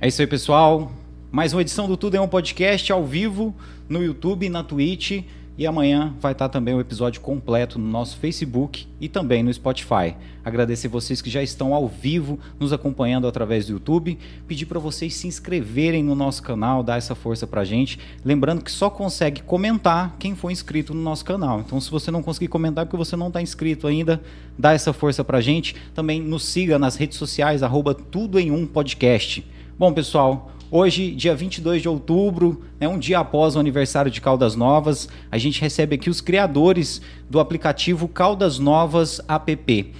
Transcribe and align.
É 0.00 0.08
isso 0.08 0.20
aí, 0.20 0.26
pessoal. 0.26 0.92
Mais 1.30 1.52
uma 1.52 1.62
edição 1.62 1.86
do 1.86 1.96
Tudo 1.96 2.16
é 2.16 2.20
um 2.20 2.28
Podcast 2.28 2.92
ao 2.92 3.04
vivo 3.04 3.54
no 3.88 4.02
YouTube, 4.02 4.48
na 4.48 4.62
Twitch. 4.62 5.22
E 5.56 5.68
amanhã 5.68 6.12
vai 6.20 6.32
estar 6.32 6.48
também 6.48 6.74
o 6.74 6.80
episódio 6.80 7.20
completo 7.20 7.78
no 7.78 7.88
nosso 7.88 8.16
Facebook 8.16 8.88
e 9.00 9.08
também 9.08 9.40
no 9.40 9.54
Spotify. 9.54 10.16
Agradecer 10.44 10.88
vocês 10.88 11.22
que 11.22 11.30
já 11.30 11.44
estão 11.44 11.72
ao 11.72 11.86
vivo 11.86 12.40
nos 12.58 12.72
acompanhando 12.72 13.28
através 13.28 13.66
do 13.66 13.74
YouTube. 13.74 14.18
Pedir 14.48 14.66
para 14.66 14.80
vocês 14.80 15.14
se 15.14 15.28
inscreverem 15.28 16.02
no 16.02 16.16
nosso 16.16 16.42
canal, 16.42 16.82
dar 16.82 16.98
essa 16.98 17.14
força 17.14 17.46
para 17.46 17.64
gente. 17.64 18.00
Lembrando 18.24 18.64
que 18.64 18.70
só 18.70 18.90
consegue 18.90 19.42
comentar 19.42 20.16
quem 20.18 20.34
for 20.34 20.50
inscrito 20.50 20.92
no 20.92 21.00
nosso 21.00 21.24
canal. 21.24 21.60
Então, 21.60 21.80
se 21.80 21.88
você 21.88 22.10
não 22.10 22.22
conseguir 22.22 22.48
comentar 22.48 22.82
é 22.82 22.84
porque 22.84 22.96
você 22.96 23.14
não 23.14 23.28
está 23.28 23.40
inscrito 23.40 23.86
ainda, 23.86 24.20
dá 24.58 24.72
essa 24.72 24.92
força 24.92 25.22
para 25.22 25.40
gente. 25.40 25.76
Também 25.94 26.20
nos 26.20 26.44
siga 26.44 26.80
nas 26.80 26.96
redes 26.96 27.16
sociais, 27.16 27.62
arroba 27.62 27.94
Tudo 27.94 28.40
em 28.40 28.50
Um 28.50 28.66
Podcast. 28.66 29.53
Bom, 29.76 29.92
pessoal, 29.92 30.52
Hoje, 30.70 31.12
dia 31.12 31.36
22 31.36 31.82
de 31.82 31.88
outubro, 31.88 32.64
é 32.80 32.88
um 32.88 32.98
dia 32.98 33.20
após 33.20 33.54
o 33.54 33.60
aniversário 33.60 34.10
de 34.10 34.20
Caldas 34.20 34.56
Novas, 34.56 35.08
a 35.30 35.38
gente 35.38 35.60
recebe 35.60 35.94
aqui 35.94 36.10
os 36.10 36.20
criadores 36.20 37.00
do 37.30 37.38
aplicativo 37.38 38.08
Caldas 38.08 38.58
Novas 38.58 39.20
App. 39.28 39.94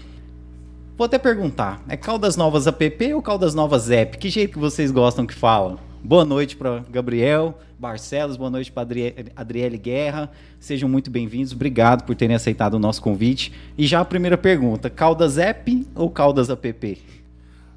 Vou 0.96 1.04
até 1.04 1.16
perguntar, 1.16 1.80
é 1.88 1.96
Caldas 1.96 2.36
Novas 2.36 2.66
App 2.66 3.14
ou 3.14 3.22
Caldas 3.22 3.54
Novas 3.54 3.88
App? 3.88 4.18
Que 4.18 4.28
jeito 4.28 4.54
que 4.54 4.58
vocês 4.58 4.90
gostam 4.90 5.26
que 5.26 5.34
falam? 5.34 5.78
Boa 6.02 6.24
noite 6.24 6.56
para 6.56 6.84
Gabriel 6.90 7.56
Barcelos, 7.78 8.36
boa 8.36 8.50
noite 8.50 8.72
para 8.72 8.88
Adriele 9.36 9.78
Guerra. 9.78 10.28
Sejam 10.58 10.88
muito 10.88 11.08
bem-vindos. 11.08 11.52
Obrigado 11.52 12.04
por 12.04 12.16
terem 12.16 12.34
aceitado 12.34 12.74
o 12.74 12.78
nosso 12.80 13.00
convite. 13.00 13.52
E 13.78 13.86
já 13.86 14.00
a 14.00 14.04
primeira 14.04 14.36
pergunta, 14.36 14.90
Caldas 14.90 15.38
App 15.38 15.86
ou 15.94 16.10
Caldas 16.10 16.50
App? 16.50 16.98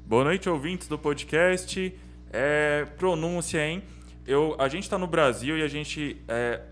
Boa 0.08 0.24
noite, 0.24 0.48
ouvintes 0.48 0.88
do 0.88 0.98
podcast. 0.98 1.94
É, 2.32 2.86
pronúncia, 2.96 3.62
hein? 3.62 3.82
Eu, 4.26 4.56
a 4.58 4.66
gente 4.66 4.84
está 4.84 4.96
no 4.96 5.06
Brasil 5.06 5.58
e 5.58 5.62
a 5.62 5.68
gente. 5.68 6.16
É, 6.26 6.62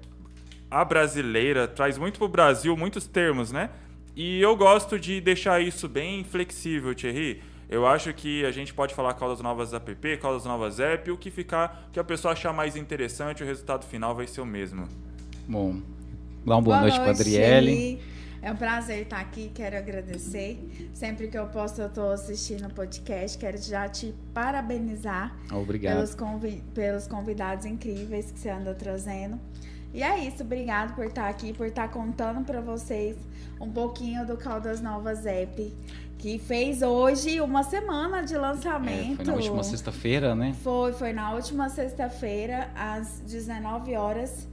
a 0.70 0.82
brasileira 0.82 1.68
traz 1.68 1.98
muito 1.98 2.18
para 2.18 2.24
o 2.24 2.28
Brasil 2.30 2.74
muitos 2.78 3.06
termos, 3.06 3.52
né? 3.52 3.68
E 4.16 4.40
eu 4.40 4.56
gosto 4.56 4.98
de 4.98 5.20
deixar 5.20 5.60
isso 5.60 5.86
bem 5.86 6.24
flexível, 6.24 6.94
Thierry. 6.94 7.42
Eu 7.68 7.86
acho 7.86 8.10
que 8.14 8.42
a 8.46 8.50
gente 8.50 8.72
pode 8.72 8.94
falar 8.94 9.12
Caldas 9.12 9.42
Novas 9.42 9.74
app, 9.74 10.16
Caldas 10.16 10.46
Novas 10.46 10.80
app, 10.80 11.10
o 11.10 11.18
que 11.18 11.30
ficar, 11.30 11.90
que 11.92 12.00
a 12.00 12.04
pessoa 12.04 12.32
achar 12.32 12.54
mais 12.54 12.74
interessante, 12.74 13.42
o 13.42 13.46
resultado 13.46 13.84
final 13.84 14.14
vai 14.14 14.26
ser 14.26 14.40
o 14.40 14.46
mesmo. 14.46 14.88
Bom, 15.46 15.82
dá 16.42 16.56
uma 16.56 16.62
boa, 16.62 16.62
boa 16.62 16.80
noite, 16.80 16.96
noite 16.96 17.02
para 17.02 17.10
Adriele. 17.10 18.00
É 18.46 18.52
um 18.52 18.54
prazer 18.54 19.02
estar 19.02 19.18
aqui, 19.18 19.50
quero 19.52 19.76
agradecer. 19.76 20.88
Sempre 20.94 21.26
que 21.26 21.36
eu 21.36 21.48
posso, 21.48 21.80
eu 21.80 21.88
estou 21.88 22.12
assistindo 22.12 22.64
o 22.68 22.72
podcast. 22.72 23.36
Quero 23.36 23.58
já 23.58 23.88
te 23.88 24.14
parabenizar 24.32 25.36
Obrigado. 25.50 25.96
Pelos, 25.96 26.14
convi 26.14 26.62
pelos 26.72 27.08
convidados 27.08 27.66
incríveis 27.66 28.30
que 28.30 28.38
você 28.38 28.48
anda 28.48 28.72
trazendo. 28.72 29.36
E 29.92 30.00
é 30.00 30.20
isso, 30.20 30.44
obrigado 30.44 30.94
por 30.94 31.06
estar 31.06 31.28
aqui, 31.28 31.52
por 31.52 31.66
estar 31.66 31.88
contando 31.88 32.44
para 32.44 32.60
vocês 32.60 33.16
um 33.60 33.68
pouquinho 33.68 34.24
do 34.24 34.36
Caldas 34.36 34.80
Novas 34.80 35.26
App, 35.26 35.74
que 36.16 36.38
fez 36.38 36.82
hoje 36.82 37.40
uma 37.40 37.64
semana 37.64 38.22
de 38.22 38.36
lançamento. 38.36 39.22
É, 39.22 39.24
foi 39.24 39.24
na 39.24 39.34
última 39.34 39.64
sexta-feira, 39.64 40.34
né? 40.36 40.54
Foi, 40.62 40.92
foi 40.92 41.12
na 41.12 41.32
última 41.32 41.68
sexta-feira, 41.68 42.70
às 42.76 43.18
19 43.26 43.96
horas. 43.96 44.46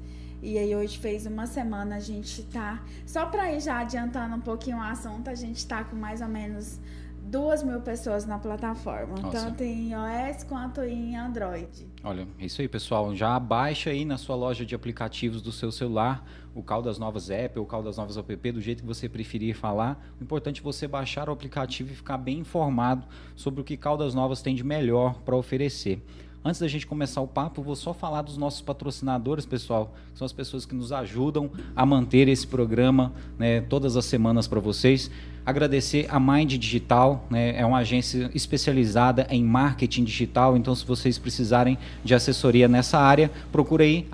E 0.44 0.58
aí 0.58 0.75
hoje 0.75 0.99
fez 0.99 1.25
uma 1.25 1.47
semana, 1.47 1.95
a 1.95 1.99
gente 2.02 2.44
tá. 2.44 2.83
Só 3.05 3.25
para 3.25 3.53
ir 3.53 3.61
já 3.61 3.80
adiantando 3.80 4.36
um 4.36 4.41
pouquinho 4.41 4.77
o 4.77 4.81
assunto, 4.81 5.30
a 5.30 5.35
gente 5.35 5.66
tá 5.66 5.85
com 5.85 5.95
mais 5.95 6.19
ou 6.19 6.27
menos 6.27 6.81
duas 7.23 7.63
mil 7.63 7.80
pessoas 7.80 8.25
na 8.25 8.38
plataforma, 8.38 9.16
Nossa. 9.16 9.39
tanto 9.39 9.63
em 9.63 9.91
iOS 9.91 10.44
quanto 10.44 10.81
em 10.81 11.16
Android. 11.16 11.88
Olha, 12.03 12.27
é 12.38 12.45
isso 12.45 12.61
aí, 12.61 12.67
pessoal. 12.67 13.16
Já 13.16 13.39
baixa 13.39 13.89
aí 13.89 14.03
na 14.03 14.17
sua 14.17 14.35
loja 14.35 14.66
de 14.66 14.75
aplicativos 14.75 15.41
do 15.41 15.52
seu 15.52 15.72
celular 15.72 16.27
o 16.53 16.61
Caldas 16.61 17.00
Novas 17.00 17.30
App 17.30 17.57
o 17.57 17.66
Caldas 17.66 17.97
Novas 17.97 18.17
App, 18.17 18.51
do 18.51 18.62
jeito 18.62 18.81
que 18.81 18.88
você 18.88 19.07
preferir 19.07 19.56
falar. 19.56 20.06
O 20.19 20.23
importante 20.23 20.59
é 20.59 20.63
você 20.63 20.88
baixar 20.88 21.29
o 21.29 21.31
aplicativo 21.31 21.94
e 21.94 21.96
ficar 21.96 22.17
bem 22.17 22.40
informado 22.40 23.07
sobre 23.34 23.62
o 23.62 23.63
que 23.63 23.78
Caldas 23.78 24.13
Novas 24.13 24.41
tem 24.41 24.53
de 24.53 24.63
melhor 24.63 25.22
para 25.22 25.38
oferecer. 25.38 26.03
Antes 26.45 26.59
da 26.59 26.67
gente 26.67 26.85
começar 26.85 27.21
o 27.21 27.27
papo, 27.27 27.61
vou 27.61 27.73
só 27.73 27.93
falar 27.93 28.21
dos 28.21 28.35
nossos 28.35 28.59
patrocinadores, 28.59 29.45
pessoal. 29.45 29.93
São 30.13 30.25
as 30.25 30.33
pessoas 30.33 30.65
que 30.65 30.75
nos 30.75 30.91
ajudam 30.91 31.49
a 31.73 31.85
manter 31.85 32.27
esse 32.27 32.45
programa 32.45 33.13
né, 33.39 33.61
todas 33.61 33.95
as 33.95 34.03
semanas 34.03 34.45
para 34.45 34.59
vocês. 34.59 35.09
Agradecer 35.45 36.05
a 36.09 36.19
Mind 36.19 36.57
Digital, 36.57 37.25
né, 37.29 37.57
é 37.57 37.65
uma 37.65 37.77
agência 37.77 38.29
especializada 38.33 39.25
em 39.29 39.41
marketing 39.41 40.03
digital. 40.03 40.57
Então, 40.57 40.75
se 40.75 40.85
vocês 40.85 41.17
precisarem 41.17 41.77
de 42.03 42.13
assessoria 42.13 42.67
nessa 42.67 42.99
área, 42.99 43.31
procure 43.49 43.85
aí 43.85 44.05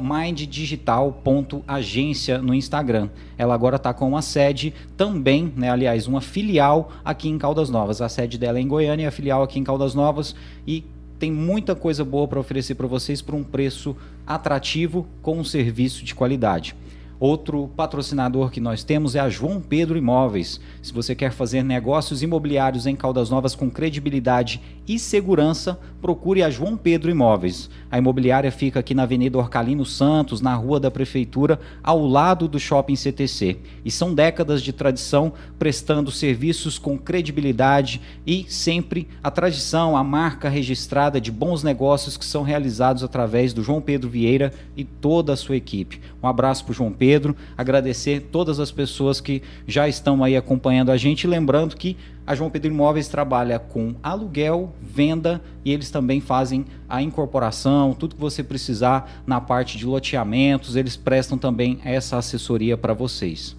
minddigital.agência 0.00 2.38
no 2.38 2.52
Instagram. 2.52 3.10
Ela 3.38 3.54
agora 3.54 3.76
está 3.76 3.94
com 3.94 4.08
uma 4.08 4.22
sede 4.22 4.74
também, 4.96 5.52
né, 5.56 5.70
aliás, 5.70 6.08
uma 6.08 6.20
filial 6.20 6.90
aqui 7.04 7.28
em 7.28 7.38
Caldas 7.38 7.70
Novas. 7.70 8.00
A 8.00 8.08
sede 8.08 8.38
dela 8.38 8.58
é 8.58 8.60
em 8.60 8.66
Goiânia 8.66 9.04
e 9.04 9.06
a 9.06 9.12
filial 9.12 9.44
aqui 9.44 9.60
em 9.60 9.64
Caldas 9.64 9.94
Novas. 9.94 10.34
E 10.66 10.84
tem 11.18 11.32
muita 11.32 11.74
coisa 11.74 12.04
boa 12.04 12.28
para 12.28 12.40
oferecer 12.40 12.74
para 12.74 12.86
vocês 12.86 13.22
por 13.22 13.34
um 13.34 13.42
preço 13.42 13.96
atrativo 14.26 15.06
com 15.22 15.38
um 15.38 15.44
serviço 15.44 16.04
de 16.04 16.14
qualidade. 16.14 16.74
Outro 17.18 17.70
patrocinador 17.74 18.50
que 18.50 18.60
nós 18.60 18.84
temos 18.84 19.14
é 19.14 19.20
a 19.20 19.30
João 19.30 19.58
Pedro 19.58 19.96
Imóveis. 19.96 20.60
Se 20.82 20.92
você 20.92 21.14
quer 21.14 21.32
fazer 21.32 21.62
negócios 21.62 22.22
imobiliários 22.22 22.86
em 22.86 22.94
Caldas 22.94 23.30
Novas 23.30 23.54
com 23.54 23.70
credibilidade 23.70 24.60
e 24.86 24.98
segurança, 24.98 25.80
procure 26.00 26.42
a 26.42 26.50
João 26.50 26.76
Pedro 26.76 27.10
Imóveis. 27.10 27.70
A 27.90 27.96
imobiliária 27.96 28.52
fica 28.52 28.80
aqui 28.80 28.92
na 28.92 29.04
Avenida 29.04 29.38
Orcalino 29.38 29.84
Santos, 29.86 30.42
na 30.42 30.54
Rua 30.54 30.78
da 30.78 30.90
Prefeitura, 30.90 31.58
ao 31.82 32.06
lado 32.06 32.46
do 32.46 32.60
Shopping 32.60 32.96
CTC. 32.96 33.56
E 33.82 33.90
são 33.90 34.14
décadas 34.14 34.60
de 34.60 34.72
tradição 34.72 35.32
prestando 35.58 36.10
serviços 36.10 36.78
com 36.78 36.98
credibilidade 36.98 38.00
e 38.26 38.44
sempre 38.46 39.08
a 39.22 39.30
tradição, 39.30 39.96
a 39.96 40.04
marca 40.04 40.50
registrada 40.50 41.18
de 41.18 41.32
bons 41.32 41.62
negócios 41.62 42.18
que 42.18 42.26
são 42.26 42.42
realizados 42.42 43.02
através 43.02 43.54
do 43.54 43.62
João 43.62 43.80
Pedro 43.80 44.10
Vieira 44.10 44.52
e 44.76 44.84
toda 44.84 45.32
a 45.32 45.36
sua 45.36 45.56
equipe. 45.56 45.98
Um 46.22 46.28
abraço 46.28 46.62
para 46.64 46.72
o 46.72 46.74
João 46.74 46.92
Pedro 46.92 47.05
Pedro, 47.06 47.36
agradecer 47.56 48.18
todas 48.32 48.58
as 48.58 48.72
pessoas 48.72 49.20
que 49.20 49.40
já 49.64 49.88
estão 49.88 50.24
aí 50.24 50.36
acompanhando 50.36 50.90
a 50.90 50.96
gente, 50.96 51.24
lembrando 51.24 51.76
que 51.76 51.96
a 52.26 52.34
João 52.34 52.50
Pedro 52.50 52.68
Imóveis 52.68 53.06
trabalha 53.06 53.60
com 53.60 53.94
aluguel, 54.02 54.74
venda 54.82 55.40
e 55.64 55.70
eles 55.72 55.88
também 55.88 56.20
fazem 56.20 56.64
a 56.88 57.00
incorporação, 57.00 57.94
tudo 57.94 58.16
que 58.16 58.20
você 58.20 58.42
precisar 58.42 59.22
na 59.24 59.40
parte 59.40 59.78
de 59.78 59.86
loteamentos, 59.86 60.74
eles 60.74 60.96
prestam 60.96 61.38
também 61.38 61.78
essa 61.84 62.16
assessoria 62.16 62.76
para 62.76 62.92
vocês. 62.92 63.54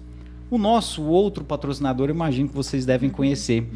O 0.50 0.58
nosso 0.58 1.02
outro 1.04 1.42
patrocinador, 1.42 2.10
imagino 2.10 2.50
que 2.50 2.54
vocês 2.54 2.84
devem 2.84 3.08
conhecer, 3.08 3.66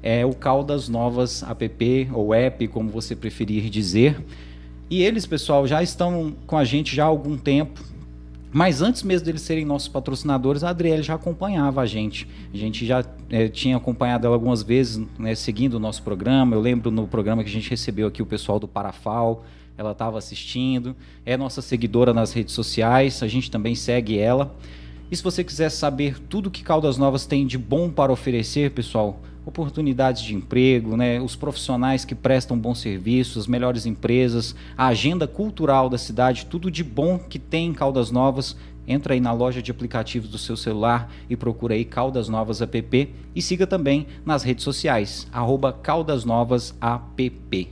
é 0.00 0.24
o 0.24 0.32
Caldas 0.32 0.88
Novas 0.88 1.42
App 1.42 2.08
ou 2.12 2.32
App, 2.32 2.68
como 2.68 2.88
você 2.88 3.16
preferir 3.16 3.68
dizer. 3.68 4.24
E 4.88 5.02
eles, 5.02 5.26
pessoal, 5.26 5.66
já 5.66 5.82
estão 5.82 6.32
com 6.46 6.56
a 6.56 6.64
gente 6.64 6.94
já 6.94 7.02
há 7.02 7.08
algum 7.08 7.36
tempo. 7.36 7.97
Mas 8.52 8.80
antes 8.80 9.02
mesmo 9.02 9.26
deles 9.26 9.42
serem 9.42 9.64
nossos 9.64 9.88
patrocinadores, 9.88 10.64
a 10.64 10.70
Adriele 10.70 11.02
já 11.02 11.14
acompanhava 11.14 11.82
a 11.82 11.86
gente. 11.86 12.26
A 12.52 12.56
gente 12.56 12.86
já 12.86 13.04
é, 13.28 13.48
tinha 13.48 13.76
acompanhado 13.76 14.26
ela 14.26 14.34
algumas 14.34 14.62
vezes, 14.62 15.04
né, 15.18 15.34
seguindo 15.34 15.74
o 15.74 15.78
nosso 15.78 16.02
programa. 16.02 16.56
Eu 16.56 16.60
lembro 16.60 16.90
no 16.90 17.06
programa 17.06 17.42
que 17.44 17.50
a 17.50 17.52
gente 17.52 17.68
recebeu 17.68 18.06
aqui 18.08 18.22
o 18.22 18.26
pessoal 18.26 18.58
do 18.58 18.66
Parafal, 18.66 19.44
ela 19.76 19.92
estava 19.92 20.16
assistindo. 20.16 20.96
É 21.26 21.36
nossa 21.36 21.60
seguidora 21.60 22.14
nas 22.14 22.32
redes 22.32 22.54
sociais, 22.54 23.22
a 23.22 23.28
gente 23.28 23.50
também 23.50 23.74
segue 23.74 24.18
ela. 24.18 24.54
E 25.10 25.16
se 25.16 25.22
você 25.22 25.42
quiser 25.44 25.70
saber 25.70 26.18
tudo 26.18 26.50
que 26.50 26.62
Caldas 26.62 26.98
Novas 26.98 27.24
tem 27.26 27.46
de 27.46 27.56
bom 27.56 27.90
para 27.90 28.12
oferecer, 28.12 28.70
pessoal, 28.72 29.20
oportunidades 29.48 30.22
de 30.22 30.34
emprego, 30.34 30.94
né, 30.94 31.18
os 31.20 31.34
profissionais 31.34 32.04
que 32.04 32.14
prestam 32.14 32.56
bons 32.58 32.80
serviços, 32.80 33.38
as 33.38 33.46
melhores 33.46 33.86
empresas, 33.86 34.54
a 34.76 34.88
agenda 34.88 35.26
cultural 35.26 35.88
da 35.88 35.96
cidade, 35.96 36.46
tudo 36.46 36.70
de 36.70 36.84
bom 36.84 37.18
que 37.18 37.38
tem 37.38 37.68
em 37.68 37.72
Caldas 37.72 38.10
Novas. 38.10 38.56
Entra 38.86 39.14
aí 39.14 39.20
na 39.20 39.32
loja 39.32 39.62
de 39.62 39.70
aplicativos 39.70 40.28
do 40.28 40.38
seu 40.38 40.56
celular 40.56 41.10
e 41.28 41.36
procura 41.36 41.74
aí 41.74 41.84
Caldas 41.84 42.28
Novas 42.28 42.60
App 42.60 43.14
e 43.34 43.42
siga 43.42 43.66
também 43.66 44.06
nas 44.24 44.42
redes 44.42 44.64
sociais, 44.64 45.26
arroba 45.32 45.72
Caldas 45.72 46.24
Novas 46.24 46.74
App. 46.80 47.68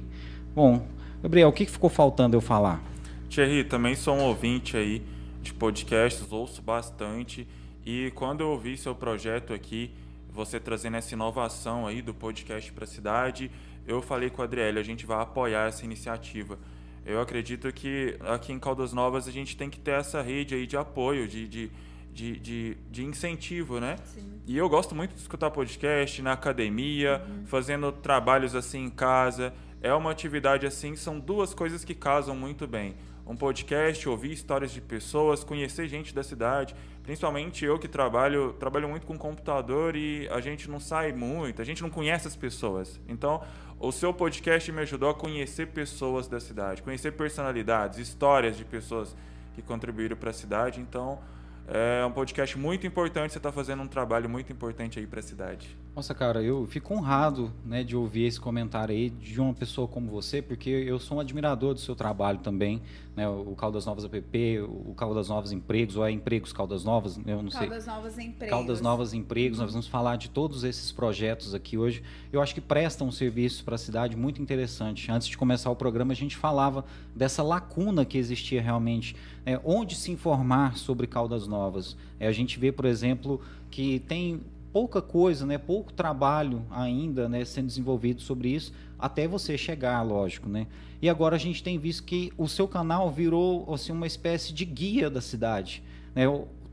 Bom, 0.55 0.87
Gabriel, 1.23 1.49
o 1.49 1.53
que 1.53 1.67
ficou 1.67 1.91
faltando 1.91 2.37
eu 2.37 2.41
falar? 2.41 2.83
Thierry, 3.29 3.65
também 3.65 3.95
sou 3.95 4.17
um 4.17 4.23
ouvinte 4.23 4.77
aí 4.77 5.03
de 5.43 5.53
podcasts, 5.53 6.33
ouço 6.33 6.63
bastante 6.63 7.47
e 7.85 8.11
quando 8.15 8.41
eu 8.41 8.49
ouvi 8.49 8.77
seu 8.77 8.95
projeto 8.95 9.53
aqui, 9.53 9.91
você 10.37 10.61
trazendo 10.61 10.99
essa 10.99 11.15
inovação 11.15 11.87
aí 11.87 12.03
do 12.03 12.13
podcast 12.13 12.71
para 12.71 12.85
a 12.85 12.87
cidade. 12.87 13.51
Eu 13.87 14.03
falei 14.03 14.29
com 14.29 14.43
a 14.43 14.45
Adriele, 14.45 14.79
a 14.79 14.83
gente 14.83 15.07
vai 15.07 15.19
apoiar 15.21 15.67
essa 15.67 15.83
iniciativa. 15.83 16.59
Eu 17.07 17.21
acredito 17.21 17.73
que 17.73 18.19
aqui 18.21 18.53
em 18.53 18.59
Caldas 18.59 18.93
Novas 18.93 19.27
a 19.27 19.31
gente 19.31 19.57
tem 19.57 19.71
que 19.71 19.81
ter 19.81 19.93
essa 19.93 20.21
rede 20.21 20.55
aí 20.55 20.67
de 20.67 20.77
apoio, 20.77 21.27
de, 21.27 21.49
de, 21.49 21.71
de, 22.13 22.39
de, 22.39 22.77
de 22.91 23.05
incentivo, 23.05 23.81
né? 23.81 23.97
Sim. 24.05 24.41
E 24.47 24.59
eu 24.59 24.69
gosto 24.69 24.95
muito 24.95 25.15
de 25.15 25.21
escutar 25.21 25.51
podcast 25.51 26.21
na 26.21 26.33
academia, 26.33 27.25
uhum. 27.27 27.47
fazendo 27.47 27.91
trabalhos 27.91 28.55
assim 28.55 28.85
em 28.85 28.91
casa. 28.91 29.55
é 29.81 29.95
uma 29.95 30.11
atividade 30.11 30.67
assim, 30.67 30.97
são 30.97 31.19
duas 31.19 31.55
coisas 31.55 31.83
que 31.83 31.95
casam 31.95 32.37
muito 32.37 32.67
bem. 32.67 32.95
Um 33.27 33.37
podcast, 33.37 34.09
ouvir 34.09 34.33
histórias 34.33 34.71
de 34.71 34.81
pessoas, 34.81 35.43
conhecer 35.43 35.89
gente 35.89 36.15
da 36.15 36.23
cidade, 36.23 36.77
principalmente 37.07 37.65
eu 37.65 37.79
que 37.79 37.87
trabalho, 37.87 38.53
trabalho 38.55 38.89
muito 38.89 39.07
com 39.07 39.17
computador 39.17 39.95
e 39.95 40.29
a 40.29 40.41
gente 40.41 40.69
não 40.69 40.81
sai 40.81 41.13
muito, 41.13 41.63
a 41.63 41.65
gente 41.65 41.81
não 41.81 41.89
conhece 41.89 42.27
as 42.27 42.35
pessoas. 42.35 43.01
Então, 43.09 43.41
o 43.79 43.93
seu 43.93 44.13
podcast 44.13 44.73
me 44.73 44.81
ajudou 44.81 45.11
a 45.11 45.15
conhecer 45.15 45.69
pessoas 45.69 46.27
da 46.27 46.41
cidade, 46.41 46.83
conhecer 46.83 47.13
personalidades, 47.13 48.01
histórias 48.01 48.57
de 48.57 48.65
pessoas 48.65 49.15
que 49.55 49.63
contribuíram 49.63 50.17
para 50.17 50.31
a 50.31 50.33
cidade. 50.33 50.81
Então, 50.81 51.21
é 51.69 52.05
um 52.07 52.13
podcast 52.13 52.57
muito 52.57 52.87
importante, 52.87 53.33
você 53.33 53.39
está 53.39 53.51
fazendo 53.51 53.83
um 53.83 53.89
trabalho 53.89 54.29
muito 54.29 54.53
importante 54.53 54.99
aí 54.99 55.07
para 55.07 55.21
a 55.21 55.23
cidade. 55.23 55.77
Nossa, 55.97 56.15
cara, 56.15 56.43
eu 56.43 56.67
fico 56.67 56.93
honrado 56.93 57.51
né, 57.65 57.83
de 57.83 57.97
ouvir 57.97 58.27
esse 58.27 58.39
comentário 58.39 58.95
aí 58.95 59.09
de 59.09 59.41
uma 59.41 59.55
pessoa 59.55 59.89
como 59.89 60.11
você, 60.11 60.43
porque 60.43 60.69
eu 60.69 60.99
sou 60.99 61.17
um 61.17 61.21
admirador 61.21 61.73
do 61.73 61.81
seu 61.81 61.97
trabalho 61.97 62.39
também, 62.39 62.83
né, 63.17 63.27
o 63.27 63.55
Caldas 63.57 63.87
Novas 63.87 64.05
app, 64.05 64.61
o 64.61 64.95
Caldas 64.95 65.31
Novas 65.31 65.53
Empregos, 65.53 65.97
ou 65.97 66.07
é 66.07 66.11
Empregos 66.11 66.53
Caldas 66.53 66.85
Novas, 66.85 67.17
eu 67.17 67.43
não 67.43 67.51
Caldas 67.51 67.53
sei. 67.55 67.69
Caldas 67.69 67.87
Novas 67.87 68.19
Empregos. 68.19 68.51
Caldas 68.51 68.81
Novas 68.83 69.15
Empregos, 69.15 69.59
nós 69.59 69.73
vamos 69.73 69.87
falar 69.87 70.17
de 70.17 70.29
todos 70.29 70.65
esses 70.65 70.93
projetos 70.93 71.55
aqui 71.55 71.79
hoje. 71.79 72.03
Eu 72.31 72.43
acho 72.43 72.55
que 72.55 72.61
prestam 72.61 73.09
um 73.09 73.13
serviço 73.13 73.65
para 73.65 73.77
a 73.77 73.79
cidade 73.79 74.15
muito 74.15 74.43
interessante. 74.43 75.11
Antes 75.11 75.27
de 75.27 75.39
começar 75.39 75.71
o 75.71 75.77
programa, 75.77 76.13
a 76.13 76.17
gente 76.17 76.37
falava 76.37 76.85
dessa 77.15 77.43
lacuna 77.43 78.05
que 78.05 78.19
existia 78.19 78.61
realmente, 78.61 79.17
é, 79.47 79.59
onde 79.65 79.95
se 79.95 80.11
informar 80.11 80.77
sobre 80.77 81.07
Caldas 81.07 81.47
Novas. 81.47 81.97
É, 82.19 82.27
a 82.27 82.33
gente 82.33 82.59
vê, 82.59 82.73
por 82.73 82.85
exemplo, 82.85 83.41
que 83.71 84.01
tem 84.01 84.41
pouca 84.73 85.01
coisa, 85.01 85.47
né, 85.47 85.57
pouco 85.57 85.93
trabalho 85.93 86.63
ainda 86.71 87.29
né, 87.29 87.45
sendo 87.47 87.69
desenvolvido 87.69 88.21
sobre 88.21 88.51
isso, 88.51 88.75
até 88.99 89.27
você 89.27 89.57
chegar, 89.57 90.03
lógico. 90.03 90.49
Né? 90.49 90.67
E 91.01 91.09
agora 91.09 91.37
a 91.37 91.39
gente 91.39 91.63
tem 91.63 91.79
visto 91.79 92.03
que 92.03 92.33
o 92.37 92.49
seu 92.49 92.67
canal 92.67 93.11
virou 93.11 93.73
assim, 93.73 93.93
uma 93.93 94.07
espécie 94.07 94.53
de 94.53 94.65
guia 94.65 95.09
da 95.09 95.21
cidade. 95.21 95.83
Né? 96.15 96.25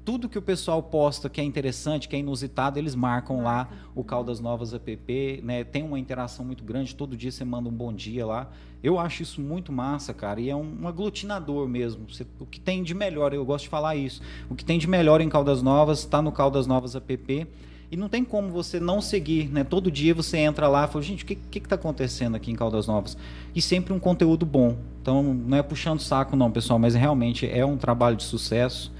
Tudo 0.05 0.27
que 0.27 0.37
o 0.37 0.41
pessoal 0.41 0.83
posta 0.83 1.29
que 1.29 1.39
é 1.39 1.43
interessante, 1.43 2.09
que 2.09 2.15
é 2.15 2.19
inusitado, 2.19 2.77
eles 2.77 2.93
marcam 2.93 3.41
lá 3.41 3.69
o 3.95 4.03
Caldas 4.03 4.41
Novas 4.41 4.73
app, 4.73 5.41
né? 5.43 5.63
Tem 5.63 5.81
uma 5.81 5.97
interação 5.97 6.43
muito 6.43 6.63
grande, 6.63 6.93
todo 6.93 7.15
dia 7.15 7.31
você 7.31 7.45
manda 7.45 7.69
um 7.69 7.71
bom 7.71 7.93
dia 7.93 8.25
lá. 8.25 8.51
Eu 8.83 8.99
acho 8.99 9.23
isso 9.23 9.39
muito 9.39 9.71
massa, 9.71 10.13
cara, 10.13 10.41
e 10.41 10.49
é 10.49 10.55
um, 10.55 10.81
um 10.81 10.87
aglutinador 10.89 11.69
mesmo. 11.69 12.05
Você, 12.09 12.27
o 12.37 12.45
que 12.45 12.59
tem 12.59 12.83
de 12.83 12.93
melhor, 12.93 13.33
eu 13.33 13.45
gosto 13.45 13.63
de 13.63 13.69
falar 13.69 13.95
isso. 13.95 14.21
O 14.49 14.55
que 14.55 14.65
tem 14.65 14.77
de 14.77 14.87
melhor 14.87 15.21
em 15.21 15.29
Caldas 15.29 15.61
Novas 15.61 15.99
está 15.99 16.21
no 16.21 16.33
Caldas 16.33 16.67
Novas 16.67 16.95
app 16.95 17.47
e 17.89 17.95
não 17.95 18.09
tem 18.09 18.25
como 18.25 18.49
você 18.49 18.79
não 18.79 18.99
seguir, 18.99 19.49
né? 19.49 19.63
Todo 19.63 19.91
dia 19.91 20.13
você 20.13 20.39
entra 20.39 20.67
lá 20.67 20.83
e 20.85 20.87
fala, 20.87 21.01
gente, 21.01 21.23
o 21.23 21.27
que 21.27 21.59
está 21.59 21.75
acontecendo 21.75 22.35
aqui 22.35 22.51
em 22.51 22.55
Caldas 22.55 22.87
Novas? 22.87 23.15
E 23.53 23.61
sempre 23.61 23.93
um 23.93 23.99
conteúdo 23.99 24.45
bom. 24.45 24.75
Então, 25.01 25.21
não 25.33 25.57
é 25.57 25.61
puxando 25.61 25.99
saco 25.99 26.35
não, 26.35 26.51
pessoal, 26.51 26.79
mas 26.79 26.95
realmente 26.95 27.47
é 27.47 27.63
um 27.63 27.77
trabalho 27.77 28.17
de 28.17 28.23
sucesso. 28.23 28.91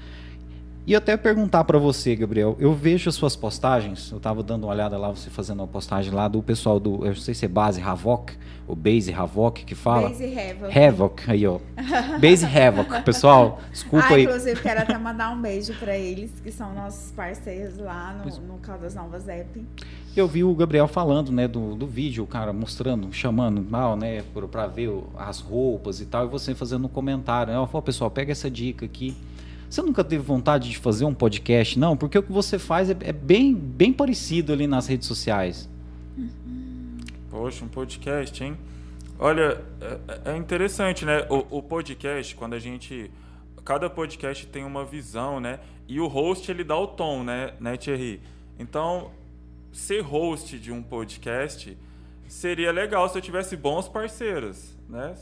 E 0.86 0.94
até 0.94 1.16
perguntar 1.16 1.64
para 1.64 1.78
você, 1.78 2.14
Gabriel, 2.14 2.56
eu 2.60 2.74
vejo 2.74 3.08
as 3.08 3.14
suas 3.14 3.34
postagens, 3.34 4.10
eu 4.10 4.18
estava 4.18 4.42
dando 4.42 4.64
uma 4.64 4.72
olhada 4.74 4.98
lá, 4.98 5.08
você 5.08 5.30
fazendo 5.30 5.60
uma 5.60 5.66
postagem 5.66 6.12
lá 6.12 6.28
do 6.28 6.42
pessoal 6.42 6.78
do, 6.78 7.06
eu 7.06 7.08
não 7.08 7.14
sei 7.14 7.32
se 7.32 7.46
é 7.46 7.48
Base 7.48 7.80
Havoc, 7.80 8.32
ou 8.68 8.76
Base 8.76 9.10
Havoc 9.10 9.64
que 9.64 9.74
fala. 9.74 10.10
Base 10.10 10.24
Havoc. 10.38 10.78
Havoc, 10.78 11.22
aí 11.26 11.46
ó. 11.46 11.58
Base 12.20 12.44
Havoc, 12.44 13.02
pessoal, 13.02 13.60
desculpa 13.72 14.08
ah, 14.10 14.14
aí. 14.14 14.24
Inclusive, 14.24 14.60
quero 14.60 14.80
até 14.80 14.98
mandar 14.98 15.30
um 15.30 15.40
beijo 15.40 15.72
para 15.78 15.96
eles, 15.96 16.30
que 16.42 16.52
são 16.52 16.74
nossos 16.74 17.10
parceiros 17.12 17.78
lá 17.78 18.12
no, 18.22 18.46
no 18.46 18.58
Caldas 18.58 18.94
Novas 18.94 19.26
App. 19.26 19.64
Eu 20.14 20.28
vi 20.28 20.44
o 20.44 20.54
Gabriel 20.54 20.86
falando, 20.86 21.32
né, 21.32 21.48
do, 21.48 21.74
do 21.74 21.86
vídeo, 21.86 22.24
o 22.24 22.26
cara 22.26 22.52
mostrando, 22.52 23.10
chamando 23.10 23.62
mal, 23.62 23.96
né, 23.96 24.22
para 24.52 24.66
ver 24.66 24.92
as 25.16 25.40
roupas 25.40 26.00
e 26.00 26.04
tal, 26.04 26.26
e 26.26 26.28
você 26.28 26.54
fazendo 26.54 26.84
um 26.84 26.88
comentário, 26.88 27.54
né, 27.54 27.66
falo, 27.68 27.82
pessoal, 27.82 28.10
pega 28.10 28.32
essa 28.32 28.50
dica 28.50 28.84
aqui, 28.84 29.16
você 29.74 29.82
nunca 29.82 30.04
teve 30.04 30.22
vontade 30.22 30.70
de 30.70 30.78
fazer 30.78 31.04
um 31.04 31.12
podcast, 31.12 31.78
não? 31.78 31.96
Porque 31.96 32.16
o 32.16 32.22
que 32.22 32.30
você 32.30 32.58
faz 32.58 32.90
é, 32.90 32.96
é 33.00 33.12
bem, 33.12 33.52
bem 33.52 33.92
parecido 33.92 34.52
ali 34.52 34.68
nas 34.68 34.86
redes 34.86 35.08
sociais. 35.08 35.68
Poxa, 37.28 37.64
um 37.64 37.68
podcast, 37.68 38.42
hein? 38.44 38.56
Olha, 39.18 39.60
é, 39.80 40.30
é 40.32 40.36
interessante, 40.36 41.04
né? 41.04 41.26
O, 41.28 41.58
o, 41.58 41.62
podcast, 41.62 42.36
quando 42.36 42.54
a 42.54 42.58
gente. 42.60 43.10
Cada 43.64 43.90
podcast 43.90 44.46
tem 44.46 44.62
uma 44.62 44.84
visão, 44.84 45.40
né? 45.40 45.58
E 45.88 45.98
o 45.98 46.06
host, 46.06 46.48
ele 46.50 46.62
dá 46.62 46.78
o 46.78 46.86
tom, 46.86 47.24
né, 47.24 47.54
né 47.58 47.76
Thierry? 47.76 48.20
Então, 48.58 49.10
ser 49.72 50.02
host 50.02 50.56
de 50.58 50.70
um 50.70 50.82
podcast 50.82 51.76
seria 52.28 52.70
legal 52.70 53.08
se 53.08 53.18
eu 53.18 53.22
tivesse 53.22 53.56
bons 53.56 53.88
parceiros, 53.88 54.76
né? 54.88 55.14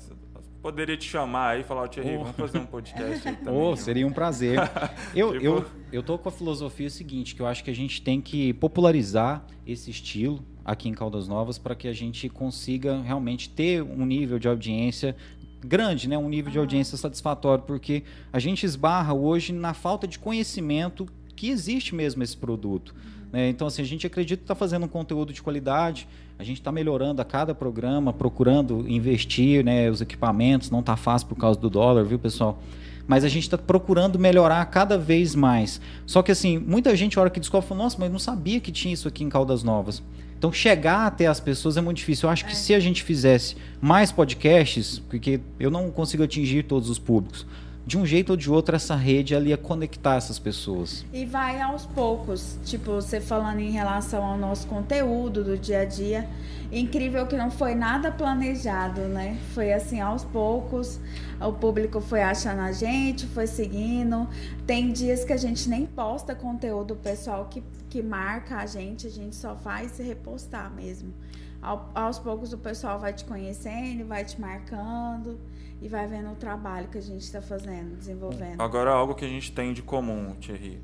Poderia 0.62 0.96
te 0.96 1.08
chamar 1.08 1.50
aí 1.50 1.60
e 1.62 1.64
falar, 1.64 1.88
Thierry, 1.88 2.16
oh. 2.16 2.20
vamos 2.20 2.36
fazer 2.36 2.58
um 2.58 2.66
podcast 2.66 3.28
aí 3.28 3.36
também. 3.44 3.60
Oh, 3.60 3.76
seria 3.76 4.06
um 4.06 4.12
prazer. 4.12 4.58
eu, 5.14 5.32
tipo... 5.32 5.44
eu, 5.44 5.64
eu 5.92 6.02
tô 6.02 6.16
com 6.16 6.28
a 6.28 6.32
filosofia 6.32 6.88
seguinte, 6.88 7.34
que 7.34 7.42
eu 7.42 7.46
acho 7.46 7.64
que 7.64 7.70
a 7.70 7.74
gente 7.74 8.00
tem 8.00 8.20
que 8.20 8.52
popularizar 8.54 9.44
esse 9.66 9.90
estilo 9.90 10.42
aqui 10.64 10.88
em 10.88 10.94
Caldas 10.94 11.26
Novas 11.26 11.58
para 11.58 11.74
que 11.74 11.88
a 11.88 11.92
gente 11.92 12.28
consiga 12.28 13.00
realmente 13.02 13.50
ter 13.50 13.82
um 13.82 14.06
nível 14.06 14.38
de 14.38 14.46
audiência 14.46 15.16
grande, 15.64 16.08
né? 16.08 16.16
um 16.16 16.28
nível 16.28 16.50
de 16.50 16.58
audiência 16.58 16.96
satisfatório, 16.96 17.64
porque 17.64 18.04
a 18.32 18.38
gente 18.38 18.64
esbarra 18.64 19.12
hoje 19.12 19.52
na 19.52 19.74
falta 19.74 20.06
de 20.06 20.18
conhecimento 20.18 21.06
que 21.34 21.50
existe 21.50 21.94
mesmo 21.94 22.22
esse 22.22 22.36
produto. 22.36 22.94
Né? 23.32 23.48
Então, 23.48 23.66
assim, 23.66 23.82
a 23.82 23.84
gente 23.84 24.06
acredita 24.06 24.38
que 24.40 24.44
está 24.44 24.54
fazendo 24.54 24.84
um 24.84 24.88
conteúdo 24.88 25.32
de 25.32 25.42
qualidade, 25.42 26.06
a 26.42 26.44
gente 26.44 26.60
está 26.60 26.72
melhorando 26.72 27.22
a 27.22 27.24
cada 27.24 27.54
programa, 27.54 28.12
procurando 28.12 28.84
investir, 28.88 29.64
né, 29.64 29.88
os 29.88 30.00
equipamentos, 30.00 30.70
não 30.70 30.80
está 30.80 30.96
fácil 30.96 31.28
por 31.28 31.36
causa 31.36 31.58
do 31.58 31.70
dólar, 31.70 32.02
viu, 32.02 32.18
pessoal? 32.18 32.60
Mas 33.06 33.22
a 33.22 33.28
gente 33.28 33.44
está 33.44 33.56
procurando 33.56 34.18
melhorar 34.18 34.64
cada 34.66 34.98
vez 34.98 35.36
mais. 35.36 35.80
Só 36.04 36.20
que, 36.20 36.32
assim, 36.32 36.58
muita 36.58 36.96
gente, 36.96 37.16
a 37.16 37.22
hora 37.22 37.30
que 37.30 37.38
descobre, 37.38 37.68
fala, 37.68 37.84
nossa, 37.84 37.96
mas 37.98 38.10
não 38.10 38.18
sabia 38.18 38.58
que 38.58 38.72
tinha 38.72 38.92
isso 38.92 39.06
aqui 39.06 39.22
em 39.22 39.28
Caldas 39.28 39.62
Novas. 39.62 40.02
Então, 40.36 40.52
chegar 40.52 41.06
até 41.06 41.28
as 41.28 41.38
pessoas 41.38 41.76
é 41.76 41.80
muito 41.80 41.98
difícil. 41.98 42.28
Eu 42.28 42.32
acho 42.32 42.44
que 42.44 42.52
é. 42.52 42.56
se 42.56 42.74
a 42.74 42.80
gente 42.80 43.04
fizesse 43.04 43.56
mais 43.80 44.10
podcasts, 44.10 44.98
porque 44.98 45.38
eu 45.60 45.70
não 45.70 45.92
consigo 45.92 46.24
atingir 46.24 46.64
todos 46.64 46.90
os 46.90 46.98
públicos, 46.98 47.46
de 47.84 47.98
um 47.98 48.06
jeito 48.06 48.30
ou 48.30 48.36
de 48.36 48.50
outro, 48.50 48.76
essa 48.76 48.94
rede 48.94 49.34
ali 49.34 49.50
ia 49.50 49.56
conectar 49.56 50.14
essas 50.14 50.38
pessoas. 50.38 51.04
E 51.12 51.24
vai 51.24 51.60
aos 51.60 51.84
poucos, 51.84 52.58
tipo, 52.64 52.92
você 52.92 53.20
falando 53.20 53.58
em 53.58 53.70
relação 53.70 54.22
ao 54.24 54.38
nosso 54.38 54.66
conteúdo 54.68 55.42
do 55.42 55.58
dia 55.58 55.80
a 55.80 55.84
dia. 55.84 56.28
Incrível 56.70 57.26
que 57.26 57.36
não 57.36 57.50
foi 57.50 57.74
nada 57.74 58.10
planejado, 58.10 59.02
né? 59.02 59.36
Foi 59.52 59.72
assim, 59.72 60.00
aos 60.00 60.24
poucos, 60.24 60.98
o 61.40 61.52
público 61.52 62.00
foi 62.00 62.22
achando 62.22 62.60
a 62.60 62.72
gente, 62.72 63.26
foi 63.26 63.46
seguindo. 63.46 64.28
Tem 64.66 64.90
dias 64.92 65.24
que 65.24 65.32
a 65.32 65.36
gente 65.36 65.68
nem 65.68 65.84
posta 65.84 66.34
conteúdo, 66.34 66.94
pessoal 66.96 67.46
que, 67.50 67.62
que 67.90 68.00
marca 68.00 68.56
a 68.56 68.64
gente, 68.64 69.06
a 69.06 69.10
gente 69.10 69.36
só 69.36 69.54
faz 69.56 69.92
se 69.92 70.02
repostar 70.02 70.72
mesmo. 70.72 71.12
Ao, 71.60 71.90
aos 71.94 72.18
poucos 72.18 72.52
o 72.52 72.58
pessoal 72.58 72.98
vai 72.98 73.12
te 73.12 73.24
conhecendo, 73.24 74.06
vai 74.06 74.24
te 74.24 74.40
marcando 74.40 75.38
e 75.82 75.88
vai 75.88 76.06
vendo 76.06 76.30
o 76.30 76.36
trabalho 76.36 76.86
que 76.86 76.96
a 76.96 77.02
gente 77.02 77.22
está 77.22 77.42
fazendo, 77.42 77.96
desenvolvendo. 77.96 78.60
Agora, 78.60 78.90
algo 78.92 79.16
que 79.16 79.24
a 79.24 79.28
gente 79.28 79.50
tem 79.50 79.72
de 79.72 79.82
comum, 79.82 80.32
Thierry, 80.36 80.80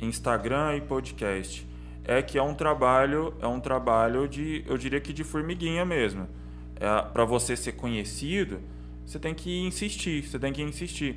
Instagram 0.00 0.76
e 0.76 0.80
podcast, 0.80 1.64
é 2.04 2.20
que 2.20 2.36
é 2.36 2.42
um 2.42 2.52
trabalho, 2.52 3.34
é 3.40 3.46
um 3.46 3.60
trabalho 3.60 4.26
de, 4.26 4.64
eu 4.66 4.76
diria 4.76 5.00
que 5.00 5.12
de 5.12 5.22
formiguinha 5.22 5.84
mesmo. 5.84 6.28
É, 6.74 7.02
Para 7.12 7.24
você 7.24 7.56
ser 7.56 7.72
conhecido, 7.72 8.60
você 9.06 9.16
tem 9.16 9.32
que 9.32 9.60
insistir, 9.60 10.24
você 10.24 10.40
tem 10.40 10.52
que 10.52 10.60
insistir. 10.60 11.16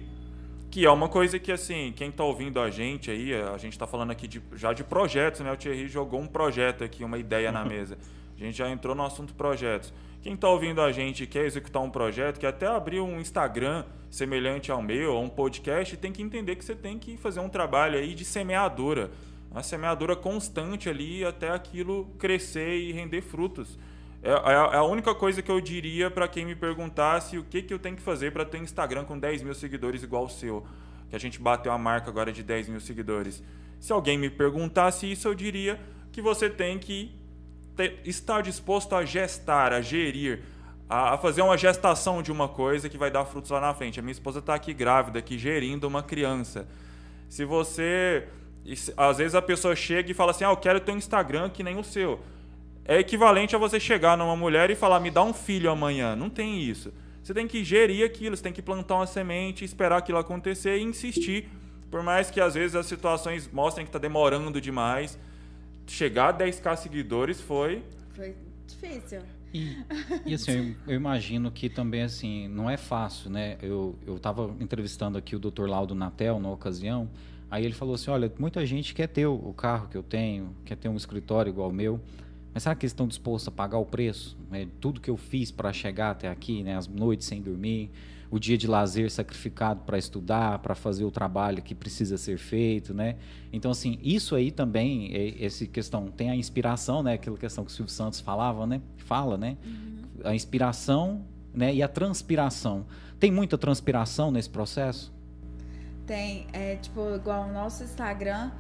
Que 0.70 0.86
é 0.86 0.92
uma 0.92 1.10
coisa 1.10 1.40
que, 1.40 1.52
assim, 1.52 1.94
quem 1.96 2.10
está 2.10 2.24
ouvindo 2.24 2.60
a 2.60 2.70
gente 2.70 3.10
aí, 3.10 3.34
a 3.34 3.58
gente 3.58 3.74
está 3.74 3.88
falando 3.88 4.12
aqui 4.12 4.28
de, 4.28 4.40
já 4.54 4.72
de 4.72 4.84
projetos, 4.84 5.42
né? 5.42 5.52
O 5.52 5.58
Thierry 5.58 5.88
jogou 5.88 6.20
um 6.20 6.28
projeto 6.28 6.84
aqui, 6.84 7.04
uma 7.04 7.18
ideia 7.18 7.52
na 7.52 7.64
mesa. 7.66 7.98
A 8.38 8.44
gente 8.44 8.58
já 8.58 8.70
entrou 8.70 8.94
no 8.96 9.04
assunto 9.04 9.34
projetos. 9.34 9.94
Quem 10.22 10.34
está 10.34 10.50
ouvindo 10.50 10.82
a 10.82 10.92
gente 10.92 11.28
quer 11.28 11.46
executar 11.46 11.82
um 11.82 11.90
projeto, 11.90 12.40
quer 12.40 12.48
até 12.48 12.66
abrir 12.66 13.00
um 13.00 13.20
Instagram 13.20 13.86
semelhante 14.10 14.72
ao 14.72 14.82
meu, 14.82 15.14
ou 15.14 15.24
um 15.24 15.30
podcast, 15.30 15.96
tem 15.98 16.12
que 16.12 16.22
entender 16.22 16.56
que 16.56 16.66
você 16.66 16.74
tem 16.74 16.98
que 16.98 17.16
fazer 17.16 17.40
um 17.40 17.50
trabalho 17.50 17.98
aí 17.98 18.16
de 18.16 18.26
semeadura. 18.26 19.12
Uma 19.52 19.62
semeadura 19.64 20.16
constante 20.16 20.90
ali 20.90 21.24
até 21.24 21.50
aquilo 21.50 22.08
crescer 22.18 22.76
e 22.78 22.92
render 22.92 23.22
frutos. 23.22 23.78
É, 24.24 24.32
é, 24.32 24.54
é 24.54 24.78
a 24.78 24.84
única 24.84 25.14
coisa 25.14 25.42
que 25.42 25.52
eu 25.52 25.62
diria 25.62 26.10
para 26.10 26.28
quem 26.28 26.44
me 26.44 26.56
perguntasse 26.56 27.38
o 27.38 27.44
que, 27.44 27.62
que 27.62 27.74
eu 27.74 27.78
tenho 27.78 27.96
que 27.96 28.02
fazer 28.02 28.32
para 28.34 28.44
ter 28.44 28.58
Instagram 28.58 29.06
com 29.06 29.20
10 29.20 29.44
mil 29.44 29.54
seguidores 29.54 30.02
igual 30.02 30.26
o 30.26 30.30
seu. 30.30 30.66
Que 31.10 31.16
a 31.16 31.20
gente 31.20 31.40
bateu 31.40 31.72
a 31.72 31.78
marca 31.78 32.10
agora 32.10 32.32
de 32.32 32.42
10 32.42 32.70
mil 32.70 32.80
seguidores. 32.80 33.44
Se 33.80 33.94
alguém 33.94 34.18
me 34.18 34.30
perguntasse 34.30 35.10
isso, 35.10 35.28
eu 35.28 35.36
diria 35.36 35.80
que 36.12 36.22
você 36.22 36.50
tem 36.50 36.80
que 36.80 37.14
estar 38.04 38.42
disposto 38.42 38.96
a 38.96 39.04
gestar, 39.04 39.74
a 39.74 39.82
gerir, 39.82 40.42
a, 40.90 41.14
a, 41.14 41.18
fazer 41.18 41.42
uma 41.42 41.58
gestação 41.58 42.22
de 42.22 42.32
uma 42.32 42.48
coisa 42.48 42.88
que 42.88 42.98
vai 42.98 43.12
dar 43.12 43.26
frutos 43.26 43.52
lá 43.52 43.60
na 43.60 43.74
frente. 43.74 44.00
A 44.00 44.04
minha 44.04 44.12
esposa 44.12 44.40
está 44.40 44.54
aqui 44.54 44.74
grávida, 44.74 45.20
aqui 45.20 45.38
gerindo 45.38 45.88
uma 45.88 46.04
criança. 46.04 46.68
Se 47.30 47.44
você. 47.44 48.28
Às 48.98 49.18
vezes 49.20 49.36
a 49.36 49.42
pessoa 49.42 49.76
chega 49.76 50.10
e 50.10 50.14
fala 50.14 50.32
assim: 50.32 50.44
Ah, 50.44 50.50
eu 50.50 50.58
quero 50.58 50.80
ter 50.80 50.92
um 50.92 50.98
Instagram 50.98 51.50
que 51.50 51.64
nem 51.64 51.78
o 51.78 51.84
seu. 51.84 52.20
é 52.86 53.00
equivalente 53.00 53.56
a 53.56 53.60
você 53.60 53.80
chegar 53.80 54.18
numa 54.18 54.36
mulher 54.36 54.70
e 54.70 54.76
falar, 54.76 55.00
me 55.00 55.12
dá 55.12 55.24
um 55.24 55.34
filho 55.34 55.70
amanhã. 55.70 56.16
Não 56.16 56.30
tem 56.30 56.62
isso. 56.62 56.94
Você 57.22 57.34
tem 57.34 57.48
que 57.48 57.64
gerir 57.64 58.06
aquilo, 58.06 58.38
você 58.38 58.44
tem 58.44 58.54
que 58.54 58.62
plantar 58.62 58.96
uma 58.96 59.08
semente, 59.08 59.66
esperar 59.66 59.98
aquilo 59.98 60.20
acontecer 60.20 60.78
e 60.78 60.84
insistir. 60.84 61.50
Por 61.90 62.04
mais 62.04 62.30
que 62.30 62.40
às 62.40 62.54
vezes 62.54 62.76
as 62.76 62.86
situações 62.86 63.50
mostrem 63.52 63.86
que 63.86 63.90
está 63.90 63.98
demorando 63.98 64.62
demais. 64.62 65.18
Chegar 65.88 66.30
a 66.30 66.38
10k 66.38 66.76
seguidores 66.78 67.40
foi. 67.40 67.84
Foi 68.14 68.36
difícil. 68.68 69.22
E, 69.54 69.78
e 70.26 70.34
assim, 70.34 70.76
eu, 70.86 70.94
eu, 70.94 70.96
imagino 70.96 71.50
que 71.50 71.70
também 71.70 72.02
assim, 72.02 72.48
não 72.50 72.70
é 72.70 72.76
fácil, 72.76 73.30
né? 73.30 73.58
Eu 73.62 73.98
estava 74.08 74.54
entrevistando 74.60 75.18
aqui 75.18 75.36
o 75.36 75.40
Dr. 75.40 75.66
Laudo 75.66 75.96
Natel 75.96 76.40
na 76.40 76.50
ocasião, 76.50 77.10
aí 77.50 77.64
ele 77.64 77.74
falou 77.74 77.96
assim, 77.96 78.12
olha, 78.12 78.32
muita 78.38 78.66
gente 78.66 78.94
quer 78.94 79.08
ter 79.08 79.26
o, 79.26 79.54
carro 79.54 79.88
que 79.88 79.96
eu 79.96 80.04
tenho, 80.04 80.54
quer 80.66 80.76
ter 80.76 80.90
um 80.90 80.98
escritório 80.98 81.50
igual 81.50 81.70
o 81.70 81.74
meu, 81.74 82.02
mas 82.54 82.64
será 82.64 82.76
que 82.76 82.86
eles 82.86 82.92
estão 82.92 83.08
dispostos 83.08 83.48
a 83.48 83.52
pagar 83.52 83.78
o 83.78 83.86
preço? 83.86 84.38
É, 84.52 84.68
tudo 84.82 85.00
que 85.00 85.10
eu 85.10 85.16
fiz 85.16 85.52
para 85.52 85.72
chegar 85.72 86.12
até 86.12 86.28
aqui, 86.28 86.62
né? 86.62 86.76
As 86.76 86.88
noites 86.88 87.26
sem 87.26 87.42
dormir, 87.42 87.90
o 88.36 88.40
dia 88.40 88.58
de 88.58 88.68
lazer 88.68 89.10
sacrificado 89.10 89.84
para 89.86 89.98
estudar, 89.98 90.60
para 90.60 90.76
fazer 90.76 91.06
o 91.06 91.10
trabalho 91.10 91.64
que 91.64 91.74
precisa 91.74 92.18
ser 92.18 92.38
feito, 92.38 92.94
né? 92.94 93.16
Então, 93.54 93.72
assim, 93.72 93.98
isso 94.04 94.36
aí 94.36 94.52
também, 94.52 95.10
é, 95.16 95.46
essa 95.46 95.66
questão, 95.66 96.08
tem 96.08 96.30
a 96.30 96.36
inspiração, 96.36 97.02
né? 97.02 97.14
Aquela 97.14 97.38
questão 97.38 97.64
que 97.64 97.72
o 97.72 97.74
Silvio 97.74 97.94
Santos 97.94 98.20
falava, 98.20 98.68
né? 98.68 98.82
Fala, 98.98 99.38
né? 99.38 99.56
Uhum. 99.66 100.02
A 100.26 100.36
inspiração 100.36 101.26
né? 101.54 101.74
e 101.74 101.82
a 101.82 101.88
transpiração. 101.88 102.86
Tem 103.18 103.32
muita 103.32 103.58
transpiração 103.58 104.30
nesse 104.32 104.50
processo? 104.50 105.14
Tem. 106.06 106.46
É, 106.52 106.76
tipo, 106.76 107.16
igual 107.16 107.48
o 107.48 107.54
nosso 107.54 107.86
Instagram 107.86 108.52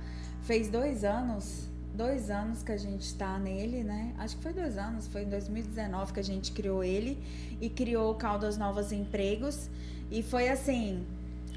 fez 0.43 0.69
dois 0.69 1.03
anos 1.03 1.69
dois 1.95 2.29
anos 2.29 2.61
que 2.61 2.71
a 2.71 2.77
gente 2.77 3.01
está 3.01 3.39
nele, 3.39 3.83
né? 3.83 4.13
Acho 4.17 4.35
que 4.37 4.43
foi 4.43 4.53
dois 4.53 4.77
anos, 4.77 5.07
foi 5.07 5.23
em 5.23 5.29
2019 5.29 6.13
que 6.13 6.19
a 6.19 6.23
gente 6.23 6.51
criou 6.51 6.83
ele 6.83 7.17
e 7.59 7.69
criou 7.69 8.13
Caldas 8.15 8.57
Novas 8.57 8.91
Empregos. 8.91 9.69
E 10.11 10.21
foi 10.21 10.49
assim, 10.49 11.03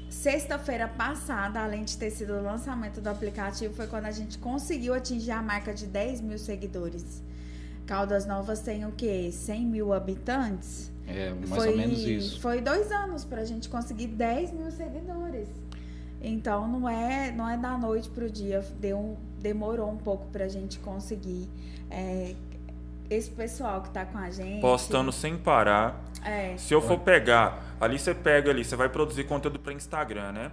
sexta-feira 0.09 0.87
passada, 0.87 1.61
além 1.61 1.83
de 1.83 1.97
ter 1.97 2.09
sido 2.09 2.33
o 2.33 2.41
lançamento 2.41 2.99
do 2.99 3.07
aplicativo, 3.07 3.73
foi 3.73 3.87
quando 3.87 4.05
a 4.05 4.11
gente 4.11 4.37
conseguiu 4.37 4.93
atingir 4.93 5.31
a 5.31 5.41
marca 5.41 5.73
de 5.73 5.85
10 5.85 6.21
mil 6.21 6.39
seguidores. 6.39 7.21
Caldas 7.85 8.25
Novas 8.25 8.59
tem 8.59 8.85
o 8.85 8.91
quê? 8.91 9.29
100 9.31 9.65
mil 9.65 9.93
habitantes? 9.93 10.91
É, 11.07 11.31
mais 11.31 11.49
foi, 11.49 11.69
ou 11.71 11.77
menos 11.77 11.99
isso. 11.99 12.39
Foi 12.39 12.61
dois 12.61 12.91
anos 12.91 13.25
para 13.25 13.41
a 13.41 13.45
gente 13.45 13.67
conseguir 13.67 14.07
10 14.07 14.53
mil 14.53 14.71
seguidores. 14.71 15.47
Então 16.21 16.67
não 16.67 16.89
é, 16.89 17.31
não 17.31 17.49
é 17.49 17.57
da 17.57 17.77
noite 17.77 18.09
para 18.09 18.25
o 18.25 18.29
dia. 18.29 18.65
Deu, 18.79 19.17
demorou 19.39 19.89
um 19.89 19.97
pouco 19.97 20.27
para 20.27 20.45
a 20.45 20.49
gente 20.49 20.79
conseguir. 20.79 21.49
É, 21.89 22.35
esse 23.09 23.31
pessoal 23.31 23.81
que 23.81 23.87
está 23.87 24.05
com 24.05 24.17
a 24.17 24.29
gente. 24.29 24.61
Postando 24.61 25.11
sem 25.11 25.37
parar. 25.37 26.03
É. 26.23 26.55
Se 26.57 26.73
eu 26.73 26.81
for 26.81 26.99
pegar, 26.99 27.75
ali 27.79 27.97
você 27.97 28.13
pega 28.13 28.51
ali, 28.51 28.63
você 28.63 28.75
vai 28.75 28.89
produzir 28.89 29.23
conteúdo 29.23 29.59
para 29.59 29.73
Instagram, 29.73 30.31
né? 30.31 30.51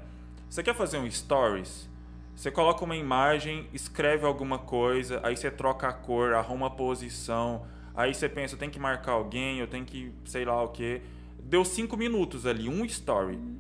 Você 0.49 0.63
quer 0.63 0.75
fazer 0.75 0.99
um 0.99 1.11
stories? 1.11 1.89
Você 2.35 2.51
coloca 2.51 2.85
uma 2.85 2.97
imagem, 2.97 3.67
escreve 3.73 4.27
alguma 4.27 4.59
coisa, 4.59 5.21
aí 5.23 5.37
você 5.37 5.51
troca 5.51 5.89
a 5.89 5.93
cor, 5.93 6.35
arruma 6.35 6.67
a 6.67 6.71
posição, 6.71 7.67
aí 7.95 8.15
você 8.15 8.29
pensa, 8.29 8.55
eu 8.55 8.59
tenho 8.59 8.71
que 8.71 8.79
marcar 8.79 9.13
alguém, 9.13 9.59
eu 9.59 9.67
tenho 9.67 9.85
que 9.85 10.13
sei 10.25 10.45
lá 10.45 10.63
o 10.63 10.69
que. 10.69 11.03
Deu 11.43 11.65
cinco 11.65 11.97
minutos 11.97 12.47
ali, 12.47 12.69
um 12.69 12.85
story. 12.85 13.37
Uhum. 13.37 13.57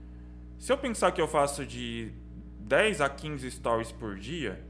Se 0.59 0.73
eu 0.73 0.79
pensar 0.79 1.13
que 1.13 1.21
eu 1.21 1.29
faço 1.29 1.65
de 1.65 2.13
10 2.61 3.01
a 3.01 3.09
15 3.09 3.51
stories 3.51 3.93
por 3.93 4.17
dia, 4.17 4.65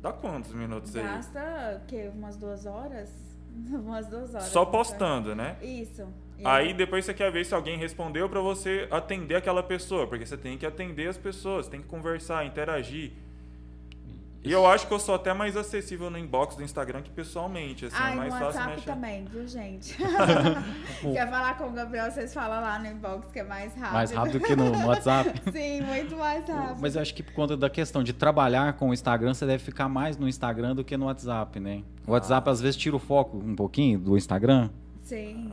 dá 0.00 0.12
quantos 0.12 0.52
minutos 0.52 0.94
aí? 0.96 1.02
Gasta, 1.02 1.80
o 1.82 1.86
quê? 1.86 2.10
Umas 2.14 2.36
duas 2.36 2.66
horas? 2.66 3.10
Umas 3.70 4.06
duas 4.08 4.34
horas. 4.34 4.48
Só 4.48 4.64
postando, 4.64 5.34
né? 5.34 5.56
Isso. 5.62 6.06
Aí 6.44 6.74
depois 6.74 7.04
você 7.04 7.14
quer 7.14 7.30
ver 7.30 7.46
se 7.46 7.54
alguém 7.54 7.78
respondeu 7.78 8.28
para 8.28 8.40
você 8.40 8.88
atender 8.90 9.36
aquela 9.36 9.62
pessoa, 9.62 10.06
porque 10.06 10.26
você 10.26 10.36
tem 10.36 10.58
que 10.58 10.66
atender 10.66 11.08
as 11.08 11.16
pessoas, 11.16 11.68
tem 11.68 11.80
que 11.80 11.86
conversar, 11.86 12.44
interagir. 12.44 13.12
E 14.44 14.52
eu 14.52 14.66
acho 14.66 14.86
que 14.86 14.92
eu 14.92 15.00
sou 15.00 15.14
até 15.14 15.32
mais 15.32 15.56
acessível 15.56 16.10
no 16.10 16.18
inbox 16.18 16.54
do 16.54 16.62
Instagram 16.62 17.00
que 17.00 17.10
pessoalmente. 17.10 17.86
Assim, 17.86 17.96
ah, 17.98 18.12
é 18.12 18.14
mais 18.14 18.34
no 18.34 18.40
fácil 18.40 18.60
WhatsApp 18.60 18.82
também, 18.82 19.24
viu, 19.24 19.48
gente? 19.48 19.96
Quer 21.00 21.30
falar 21.30 21.56
com 21.56 21.68
o 21.68 21.72
Gabriel, 21.72 22.10
vocês 22.10 22.34
falam 22.34 22.60
lá 22.60 22.78
no 22.78 22.86
inbox 22.86 23.30
que 23.32 23.38
é 23.38 23.42
mais 23.42 23.74
rápido. 23.74 23.94
Mais 23.94 24.10
rápido 24.10 24.40
que 24.40 24.54
no, 24.54 24.86
WhatsApp? 24.86 25.42
Sim, 25.50 25.80
muito 25.80 26.14
mais 26.16 26.46
rápido. 26.46 26.78
Mas 26.78 26.94
eu 26.94 27.00
acho 27.00 27.14
que 27.14 27.22
por 27.22 27.32
conta 27.32 27.56
da 27.56 27.70
questão 27.70 28.04
de 28.04 28.12
trabalhar 28.12 28.74
com 28.74 28.90
o 28.90 28.92
Instagram, 28.92 29.32
você 29.32 29.46
deve 29.46 29.64
ficar 29.64 29.88
mais 29.88 30.18
no 30.18 30.28
Instagram 30.28 30.74
do 30.74 30.84
que 30.84 30.94
no 30.94 31.06
WhatsApp, 31.06 31.58
né? 31.58 31.82
O 32.06 32.12
WhatsApp 32.12 32.46
ah. 32.46 32.52
às 32.52 32.60
vezes 32.60 32.76
tira 32.76 32.96
o 32.96 32.98
foco 32.98 33.38
um 33.38 33.56
pouquinho 33.56 33.98
do 33.98 34.14
Instagram. 34.14 34.68
Sim. 35.00 35.52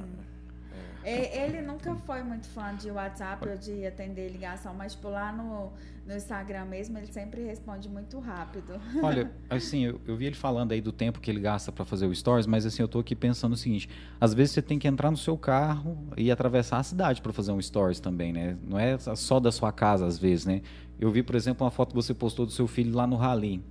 Ele 1.03 1.61
nunca 1.61 1.95
foi 1.95 2.23
muito 2.23 2.47
fã 2.47 2.75
de 2.75 2.91
WhatsApp 2.91 3.47
ou 3.47 3.57
de 3.57 3.85
atender 3.85 4.29
ligação, 4.29 4.73
mas 4.73 4.93
tipo, 4.93 5.09
lá 5.09 5.31
no, 5.31 5.71
no 6.05 6.15
Instagram 6.15 6.65
mesmo, 6.65 6.97
ele 6.97 7.07
sempre 7.07 7.43
responde 7.43 7.89
muito 7.89 8.19
rápido. 8.19 8.79
Olha, 9.01 9.31
assim, 9.49 9.85
eu, 9.85 10.01
eu 10.05 10.15
vi 10.15 10.25
ele 10.25 10.35
falando 10.35 10.71
aí 10.71 10.81
do 10.81 10.91
tempo 10.91 11.19
que 11.19 11.29
ele 11.29 11.39
gasta 11.39 11.71
para 11.71 11.85
fazer 11.85 12.05
o 12.05 12.13
stories, 12.13 12.45
mas 12.45 12.65
assim, 12.65 12.81
eu 12.81 12.87
tô 12.87 12.99
aqui 12.99 13.15
pensando 13.15 13.53
o 13.53 13.57
seguinte: 13.57 13.89
às 14.19 14.33
vezes 14.33 14.53
você 14.53 14.61
tem 14.61 14.77
que 14.77 14.87
entrar 14.87 15.11
no 15.11 15.17
seu 15.17 15.37
carro 15.37 15.97
e 16.17 16.31
atravessar 16.31 16.77
a 16.77 16.83
cidade 16.83 17.21
para 17.21 17.33
fazer 17.33 17.51
um 17.51 17.61
stories 17.61 17.99
também, 17.99 18.31
né? 18.33 18.57
Não 18.63 18.77
é 18.77 18.97
só 18.97 19.39
da 19.39 19.51
sua 19.51 19.71
casa, 19.71 20.05
às 20.05 20.17
vezes, 20.17 20.45
né? 20.45 20.61
Eu 20.99 21.11
vi, 21.11 21.23
por 21.23 21.35
exemplo, 21.35 21.65
uma 21.65 21.71
foto 21.71 21.89
que 21.89 21.95
você 21.95 22.13
postou 22.13 22.45
do 22.45 22.51
seu 22.51 22.67
filho 22.67 22.95
lá 22.95 23.07
no 23.07 23.15
Rally. 23.15 23.63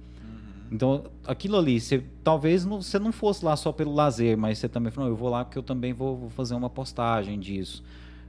Então, 0.71 1.05
aquilo 1.27 1.57
ali, 1.57 1.81
você, 1.81 2.05
talvez 2.23 2.65
não, 2.65 2.81
você 2.81 2.99
não 2.99 3.11
fosse 3.11 3.45
lá 3.45 3.57
só 3.57 3.73
pelo 3.73 3.93
lazer, 3.93 4.39
mas 4.39 4.59
você 4.59 4.69
também 4.69 4.93
falou, 4.93 5.11
eu 5.11 5.17
vou 5.17 5.29
lá 5.29 5.45
porque 5.45 5.59
eu 5.59 5.63
também 5.63 5.93
vou, 5.93 6.17
vou 6.17 6.31
fazer 6.31 6.55
uma 6.55 6.71
postagem 6.71 7.41
disso. 7.41 7.83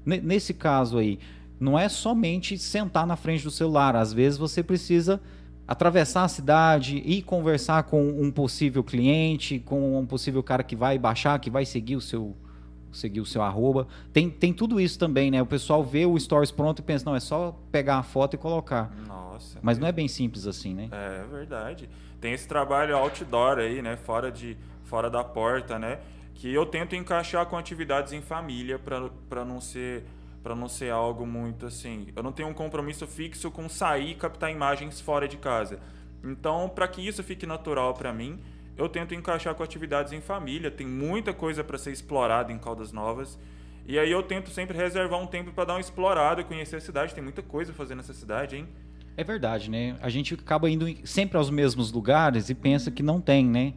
N 0.05 0.19
nesse 0.19 0.53
caso 0.53 0.97
aí, 0.97 1.19
não 1.59 1.77
é 1.77 1.87
somente 1.87 2.57
sentar 2.57 3.05
na 3.05 3.15
frente 3.15 3.43
do 3.43 3.51
celular. 3.51 3.95
Às 3.95 4.11
vezes 4.11 4.39
você 4.39 4.63
precisa 4.63 5.21
atravessar 5.67 6.23
a 6.23 6.27
cidade 6.27 6.97
e 7.05 7.21
conversar 7.21 7.83
com 7.83 8.03
um 8.03 8.31
possível 8.31 8.83
cliente, 8.83 9.59
com 9.59 9.99
um 9.99 10.05
possível 10.05 10.41
cara 10.41 10.63
que 10.63 10.75
vai 10.75 10.97
baixar, 10.97 11.39
que 11.39 11.49
vai 11.51 11.63
seguir 11.63 11.95
o 11.95 12.01
seu 12.01 12.35
seguir 12.91 13.21
o 13.21 13.25
seu 13.25 13.41
arroba. 13.41 13.87
Tem, 14.11 14.29
tem 14.29 14.51
tudo 14.51 14.77
isso 14.77 14.99
também, 14.99 15.31
né? 15.31 15.41
O 15.41 15.45
pessoal 15.45 15.81
vê 15.81 16.05
o 16.05 16.19
stories 16.19 16.51
pronto 16.51 16.79
e 16.79 16.81
pensa, 16.81 17.05
não, 17.05 17.15
é 17.15 17.21
só 17.21 17.57
pegar 17.71 17.99
a 17.99 18.03
foto 18.03 18.33
e 18.33 18.37
colocar. 18.37 18.93
Nossa. 19.07 19.59
Mas 19.61 19.77
não 19.77 19.87
é 19.87 19.93
bem 19.93 20.09
simples 20.09 20.45
assim, 20.45 20.73
né? 20.73 20.89
É 20.91 21.23
verdade 21.31 21.87
tem 22.21 22.33
esse 22.33 22.47
trabalho 22.47 22.95
outdoor 22.95 23.57
aí, 23.57 23.81
né, 23.81 23.97
fora 23.97 24.31
de 24.31 24.55
fora 24.85 25.09
da 25.09 25.23
porta, 25.23 25.79
né, 25.79 25.99
que 26.35 26.53
eu 26.53 26.65
tento 26.65 26.95
encaixar 26.95 27.45
com 27.47 27.57
atividades 27.57 28.13
em 28.13 28.21
família 28.21 28.79
para 28.79 29.43
não 29.43 29.59
ser 29.59 30.05
para 30.43 30.55
não 30.55 30.67
ser 30.67 30.91
algo 30.91 31.23
muito 31.25 31.67
assim. 31.67 32.07
Eu 32.15 32.23
não 32.23 32.31
tenho 32.31 32.49
um 32.49 32.53
compromisso 32.53 33.05
fixo 33.05 33.51
com 33.51 33.69
sair 33.69 34.11
e 34.11 34.15
captar 34.15 34.51
imagens 34.51 34.99
fora 34.99 35.27
de 35.27 35.37
casa. 35.37 35.79
Então, 36.23 36.67
para 36.67 36.87
que 36.87 37.05
isso 37.05 37.23
fique 37.23 37.45
natural 37.45 37.93
para 37.93 38.11
mim, 38.11 38.39
eu 38.75 38.89
tento 38.89 39.13
encaixar 39.13 39.53
com 39.53 39.61
atividades 39.61 40.13
em 40.13 40.19
família. 40.19 40.71
Tem 40.71 40.87
muita 40.87 41.31
coisa 41.31 41.63
para 41.63 41.77
ser 41.77 41.91
explorada 41.91 42.51
em 42.51 42.57
Caldas 42.57 42.91
Novas. 42.91 43.37
E 43.85 43.99
aí 43.99 44.11
eu 44.11 44.23
tento 44.23 44.49
sempre 44.49 44.75
reservar 44.75 45.19
um 45.19 45.27
tempo 45.27 45.51
para 45.51 45.65
dar 45.65 45.73
uma 45.73 45.79
explorada, 45.79 46.43
conhecer 46.43 46.77
a 46.77 46.81
cidade. 46.81 47.13
Tem 47.13 47.23
muita 47.23 47.43
coisa 47.43 47.71
a 47.71 47.75
fazer 47.75 47.93
nessa 47.93 48.13
cidade, 48.13 48.55
hein? 48.55 48.67
É 49.21 49.23
verdade, 49.23 49.69
né? 49.69 49.95
A 50.01 50.09
gente 50.09 50.33
acaba 50.33 50.67
indo 50.67 50.87
sempre 51.05 51.37
aos 51.37 51.51
mesmos 51.51 51.91
lugares 51.91 52.49
e 52.49 52.55
pensa 52.55 52.89
que 52.89 53.03
não 53.03 53.21
tem, 53.21 53.45
né? 53.45 53.75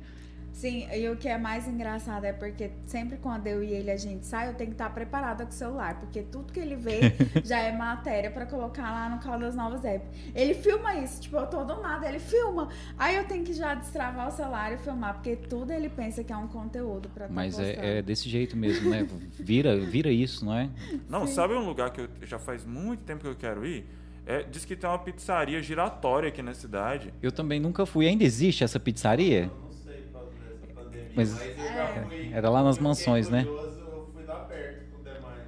Sim, 0.55 0.89
e 0.91 1.07
o 1.11 1.17
que 1.17 1.29
é 1.29 1.37
mais 1.37 1.69
engraçado 1.69 2.25
é 2.25 2.33
porque 2.33 2.71
sempre 2.87 3.19
quando 3.19 3.47
eu 3.47 3.63
e 3.63 3.71
ele 3.71 3.91
a 3.91 3.97
gente 3.99 4.25
sai, 4.25 4.49
eu 4.49 4.55
tenho 4.55 4.71
que 4.71 4.75
estar 4.75 4.89
preparada 4.89 5.45
com 5.45 5.51
o 5.51 5.55
celular, 5.55 6.01
porque 6.01 6.23
tudo 6.23 6.51
que 6.51 6.59
ele 6.59 6.77
vê 6.77 7.13
já 7.45 7.59
é 7.59 7.77
matéria 7.77 8.31
para 8.31 8.47
colocar 8.47 8.91
lá 8.91 9.11
no 9.11 9.21
Caldas 9.21 9.55
Novas 9.55 9.85
App. 9.85 10.07
Ele 10.35 10.55
filma 10.55 10.95
isso, 10.95 11.21
tipo, 11.21 11.37
eu 11.37 11.47
tô 11.47 11.63
do 11.63 11.83
nada, 11.83 12.09
ele 12.09 12.21
filma. 12.21 12.71
Aí 12.97 13.17
eu 13.17 13.25
tenho 13.27 13.45
que 13.45 13.53
já 13.53 13.75
destravar 13.75 14.29
o 14.29 14.31
celular 14.31 14.73
e 14.73 14.79
filmar, 14.79 15.13
porque 15.13 15.37
tudo 15.37 15.73
ele 15.73 15.91
pensa 15.91 16.25
que 16.25 16.33
é 16.33 16.37
um 16.39 16.49
conteúdo 16.49 17.11
para 17.11 17.27
tá 17.27 17.35
Mas 17.35 17.59
é, 17.59 17.99
é, 17.99 18.03
desse 18.03 18.31
jeito 18.31 18.57
mesmo, 18.57 18.89
né? 18.89 19.07
Vira, 19.39 19.79
vira 19.79 20.09
isso, 20.09 20.43
não 20.43 20.55
é? 20.55 20.71
Não, 21.07 21.27
Sim. 21.27 21.35
sabe 21.35 21.53
um 21.53 21.67
lugar 21.67 21.91
que 21.91 22.01
eu, 22.01 22.09
já 22.23 22.39
faz 22.39 22.65
muito 22.65 23.03
tempo 23.03 23.21
que 23.21 23.29
eu 23.29 23.37
quero 23.37 23.67
ir? 23.67 23.85
É, 24.27 24.43
diz 24.43 24.65
que 24.65 24.75
tem 24.75 24.89
uma 24.89 24.99
pizzaria 24.99 25.63
giratória 25.63 26.29
aqui 26.29 26.43
na 26.43 26.55
cidade. 26.55 27.13
Eu 27.23 27.31
também 27.31 27.61
nunca 27.61 27.85
fui. 27.85 28.07
Ainda 28.07 28.25
existe 28.25 28.65
essa 28.65 28.81
pizzaria? 28.81 29.53
Eu 29.55 29.61
não 29.63 29.71
sei 29.71 30.09
quando 30.11 30.29
essa 30.55 30.67
pandemia, 30.75 31.11
mas, 31.15 31.31
mas 31.33 31.59
eu 31.59 31.73
já 31.73 31.83
é, 31.85 32.07
fui. 32.07 32.31
Era 32.33 32.49
lá 32.49 32.63
nas 32.63 32.79
mansões, 32.79 33.29
né? 33.29 33.47
Eu 33.47 34.09
fui 34.15 34.25
lá 34.25 34.37
perto 34.37 34.91
com 34.91 35.01
o 35.01 35.05
Demai. 35.05 35.41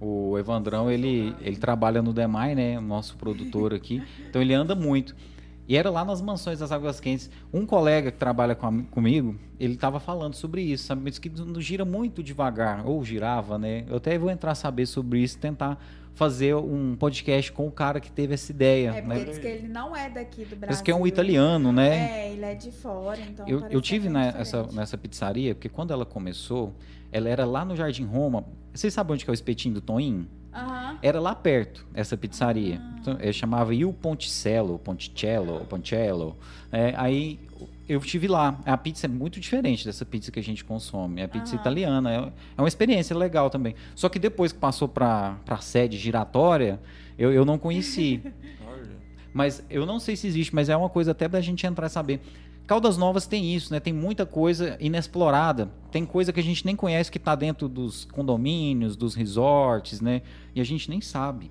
O 0.00 0.38
Evandrão, 0.38 0.90
ele, 0.90 1.36
ele 1.40 1.56
trabalha 1.56 2.00
no 2.02 2.12
Demai, 2.12 2.54
né? 2.54 2.78
O 2.78 2.82
nosso 2.82 3.16
produtor 3.16 3.74
aqui. 3.74 4.04
Então 4.28 4.40
ele 4.40 4.54
anda 4.54 4.74
muito. 4.76 5.14
E 5.66 5.76
era 5.76 5.88
lá 5.90 6.04
nas 6.04 6.20
mansões 6.20 6.58
das 6.58 6.72
Águas 6.72 6.98
Quentes. 7.00 7.30
Um 7.52 7.64
colega 7.66 8.10
que 8.10 8.18
trabalha 8.18 8.54
com 8.56 8.66
a- 8.66 8.82
comigo, 8.90 9.36
ele 9.58 9.74
estava 9.74 10.00
falando 10.00 10.34
sobre 10.34 10.62
isso, 10.62 10.84
sabe? 10.84 11.02
Mas 11.04 11.18
que 11.18 11.28
não 11.28 11.60
gira 11.60 11.84
muito 11.84 12.22
devagar, 12.22 12.84
ou 12.86 13.04
girava, 13.04 13.56
né? 13.58 13.84
Eu 13.88 13.96
até 13.96 14.16
vou 14.18 14.30
entrar 14.30 14.52
a 14.52 14.54
saber 14.56 14.86
sobre 14.86 15.20
isso, 15.20 15.38
tentar 15.38 15.80
fazer 16.20 16.54
um 16.54 16.94
podcast 16.96 17.50
com 17.50 17.66
o 17.66 17.70
cara 17.70 17.98
que 17.98 18.12
teve 18.12 18.34
essa 18.34 18.52
ideia, 18.52 18.90
É 18.90 19.00
porque 19.00 19.18
né? 19.20 19.24
diz 19.24 19.38
que 19.38 19.46
ele 19.46 19.68
não 19.68 19.96
é 19.96 20.10
daqui 20.10 20.42
do 20.42 20.48
Brasil. 20.48 20.60
Parece 20.60 20.82
que 20.82 20.90
é 20.90 20.94
um 20.94 21.06
italiano, 21.06 21.72
né? 21.72 22.26
É, 22.26 22.32
ele 22.32 22.44
é 22.44 22.54
de 22.54 22.70
fora, 22.70 23.18
então 23.22 23.48
Eu, 23.48 23.66
eu 23.70 23.80
tive 23.80 24.06
é 24.08 24.10
bem 24.12 24.20
nessa, 24.20 24.64
nessa 24.64 24.98
pizzaria, 24.98 25.54
porque 25.54 25.70
quando 25.70 25.94
ela 25.94 26.04
começou, 26.04 26.74
ela 27.10 27.26
era 27.26 27.46
lá 27.46 27.64
no 27.64 27.74
Jardim 27.74 28.04
Roma. 28.04 28.44
Vocês 28.70 28.92
sabem 28.92 29.14
onde 29.14 29.24
que 29.24 29.30
é 29.30 29.32
o 29.32 29.34
espetinho 29.34 29.72
do 29.72 29.80
Toninho? 29.80 30.28
Aham. 30.52 30.98
Era 31.00 31.18
lá 31.18 31.34
perto, 31.34 31.86
essa 31.94 32.18
pizzaria. 32.18 32.82
Ah. 32.82 32.96
Então, 33.00 33.14
eu 33.18 33.32
chamava 33.32 33.74
Il 33.74 33.90
Ponticello, 33.94 34.78
Ponticello, 34.78 35.64
Poncello. 35.70 36.36
É, 36.70 36.92
aí 36.98 37.40
eu 37.90 37.98
estive 37.98 38.28
lá. 38.28 38.60
A 38.64 38.76
pizza 38.76 39.06
é 39.06 39.08
muito 39.08 39.40
diferente 39.40 39.84
dessa 39.84 40.04
pizza 40.04 40.30
que 40.30 40.38
a 40.38 40.42
gente 40.42 40.64
consome. 40.64 41.20
É 41.20 41.24
a 41.24 41.28
pizza 41.28 41.54
Aham. 41.54 41.60
italiana. 41.60 42.12
É, 42.12 42.16
é 42.58 42.62
uma 42.62 42.68
experiência 42.68 43.16
legal 43.16 43.50
também. 43.50 43.74
Só 43.96 44.08
que 44.08 44.18
depois 44.18 44.52
que 44.52 44.58
passou 44.60 44.86
para 44.86 45.36
a 45.48 45.56
sede 45.58 45.98
giratória, 45.98 46.80
eu, 47.18 47.32
eu 47.32 47.44
não 47.44 47.58
conheci. 47.58 48.22
Mas 49.34 49.64
eu 49.68 49.84
não 49.84 49.98
sei 49.98 50.16
se 50.16 50.26
existe, 50.26 50.52
mas 50.52 50.68
é 50.68 50.76
uma 50.76 50.88
coisa 50.88 51.12
até 51.12 51.28
da 51.28 51.40
gente 51.40 51.64
entrar 51.64 51.86
e 51.86 51.90
saber. 51.90 52.20
Caldas 52.66 52.96
Novas 52.96 53.28
tem 53.28 53.54
isso, 53.54 53.72
né? 53.72 53.78
Tem 53.78 53.92
muita 53.92 54.26
coisa 54.26 54.76
inexplorada. 54.80 55.70
Tem 55.92 56.04
coisa 56.04 56.32
que 56.32 56.40
a 56.40 56.42
gente 56.42 56.66
nem 56.66 56.74
conhece 56.74 57.12
que 57.12 57.18
está 57.18 57.36
dentro 57.36 57.68
dos 57.68 58.06
condomínios, 58.06 58.96
dos 58.96 59.14
resorts, 59.14 60.00
né? 60.00 60.22
E 60.52 60.60
a 60.60 60.64
gente 60.64 60.90
nem 60.90 61.00
sabe. 61.00 61.48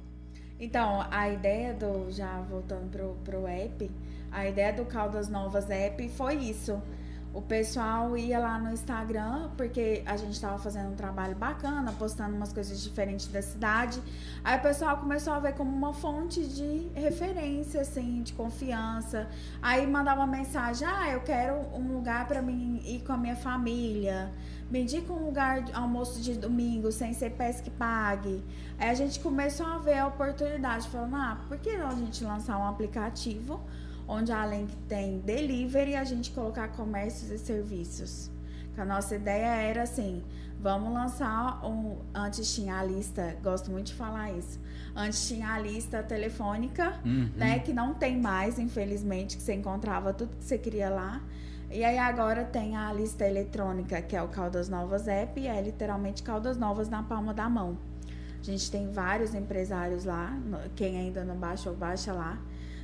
Então, 0.60 1.06
a 1.10 1.30
ideia 1.30 1.74
do. 1.74 2.12
Já 2.12 2.42
voltando 2.42 2.90
pro, 2.92 3.16
pro 3.24 3.48
app, 3.48 3.90
a 4.32 4.48
ideia 4.48 4.74
do 4.74 4.86
Caldas 4.86 5.28
Novas 5.30 5.70
app 5.70 6.08
foi 6.10 6.36
isso. 6.36 6.82
O 7.32 7.44
pessoal 7.44 8.18
ia 8.18 8.40
lá 8.40 8.58
no 8.58 8.72
Instagram, 8.72 9.52
porque 9.56 10.02
a 10.04 10.18
gente 10.18 10.32
estava 10.32 10.58
fazendo 10.58 10.90
um 10.90 10.96
trabalho 10.96 11.36
bacana, 11.36 11.94
postando 11.94 12.36
umas 12.36 12.52
coisas 12.52 12.82
diferentes 12.82 13.28
da 13.28 13.40
cidade. 13.40 14.02
Aí 14.44 14.58
o 14.58 14.62
pessoal 14.62 14.98
começou 14.98 15.34
a 15.34 15.40
ver 15.40 15.54
como 15.54 15.70
uma 15.70 15.94
fonte 15.94 16.44
de 16.44 16.90
referência, 16.96 17.82
assim, 17.82 18.24
de 18.24 18.34
confiança. 18.34 19.28
Aí 19.62 19.86
mandava 19.86 20.26
mensagem: 20.26 20.88
ah, 20.88 21.12
eu 21.12 21.22
quero 21.22 21.54
um 21.76 21.94
lugar 21.94 22.28
para 22.28 22.42
mim 22.42 22.82
ir 22.84 23.02
com 23.02 23.14
a 23.14 23.18
minha 23.18 23.36
família. 23.36 24.32
Me 24.72 24.82
indica 24.82 25.14
um 25.14 25.26
lugar 25.26 25.62
de 25.62 25.72
almoço 25.74 26.20
de 26.22 26.36
domingo 26.36 26.92
sem 26.92 27.14
ser 27.14 27.32
pesca 27.32 27.68
e 27.68 27.72
pague. 27.72 28.44
Aí 28.80 28.90
a 28.90 28.94
gente 28.96 29.20
começou 29.20 29.68
a 29.68 29.78
ver 29.78 30.00
a 30.00 30.08
oportunidade, 30.08 30.90
falando, 30.90 31.16
ah, 31.16 31.38
por 31.48 31.60
que 31.60 31.78
não 31.78 31.90
a 31.90 31.96
gente 31.96 32.24
lançar 32.24 32.58
um 32.58 32.68
aplicativo 32.68 33.62
onde 34.10 34.32
além 34.32 34.66
que 34.66 34.76
tem 34.88 35.20
delivery, 35.20 35.96
a 35.96 36.04
gente 36.04 36.32
colocar 36.32 36.68
comércios 36.70 37.30
e 37.32 37.38
serviços? 37.38 38.30
A 38.78 38.84
nossa 38.86 39.16
ideia 39.16 39.46
era 39.70 39.84
assim, 39.84 40.24
vamos 40.60 40.94
lançar 40.94 41.66
um. 41.66 41.98
Antes 42.14 42.54
tinha 42.56 42.78
a 42.80 42.84
lista, 42.84 43.36
gosto 43.44 43.70
muito 43.70 43.88
de 43.88 43.94
falar 43.94 44.32
isso. 44.32 44.58
Antes 44.96 45.28
tinha 45.28 45.50
a 45.54 45.60
lista 45.60 46.02
telefônica, 46.02 46.98
Uhum. 47.06 47.30
né? 47.36 47.60
Que 47.60 47.74
não 47.74 47.94
tem 47.94 48.18
mais, 48.20 48.58
infelizmente, 48.58 49.36
que 49.38 49.44
você 49.44 49.54
encontrava 49.54 50.14
tudo 50.14 50.36
que 50.38 50.44
você 50.46 50.58
queria 50.58 50.90
lá. 50.90 51.22
E 51.70 51.84
aí 51.84 51.98
agora 52.00 52.44
tem 52.46 52.76
a 52.78 52.92
lista 52.94 53.28
eletrônica, 53.28 54.02
que 54.02 54.16
é 54.16 54.24
o 54.24 54.28
Caldas 54.30 54.70
Novas 54.70 55.08
App, 55.08 55.40
e 55.40 55.46
é 55.48 55.62
literalmente 55.62 56.24
Caldas 56.24 56.58
Novas 56.58 56.90
na 56.90 57.04
palma 57.04 57.34
da 57.34 57.48
mão. 57.50 57.78
A 58.40 58.44
gente 58.44 58.72
tem 58.72 58.90
vários 58.92 59.36
empresários 59.36 60.06
lá, 60.06 60.36
quem 60.76 60.98
ainda 60.98 61.24
não 61.26 61.36
baixou, 61.36 61.76
baixa 61.76 62.14
lá. 62.14 62.40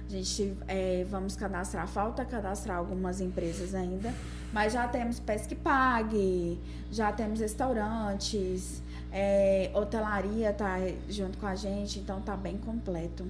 A 0.08 0.12
gente 0.12 0.56
é, 0.68 1.06
vamos 1.10 1.36
cadastrar, 1.36 1.88
falta 1.88 2.24
cadastrar 2.24 2.78
algumas 2.78 3.20
empresas 3.20 3.74
ainda, 3.74 4.14
mas 4.54 4.74
já 4.74 4.88
temos 4.88 5.20
Pesca 5.20 5.54
e 5.54 5.58
Pague, 5.58 6.60
já 6.92 7.12
temos 7.12 7.40
restaurantes, 7.40 8.84
é, 9.12 9.72
hotelaria 9.74 10.54
tá 10.54 10.78
junto 11.10 11.38
com 11.38 11.48
a 11.48 11.56
gente, 11.56 12.00
então 12.00 12.22
tá 12.22 12.38
bem 12.38 12.58
completo. 12.58 13.26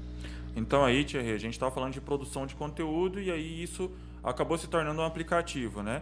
Então 0.56 0.84
aí, 0.84 1.04
Thierry, 1.04 1.32
a 1.32 1.38
gente 1.38 1.54
estava 1.54 1.72
falando 1.72 1.94
de 1.94 2.02
produção 2.02 2.46
de 2.46 2.56
conteúdo 2.56 3.22
e 3.22 3.32
aí 3.32 3.64
isso 3.64 3.92
acabou 4.24 4.58
se 4.58 4.68
tornando 4.68 5.02
um 5.02 5.06
aplicativo, 5.06 5.82
né? 5.82 6.02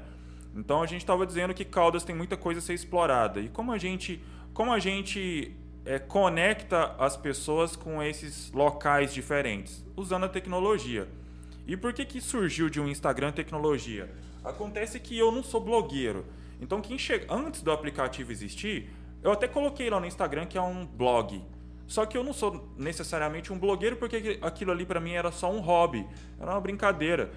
Então 0.55 0.81
a 0.81 0.85
gente 0.85 1.01
estava 1.01 1.25
dizendo 1.25 1.53
que 1.53 1.65
Caldas 1.65 2.03
tem 2.03 2.15
muita 2.15 2.37
coisa 2.37 2.59
a 2.59 2.61
ser 2.61 2.73
explorada. 2.73 3.39
E 3.39 3.49
como 3.49 3.71
a 3.71 3.77
gente, 3.77 4.21
como 4.53 4.71
a 4.71 4.79
gente 4.79 5.55
é, 5.85 5.99
conecta 5.99 6.95
as 6.97 7.17
pessoas 7.17 7.75
com 7.75 8.01
esses 8.01 8.51
locais 8.51 9.13
diferentes? 9.13 9.83
Usando 9.95 10.25
a 10.25 10.29
tecnologia. 10.29 11.07
E 11.65 11.77
por 11.77 11.93
que, 11.93 12.05
que 12.05 12.19
surgiu 12.19 12.69
de 12.69 12.79
um 12.79 12.87
Instagram 12.87 13.31
tecnologia? 13.31 14.09
Acontece 14.43 14.99
que 14.99 15.17
eu 15.17 15.31
não 15.31 15.43
sou 15.43 15.61
blogueiro. 15.61 16.25
Então, 16.59 16.81
quem 16.81 16.97
chega 16.97 17.33
antes 17.33 17.61
do 17.61 17.71
aplicativo 17.71 18.31
existir, 18.31 18.89
eu 19.21 19.31
até 19.31 19.47
coloquei 19.47 19.89
lá 19.89 19.99
no 19.99 20.05
Instagram 20.05 20.45
que 20.45 20.57
é 20.57 20.61
um 20.61 20.85
blog. 20.85 21.41
Só 21.87 22.05
que 22.05 22.17
eu 22.17 22.23
não 22.23 22.33
sou 22.33 22.73
necessariamente 22.77 23.51
um 23.51 23.59
blogueiro 23.59 23.95
porque 23.97 24.39
aquilo 24.41 24.71
ali 24.71 24.85
para 24.85 24.99
mim 24.99 25.11
era 25.11 25.31
só 25.31 25.51
um 25.51 25.59
hobby, 25.59 26.07
era 26.39 26.51
uma 26.51 26.61
brincadeira. 26.61 27.31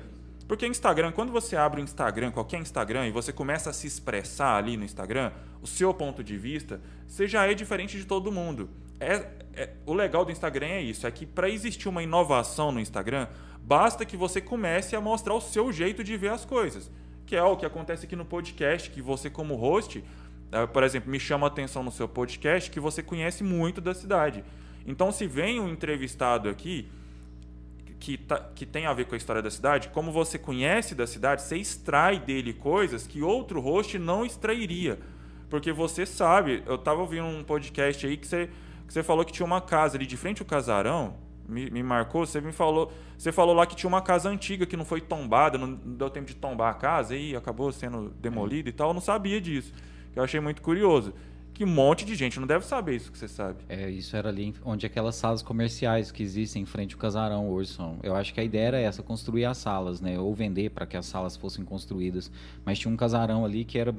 Porque 0.47 0.67
Instagram, 0.67 1.11
quando 1.13 1.33
você 1.33 1.57
abre 1.57 1.81
o 1.81 1.85
Instagram, 1.85 2.31
qualquer 2.31 2.61
Instagram, 2.61 3.07
e 3.07 3.11
você 3.11 3.33
começa 3.33 3.71
a 3.71 3.73
se 3.73 3.87
expressar 3.87 4.57
ali 4.57 4.77
no 4.77 4.85
Instagram, 4.85 5.33
o 5.61 5.67
seu 5.67 5.93
ponto 5.93 6.23
de 6.23 6.37
vista, 6.37 6.81
você 7.07 7.27
já 7.27 7.47
é 7.47 7.55
diferente 7.55 7.99
de 7.99 8.05
todo 8.05 8.31
mundo. 8.31 8.71
É, 9.01 9.27
é- 9.55 9.71
o 9.85 9.93
legal 9.93 10.25
do 10.25 10.31
Instagram 10.31 10.67
é 10.67 10.81
isso, 10.83 11.07
é 11.07 11.11
que 11.11 11.27
para 11.27 11.51
existir 11.51 11.89
uma 11.89 12.03
inovação 12.03 12.71
no 12.71 12.79
Instagram, 12.79 13.27
basta 13.61 14.05
que 14.05 14.17
você 14.17 14.41
comece 14.41 14.95
a 14.95 15.01
mostrar 15.01 15.35
o 15.35 15.41
seu 15.41 15.73
jeito 15.73 16.05
de 16.05 16.17
ver 16.17 16.31
as 16.31 16.45
coisas. 16.45 16.91
Que 17.27 17.35
é 17.35 17.43
o 17.43 17.57
que 17.57 17.67
acontece 17.67 18.07
aqui 18.07 18.15
no 18.15 18.25
podcast, 18.25 18.89
que 18.89 19.03
você 19.03 19.29
como 19.29 19.57
host, 19.57 20.05
eh, 20.53 20.67
por 20.67 20.85
exemplo, 20.85 21.11
me 21.11 21.19
chama 21.19 21.47
a 21.47 21.49
atenção 21.49 21.83
no 21.83 21.91
seu 21.91 22.09
podcast 22.09 22.71
que 22.71 22.79
você 22.79 23.03
conhece 23.03 23.43
muito 23.43 23.81
da 23.81 23.93
cidade. 23.93 24.45
Então, 24.87 25.11
se 25.11 25.27
vem 25.27 25.59
um 25.59 25.69
entrevistado 25.69 26.49
aqui 26.49 26.89
que, 27.99 28.17
tá- 28.19 28.51
que 28.55 28.67
tem 28.67 28.87
a 28.87 28.93
ver 28.93 29.07
com 29.07 29.15
a 29.15 29.19
história 29.19 29.43
da 29.43 29.51
cidade, 29.51 29.89
como 29.89 30.13
você 30.13 30.39
conhece 30.39 30.95
da 30.95 31.07
cidade, 31.07 31.43
você 31.43 31.57
extrai 31.57 32.19
dele 32.19 32.53
coisas 32.53 33.07
que 33.07 33.23
outro 33.23 33.61
host 33.61 33.99
não 33.99 34.25
extrairia. 34.25 34.99
Porque 35.49 35.73
você 35.73 36.05
sabe, 36.05 36.63
eu 36.67 36.77
tava 36.77 37.01
ouvindo 37.01 37.25
um 37.27 37.43
podcast 37.45 38.07
aí 38.07 38.17
que 38.17 38.27
você, 38.27 38.51
que 38.87 38.93
você 38.93 39.03
falou 39.03 39.25
que 39.25 39.33
tinha 39.33 39.47
uma 39.47 39.61
casa 39.61 39.97
ali 39.97 40.07
de 40.07 40.17
frente 40.17 40.43
ao 40.43 40.47
casarão, 40.47 41.15
me, 41.49 41.71
me 41.71 41.83
marcou, 41.83 42.27
você 42.27 42.41
me 42.41 42.53
falou, 42.53 42.93
você 43.17 43.31
falou 43.31 43.55
lá 43.55 43.65
que 43.65 43.77
tinha 43.77 43.89
uma 43.89 44.03
casa 44.03 44.29
antiga 44.29 44.67
que 44.67 44.77
não 44.77 44.85
foi 44.85 45.01
tombada, 45.01 45.57
não 45.57 45.73
deu 45.73 46.11
tempo 46.11 46.27
de 46.27 46.35
tombar 46.35 46.71
a 46.71 46.75
casa 46.75 47.15
e 47.17 47.37
acabou 47.37 47.71
sendo 47.71 48.11
demolida 48.21 48.69
e 48.69 48.73
tal, 48.73 48.89
eu 48.91 48.95
não 48.95 49.01
sabia 49.01 49.41
disso. 49.41 49.73
Eu 50.15 50.25
achei 50.25 50.41
muito 50.41 50.61
curioso. 50.63 51.15
Que 51.57 51.65
um 51.65 51.69
monte 51.69 52.05
de 52.05 52.15
gente 52.15 52.39
não 52.39 52.47
deve 52.47 52.67
saber 52.67 52.97
isso 52.97 53.11
que 53.11 53.17
você 53.17 53.27
sabe. 53.27 53.61
É, 53.67 53.89
isso 53.89 54.15
era 54.15 54.29
ali 54.29 54.55
onde 54.63 54.85
aquelas 54.85 55.15
salas 55.15 55.41
comerciais 55.41 56.13
que 56.13 56.23
existem 56.23 56.63
em 56.63 56.67
frente 56.67 56.93
ao 56.95 57.01
casarão 57.01 57.49
hoje 57.49 57.71
são. 57.71 57.97
Eu 58.03 58.15
acho 58.15 58.35
que 58.35 58.41
a 58.41 58.45
ideia 58.45 58.67
era 58.67 58.79
essa, 58.79 59.03
construir 59.03 59.47
as 59.47 59.57
salas, 59.57 59.99
né? 59.99 60.19
Ou 60.21 60.35
vender 60.35 60.69
para 60.71 60.85
que 60.85 60.99
as 60.99 61.07
salas 61.07 61.35
fossem 61.35 61.65
construídas. 61.65 62.31
Mas 62.63 62.79
tinha 62.79 62.93
um 62.93 62.97
casarão 62.97 63.43
ali 63.43 63.65
que 63.65 63.79
era, 63.79 63.95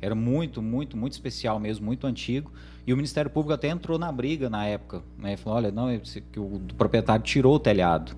era 0.00 0.14
muito, 0.14 0.62
muito, 0.62 0.96
muito 0.96 1.14
especial 1.14 1.58
mesmo, 1.58 1.84
muito 1.84 2.06
antigo. 2.06 2.52
E 2.86 2.92
o 2.92 2.96
Ministério 2.96 3.28
Público 3.32 3.52
até 3.52 3.66
entrou 3.66 3.98
na 3.98 4.12
briga 4.12 4.48
na 4.48 4.64
época. 4.64 5.02
Né? 5.18 5.36
Falou, 5.36 5.56
olha, 5.58 5.72
não, 5.72 5.90
esse- 5.90 6.20
que 6.20 6.38
o 6.38 6.60
proprietário 6.78 7.24
tirou 7.24 7.56
o 7.56 7.58
telhado. 7.58 8.14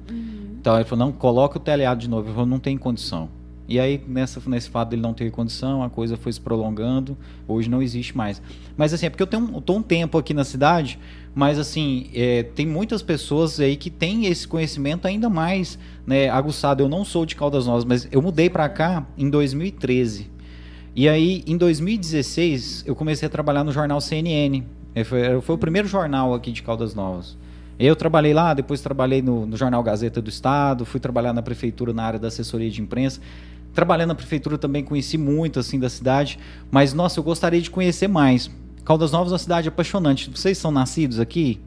Então 0.61 0.75
ele 0.77 0.85
falou, 0.85 1.07
não, 1.07 1.13
coloca 1.13 1.57
o 1.57 1.61
telhado 1.61 2.01
de 2.01 2.09
novo. 2.11 2.27
Ele 2.27 2.35
falou, 2.35 2.47
não 2.51 2.61
tem 2.61 2.77
condição. 2.77 3.31
E 3.67 3.81
aí, 3.81 4.03
nessa, 4.07 4.43
nesse 4.47 4.69
fato 4.69 4.91
dele 4.91 5.01
não 5.01 5.15
ter 5.15 5.31
condição, 5.31 5.83
a 5.83 5.89
coisa 5.89 6.17
foi 6.17 6.33
se 6.33 6.41
prolongando, 6.41 7.17
hoje 7.49 7.69
não 7.69 7.81
existe 7.81 8.17
mais. 8.17 8.43
Mas 8.77 8.93
assim, 8.93 9.07
é 9.07 9.11
porque 9.11 9.23
eu 9.23 9.27
tenho 9.27 9.51
eu 9.55 9.61
tô 9.61 9.75
um 9.75 9.83
tempo 9.83 10.19
aqui 10.19 10.35
na 10.35 10.45
cidade, 10.45 10.99
mas 11.35 11.59
assim, 11.59 12.11
é, 12.15 12.43
tem 12.43 12.67
muitas 12.67 13.03
pessoas 13.03 13.59
aí 13.59 13.77
que 13.77 13.89
têm 13.89 14.27
esse 14.27 14.47
conhecimento 14.47 15.07
ainda 15.07 15.31
mais 15.31 15.79
né, 16.07 16.29
aguçado. 16.29 16.83
Eu 16.83 16.89
não 16.89 17.05
sou 17.05 17.25
de 17.25 17.35
Caldas 17.35 17.67
Novas, 17.67 17.85
mas 17.85 18.07
eu 18.13 18.21
mudei 18.21 18.51
para 18.51 18.69
cá 18.69 19.07
em 19.17 19.31
2013. 19.31 20.31
E 20.95 21.09
aí, 21.09 21.43
em 21.47 21.57
2016, 21.57 22.85
eu 22.87 22.95
comecei 22.95 23.27
a 23.27 23.31
trabalhar 23.31 23.65
no 23.65 23.73
jornal 23.73 24.01
CNN. 24.01 24.63
É, 24.95 25.03
Foi, 25.03 25.41
foi 25.41 25.55
o 25.55 25.59
primeiro 25.59 25.89
jornal 25.89 26.35
aqui 26.35 26.53
de 26.53 26.63
Caldas 26.63 26.95
Novas. 26.95 27.37
Eu 27.77 27.97
trabalhei 27.97 28.33
lá, 28.33 28.55
depois 28.55 28.81
trabalhei 28.81 29.21
no, 29.21 29.47
no 29.47 29.57
jornal 29.57 29.83
Gazeta 29.83 30.23
do 30.23 30.31
Estado, 30.31 30.85
fui 30.85 31.01
trabalhar 31.01 31.33
na 31.33 31.43
prefeitura 31.43 31.93
na 31.93 32.05
área 32.05 32.19
da 32.21 32.29
assessoria 32.29 32.71
de 32.71 32.81
imprensa. 32.81 33.21
Trabalhando 33.75 34.09
na 34.09 34.15
prefeitura 34.15 34.57
também 34.57 34.85
conheci 34.85 35.19
muito 35.19 35.59
assim 35.59 35.79
da 35.79 35.91
cidade, 35.91 36.39
mas 36.71 36.95
nossa, 36.95 37.19
eu 37.19 37.25
gostaria 37.25 37.61
de 37.61 37.71
conhecer 37.71 38.09
mais. 38.09 38.51
Caldas 38.85 39.13
Novas 39.13 39.33
é 39.33 39.33
uma 39.33 39.39
cidade 39.39 39.69
apaixonante. 39.69 40.31
Vocês 40.31 40.57
são 40.59 40.71
nascidos 40.71 41.19
aqui? 41.19 41.61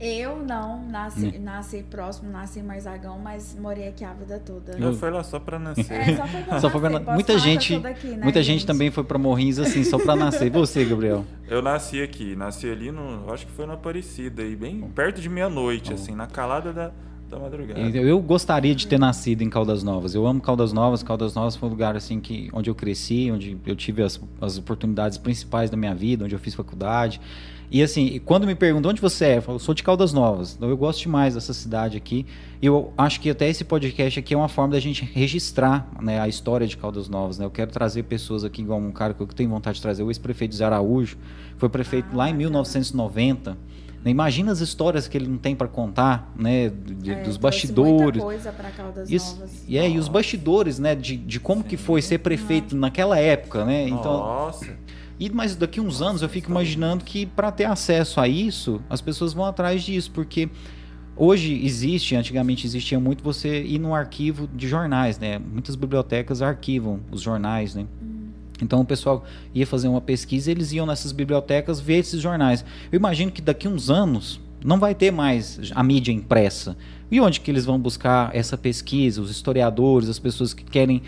Eu 0.00 0.38
não 0.42 0.82
nasci, 0.88 1.38
nasci 1.38 1.82
próximo, 1.90 2.30
nasci 2.30 2.58
em 2.60 2.62
Marzagão, 2.62 3.18
mas 3.18 3.54
morei 3.60 3.86
aqui 3.88 4.02
a 4.02 4.14
vida 4.14 4.38
toda. 4.38 4.72
Eu 4.78 4.94
fui 4.94 5.10
lá 5.10 5.22
só 5.22 5.38
pra 5.38 5.58
nascer. 5.58 5.92
É, 5.92 6.16
só 6.16 6.26
foi 6.26 6.40
pra 6.42 6.56
Só 6.58 6.70
pra- 6.70 6.80
nascer, 6.88 7.04
posso 7.04 7.14
muita 7.14 7.38
gente, 7.38 7.72
sou 7.74 7.82
daqui, 7.82 8.06
né, 8.06 8.20
muita 8.22 8.42
gente 8.42 8.64
também 8.64 8.90
foi 8.90 9.04
para 9.04 9.18
Morrinhos 9.18 9.58
assim, 9.58 9.84
só 9.84 9.98
para 9.98 10.16
nascer. 10.16 10.46
E 10.46 10.50
você, 10.50 10.86
Gabriel? 10.86 11.26
Eu 11.46 11.60
nasci 11.60 12.00
aqui, 12.00 12.34
nasci 12.34 12.66
ali 12.70 12.90
no. 12.90 13.30
Acho 13.30 13.44
que 13.46 13.52
foi 13.52 13.66
na 13.66 13.74
Aparecida, 13.74 14.40
aí, 14.42 14.56
bem 14.56 14.80
perto 14.94 15.20
de 15.20 15.28
meia-noite, 15.28 15.92
assim, 15.92 16.14
na 16.14 16.26
calada 16.26 16.72
da, 16.72 16.92
da 17.30 17.38
madrugada. 17.38 17.80
Eu, 17.80 18.20
gostaria 18.20 18.74
de 18.74 18.86
ter 18.86 18.98
nascido 18.98 19.42
em 19.42 19.48
Caldas 19.48 19.82
Novas. 19.82 20.14
Eu 20.14 20.26
amo 20.26 20.40
Caldas 20.40 20.72
Novas. 20.72 21.02
Caldas 21.02 21.34
Novas 21.34 21.54
foi 21.56 21.68
um 21.68 21.72
lugar 21.72 21.96
assim 21.96 22.20
que 22.20 22.50
onde 22.52 22.68
eu 22.68 22.74
cresci, 22.74 23.30
onde 23.30 23.56
eu 23.64 23.76
tive 23.76 24.02
as, 24.02 24.20
as 24.40 24.58
oportunidades 24.58 25.16
principais 25.16 25.70
da 25.70 25.76
minha 25.76 25.94
vida, 25.94 26.24
onde 26.24 26.34
eu 26.34 26.38
fiz 26.38 26.54
faculdade. 26.54 27.20
E 27.70 27.84
assim, 27.84 28.20
quando 28.24 28.48
me 28.48 28.56
perguntam 28.56 28.90
onde 28.90 29.00
você 29.00 29.26
é, 29.26 29.36
eu 29.36 29.42
falo, 29.42 29.60
sou 29.60 29.72
de 29.72 29.84
Caldas 29.84 30.12
Novas. 30.12 30.56
Então 30.56 30.68
eu 30.68 30.76
gosto 30.76 31.02
demais 31.02 31.34
dessa 31.34 31.54
cidade 31.54 31.96
aqui. 31.96 32.26
E 32.60 32.66
eu 32.66 32.92
acho 32.98 33.20
que 33.20 33.30
até 33.30 33.48
esse 33.48 33.62
podcast 33.62 34.18
aqui 34.18 34.34
é 34.34 34.36
uma 34.36 34.48
forma 34.48 34.72
da 34.72 34.80
gente 34.80 35.04
registrar 35.04 35.88
né, 36.02 36.20
a 36.20 36.26
história 36.26 36.66
de 36.66 36.76
Caldas 36.76 37.08
Novas. 37.08 37.38
Né? 37.38 37.44
Eu 37.44 37.50
quero 37.50 37.70
trazer 37.70 38.02
pessoas 38.02 38.42
aqui, 38.42 38.62
igual 38.62 38.80
um 38.80 38.90
cara 38.90 39.14
que 39.14 39.20
eu 39.20 39.26
tenho 39.28 39.48
vontade 39.48 39.76
de 39.76 39.82
trazer, 39.82 40.02
o 40.02 40.10
ex-prefeito 40.10 40.56
de 40.56 40.64
Araújo, 40.64 41.16
foi 41.58 41.68
prefeito 41.68 42.08
lá 42.16 42.28
em 42.28 42.32
bacana. 42.32 42.38
1990. 42.38 43.56
Né, 44.04 44.10
Imagina 44.10 44.50
as 44.50 44.60
histórias 44.60 45.06
que 45.06 45.16
ele 45.18 45.28
não 45.28 45.36
tem 45.36 45.54
para 45.54 45.68
contar, 45.68 46.32
né? 46.36 46.70
de- 46.70 47.10
É, 47.12 47.22
dos 47.22 47.36
bastidores. 47.36 48.00
Muita 48.02 48.20
coisa 48.20 48.52
pra 48.52 48.70
Caldas 48.70 49.10
Isso, 49.10 49.34
Novas. 49.36 49.64
e, 49.68 49.76
é, 49.76 49.88
e 49.90 49.98
os 49.98 50.08
bastidores, 50.08 50.78
né, 50.78 50.94
de, 50.94 51.16
de 51.16 51.38
como 51.38 51.62
que 51.62 51.76
foi 51.76 52.00
ser 52.00 52.18
prefeito 52.18 52.74
naquela 52.74 53.18
época, 53.18 53.64
né? 53.64 53.86
Então, 53.88 54.18
Nossa. 54.18 54.74
e 55.18 55.28
mas 55.28 55.54
daqui 55.54 55.80
uns 55.80 56.00
anos 56.00 56.22
eu 56.22 56.28
fico 56.30 56.50
imaginando 56.50 57.04
que 57.04 57.26
para 57.26 57.52
ter 57.52 57.64
acesso 57.64 58.20
a 58.20 58.26
isso, 58.26 58.80
as 58.88 59.00
pessoas 59.02 59.32
vão 59.34 59.44
atrás 59.44 59.82
disso, 59.82 60.10
porque 60.12 60.48
hoje 61.14 61.62
existe, 61.62 62.16
antigamente 62.16 62.66
existia 62.66 62.98
muito 62.98 63.22
você 63.22 63.62
ir 63.62 63.78
no 63.78 63.94
arquivo 63.94 64.48
de 64.48 64.66
jornais, 64.66 65.18
né? 65.18 65.38
Muitas 65.38 65.76
bibliotecas 65.76 66.40
arquivam 66.40 67.00
os 67.10 67.20
jornais, 67.20 67.74
né? 67.74 67.84
Então 68.64 68.80
o 68.80 68.84
pessoal 68.84 69.24
ia 69.54 69.66
fazer 69.66 69.88
uma 69.88 70.00
pesquisa, 70.00 70.50
e 70.50 70.52
eles 70.52 70.72
iam 70.72 70.86
nessas 70.86 71.12
bibliotecas 71.12 71.80
ver 71.80 71.98
esses 71.98 72.20
jornais. 72.20 72.64
Eu 72.90 72.96
imagino 72.96 73.30
que 73.30 73.40
daqui 73.40 73.68
uns 73.68 73.90
anos 73.90 74.40
não 74.64 74.78
vai 74.78 74.94
ter 74.94 75.10
mais 75.10 75.58
a 75.74 75.82
mídia 75.82 76.12
impressa. 76.12 76.76
E 77.10 77.20
onde 77.20 77.40
que 77.40 77.50
eles 77.50 77.64
vão 77.64 77.78
buscar 77.78 78.34
essa 78.34 78.56
pesquisa? 78.56 79.20
Os 79.20 79.30
historiadores, 79.30 80.08
as 80.08 80.18
pessoas 80.18 80.54
que 80.54 80.62
querem 80.62 81.02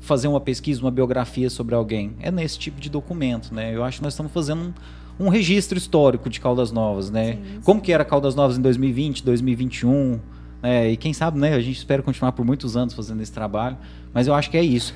fazer 0.00 0.28
uma 0.28 0.40
pesquisa, 0.40 0.80
uma 0.80 0.90
biografia 0.90 1.50
sobre 1.50 1.74
alguém. 1.74 2.12
É 2.20 2.30
nesse 2.30 2.58
tipo 2.58 2.80
de 2.80 2.88
documento, 2.88 3.52
né? 3.52 3.74
Eu 3.74 3.82
acho 3.84 3.98
que 3.98 4.04
nós 4.04 4.12
estamos 4.12 4.32
fazendo 4.32 4.74
um, 5.18 5.26
um 5.26 5.28
registro 5.28 5.76
histórico 5.76 6.30
de 6.30 6.40
Caldas 6.40 6.70
Novas, 6.70 7.10
né? 7.10 7.32
Sim, 7.32 7.60
Como 7.62 7.80
sim. 7.80 7.84
que 7.84 7.92
era 7.92 8.04
Caldas 8.04 8.34
Novas 8.34 8.56
em 8.56 8.62
2020, 8.62 9.24
2021, 9.24 10.20
né? 10.62 10.90
E 10.90 10.96
quem 10.96 11.12
sabe, 11.12 11.38
né? 11.38 11.54
A 11.54 11.60
gente 11.60 11.76
espera 11.76 12.02
continuar 12.02 12.32
por 12.32 12.44
muitos 12.44 12.76
anos 12.76 12.94
fazendo 12.94 13.20
esse 13.20 13.32
trabalho, 13.32 13.76
mas 14.14 14.26
eu 14.26 14.34
acho 14.34 14.50
que 14.50 14.56
é 14.56 14.62
isso. 14.62 14.94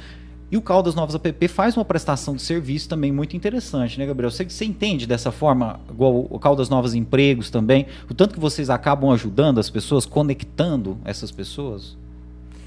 E 0.53 0.57
o 0.59 0.61
Caldas 0.61 0.95
Novas 0.95 1.15
app 1.15 1.49
faz 1.49 1.79
uma 1.79 1.85
prestação 1.85 2.37
de 2.37 2.43
serviço 2.43 2.87
também 2.87 3.11
muito 3.11 3.35
interessante, 3.35 3.99
né, 3.99 4.05
Gabriel? 4.05 4.31
Você, 4.31 4.45
você 4.45 4.67
entende 4.67 5.07
dessa 5.07 5.33
forma, 5.33 5.81
igual 5.89 6.27
o 6.29 6.39
Caldas 6.39 6.69
Novas 6.69 6.93
Empregos 6.93 7.49
também, 7.49 7.87
o 8.11 8.13
tanto 8.13 8.35
que 8.35 8.41
vocês 8.41 8.69
acabam 8.69 9.11
ajudando 9.13 9.59
as 9.59 9.71
pessoas, 9.71 10.05
conectando 10.05 10.99
essas 11.07 11.31
pessoas? 11.31 11.97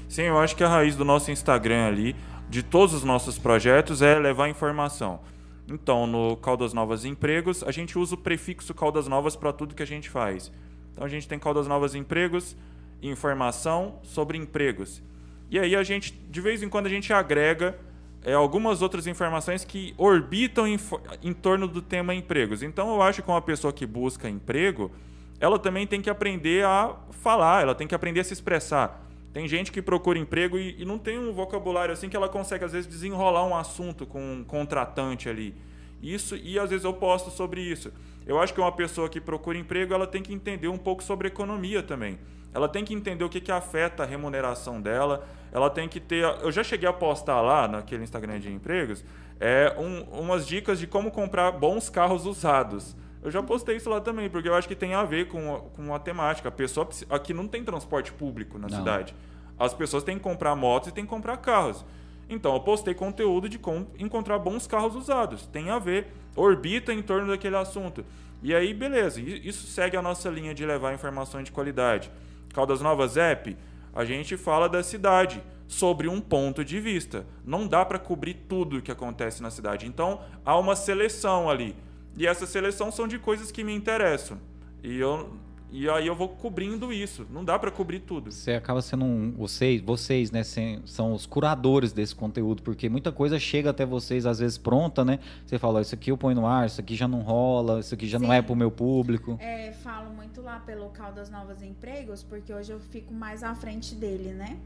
Sim, 0.08 0.22
eu 0.22 0.36
acho 0.36 0.56
que 0.56 0.64
a 0.64 0.68
raiz 0.68 0.96
do 0.96 1.04
nosso 1.04 1.30
Instagram 1.30 1.86
ali, 1.86 2.16
de 2.50 2.60
todos 2.60 2.92
os 2.92 3.04
nossos 3.04 3.38
projetos, 3.38 4.02
é 4.02 4.18
levar 4.18 4.48
informação. 4.48 5.20
Então, 5.68 6.08
no 6.08 6.36
Caldas 6.38 6.72
Novas 6.72 7.04
Empregos, 7.04 7.62
a 7.62 7.70
gente 7.70 7.96
usa 7.96 8.16
o 8.16 8.18
prefixo 8.18 8.74
Caldas 8.74 9.06
Novas 9.06 9.36
para 9.36 9.52
tudo 9.52 9.76
que 9.76 9.82
a 9.84 9.86
gente 9.86 10.10
faz. 10.10 10.50
Então, 10.92 11.06
a 11.06 11.08
gente 11.08 11.28
tem 11.28 11.38
Caldas 11.38 11.68
Novas 11.68 11.94
Empregos, 11.94 12.56
informação 13.00 14.00
sobre 14.02 14.36
empregos. 14.36 15.00
E 15.50 15.58
aí 15.58 15.76
a 15.76 15.82
gente, 15.82 16.12
de 16.12 16.40
vez 16.40 16.62
em 16.62 16.68
quando, 16.68 16.86
a 16.86 16.90
gente 16.90 17.12
agrega 17.12 17.78
é, 18.24 18.32
algumas 18.32 18.82
outras 18.82 19.06
informações 19.06 19.64
que 19.64 19.94
orbitam 19.96 20.66
em, 20.66 20.78
em 21.22 21.32
torno 21.32 21.68
do 21.68 21.80
tema 21.80 22.14
empregos. 22.14 22.62
Então, 22.62 22.94
eu 22.94 23.02
acho 23.02 23.22
que 23.22 23.28
uma 23.28 23.40
pessoa 23.40 23.72
que 23.72 23.86
busca 23.86 24.28
emprego, 24.28 24.90
ela 25.38 25.58
também 25.58 25.86
tem 25.86 26.00
que 26.00 26.10
aprender 26.10 26.64
a 26.64 26.96
falar, 27.10 27.62
ela 27.62 27.74
tem 27.74 27.86
que 27.86 27.94
aprender 27.94 28.20
a 28.20 28.24
se 28.24 28.32
expressar. 28.32 29.06
Tem 29.32 29.46
gente 29.46 29.70
que 29.70 29.82
procura 29.82 30.18
emprego 30.18 30.58
e, 30.58 30.80
e 30.80 30.84
não 30.84 30.98
tem 30.98 31.18
um 31.18 31.32
vocabulário 31.32 31.92
assim 31.92 32.08
que 32.08 32.16
ela 32.16 32.28
consegue, 32.28 32.64
às 32.64 32.72
vezes, 32.72 32.88
desenrolar 32.88 33.46
um 33.46 33.54
assunto 33.54 34.06
com 34.06 34.20
um 34.20 34.42
contratante 34.42 35.28
ali. 35.28 35.54
Isso, 36.02 36.36
e 36.36 36.58
às 36.58 36.70
vezes 36.70 36.84
eu 36.84 36.92
posto 36.92 37.30
sobre 37.30 37.60
isso. 37.60 37.92
Eu 38.26 38.40
acho 38.40 38.52
que 38.52 38.60
uma 38.60 38.72
pessoa 38.72 39.08
que 39.08 39.20
procura 39.20 39.56
emprego, 39.56 39.94
ela 39.94 40.06
tem 40.06 40.22
que 40.22 40.32
entender 40.32 40.68
um 40.68 40.78
pouco 40.78 41.02
sobre 41.02 41.28
economia 41.28 41.82
também. 41.82 42.18
Ela 42.56 42.68
tem 42.68 42.84
que 42.84 42.94
entender 42.94 43.22
o 43.22 43.28
que, 43.28 43.38
que 43.40 43.52
afeta 43.52 44.02
a 44.02 44.06
remuneração 44.06 44.80
dela. 44.80 45.26
Ela 45.52 45.68
tem 45.68 45.86
que 45.86 46.00
ter. 46.00 46.24
Eu 46.42 46.50
já 46.50 46.64
cheguei 46.64 46.88
a 46.88 46.92
postar 46.92 47.42
lá 47.42 47.68
naquele 47.68 48.02
Instagram 48.02 48.40
de 48.40 48.50
empregos 48.50 49.04
é, 49.38 49.74
um- 49.78 50.02
umas 50.22 50.46
dicas 50.46 50.78
de 50.78 50.86
como 50.86 51.10
comprar 51.10 51.52
bons 51.52 51.90
carros 51.90 52.24
usados. 52.24 52.96
Eu 53.22 53.30
já 53.30 53.42
postei 53.42 53.76
isso 53.76 53.90
lá 53.90 54.00
também, 54.00 54.30
porque 54.30 54.48
eu 54.48 54.54
acho 54.54 54.66
que 54.66 54.74
tem 54.74 54.94
a 54.94 55.04
ver 55.04 55.28
com, 55.28 55.54
a- 55.54 55.60
com 55.60 55.94
a 55.94 55.98
temática. 55.98 56.48
A 56.48 56.52
pessoa 56.52 56.88
aqui 57.10 57.34
não 57.34 57.46
tem 57.46 57.62
transporte 57.62 58.10
público 58.12 58.58
na 58.58 58.68
Não. 58.68 58.78
cidade. 58.78 59.14
As 59.58 59.74
pessoas 59.74 60.02
têm 60.02 60.16
que 60.16 60.22
comprar 60.22 60.56
motos 60.56 60.88
e 60.88 60.92
têm 60.92 61.04
que 61.04 61.10
comprar 61.10 61.36
carros. 61.36 61.84
Então, 62.28 62.54
eu 62.54 62.60
postei 62.60 62.94
conteúdo 62.94 63.48
de 63.48 63.58
como 63.58 63.86
encontrar 63.98 64.38
bons 64.38 64.66
carros 64.66 64.96
usados. 64.96 65.46
Tem 65.46 65.70
a 65.70 65.78
ver, 65.78 66.08
orbita 66.34 66.92
em 66.92 67.02
torno 67.02 67.28
daquele 67.28 67.56
assunto. 67.56 68.04
E 68.42 68.54
aí, 68.54 68.72
beleza, 68.74 69.20
isso 69.20 69.66
segue 69.66 69.96
a 69.96 70.02
nossa 70.02 70.28
linha 70.28 70.54
de 70.54 70.64
levar 70.66 70.92
informações 70.94 71.44
de 71.44 71.52
qualidade. 71.52 72.10
Caldas 72.56 72.80
Novas 72.80 73.18
App, 73.18 73.54
a 73.94 74.02
gente 74.06 74.34
fala 74.34 74.66
da 74.66 74.82
cidade 74.82 75.42
sobre 75.68 76.08
um 76.08 76.22
ponto 76.22 76.64
de 76.64 76.80
vista. 76.80 77.26
Não 77.44 77.66
dá 77.66 77.84
para 77.84 77.98
cobrir 77.98 78.32
tudo 78.48 78.78
o 78.78 78.82
que 78.82 78.90
acontece 78.90 79.42
na 79.42 79.50
cidade. 79.50 79.86
Então, 79.86 80.22
há 80.42 80.58
uma 80.58 80.74
seleção 80.74 81.50
ali. 81.50 81.76
E 82.16 82.26
essa 82.26 82.46
seleção 82.46 82.90
são 82.90 83.06
de 83.06 83.18
coisas 83.18 83.52
que 83.52 83.62
me 83.62 83.74
interessam. 83.74 84.40
E, 84.82 84.96
eu, 84.96 85.36
e 85.78 85.90
aí 85.90 86.06
eu 86.06 86.16
vou 86.16 86.30
cobrindo 86.30 86.90
isso. 86.90 87.26
Não 87.30 87.44
dá 87.44 87.58
para 87.58 87.70
cobrir 87.70 88.00
tudo. 88.00 88.32
Você 88.32 88.52
acaba 88.52 88.80
sendo 88.80 89.04
um. 89.04 89.32
Vocês, 89.32 89.82
vocês, 89.82 90.30
né, 90.30 90.42
são 90.42 91.12
os 91.12 91.26
curadores 91.26 91.92
desse 91.92 92.14
conteúdo, 92.14 92.62
porque 92.62 92.88
muita 92.88 93.12
coisa 93.12 93.38
chega 93.38 93.68
até 93.68 93.84
vocês, 93.84 94.24
às 94.24 94.38
vezes, 94.38 94.56
pronta, 94.56 95.04
né? 95.04 95.18
Você 95.44 95.58
fala, 95.58 95.78
"Ó, 95.78 95.82
isso 95.82 95.94
aqui 95.94 96.10
eu 96.10 96.16
ponho 96.16 96.36
no 96.36 96.46
ar, 96.46 96.66
isso 96.66 96.80
aqui 96.80 96.96
já 96.96 97.06
não 97.06 97.20
rola, 97.20 97.80
isso 97.80 97.92
aqui 97.92 98.06
já 98.06 98.18
não 98.18 98.28
Sim. 98.28 98.34
é 98.34 98.42
pro 98.42 98.56
meu 98.56 98.70
público. 98.70 99.36
É, 99.38 99.72
falo 99.72 100.08
muito 100.14 100.40
lá 100.40 100.60
pelo 100.60 100.88
Caldas 100.88 101.28
Novas 101.28 101.62
Empregos, 101.62 102.22
porque 102.22 102.54
hoje 102.54 102.72
eu 102.72 102.80
fico 102.80 103.12
mais 103.12 103.42
à 103.42 103.54
frente 103.54 103.94
dele, 103.94 104.30
né? 104.32 104.58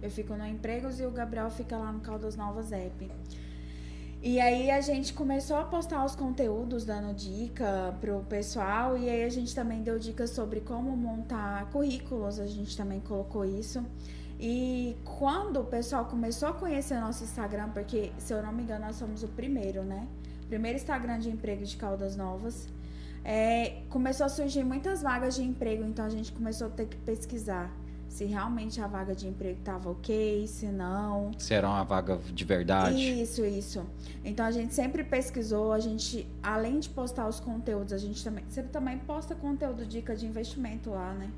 Eu 0.00 0.10
fico 0.10 0.34
no 0.36 0.46
Empregos 0.46 1.00
e 1.00 1.06
o 1.06 1.10
Gabriel 1.10 1.50
fica 1.50 1.76
lá 1.76 1.90
no 1.90 2.00
Caldas 2.00 2.36
Novas 2.36 2.70
App. 2.70 3.10
E 4.24 4.40
aí 4.40 4.70
a 4.70 4.80
gente 4.80 5.12
começou 5.12 5.56
a 5.56 5.64
postar 5.64 6.04
os 6.04 6.14
conteúdos 6.14 6.84
dando 6.84 7.12
dica 7.12 7.92
pro 8.00 8.20
pessoal 8.20 8.96
e 8.96 9.10
aí 9.10 9.24
a 9.24 9.28
gente 9.28 9.52
também 9.52 9.82
deu 9.82 9.98
dicas 9.98 10.30
sobre 10.30 10.60
como 10.60 10.96
montar 10.96 11.68
currículos, 11.70 12.38
a 12.38 12.46
gente 12.46 12.76
também 12.76 13.00
colocou 13.00 13.44
isso. 13.44 13.84
E 14.38 14.96
quando 15.04 15.58
o 15.58 15.64
pessoal 15.64 16.04
começou 16.04 16.50
a 16.50 16.52
conhecer 16.52 17.00
nosso 17.00 17.24
Instagram, 17.24 17.70
porque 17.70 18.12
se 18.16 18.32
eu 18.32 18.40
não 18.40 18.52
me 18.52 18.62
engano 18.62 18.86
nós 18.86 18.94
somos 18.94 19.24
o 19.24 19.28
primeiro, 19.28 19.82
né? 19.82 20.06
Primeiro 20.46 20.76
Instagram 20.76 21.18
de 21.18 21.28
emprego 21.28 21.64
de 21.64 21.76
Caldas 21.76 22.14
Novas. 22.14 22.68
É, 23.24 23.82
começou 23.88 24.26
a 24.26 24.28
surgir 24.28 24.62
muitas 24.62 25.02
vagas 25.02 25.34
de 25.34 25.42
emprego, 25.42 25.82
então 25.82 26.04
a 26.04 26.10
gente 26.10 26.30
começou 26.30 26.68
a 26.68 26.70
ter 26.70 26.86
que 26.86 26.96
pesquisar 26.98 27.72
se 28.12 28.26
realmente 28.26 28.78
a 28.78 28.86
vaga 28.86 29.14
de 29.14 29.26
emprego 29.26 29.58
estava 29.58 29.90
ok, 29.90 30.46
se 30.46 30.66
não. 30.66 31.30
Se 31.38 31.54
era 31.54 31.66
uma 31.66 31.82
vaga 31.82 32.18
de 32.30 32.44
verdade. 32.44 33.22
Isso, 33.22 33.42
isso. 33.42 33.86
Então 34.22 34.44
a 34.44 34.50
gente 34.50 34.74
sempre 34.74 35.02
pesquisou, 35.02 35.72
a 35.72 35.80
gente, 35.80 36.28
além 36.42 36.78
de 36.78 36.90
postar 36.90 37.26
os 37.26 37.40
conteúdos, 37.40 37.90
a 37.90 37.96
gente 37.96 38.22
também, 38.22 38.44
você 38.46 38.62
também 38.62 38.98
posta 38.98 39.34
conteúdo, 39.34 39.86
dica 39.86 40.14
de 40.14 40.26
investimento 40.26 40.90
lá, 40.90 41.14
né? 41.14 41.30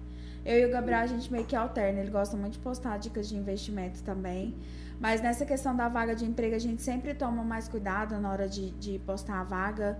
Eu 0.44 0.58
e 0.58 0.66
o 0.66 0.70
Gabriel, 0.72 0.98
a 0.98 1.06
gente 1.06 1.30
meio 1.30 1.44
que 1.44 1.54
alterna, 1.54 2.00
ele 2.00 2.10
gosta 2.10 2.36
muito 2.36 2.54
de 2.54 2.58
postar 2.58 2.98
dicas 2.98 3.28
de 3.28 3.36
investimento 3.36 4.02
também. 4.02 4.52
Mas 4.98 5.22
nessa 5.22 5.46
questão 5.46 5.76
da 5.76 5.88
vaga 5.88 6.12
de 6.12 6.24
emprego, 6.24 6.56
a 6.56 6.58
gente 6.58 6.82
sempre 6.82 7.14
toma 7.14 7.44
mais 7.44 7.68
cuidado 7.68 8.18
na 8.18 8.28
hora 8.32 8.48
de, 8.48 8.72
de 8.72 8.98
postar 8.98 9.40
a 9.40 9.44
vaga 9.44 9.96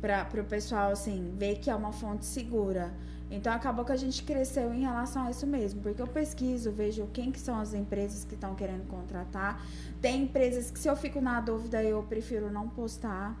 para 0.00 0.40
o 0.40 0.44
pessoal, 0.44 0.90
assim, 0.90 1.32
ver 1.38 1.60
que 1.60 1.70
é 1.70 1.74
uma 1.74 1.92
fonte 1.92 2.26
segura. 2.26 2.92
Então 3.30 3.52
acabou 3.52 3.84
que 3.84 3.92
a 3.92 3.96
gente 3.96 4.22
cresceu 4.22 4.72
em 4.72 4.80
relação 4.80 5.26
a 5.26 5.30
isso 5.30 5.46
mesmo, 5.46 5.80
porque 5.80 6.00
eu 6.00 6.06
pesquiso, 6.06 6.70
vejo 6.70 7.08
quem 7.12 7.32
que 7.32 7.40
são 7.40 7.58
as 7.58 7.74
empresas 7.74 8.24
que 8.24 8.34
estão 8.34 8.54
querendo 8.54 8.86
contratar. 8.86 9.64
Tem 10.00 10.22
empresas 10.22 10.70
que 10.70 10.78
se 10.78 10.88
eu 10.88 10.96
fico 10.96 11.20
na 11.20 11.40
dúvida, 11.40 11.82
eu 11.82 12.02
prefiro 12.02 12.50
não 12.50 12.68
postar. 12.68 13.36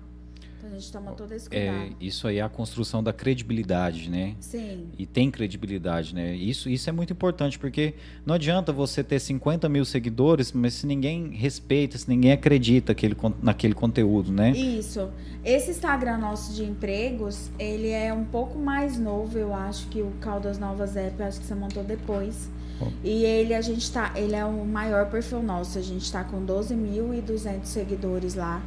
A 0.66 0.70
gente 0.78 0.90
toma 0.92 1.12
todo 1.12 1.32
esse 1.32 1.48
É, 1.50 1.70
cuidado. 1.70 1.96
isso 2.00 2.26
aí 2.26 2.38
é 2.38 2.42
a 2.42 2.48
construção 2.48 3.02
da 3.02 3.12
credibilidade, 3.12 4.10
né? 4.10 4.34
Sim. 4.40 4.88
E 4.98 5.06
tem 5.06 5.30
credibilidade, 5.30 6.14
né? 6.14 6.34
Isso, 6.34 6.68
isso 6.68 6.88
é 6.88 6.92
muito 6.92 7.12
importante, 7.12 7.58
porque 7.58 7.94
não 8.24 8.34
adianta 8.34 8.72
você 8.72 9.02
ter 9.04 9.20
50 9.20 9.68
mil 9.68 9.84
seguidores, 9.84 10.52
mas 10.52 10.74
se 10.74 10.86
ninguém 10.86 11.30
respeita, 11.30 11.96
se 11.96 12.08
ninguém 12.08 12.32
acredita 12.32 12.92
aquele, 12.92 13.16
naquele 13.42 13.74
conteúdo, 13.74 14.32
né? 14.32 14.50
Isso. 14.50 15.08
Esse 15.44 15.70
Instagram 15.70 16.18
nosso 16.18 16.52
de 16.54 16.64
empregos, 16.64 17.50
ele 17.58 17.90
é 17.90 18.12
um 18.12 18.24
pouco 18.24 18.58
mais 18.58 18.98
novo, 18.98 19.38
eu 19.38 19.54
acho, 19.54 19.86
que 19.88 20.02
o 20.02 20.10
Caldas 20.20 20.58
Novas 20.58 20.96
App, 20.96 21.22
acho 21.22 21.40
que 21.40 21.46
você 21.46 21.54
montou 21.54 21.84
depois. 21.84 22.50
Bom. 22.78 22.92
E 23.02 23.24
ele, 23.24 23.54
a 23.54 23.60
gente 23.62 23.90
tá, 23.90 24.12
ele 24.16 24.34
é 24.34 24.44
o 24.44 24.64
maior 24.66 25.08
perfil 25.08 25.42
nosso, 25.42 25.78
a 25.78 25.82
gente 25.82 26.10
tá 26.12 26.22
com 26.24 26.44
12.200 26.44 27.64
seguidores 27.64 28.34
lá. 28.34 28.62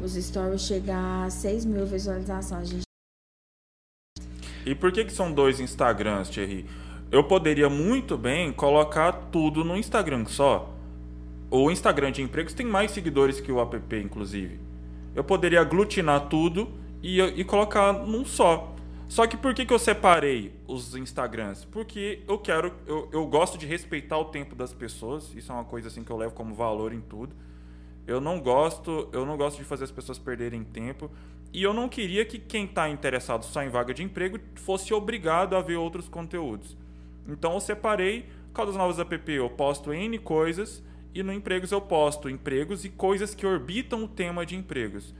Os 0.00 0.14
stories 0.14 0.62
chegam 0.62 1.24
a 1.24 1.28
6 1.28 1.64
mil 1.64 1.86
visualizações. 1.86 2.68
Gente 2.68 2.82
E 4.64 4.74
por 4.74 4.92
que, 4.92 5.04
que 5.04 5.12
são 5.12 5.32
dois 5.32 5.58
Instagrams, 5.58 6.30
Thierry? 6.30 6.66
eu 7.12 7.22
poderia 7.22 7.68
muito 7.68 8.16
bem 8.16 8.50
colocar 8.50 9.12
tudo 9.30 9.62
no 9.62 9.76
Instagram 9.76 10.24
só. 10.24 10.74
O 11.50 11.70
Instagram 11.70 12.10
de 12.10 12.22
empregos 12.22 12.54
tem 12.54 12.64
mais 12.64 12.90
seguidores 12.90 13.38
que 13.38 13.52
o 13.52 13.60
app, 13.60 13.96
inclusive. 13.96 14.58
Eu 15.14 15.22
poderia 15.22 15.60
aglutinar 15.60 16.30
tudo 16.30 16.70
e, 17.02 17.20
e 17.20 17.44
colocar 17.44 17.92
num 17.92 18.24
só. 18.24 18.74
Só 19.08 19.26
que 19.26 19.36
por 19.36 19.52
que, 19.52 19.66
que 19.66 19.74
eu 19.74 19.78
separei 19.78 20.54
os 20.66 20.94
Instagrams? 20.94 21.66
Porque 21.66 22.22
eu 22.26 22.38
quero, 22.38 22.72
eu, 22.86 23.10
eu 23.12 23.26
gosto 23.26 23.58
de 23.58 23.66
respeitar 23.66 24.16
o 24.16 24.24
tempo 24.24 24.54
das 24.54 24.72
pessoas. 24.72 25.34
Isso 25.36 25.52
é 25.52 25.54
uma 25.54 25.64
coisa 25.64 25.88
assim 25.88 26.02
que 26.02 26.10
eu 26.10 26.16
levo 26.16 26.32
como 26.32 26.54
valor 26.54 26.94
em 26.94 27.00
tudo. 27.02 27.36
Eu 28.06 28.20
não 28.20 28.40
gosto, 28.40 29.08
eu 29.12 29.24
não 29.24 29.36
gosto 29.36 29.58
de 29.58 29.64
fazer 29.64 29.84
as 29.84 29.90
pessoas 29.90 30.18
perderem 30.18 30.64
tempo. 30.64 31.10
E 31.52 31.62
eu 31.62 31.74
não 31.74 31.88
queria 31.88 32.24
que 32.24 32.38
quem 32.38 32.64
está 32.64 32.88
interessado 32.88 33.44
só 33.44 33.62
em 33.62 33.68
vaga 33.68 33.92
de 33.92 34.02
emprego 34.02 34.38
fosse 34.54 34.92
obrigado 34.94 35.54
a 35.54 35.60
ver 35.60 35.76
outros 35.76 36.08
conteúdos. 36.08 36.76
Então 37.28 37.54
eu 37.54 37.60
separei 37.60 38.26
Caldas 38.52 38.76
Novas 38.76 38.98
App, 38.98 39.30
eu 39.30 39.48
posto 39.50 39.92
N 39.92 40.18
coisas 40.18 40.82
e 41.14 41.22
no 41.22 41.32
Empregos 41.32 41.72
eu 41.72 41.80
posto 41.80 42.28
empregos 42.28 42.84
e 42.84 42.88
coisas 42.88 43.34
que 43.34 43.46
orbitam 43.46 44.04
o 44.04 44.08
tema 44.08 44.46
de 44.46 44.56
empregos. 44.56 45.14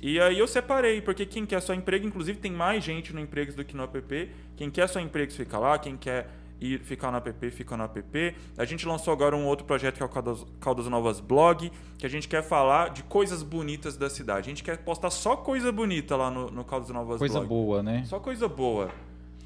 E 0.00 0.20
aí 0.20 0.38
eu 0.38 0.46
separei, 0.46 1.00
porque 1.00 1.24
quem 1.24 1.46
quer 1.46 1.62
só 1.62 1.72
emprego, 1.72 2.06
inclusive 2.06 2.38
tem 2.38 2.52
mais 2.52 2.84
gente 2.84 3.10
no 3.14 3.20
Empregos 3.20 3.54
do 3.54 3.64
que 3.64 3.74
no 3.74 3.84
app. 3.84 4.30
Quem 4.54 4.70
quer 4.70 4.86
só 4.86 5.00
empregos 5.00 5.34
fica 5.34 5.58
lá, 5.58 5.78
quem 5.78 5.96
quer 5.96 6.28
ir 6.64 6.80
ficar 6.80 7.10
no 7.10 7.18
app, 7.18 7.50
fica 7.50 7.76
no 7.76 7.84
app. 7.84 8.34
A 8.56 8.64
gente 8.64 8.86
lançou 8.86 9.12
agora 9.12 9.36
um 9.36 9.46
outro 9.46 9.66
projeto 9.66 9.96
que 9.96 10.02
é 10.02 10.06
o 10.06 10.08
Caldas, 10.08 10.46
Caldas 10.60 10.86
Novas 10.88 11.20
Blog, 11.20 11.70
que 11.98 12.06
a 12.06 12.08
gente 12.08 12.26
quer 12.26 12.42
falar 12.42 12.90
de 12.90 13.02
coisas 13.02 13.42
bonitas 13.42 13.96
da 13.96 14.08
cidade. 14.08 14.40
A 14.40 14.50
gente 14.50 14.64
quer 14.64 14.78
postar 14.78 15.10
só 15.10 15.36
coisa 15.36 15.70
bonita 15.70 16.16
lá 16.16 16.30
no, 16.30 16.50
no 16.50 16.64
Caldas 16.64 16.88
Novas 16.90 17.18
Coisa 17.18 17.40
Blog. 17.40 17.48
boa, 17.48 17.82
né? 17.82 18.04
Só 18.06 18.18
coisa 18.18 18.48
boa. 18.48 18.90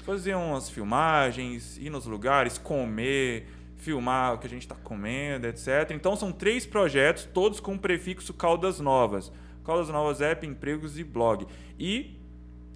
Fazer 0.05 0.33
umas 0.35 0.69
filmagens, 0.69 1.77
ir 1.77 1.89
nos 1.89 2.05
lugares, 2.05 2.57
comer, 2.57 3.47
filmar 3.77 4.33
o 4.33 4.37
que 4.37 4.47
a 4.47 4.49
gente 4.49 4.63
está 4.63 4.75
comendo, 4.75 5.45
etc. 5.47 5.91
Então 5.91 6.15
são 6.15 6.31
três 6.31 6.65
projetos, 6.65 7.27
todos 7.33 7.59
com 7.59 7.75
o 7.75 7.79
prefixo 7.79 8.33
Caldas 8.33 8.79
Novas. 8.79 9.31
Caldas 9.63 9.89
Novas 9.89 10.21
App, 10.21 10.47
Empregos 10.47 10.97
e 10.97 11.03
Blog. 11.03 11.45
E 11.77 12.17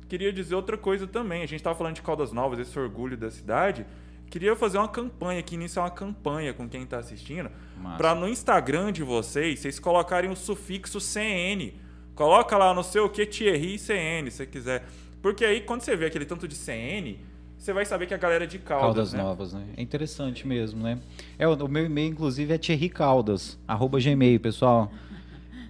queria 0.07 0.31
dizer 0.31 0.53
outra 0.53 0.77
coisa 0.77 1.07
também. 1.07 1.41
A 1.41 1.47
gente 1.47 1.55
estava 1.59 1.75
falando 1.75 1.95
de 1.95 2.01
Caldas 2.01 2.31
Novas, 2.31 2.59
esse 2.59 2.77
orgulho 2.77 3.17
da 3.17 3.31
cidade. 3.31 3.85
Queria 4.29 4.55
fazer 4.55 4.77
uma 4.79 4.87
campanha 4.87 5.39
aqui, 5.39 5.55
iniciar 5.55 5.83
uma 5.83 5.91
campanha 5.91 6.53
com 6.53 6.67
quem 6.67 6.83
está 6.83 6.97
assistindo, 6.97 7.51
para 7.97 8.15
no 8.15 8.27
Instagram 8.27 8.91
de 8.91 9.03
vocês, 9.03 9.59
vocês 9.59 9.79
colocarem 9.79 10.31
o 10.31 10.35
sufixo 10.35 10.99
CN. 10.99 11.73
Coloca 12.15 12.57
lá 12.57 12.73
no 12.73 12.83
seu 12.83 13.09
que 13.09 13.25
Thierry 13.25 13.77
CN, 13.77 14.29
se 14.29 14.37
você 14.37 14.45
quiser. 14.45 14.85
Porque 15.21 15.45
aí, 15.45 15.61
quando 15.61 15.81
você 15.81 15.95
vê 15.95 16.05
aquele 16.05 16.25
tanto 16.25 16.47
de 16.47 16.55
CN, 16.55 17.19
você 17.57 17.71
vai 17.71 17.85
saber 17.85 18.07
que 18.07 18.13
a 18.13 18.17
galera 18.17 18.43
é 18.43 18.47
de 18.47 18.59
Caldas, 18.59 18.85
Caldas 18.85 19.13
né? 19.13 19.23
Novas, 19.23 19.53
né? 19.53 19.63
É 19.77 19.81
interessante 19.81 20.45
mesmo, 20.45 20.83
né? 20.83 20.99
É, 21.39 21.47
o, 21.47 21.67
meu 21.67 21.85
e-mail, 21.85 22.11
inclusive, 22.11 22.53
é 22.53 22.57
thierrycaldas, 22.57 23.57
arroba 23.65 23.99
gmail, 23.99 24.39
pessoal. 24.39 24.91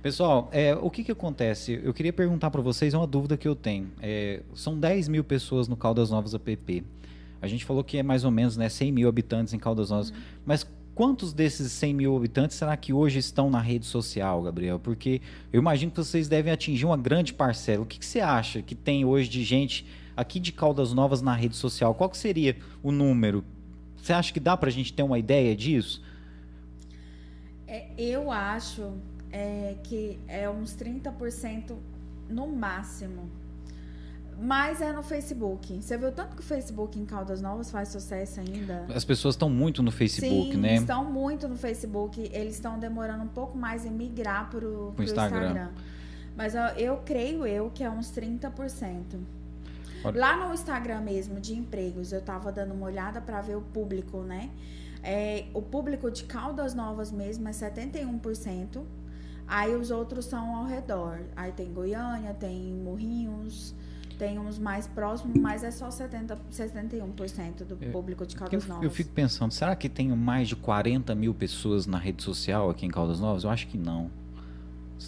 Pessoal, 0.01 0.49
é, 0.51 0.75
o 0.75 0.89
que 0.89 1.03
que 1.03 1.11
acontece? 1.11 1.79
Eu 1.83 1.93
queria 1.93 2.11
perguntar 2.11 2.49
para 2.49 2.61
vocês, 2.61 2.93
é 2.93 2.97
uma 2.97 3.05
dúvida 3.05 3.37
que 3.37 3.47
eu 3.47 3.55
tenho. 3.55 3.91
É, 4.01 4.41
são 4.55 4.77
10 4.77 5.07
mil 5.07 5.23
pessoas 5.23 5.67
no 5.67 5.77
Caldas 5.77 6.09
Novas 6.09 6.33
app. 6.33 6.83
A 7.43 7.47
gente 7.47 7.65
falou 7.65 7.83
que 7.83 7.97
é 7.97 8.03
mais 8.03 8.23
ou 8.23 8.31
menos 8.31 8.55
né, 8.55 8.69
100 8.69 8.93
mil 8.93 9.09
habitantes 9.09 9.53
em 9.53 9.59
Caldas 9.59 9.89
Novas. 9.89 10.13
Mas 10.45 10.65
quantos 10.95 11.33
desses 11.33 11.73
100 11.73 11.93
mil 11.93 12.15
habitantes 12.15 12.55
será 12.55 12.77
que 12.77 12.93
hoje 12.93 13.19
estão 13.19 13.49
na 13.49 13.59
rede 13.59 13.85
social, 13.85 14.41
Gabriel? 14.41 14.79
Porque 14.79 15.21
eu 15.51 15.59
imagino 15.59 15.91
que 15.91 15.97
vocês 15.97 16.29
devem 16.29 16.53
atingir 16.53 16.85
uma 16.85 16.95
grande 16.95 17.33
parcela. 17.33 17.83
O 17.83 17.85
que, 17.85 17.99
que 17.99 18.05
você 18.05 18.21
acha 18.21 18.61
que 18.61 18.73
tem 18.73 19.03
hoje 19.03 19.27
de 19.27 19.43
gente 19.43 19.85
aqui 20.15 20.39
de 20.39 20.53
Caldas 20.53 20.93
Novas 20.93 21.21
na 21.21 21.35
rede 21.35 21.57
social? 21.57 21.93
Qual 21.93 22.13
seria 22.13 22.55
o 22.81 22.93
número? 22.93 23.43
Você 23.97 24.13
acha 24.13 24.31
que 24.31 24.39
dá 24.39 24.55
para 24.55 24.69
a 24.69 24.71
gente 24.71 24.93
ter 24.93 25.03
uma 25.03 25.19
ideia 25.19 25.53
disso? 25.53 26.01
É, 27.67 27.87
eu 27.97 28.31
acho 28.31 28.93
é, 29.33 29.75
que 29.83 30.17
é 30.29 30.49
uns 30.49 30.77
30% 30.77 31.75
no 32.29 32.47
máximo. 32.47 33.29
Mas 34.39 34.81
é 34.81 34.91
no 34.91 35.03
Facebook. 35.03 35.81
Você 35.81 35.97
viu 35.97 36.11
tanto 36.11 36.35
que 36.35 36.41
o 36.41 36.45
Facebook 36.45 36.99
em 36.99 37.05
Caldas 37.05 37.41
Novas 37.41 37.69
faz 37.71 37.89
sucesso 37.89 38.39
ainda? 38.39 38.85
As 38.93 39.05
pessoas 39.05 39.35
estão 39.35 39.49
muito 39.49 39.81
no 39.83 39.91
Facebook, 39.91 40.51
Sim, 40.51 40.57
né? 40.57 40.75
estão 40.75 41.03
muito 41.05 41.47
no 41.47 41.55
Facebook. 41.55 42.29
Eles 42.33 42.55
estão 42.55 42.79
demorando 42.79 43.23
um 43.23 43.27
pouco 43.27 43.57
mais 43.57 43.85
em 43.85 43.91
migrar 43.91 44.49
para 44.49 44.65
o 44.65 44.93
Instagram. 44.99 45.47
Instagram. 45.49 45.69
Mas 46.35 46.55
eu, 46.55 46.61
eu 46.77 46.97
creio 47.05 47.45
eu 47.45 47.69
que 47.69 47.83
é 47.83 47.89
uns 47.89 48.11
30%. 48.11 49.19
Olha- 50.03 50.19
Lá 50.19 50.47
no 50.47 50.53
Instagram 50.53 51.01
mesmo, 51.01 51.39
de 51.39 51.53
empregos, 51.55 52.11
eu 52.11 52.21
tava 52.21 52.51
dando 52.51 52.73
uma 52.73 52.85
olhada 52.87 53.21
para 53.21 53.39
ver 53.41 53.55
o 53.55 53.61
público, 53.61 54.17
né? 54.21 54.49
É, 55.01 55.45
o 55.53 55.61
público 55.61 56.09
de 56.09 56.23
Caldas 56.23 56.73
Novas 56.73 57.11
mesmo 57.11 57.47
é 57.47 57.51
71%. 57.51 58.81
Aí 59.47 59.75
os 59.75 59.91
outros 59.91 60.25
são 60.25 60.55
ao 60.55 60.65
redor. 60.65 61.19
Aí 61.35 61.51
tem 61.51 61.71
Goiânia, 61.71 62.33
tem 62.33 62.73
Morrinhos, 62.73 63.75
tem 64.17 64.39
uns 64.39 64.57
mais 64.59 64.87
próximos, 64.87 65.35
mas 65.39 65.63
é 65.63 65.71
só 65.71 65.89
70, 65.91 66.37
71% 66.51 67.63
do 67.65 67.77
É, 67.81 67.89
público 67.89 68.25
de 68.25 68.35
Porque 68.35 68.55
eu, 68.55 68.59
Caldas 68.59 68.67
Novas. 68.67 68.83
eu 68.83 68.91
fico 68.91 69.11
pensando, 69.11 69.51
será 69.51 69.75
que 69.75 69.89
tem 69.89 70.09
mais 70.09 70.47
de 70.47 70.55
40 70.55 71.13
mil 71.15 71.33
pessoas 71.33 71.85
na 71.87 71.97
rede 71.97 72.23
social 72.23 72.69
aqui 72.69 72.85
em 72.85 72.89
Caldas 72.89 73.19
Novas? 73.19 73.43
Eu 73.43 73.49
acho 73.49 73.67
que 73.67 73.77
não. 73.77 74.09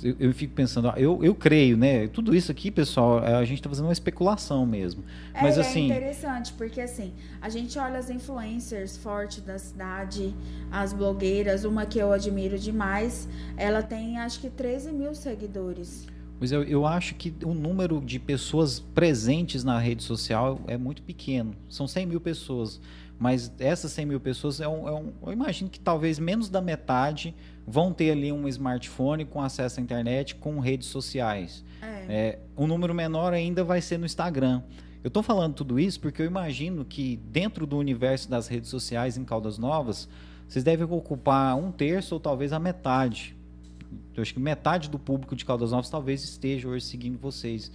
Eu, 0.04 0.16
eu 0.20 0.34
fico 0.34 0.54
pensando, 0.54 0.90
ah, 0.90 0.96
eu, 0.98 1.24
eu 1.24 1.34
creio, 1.34 1.78
né? 1.78 2.06
Tudo 2.10 2.36
isso 2.36 2.52
aqui, 2.52 2.70
pessoal, 2.70 3.24
é, 3.24 3.36
a 3.36 3.46
gente 3.46 3.60
está 3.60 3.70
fazendo 3.70 3.86
uma 3.86 3.94
especulação 3.94 4.66
mesmo. 4.66 5.06
É, 5.34 5.42
Mas 5.42 5.56
e 5.56 5.62
assim, 5.62 5.84
é 5.84 5.86
interessante, 5.86 6.52
porque 6.54 6.82
assim, 6.82 7.14
a 7.42 7.48
gente 7.48 7.80
olha 7.80 7.98
as 7.98 8.10
influencers 8.10 8.98
fortes 8.98 9.42
da 9.42 9.58
cidade, 9.58 10.36
as 10.70 10.92
blogueiras, 10.92 11.64
uma 11.64 11.86
que 11.86 11.98
eu 11.98 12.12
admiro 12.12 12.60
demais, 12.60 13.30
ela 13.56 13.82
tem 13.82 14.18
acho 14.18 14.42
que 14.42 14.50
13 14.50 14.92
mil 14.92 15.16
seguidores. 15.16 16.06
Mas 16.40 16.52
eu, 16.52 16.64
eu 16.64 16.86
acho 16.86 17.16
que 17.16 17.34
o 17.44 17.54
número 17.54 18.02
de 18.02 18.20
pessoas 18.20 18.80
presentes 18.80 19.64
na 19.64 19.80
rede 19.80 20.04
social 20.04 20.60
é 20.68 20.78
muito 20.78 21.02
pequeno. 21.04 21.56
São 21.70 21.88
100 21.88 22.06
mil 22.06 22.22
pessoas. 22.22 22.80
Mas 23.18 23.50
essas 23.60 23.94
100 23.94 24.06
mil 24.08 24.20
pessoas, 24.20 24.60
é 24.60 24.68
um, 24.68 24.88
é 24.90 24.92
um- 24.92 25.14
eu 25.26 25.32
imagino 25.32 25.70
que 25.70 25.80
talvez 25.80 26.20
menos 26.20 26.50
da 26.50 26.62
metade 26.62 27.34
vão 27.66 27.94
ter 27.94 28.12
ali 28.12 28.30
um 28.32 28.46
smartphone 28.50 29.24
com 29.24 29.42
acesso 29.42 29.80
à 29.80 29.84
internet, 29.84 30.36
com 30.36 30.60
redes 30.60 30.90
sociais. 30.90 31.64
É. 31.82 32.06
É, 32.10 32.40
um 32.58 32.68
número 32.68 32.94
menor 32.94 33.34
ainda 33.34 33.64
vai 33.64 33.82
ser 33.82 33.98
no 33.98 34.06
Instagram. 34.06 34.62
Eu 35.02 35.08
estou 35.08 35.24
falando 35.24 35.54
tudo 35.54 35.80
isso 35.80 36.00
porque 36.00 36.22
eu 36.22 36.26
imagino 36.26 36.84
que 36.84 37.18
dentro 37.32 37.66
do 37.66 37.78
universo 37.78 38.30
das 38.30 38.48
redes 38.48 38.70
sociais 38.70 39.18
em 39.18 39.24
Caldas 39.24 39.58
Novas, 39.58 40.10
vocês 40.48 40.64
devem 40.64 40.86
ocupar 40.86 41.56
um 41.56 41.72
terço 41.72 42.16
ou 42.16 42.20
talvez 42.20 42.52
a 42.52 42.60
metade. 42.60 43.35
Eu 44.16 44.22
acho 44.22 44.34
que 44.34 44.40
metade 44.40 44.90
do 44.90 44.98
público 45.00 45.36
de 45.36 45.46
Caldas 45.46 45.72
Novas 45.72 45.90
talvez 45.90 46.24
esteja 46.24 46.68
hoje 46.68 46.86
seguindo 46.86 47.18
vocês. 47.18 47.72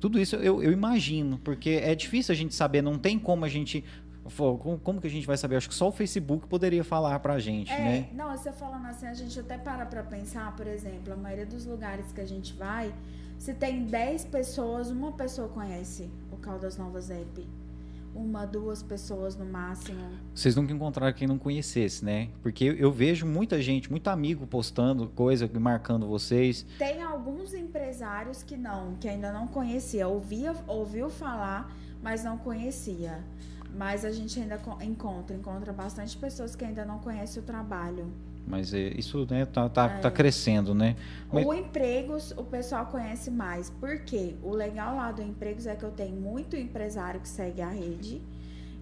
Tudo 0.00 0.18
isso 0.18 0.36
eu, 0.36 0.62
eu 0.62 0.72
imagino, 0.72 1.38
porque 1.38 1.70
é 1.82 1.94
difícil 1.94 2.32
a 2.32 2.36
gente 2.36 2.54
saber, 2.54 2.82
não 2.82 2.98
tem 2.98 3.18
como 3.18 3.44
a 3.44 3.48
gente. 3.48 3.84
Como 4.84 5.00
que 5.00 5.06
a 5.08 5.10
gente 5.10 5.26
vai 5.26 5.36
saber? 5.36 5.56
Acho 5.56 5.68
que 5.68 5.74
só 5.74 5.88
o 5.88 5.92
Facebook 5.92 6.46
poderia 6.46 6.84
falar 6.84 7.18
pra 7.18 7.40
gente, 7.40 7.72
É, 7.72 7.78
né? 7.78 8.08
não, 8.14 8.30
você 8.30 8.52
falando 8.52 8.86
assim, 8.86 9.06
a 9.06 9.14
gente 9.14 9.38
até 9.38 9.58
para 9.58 9.84
pra 9.84 10.04
pensar, 10.04 10.54
por 10.54 10.66
exemplo, 10.66 11.12
a 11.12 11.16
maioria 11.16 11.44
dos 11.44 11.66
lugares 11.66 12.12
que 12.12 12.20
a 12.20 12.24
gente 12.24 12.52
vai, 12.54 12.94
se 13.36 13.52
tem 13.52 13.84
10 13.84 14.26
pessoas, 14.26 14.90
uma 14.90 15.10
pessoa 15.10 15.48
conhece 15.48 16.08
o 16.30 16.36
Caldas 16.36 16.78
Novas 16.78 17.10
App. 17.10 17.44
Uma, 18.14 18.44
duas 18.46 18.82
pessoas 18.82 19.36
no 19.36 19.46
máximo. 19.46 19.98
Vocês 20.34 20.54
nunca 20.54 20.72
encontraram 20.72 21.12
quem 21.14 21.26
não 21.26 21.38
conhecesse, 21.38 22.04
né? 22.04 22.28
Porque 22.42 22.64
eu, 22.64 22.74
eu 22.74 22.92
vejo 22.92 23.24
muita 23.26 23.60
gente, 23.62 23.90
muito 23.90 24.08
amigo 24.08 24.46
postando 24.46 25.08
coisa, 25.08 25.48
marcando 25.58 26.06
vocês. 26.06 26.66
Tem 26.78 27.02
alguns 27.02 27.54
empresários 27.54 28.42
que 28.42 28.56
não, 28.56 28.96
que 28.96 29.08
ainda 29.08 29.32
não 29.32 29.46
conhecia, 29.46 30.06
ouvia, 30.06 30.54
ouviu 30.66 31.08
falar, 31.08 31.74
mas 32.02 32.22
não 32.22 32.36
conhecia. 32.36 33.24
Mas 33.74 34.04
a 34.04 34.10
gente 34.10 34.38
ainda 34.38 34.58
co- 34.58 34.76
encontra, 34.82 35.34
encontra 35.34 35.72
bastante 35.72 36.14
pessoas 36.18 36.54
que 36.54 36.64
ainda 36.64 36.84
não 36.84 36.98
conhecem 36.98 37.42
o 37.42 37.46
trabalho. 37.46 38.12
Mas 38.46 38.74
é, 38.74 38.88
isso 38.96 39.26
né, 39.30 39.46
tá, 39.46 39.68
tá, 39.68 39.84
É. 39.86 39.98
tá 40.00 40.10
crescendo, 40.10 40.74
né? 40.74 40.96
Mas- 41.32 41.46
O 41.46 41.54
empregos, 41.54 42.32
o 42.36 42.42
pessoal 42.42 42.86
conhece 42.86 43.30
mais. 43.30 43.70
Por 43.70 44.00
quê? 44.00 44.34
O 44.42 44.50
legal 44.50 44.96
lá 44.96 45.12
do 45.12 45.22
empregos 45.22 45.66
é 45.66 45.74
que 45.76 45.84
eu 45.84 45.90
tenho 45.92 46.16
muito 46.16 46.56
empresário 46.56 47.20
que 47.20 47.28
segue 47.28 47.62
a 47.62 47.68
rede. 47.70 48.20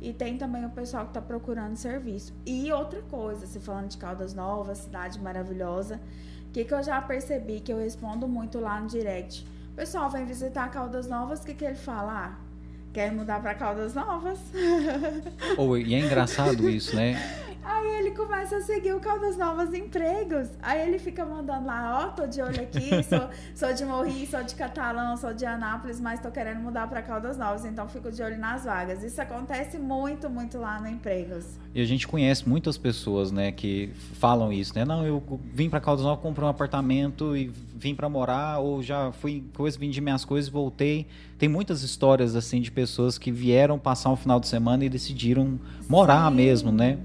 E 0.00 0.14
tem 0.14 0.38
também 0.38 0.64
o 0.64 0.70
pessoal 0.70 1.04
que 1.04 1.10
está 1.10 1.20
procurando 1.20 1.76
serviço. 1.76 2.32
E 2.46 2.72
outra 2.72 3.02
coisa, 3.02 3.46
se 3.46 3.60
falando 3.60 3.88
de 3.88 3.98
Caldas 3.98 4.32
Novas, 4.32 4.78
cidade 4.78 5.20
maravilhosa, 5.20 6.00
o 6.48 6.52
que, 6.52 6.64
que 6.64 6.72
eu 6.72 6.82
já 6.82 7.00
percebi 7.02 7.60
que 7.60 7.70
eu 7.70 7.78
respondo 7.78 8.26
muito 8.26 8.58
lá 8.58 8.80
no 8.80 8.88
direct? 8.88 9.46
O 9.72 9.76
pessoal 9.76 10.08
vem 10.10 10.24
visitar 10.24 10.70
Caldas 10.70 11.06
Novas, 11.06 11.40
o 11.40 11.44
que, 11.44 11.52
que 11.52 11.64
ele 11.66 11.74
fala? 11.74 12.12
Ah, 12.12 12.38
quer 12.94 13.12
mudar 13.12 13.40
para 13.42 13.54
Caldas 13.54 13.94
Novas? 13.94 14.38
Ou, 15.58 15.76
e 15.76 15.94
é 15.94 15.98
engraçado 16.00 16.68
isso, 16.68 16.96
né? 16.96 17.14
Aí 17.62 17.98
ele 17.98 18.10
começa 18.12 18.56
a 18.56 18.60
seguir 18.60 18.94
o 18.94 19.00
Caldas 19.00 19.36
Novas 19.36 19.74
Empregos. 19.74 20.48
Aí 20.62 20.86
ele 20.88 20.98
fica 20.98 21.24
mandando 21.24 21.66
lá, 21.66 22.06
ó, 22.06 22.10
tô 22.10 22.26
de 22.26 22.40
olho 22.40 22.60
aqui, 22.60 22.90
sou, 23.04 23.28
sou 23.54 23.74
de 23.74 23.84
Morri, 23.84 24.26
sou 24.26 24.42
de 24.42 24.54
Catalão, 24.54 25.16
sou 25.16 25.34
de 25.34 25.44
Anápolis, 25.44 26.00
mas 26.00 26.20
tô 26.20 26.30
querendo 26.30 26.60
mudar 26.60 26.88
pra 26.88 27.02
Caldas 27.02 27.36
Novas, 27.36 27.64
então 27.64 27.86
fico 27.88 28.10
de 28.10 28.22
olho 28.22 28.38
nas 28.38 28.64
vagas. 28.64 29.02
Isso 29.02 29.20
acontece 29.20 29.78
muito, 29.78 30.30
muito 30.30 30.58
lá 30.58 30.80
no 30.80 30.88
Empregos. 30.88 31.46
E 31.74 31.80
a 31.80 31.84
gente 31.84 32.08
conhece 32.08 32.48
muitas 32.48 32.78
pessoas, 32.78 33.30
né, 33.30 33.52
que 33.52 33.90
falam 34.14 34.52
isso, 34.52 34.74
né? 34.74 34.84
Não, 34.84 35.04
eu 35.04 35.22
vim 35.52 35.68
para 35.68 35.80
Caldas 35.80 36.04
Novas, 36.04 36.22
comprei 36.22 36.46
um 36.46 36.50
apartamento 36.50 37.36
e 37.36 37.46
vim 37.46 37.94
para 37.94 38.08
morar, 38.08 38.58
ou 38.58 38.82
já 38.82 39.12
fui 39.12 39.44
coisa, 39.54 39.78
vendi 39.78 40.00
minhas 40.00 40.24
coisas 40.24 40.48
e 40.48 40.52
voltei. 40.52 41.06
Tem 41.38 41.48
muitas 41.48 41.82
histórias 41.82 42.34
assim 42.34 42.60
de 42.60 42.70
pessoas 42.70 43.16
que 43.16 43.30
vieram 43.30 43.78
passar 43.78 44.10
um 44.10 44.16
final 44.16 44.40
de 44.40 44.48
semana 44.48 44.84
e 44.84 44.88
decidiram 44.88 45.58
morar 45.88 46.28
Sim. 46.30 46.36
mesmo, 46.36 46.72
né? 46.72 46.98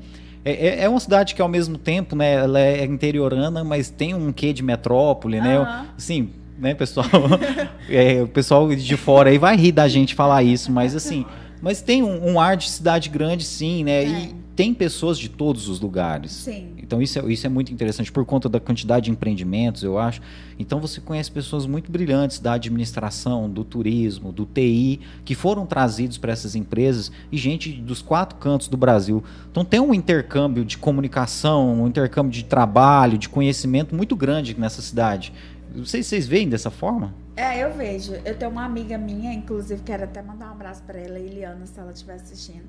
É, 0.45 0.67
é- 0.67 0.83
é 0.83 0.89
uma 0.89 0.99
cidade 0.99 1.33
que 1.33 1.41
ao 1.41 1.47
mesmo 1.49 1.75
tempo, 1.77 2.15
né, 2.15 2.35
ela 2.35 2.59
é 2.59 2.85
interiorana, 2.85 3.63
mas 3.63 3.89
tem 3.89 4.13
um 4.13 4.31
quê 4.31 4.53
de 4.53 4.61
metrópole, 4.63 5.41
né? 5.41 5.57
Aham. 5.57 5.85
Assim, 5.97 6.29
né, 6.59 6.73
pessoal? 6.75 7.07
É, 7.89 8.21
o 8.23 8.27
pessoal 8.27 8.67
de 8.73 8.97
fora 8.97 9.29
aí 9.29 9.37
vai 9.37 9.55
rir 9.55 9.71
da 9.71 9.87
gente 9.87 10.15
falar 10.15 10.41
isso, 10.43 10.71
mas 10.71 10.95
assim, 10.95 11.23
mas 11.61 11.81
tem 11.81 12.03
um, 12.03 12.33
um 12.33 12.39
ar 12.39 12.57
de 12.57 12.69
cidade 12.69 13.09
grande, 13.09 13.43
sim, 13.43 13.83
né? 13.83 14.03
E 14.03 14.11
Tem. 14.13 14.35
tem 14.55 14.73
pessoas 14.73 15.17
de 15.17 15.29
todos 15.29 15.67
os 15.67 15.79
lugares. 15.79 16.31
Sim. 16.31 16.75
Então 16.85 17.01
isso 17.01 17.17
é, 17.17 17.33
isso 17.33 17.45
é 17.47 17.49
muito 17.49 17.73
interessante 17.73 18.11
por 18.11 18.23
conta 18.25 18.47
da 18.47 18.59
quantidade 18.59 19.05
de 19.05 19.11
empreendimentos, 19.11 19.83
eu 19.83 19.97
acho. 19.97 20.21
Então 20.59 20.79
você 20.79 21.01
conhece 21.01 21.31
pessoas 21.31 21.65
muito 21.65 21.91
brilhantes 21.91 22.39
da 22.39 22.53
administração, 22.53 23.49
do 23.49 23.63
turismo, 23.63 24.31
do 24.31 24.45
TI, 24.45 25.01
que 25.25 25.33
foram 25.33 25.65
trazidos 25.65 26.17
para 26.17 26.31
essas 26.31 26.55
empresas 26.55 27.11
e 27.31 27.37
gente 27.37 27.71
dos 27.71 28.01
quatro 28.01 28.37
cantos 28.37 28.67
do 28.67 28.77
Brasil. 28.77 29.23
Então 29.51 29.65
tem 29.65 29.79
um 29.79 29.93
intercâmbio 29.93 30.63
de 30.63 30.77
comunicação, 30.77 31.81
um 31.81 31.87
intercâmbio 31.87 32.31
de 32.31 32.43
trabalho, 32.43 33.17
de 33.17 33.27
conhecimento 33.27 33.95
muito 33.95 34.15
grande 34.15 34.55
nessa 34.57 34.81
cidade. 34.81 35.33
Vocês, 35.75 36.05
vocês 36.07 36.27
veem 36.27 36.47
dessa 36.47 36.71
forma? 36.71 37.13
É, 37.35 37.63
eu 37.63 37.73
vejo. 37.73 38.13
Eu 38.23 38.37
tenho 38.37 38.51
uma 38.51 38.63
amiga 38.63 38.97
minha, 38.97 39.33
inclusive, 39.33 39.81
quero 39.83 40.05
até 40.05 40.21
mandar 40.21 40.47
um 40.47 40.51
abraço 40.51 40.81
pra 40.83 40.97
ela, 40.97 41.19
Eliana, 41.19 41.65
se 41.65 41.79
ela 41.79 41.91
estiver 41.91 42.15
assistindo. 42.15 42.67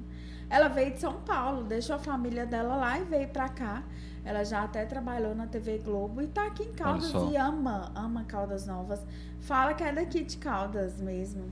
Ela 0.49 0.69
veio 0.69 0.92
de 0.92 1.01
São 1.01 1.14
Paulo, 1.21 1.64
deixou 1.64 1.97
a 1.97 1.99
família 1.99 2.47
dela 2.47 2.77
lá 2.77 2.99
e 2.99 3.05
veio 3.05 3.29
pra 3.29 3.49
cá. 3.49 3.83
Ela 4.25 4.42
já 4.45 4.62
até 4.64 4.85
trabalhou 4.85 5.35
na 5.35 5.47
TV 5.47 5.79
Globo 5.79 6.21
e 6.21 6.27
tá 6.27 6.47
aqui 6.47 6.64
em 6.64 6.73
Caldas 6.73 7.12
e 7.31 7.37
ama, 7.37 7.92
ama 7.95 8.25
Caldas 8.25 8.66
Novas. 8.66 9.01
Fala 9.40 9.73
que 9.75 9.85
é 9.85 9.92
daqui 9.92 10.25
de 10.25 10.37
Caldas 10.37 11.01
mesmo. 11.01 11.45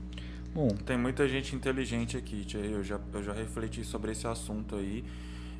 Bom, 0.53 0.69
Tem 0.69 0.97
muita 0.97 1.27
gente 1.27 1.55
inteligente 1.55 2.17
aqui, 2.17 2.43
tia. 2.45 2.59
Eu 2.59 2.83
já, 2.83 2.99
eu 3.13 3.23
já 3.23 3.33
refleti 3.33 3.83
sobre 3.83 4.11
esse 4.11 4.27
assunto 4.27 4.75
aí. 4.75 5.03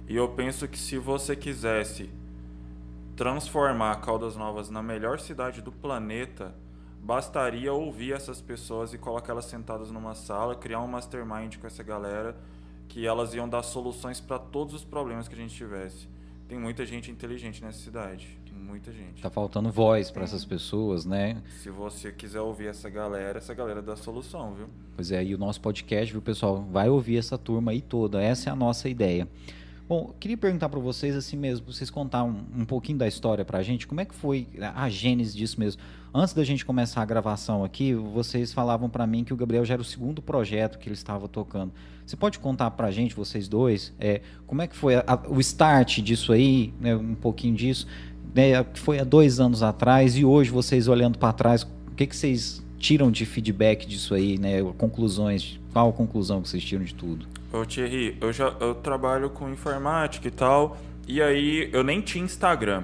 E 0.08 0.16
eu 0.16 0.28
penso 0.30 0.68
que 0.68 0.78
se 0.78 0.98
você 0.98 1.36
quisesse 1.36 2.10
transformar 3.16 3.96
Caldas 4.02 4.36
Novas 4.36 4.70
na 4.70 4.84
melhor 4.84 5.20
cidade 5.20 5.62
do 5.62 5.72
planeta, 5.72 6.54
bastaria 7.02 7.72
ouvir 7.72 8.14
essas 8.14 8.42
pessoas 8.42 8.94
e 8.94 8.98
colocar 8.98 9.32
elas 9.32 9.46
sentadas 9.46 9.90
numa 9.90 10.14
sala, 10.14 10.56
criar 10.56 10.82
um 10.82 10.88
mastermind 10.88 11.56
com 11.58 11.66
essa 11.66 11.82
galera, 11.82 12.36
que 12.90 13.08
elas 13.08 13.34
iam 13.34 13.48
dar 13.48 13.64
soluções 13.64 14.20
para 14.20 14.38
todos 14.38 14.74
os 14.74 14.84
problemas 14.84 15.28
que 15.28 15.36
a 15.36 15.38
gente 15.38 15.56
tivesse. 15.56 16.10
Tem 16.48 16.60
muita 16.60 16.86
gente 16.86 17.10
inteligente 17.10 17.64
nessa 17.64 17.80
cidade. 17.80 18.38
Muita 18.52 18.92
gente. 18.92 19.22
tá 19.22 19.30
faltando 19.30 19.70
voz 19.70 20.10
para 20.10 20.24
essas 20.24 20.44
pessoas, 20.44 21.06
né? 21.06 21.42
Se 21.62 21.70
você 21.70 22.12
quiser 22.12 22.40
ouvir 22.42 22.68
essa 22.68 22.90
galera, 22.90 23.38
essa 23.38 23.54
galera 23.54 23.82
dá 23.82 23.96
solução, 23.96 24.54
viu? 24.54 24.68
Pois 24.96 25.12
é, 25.12 25.24
e 25.24 25.36
o 25.36 25.38
nosso 25.38 25.62
podcast, 25.62 26.12
viu, 26.12 26.22
pessoal? 26.22 26.64
Vai 26.72 26.90
ouvir 26.90 27.18
essa 27.18 27.38
turma 27.38 27.72
aí 27.72 27.82
toda. 27.82 28.22
Essa 28.22 28.50
é 28.50 28.54
a 28.54 28.56
nossa 28.56 28.90
ideia. 28.90 29.28
Bom, 29.88 30.16
queria 30.20 30.36
perguntar 30.36 30.68
para 30.68 30.80
vocês 30.80 31.16
assim 31.16 31.38
mesmo, 31.38 31.72
vocês 31.72 31.92
contar 31.92 32.24
um, 32.24 32.44
um 32.58 32.66
pouquinho 32.66 32.98
da 32.98 33.08
história 33.08 33.46
pra 33.46 33.62
gente, 33.62 33.86
como 33.86 34.02
é 34.02 34.06
que 34.06 34.16
foi 34.16 34.48
a 34.74 34.90
gênese 34.90 35.38
disso 35.38 35.60
mesmo? 35.60 35.80
Antes 36.12 36.34
da 36.34 36.44
gente 36.44 36.66
começar 36.66 37.04
a 37.04 37.06
gravação 37.06 37.64
aqui, 37.64 37.94
vocês 37.94 38.52
falavam 38.52 38.90
para 38.90 39.06
mim 39.06 39.24
que 39.24 39.32
o 39.32 39.38
Gabriel 39.38 39.64
já 39.64 39.76
era 39.76 39.82
o 39.82 39.86
segundo 39.86 40.24
projeto 40.24 40.80
que 40.80 40.88
ele 40.88 40.96
estava 40.96 41.28
tocando. 41.28 41.72
Você 42.04 42.16
pode 42.16 42.40
contar 42.40 42.72
pra 42.72 42.90
gente, 42.90 43.14
vocês 43.14 43.48
dois, 43.48 43.94
é, 44.00 44.22
como 44.48 44.64
é 44.64 44.68
que 44.68 44.76
foi 44.76 44.96
a- 44.96 45.04
a- 45.06 45.30
o 45.30 45.40
start 45.40 46.00
disso 46.00 46.34
aí, 46.34 46.74
né, 46.80 46.96
um 46.96 47.14
pouquinho 47.14 47.54
disso, 47.56 47.86
né, 48.34 48.64
foi 48.74 48.98
há 49.00 49.04
dois 49.04 49.40
anos 49.40 49.62
atrás 49.62 50.18
e 50.18 50.26
hoje 50.26 50.50
vocês 50.50 50.88
olhando 50.88 51.20
para 51.20 51.32
trás, 51.32 51.62
o 51.62 51.92
que, 51.96 52.08
que 52.08 52.16
vocês 52.16 52.66
tiram 52.80 53.12
de 53.12 53.24
feedback 53.24 53.86
disso 53.86 54.14
aí, 54.16 54.38
né? 54.38 54.62
Conclusões, 54.78 55.60
qual 55.72 55.90
a 55.90 55.94
conclusão 55.94 56.42
que 56.42 56.50
vocês 56.50 56.64
tiram 56.64 56.84
de 56.84 56.94
tudo? 56.94 57.28
Ô 57.56 57.66
Thierry, 57.66 58.18
eu 58.20 58.34
já 58.34 58.54
eu 58.60 58.76
trabalho 58.76 59.30
com 59.30 59.50
informática 59.50 60.28
e 60.28 60.32
tal, 60.32 60.76
e 61.08 61.22
aí 61.22 61.70
eu 61.72 61.84
nem 61.84 62.02
tinha 62.02 62.24
Instagram. 62.24 62.84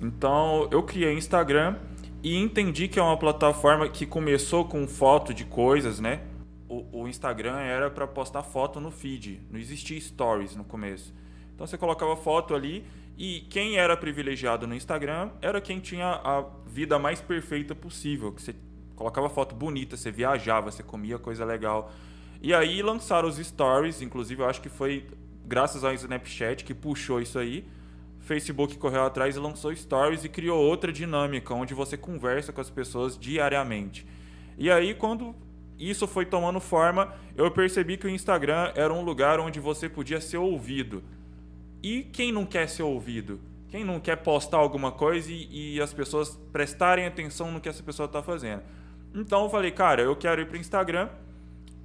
Então 0.00 0.68
eu 0.70 0.80
criei 0.84 1.12
Instagram 1.12 1.76
e 2.22 2.36
entendi 2.36 2.86
que 2.86 3.00
é 3.00 3.02
uma 3.02 3.16
plataforma 3.16 3.88
que 3.88 4.06
começou 4.06 4.64
com 4.64 4.86
foto 4.86 5.34
de 5.34 5.44
coisas, 5.44 5.98
né? 5.98 6.20
O, 6.68 7.02
o 7.02 7.08
Instagram 7.08 7.56
era 7.58 7.90
para 7.90 8.06
postar 8.06 8.44
foto 8.44 8.80
no 8.80 8.92
feed, 8.92 9.40
não 9.50 9.58
existia 9.58 10.00
stories 10.00 10.54
no 10.54 10.62
começo. 10.62 11.12
Então 11.52 11.66
você 11.66 11.76
colocava 11.76 12.14
foto 12.16 12.54
ali 12.54 12.84
e 13.18 13.40
quem 13.50 13.76
era 13.76 13.96
privilegiado 13.96 14.68
no 14.68 14.74
Instagram 14.74 15.30
era 15.42 15.60
quem 15.60 15.80
tinha 15.80 16.20
a 16.22 16.44
vida 16.64 16.96
mais 16.96 17.20
perfeita 17.20 17.74
possível, 17.74 18.30
que 18.30 18.40
você 18.40 18.54
colocava 18.94 19.28
foto 19.28 19.54
bonita, 19.54 19.96
você 19.96 20.12
viajava, 20.12 20.70
você 20.70 20.82
comia 20.84 21.18
coisa 21.18 21.44
legal. 21.44 21.90
E 22.40 22.54
aí 22.54 22.82
lançaram 22.82 23.28
os 23.28 23.36
stories, 23.36 24.02
inclusive 24.02 24.42
eu 24.42 24.48
acho 24.48 24.60
que 24.60 24.68
foi 24.68 25.06
graças 25.44 25.84
ao 25.84 25.94
Snapchat 25.94 26.64
que 26.64 26.74
puxou 26.74 27.20
isso 27.20 27.38
aí. 27.38 27.66
Facebook 28.20 28.76
correu 28.76 29.04
atrás 29.04 29.36
e 29.36 29.38
lançou 29.38 29.74
stories 29.74 30.24
e 30.24 30.28
criou 30.28 30.60
outra 30.60 30.92
dinâmica 30.92 31.54
onde 31.54 31.74
você 31.74 31.96
conversa 31.96 32.52
com 32.52 32.60
as 32.60 32.70
pessoas 32.70 33.16
diariamente. 33.18 34.06
E 34.58 34.70
aí 34.70 34.94
quando 34.94 35.34
isso 35.78 36.06
foi 36.06 36.26
tomando 36.26 36.58
forma, 36.58 37.14
eu 37.36 37.50
percebi 37.50 37.96
que 37.96 38.06
o 38.06 38.10
Instagram 38.10 38.72
era 38.74 38.92
um 38.92 39.02
lugar 39.02 39.38
onde 39.38 39.60
você 39.60 39.88
podia 39.88 40.20
ser 40.20 40.38
ouvido. 40.38 41.04
E 41.82 42.02
quem 42.02 42.32
não 42.32 42.44
quer 42.44 42.68
ser 42.68 42.82
ouvido? 42.82 43.38
Quem 43.68 43.84
não 43.84 44.00
quer 44.00 44.16
postar 44.16 44.56
alguma 44.56 44.90
coisa 44.90 45.30
e, 45.30 45.74
e 45.74 45.80
as 45.80 45.92
pessoas 45.92 46.36
prestarem 46.52 47.06
atenção 47.06 47.52
no 47.52 47.60
que 47.60 47.68
essa 47.68 47.82
pessoa 47.82 48.06
está 48.06 48.22
fazendo? 48.22 48.62
Então 49.14 49.44
eu 49.44 49.50
falei, 49.50 49.70
cara, 49.70 50.02
eu 50.02 50.16
quero 50.16 50.40
ir 50.40 50.46
para 50.46 50.56
o 50.56 50.60
Instagram 50.60 51.08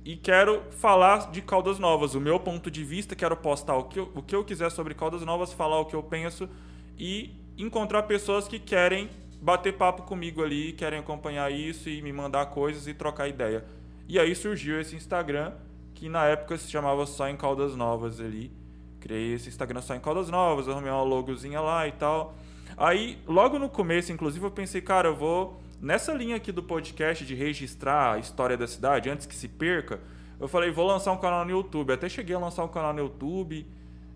e 0.03 0.15
quero 0.15 0.63
falar 0.71 1.31
de 1.31 1.41
Caldas 1.41 1.77
Novas, 1.77 2.15
o 2.15 2.19
meu 2.19 2.39
ponto 2.39 2.71
de 2.71 2.83
vista, 2.83 3.15
quero 3.15 3.37
postar 3.37 3.75
o 3.75 3.83
que, 3.83 3.99
eu, 3.99 4.11
o 4.15 4.21
que 4.21 4.35
eu 4.35 4.43
quiser 4.43 4.71
sobre 4.71 4.95
Caldas 4.95 5.21
Novas, 5.21 5.53
falar 5.53 5.79
o 5.79 5.85
que 5.85 5.95
eu 5.95 6.01
penso 6.01 6.49
e 6.97 7.35
encontrar 7.57 8.03
pessoas 8.03 8.47
que 8.47 8.57
querem 8.57 9.09
bater 9.39 9.73
papo 9.73 10.03
comigo 10.03 10.43
ali, 10.43 10.73
querem 10.73 10.99
acompanhar 10.99 11.51
isso 11.51 11.87
e 11.87 12.01
me 12.01 12.11
mandar 12.11 12.47
coisas 12.47 12.87
e 12.87 12.93
trocar 12.93 13.27
ideia. 13.27 13.63
E 14.07 14.17
aí 14.17 14.35
surgiu 14.35 14.81
esse 14.81 14.95
Instagram, 14.95 15.53
que 15.93 16.09
na 16.09 16.25
época 16.25 16.57
se 16.57 16.69
chamava 16.69 17.05
só 17.05 17.29
em 17.29 17.37
Caldas 17.37 17.75
Novas 17.75 18.19
ali. 18.19 18.51
Criei 18.99 19.33
esse 19.33 19.49
Instagram 19.49 19.81
só 19.81 19.95
em 19.95 19.99
Caldas 19.99 20.29
Novas, 20.29 20.67
arrumei 20.67 20.91
uma 20.91 21.03
logozinha 21.03 21.61
lá 21.61 21.87
e 21.87 21.91
tal. 21.91 22.35
Aí, 22.75 23.19
logo 23.27 23.59
no 23.59 23.69
começo, 23.69 24.11
inclusive, 24.11 24.43
eu 24.43 24.51
pensei, 24.51 24.81
cara, 24.81 25.09
eu 25.09 25.15
vou 25.15 25.60
nessa 25.81 26.13
linha 26.13 26.35
aqui 26.35 26.51
do 26.51 26.61
podcast 26.61 27.25
de 27.25 27.33
registrar 27.33 28.13
a 28.13 28.19
história 28.19 28.55
da 28.55 28.67
cidade 28.67 29.09
antes 29.09 29.25
que 29.25 29.35
se 29.35 29.47
perca. 29.47 29.99
Eu 30.39 30.47
falei, 30.47 30.71
vou 30.71 30.85
lançar 30.85 31.11
um 31.11 31.17
canal 31.17 31.43
no 31.43 31.51
YouTube. 31.51 31.91
Até 31.91 32.07
cheguei 32.07 32.35
a 32.35 32.39
lançar 32.39 32.63
um 32.63 32.67
canal 32.67 32.93
no 32.93 32.99
YouTube, 32.99 33.65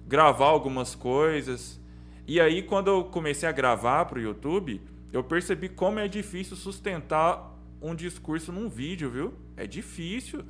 gravar 0.07 0.47
algumas 0.47 0.93
coisas. 0.93 1.79
E 2.27 2.39
aí, 2.39 2.61
quando 2.61 2.87
eu 2.89 3.03
comecei 3.05 3.49
a 3.49 3.51
gravar 3.51 4.05
pro 4.05 4.21
YouTube, 4.21 4.81
eu 5.11 5.23
percebi 5.23 5.69
como 5.69 5.99
é 5.99 6.07
difícil 6.07 6.55
sustentar 6.55 7.51
um 7.81 7.95
discurso 7.95 8.51
num 8.51 8.69
vídeo, 8.69 9.09
viu? 9.09 9.33
É 9.57 9.65
difícil. 9.65 10.43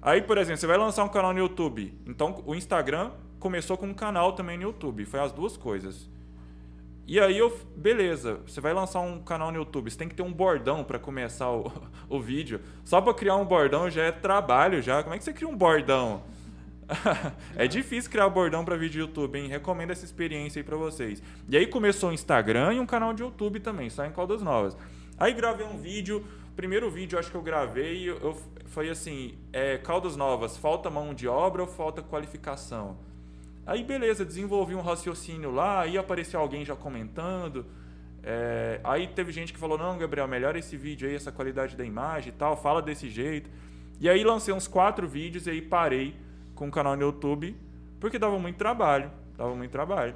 Aí, 0.00 0.20
por 0.20 0.36
exemplo, 0.38 0.60
você 0.60 0.66
vai 0.66 0.76
lançar 0.76 1.04
um 1.04 1.08
canal 1.08 1.32
no 1.32 1.38
YouTube. 1.38 1.96
Então, 2.06 2.42
o 2.44 2.54
Instagram 2.54 3.12
começou 3.38 3.76
com 3.76 3.86
um 3.86 3.94
canal 3.94 4.32
também 4.32 4.56
no 4.56 4.64
YouTube. 4.64 5.04
Foi 5.04 5.20
as 5.20 5.32
duas 5.32 5.56
coisas. 5.56 6.08
E 7.06 7.18
aí 7.18 7.36
eu, 7.36 7.56
beleza, 7.76 8.40
você 8.46 8.60
vai 8.60 8.72
lançar 8.72 9.00
um 9.00 9.20
canal 9.20 9.50
no 9.50 9.58
YouTube, 9.58 9.90
você 9.90 9.98
tem 9.98 10.08
que 10.08 10.14
ter 10.14 10.22
um 10.22 10.32
bordão 10.32 10.84
para 10.84 10.98
começar 10.98 11.50
o, 11.50 11.70
o 12.08 12.20
vídeo. 12.20 12.60
Só 12.84 13.00
para 13.00 13.12
criar 13.12 13.36
um 13.36 13.44
bordão 13.44 13.90
já 13.90 14.04
é 14.04 14.12
trabalho 14.12 14.80
já. 14.80 15.02
Como 15.02 15.14
é 15.14 15.18
que 15.18 15.24
você 15.24 15.32
cria 15.32 15.48
um 15.48 15.56
bordão? 15.56 16.22
é 17.56 17.66
difícil 17.66 18.10
criar 18.10 18.28
bordão 18.28 18.64
para 18.64 18.76
vídeo 18.76 19.00
YouTube, 19.00 19.38
hein? 19.38 19.48
Recomendo 19.48 19.90
essa 19.90 20.04
experiência 20.04 20.60
aí 20.60 20.64
para 20.64 20.76
vocês. 20.76 21.22
E 21.48 21.56
aí 21.56 21.66
começou 21.66 22.10
o 22.10 22.12
Instagram 22.12 22.74
e 22.74 22.80
um 22.80 22.86
canal 22.86 23.12
de 23.12 23.22
YouTube 23.22 23.60
também, 23.60 23.90
só 23.90 24.04
em 24.04 24.12
Caldas 24.12 24.42
Novas. 24.42 24.76
Aí 25.18 25.32
gravei 25.32 25.66
um 25.66 25.78
vídeo, 25.78 26.24
primeiro 26.56 26.90
vídeo 26.90 27.18
acho 27.18 27.30
que 27.30 27.36
eu 27.36 27.42
gravei, 27.42 28.08
eu, 28.08 28.36
foi 28.66 28.88
assim, 28.88 29.38
é, 29.52 29.78
Caldas 29.78 30.16
Novas, 30.16 30.56
falta 30.56 30.90
mão 30.90 31.14
de 31.14 31.28
obra 31.28 31.62
ou 31.62 31.68
falta 31.68 32.02
qualificação? 32.02 32.96
Aí 33.64 33.84
beleza, 33.84 34.24
desenvolvi 34.24 34.74
um 34.74 34.80
raciocínio 34.80 35.50
lá, 35.50 35.82
aí 35.82 35.96
apareceu 35.96 36.40
alguém 36.40 36.64
já 36.64 36.74
comentando. 36.74 37.64
é, 38.22 38.80
aí 38.84 39.06
teve 39.08 39.32
gente 39.32 39.52
que 39.52 39.58
falou, 39.58 39.78
não, 39.78 39.98
Gabriel, 39.98 40.28
melhora 40.28 40.58
esse 40.58 40.76
vídeo 40.76 41.08
aí, 41.08 41.14
essa 41.14 41.32
qualidade 41.32 41.76
da 41.76 41.84
imagem 41.84 42.30
e 42.30 42.32
tal, 42.32 42.56
fala 42.56 42.82
desse 42.82 43.08
jeito. 43.08 43.50
E 44.00 44.08
aí 44.08 44.24
lancei 44.24 44.52
uns 44.52 44.66
quatro 44.66 45.08
vídeos 45.08 45.46
e 45.46 45.50
aí 45.50 45.62
parei 45.62 46.16
com 46.54 46.68
o 46.68 46.70
canal 46.70 46.96
no 46.96 47.02
YouTube, 47.02 47.56
porque 48.00 48.18
dava 48.18 48.38
muito 48.38 48.56
trabalho. 48.56 49.10
Dava 49.36 49.54
muito 49.54 49.70
trabalho. 49.70 50.14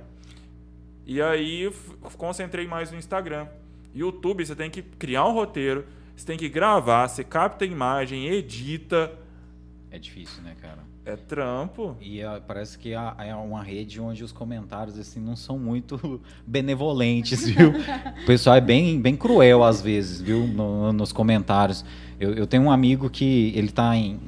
E 1.05 1.23
aí 1.23 1.73
concentrei 2.17 2.67
mais 2.67 2.91
no 2.91 2.99
Instagram. 2.99 3.47
YouTube, 3.95 4.45
você 4.45 4.57
tem 4.57 4.71
que 4.71 4.83
criar 4.83 5.25
um 5.27 5.33
roteiro, 5.33 5.87
você 6.17 6.27
tem 6.27 6.37
que 6.37 6.49
gravar, 6.49 7.09
você 7.09 7.23
capta 7.23 7.65
a 7.65 7.69
imagem, 7.69 8.27
edita. 8.27 9.17
É 9.91 9.99
difícil, 9.99 10.43
né, 10.43 10.57
cara? 10.61 10.96
É 11.07 11.15
trampo. 11.15 11.97
E 12.01 12.21
ah, 12.21 12.41
parece 12.45 12.77
que 12.77 12.93
há- 12.93 13.15
é 13.21 13.33
uma 13.33 13.63
rede 13.63 14.01
onde 14.01 14.25
os 14.25 14.33
comentários 14.33 14.99
assim 14.99 15.21
não 15.21 15.37
são 15.37 15.57
muito 15.57 16.21
benevolentes, 16.45 17.47
viu? 17.47 17.71
o 17.71 18.27
pessoal 18.27 18.57
é 18.57 18.61
bem, 18.61 19.01
bem 19.01 19.17
cruel 19.17 19.63
às 19.63 19.81
vezes, 19.81 20.21
viu? 20.21 20.47
No- 20.49 20.93
nos 20.93 21.13
comentários. 21.13 21.85
Eu, 22.19 22.33
eu 22.35 22.47
tenho 22.47 22.65
um 22.65 22.71
amigo 22.73 23.09
que 23.09 23.53
ele 23.55 23.69
tá 23.71 23.95
em, 23.97 24.19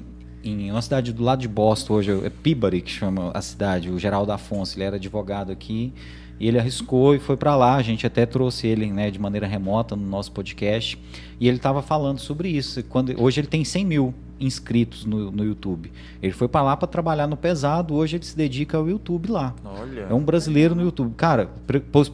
em 0.45 0.71
uma 0.71 0.81
cidade 0.81 1.13
do 1.13 1.23
lado 1.25 1.41
de 1.41 1.49
Boston 1.49 1.95
hoje, 1.95 2.13
é 2.25 2.31
Peabody 2.31 2.81
que 2.81 2.91
chama 2.91 3.33
a 3.35 3.43
cidade, 3.43 3.91
o 3.91 3.99
Geraldo 3.99 4.31
Afonso, 4.31 4.77
ele 4.77 4.85
era 4.85 4.97
advogado 4.97 5.51
aqui 5.51 5.93
e 6.41 6.47
ele 6.47 6.59
arriscou 6.59 7.15
e 7.15 7.19
foi 7.19 7.37
para 7.37 7.57
lá. 7.57 7.77
A 7.77 7.83
gente 7.83 8.07
até 8.07 8.25
trouxe 8.27 8.67
ele, 8.67 8.87
né, 8.91 9.11
de 9.11 9.19
maneira 9.19 9.47
remota 9.47 9.97
no 9.97 10.07
nosso 10.07 10.33
podcast 10.33 10.99
e 11.41 11.49
ele 11.49 11.57
estava 11.57 11.83
falando 11.83 12.19
sobre 12.19 12.49
isso. 12.49 12.83
Quando 12.85 13.15
hoje 13.21 13.41
ele 13.41 13.49
tem 13.49 13.65
100 13.65 13.85
mil 13.85 14.15
inscritos 14.41 15.05
no, 15.05 15.31
no 15.31 15.45
YouTube. 15.45 15.91
Ele 16.23 16.33
foi 16.33 16.49
para 16.49 16.63
lá 16.63 16.77
para 16.77 16.87
trabalhar 16.87 17.27
no 17.27 17.37
pesado. 17.37 17.95
Hoje 17.95 18.17
ele 18.17 18.25
se 18.25 18.37
dedica 18.37 18.79
ao 18.79 18.89
YouTube 18.89 19.31
lá. 19.31 19.55
Olha. 19.65 20.07
É 20.09 20.15
um 20.15 20.23
brasileiro 20.23 20.75
no 20.75 20.83
YouTube. 20.83 21.15
Cara, 21.17 21.51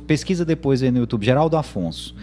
pesquisa 0.06 0.44
depois 0.44 0.82
aí 0.82 0.90
no 0.90 0.98
YouTube, 0.98 1.24
Geraldo 1.24 1.56
Afonso. 1.56 2.14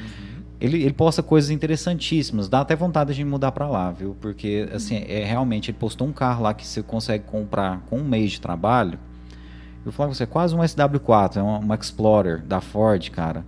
Ele, 0.60 0.84
ele 0.84 0.94
posta 0.94 1.24
coisas 1.24 1.50
interessantíssimas. 1.50 2.48
Dá 2.48 2.62
até 2.62 2.76
vontade 2.76 3.16
de 3.16 3.26
mudar 3.26 3.52
pra 3.52 3.68
lá, 3.68 3.92
viu? 3.92 4.16
Porque, 4.22 4.70
assim, 4.72 5.04
é 5.08 5.24
realmente, 5.24 5.72
ele 5.72 5.78
postou 5.80 6.08
um 6.08 6.14
carro 6.14 6.44
lá 6.44 6.54
que 6.54 6.66
você 6.66 6.84
consegue 6.84 7.24
comprar 7.26 7.82
com 7.90 7.98
um 7.98 8.04
mês 8.04 8.32
de 8.32 8.42
trabalho. 8.42 9.00
Eu 9.86 9.92
falo 9.92 10.10
com 10.10 10.16
você, 10.16 10.24
é 10.24 10.28
quase 10.28 10.56
um 10.56 10.60
SW4, 10.60 11.38
é 11.38 11.42
uma, 11.42 11.60
uma 11.60 11.76
Explorer 11.76 12.42
da 12.44 12.62
Ford, 12.62 13.10
cara. 13.10 13.44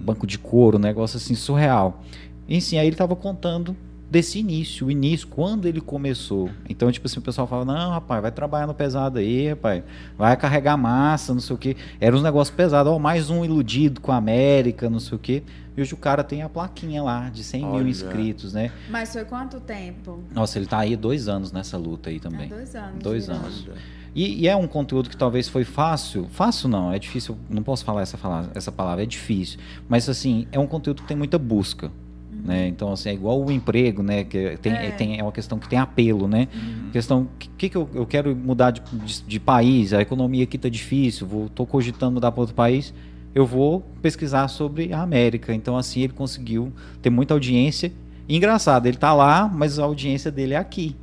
Banco 0.00 0.26
de 0.26 0.38
couro, 0.38 0.78
um 0.78 0.80
negócio 0.80 1.16
assim 1.16 1.34
surreal. 1.34 2.02
E 2.48 2.60
sim, 2.60 2.78
aí 2.78 2.86
ele 2.86 2.96
tava 2.96 3.14
contando 3.14 3.76
desse 4.10 4.38
início, 4.38 4.86
o 4.86 4.90
início, 4.90 5.26
quando 5.26 5.66
ele 5.66 5.80
começou. 5.80 6.48
Então, 6.68 6.90
tipo 6.90 7.06
assim, 7.06 7.18
o 7.18 7.22
pessoal 7.22 7.46
fala, 7.46 7.64
não, 7.64 7.90
rapaz, 7.90 8.22
vai 8.22 8.30
trabalhar 8.30 8.66
no 8.66 8.74
pesado 8.74 9.18
aí, 9.18 9.50
rapaz, 9.50 9.82
vai 10.16 10.36
carregar 10.36 10.76
massa, 10.76 11.34
não 11.34 11.40
sei 11.40 11.56
o 11.56 11.58
quê. 11.58 11.76
Era 12.00 12.14
uns 12.14 12.22
negócios 12.22 12.56
pesados, 12.56 12.90
ó, 12.92 12.98
mais 12.98 13.30
um 13.30 13.44
iludido 13.44 14.00
com 14.00 14.12
a 14.12 14.16
América, 14.16 14.88
não 14.88 15.00
sei 15.00 15.16
o 15.16 15.18
quê. 15.18 15.42
E 15.76 15.80
hoje 15.80 15.92
o 15.92 15.96
cara 15.96 16.24
tem 16.24 16.42
a 16.42 16.48
plaquinha 16.48 17.02
lá 17.02 17.28
de 17.28 17.42
100 17.44 17.60
mil 17.60 17.74
Olha. 17.74 17.88
inscritos, 17.88 18.54
né? 18.54 18.70
Mas 18.88 19.12
foi 19.12 19.24
quanto 19.24 19.60
tempo? 19.60 20.22
Nossa, 20.32 20.58
ele 20.58 20.66
tá 20.66 20.78
aí 20.78 20.96
dois 20.96 21.28
anos 21.28 21.52
nessa 21.52 21.76
luta 21.76 22.08
aí 22.08 22.18
também. 22.18 22.46
Há 22.46 22.54
dois 22.54 22.74
anos. 22.74 23.02
Dois 23.02 23.28
anos. 23.28 23.68
E, 24.16 24.40
e 24.44 24.48
é 24.48 24.56
um 24.56 24.66
conteúdo 24.66 25.10
que 25.10 25.16
talvez 25.16 25.46
foi 25.46 25.62
fácil. 25.62 26.26
Fácil 26.30 26.68
não, 26.70 26.90
é 26.90 26.98
difícil. 26.98 27.36
Não 27.50 27.62
posso 27.62 27.84
falar 27.84 28.00
essa, 28.00 28.16
fala- 28.16 28.50
essa 28.54 28.72
palavra, 28.72 29.02
é 29.02 29.06
difícil. 29.06 29.58
Mas 29.88 30.08
assim, 30.08 30.46
é 30.50 30.58
um 30.58 30.66
conteúdo 30.66 31.02
que 31.02 31.08
tem 31.08 31.16
muita 31.16 31.38
busca. 31.38 31.92
Né? 32.32 32.68
Então, 32.68 32.92
assim, 32.92 33.08
é 33.10 33.12
igual 33.12 33.44
o 33.44 33.50
emprego, 33.52 34.02
né? 34.02 34.22
Que 34.24 34.56
tem, 34.58 34.72
É. 34.72 34.90
tem, 34.92 35.18
é 35.18 35.22
uma 35.22 35.32
questão 35.32 35.58
que 35.58 35.68
tem 35.68 35.78
apelo, 35.78 36.26
né? 36.28 36.48
Questão, 36.92 37.22
o 37.22 37.28
que, 37.58 37.68
que, 37.68 37.76
eu, 37.76 37.88
eu 37.92 38.06
quero 38.06 38.34
mudar 38.36 38.70
de, 38.70 38.80
de, 39.04 39.22
de 39.22 39.40
país? 39.40 39.92
A 39.92 40.00
economia 40.00 40.44
aqui 40.44 40.56
tá 40.56 40.68
difícil, 40.68 41.26
vou, 41.26 41.48
tô 41.48 41.66
cogitando 41.66 42.12
mudar 42.12 42.30
para 42.32 42.40
outro 42.40 42.54
país. 42.54 42.94
Eu 43.34 43.44
vou 43.44 43.80
pesquisar 44.00 44.48
sobre 44.48 44.92
a 44.92 45.02
América. 45.02 45.52
Então, 45.52 45.76
assim, 45.76 46.00
ele 46.00 46.12
conseguiu 46.12 46.72
ter 47.02 47.10
muita 47.10 47.34
audiência. 47.34 47.92
E 48.28 48.36
engraçado, 48.36 48.86
ele 48.86 48.96
tá 48.96 49.12
lá, 49.12 49.46
mas 49.52 49.78
a 49.78 49.84
audiência 49.84 50.30
dele 50.30 50.54
é 50.54 50.56
aqui. 50.56 50.94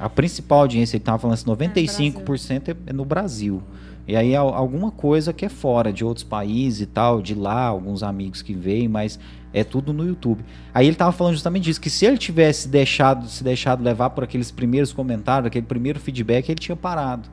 A 0.00 0.08
principal 0.08 0.60
audiência, 0.60 0.96
ele 0.96 1.04
tava 1.04 1.18
falando 1.18 1.34
assim, 1.34 1.44
95% 1.50 2.68
é, 2.68 2.76
é 2.90 2.92
no 2.92 3.04
Brasil. 3.04 3.62
E 4.08 4.16
aí 4.16 4.34
al- 4.34 4.54
alguma 4.54 4.90
coisa 4.90 5.32
que 5.32 5.44
é 5.44 5.48
fora 5.48 5.92
de 5.92 6.04
outros 6.04 6.24
países 6.24 6.80
e 6.80 6.86
tal, 6.86 7.20
de 7.22 7.34
lá, 7.34 7.62
alguns 7.66 8.02
amigos 8.02 8.42
que 8.42 8.54
veem, 8.54 8.88
mas 8.88 9.18
é 9.52 9.62
tudo 9.62 9.92
no 9.92 10.04
YouTube. 10.06 10.42
Aí 10.74 10.86
ele 10.86 10.96
tava 10.96 11.12
falando 11.12 11.34
justamente 11.34 11.64
disso, 11.64 11.80
que 11.80 11.90
se 11.90 12.06
ele 12.06 12.16
tivesse 12.18 12.66
deixado, 12.68 13.28
se 13.28 13.44
deixado 13.44 13.82
levar 13.84 14.10
por 14.10 14.24
aqueles 14.24 14.50
primeiros 14.50 14.92
comentários, 14.92 15.46
aquele 15.46 15.66
primeiro 15.66 16.00
feedback, 16.00 16.48
ele 16.48 16.58
tinha 16.58 16.74
parado. 16.76 17.28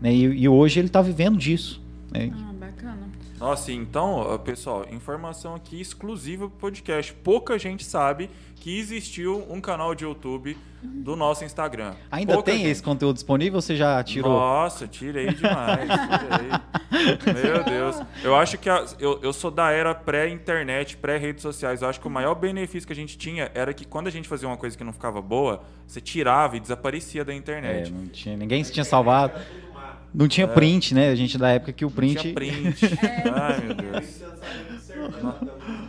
Né? 0.00 0.12
E, 0.12 0.22
e 0.42 0.48
hoje 0.48 0.78
ele 0.78 0.88
tá 0.88 1.00
vivendo 1.02 1.36
disso. 1.38 1.80
né? 2.12 2.30
Ah, 2.34 2.52
bacana. 2.58 2.98
Nossa, 3.40 3.72
então, 3.72 4.38
pessoal, 4.44 4.84
informação 4.90 5.54
aqui 5.54 5.80
exclusiva 5.80 6.46
pro 6.48 6.58
podcast. 6.58 7.14
Pouca 7.14 7.58
gente 7.58 7.82
sabe 7.84 8.28
que 8.56 8.78
existiu 8.78 9.46
um 9.48 9.58
canal 9.62 9.94
de 9.94 10.04
YouTube 10.04 10.54
do 10.82 11.16
nosso 11.16 11.42
Instagram. 11.42 11.94
Ainda 12.10 12.34
Pouca 12.34 12.50
tem 12.50 12.60
gente. 12.60 12.70
esse 12.70 12.82
conteúdo 12.82 13.14
disponível 13.14 13.56
ou 13.56 13.62
você 13.62 13.74
já 13.74 14.02
tirou? 14.04 14.30
Nossa, 14.30 14.86
tirei 14.86 15.28
demais. 15.32 15.88
tirei. 16.90 17.42
Meu 17.42 17.64
Deus. 17.64 17.96
Eu 18.22 18.36
acho 18.36 18.58
que 18.58 18.68
a- 18.68 18.84
eu, 18.98 19.18
eu 19.22 19.32
sou 19.32 19.50
da 19.50 19.70
era 19.70 19.94
pré-internet, 19.94 20.98
pré-redes 20.98 21.40
sociais. 21.40 21.80
Eu 21.80 21.88
acho 21.88 21.98
que 21.98 22.06
o 22.06 22.10
maior 22.10 22.34
benefício 22.34 22.86
que 22.86 22.92
a 22.92 22.96
gente 22.96 23.16
tinha 23.16 23.50
era 23.54 23.72
que 23.72 23.86
quando 23.86 24.06
a 24.08 24.10
gente 24.10 24.28
fazia 24.28 24.46
uma 24.46 24.58
coisa 24.58 24.76
que 24.76 24.84
não 24.84 24.92
ficava 24.92 25.22
boa, 25.22 25.62
você 25.86 25.98
tirava 26.00 26.58
e 26.58 26.60
desaparecia 26.60 27.24
da 27.24 27.32
É, 27.32 27.36
internet. 27.36 27.90
não 27.90 28.06
tinha, 28.08 28.36
ninguém 28.36 28.62
tinha 28.62 28.84
salvado. 28.84 29.32
Não 30.12 30.26
tinha 30.28 30.48
print, 30.48 30.94
né? 30.94 31.10
A 31.10 31.14
gente 31.14 31.38
da 31.38 31.50
época 31.50 31.72
que 31.72 31.84
o 31.84 31.88
Não 31.88 31.94
print. 31.94 32.20
tinha 32.20 32.34
print. 32.34 32.76
Ai, 33.32 33.60
meu 33.64 33.74
Deus. 33.74 34.22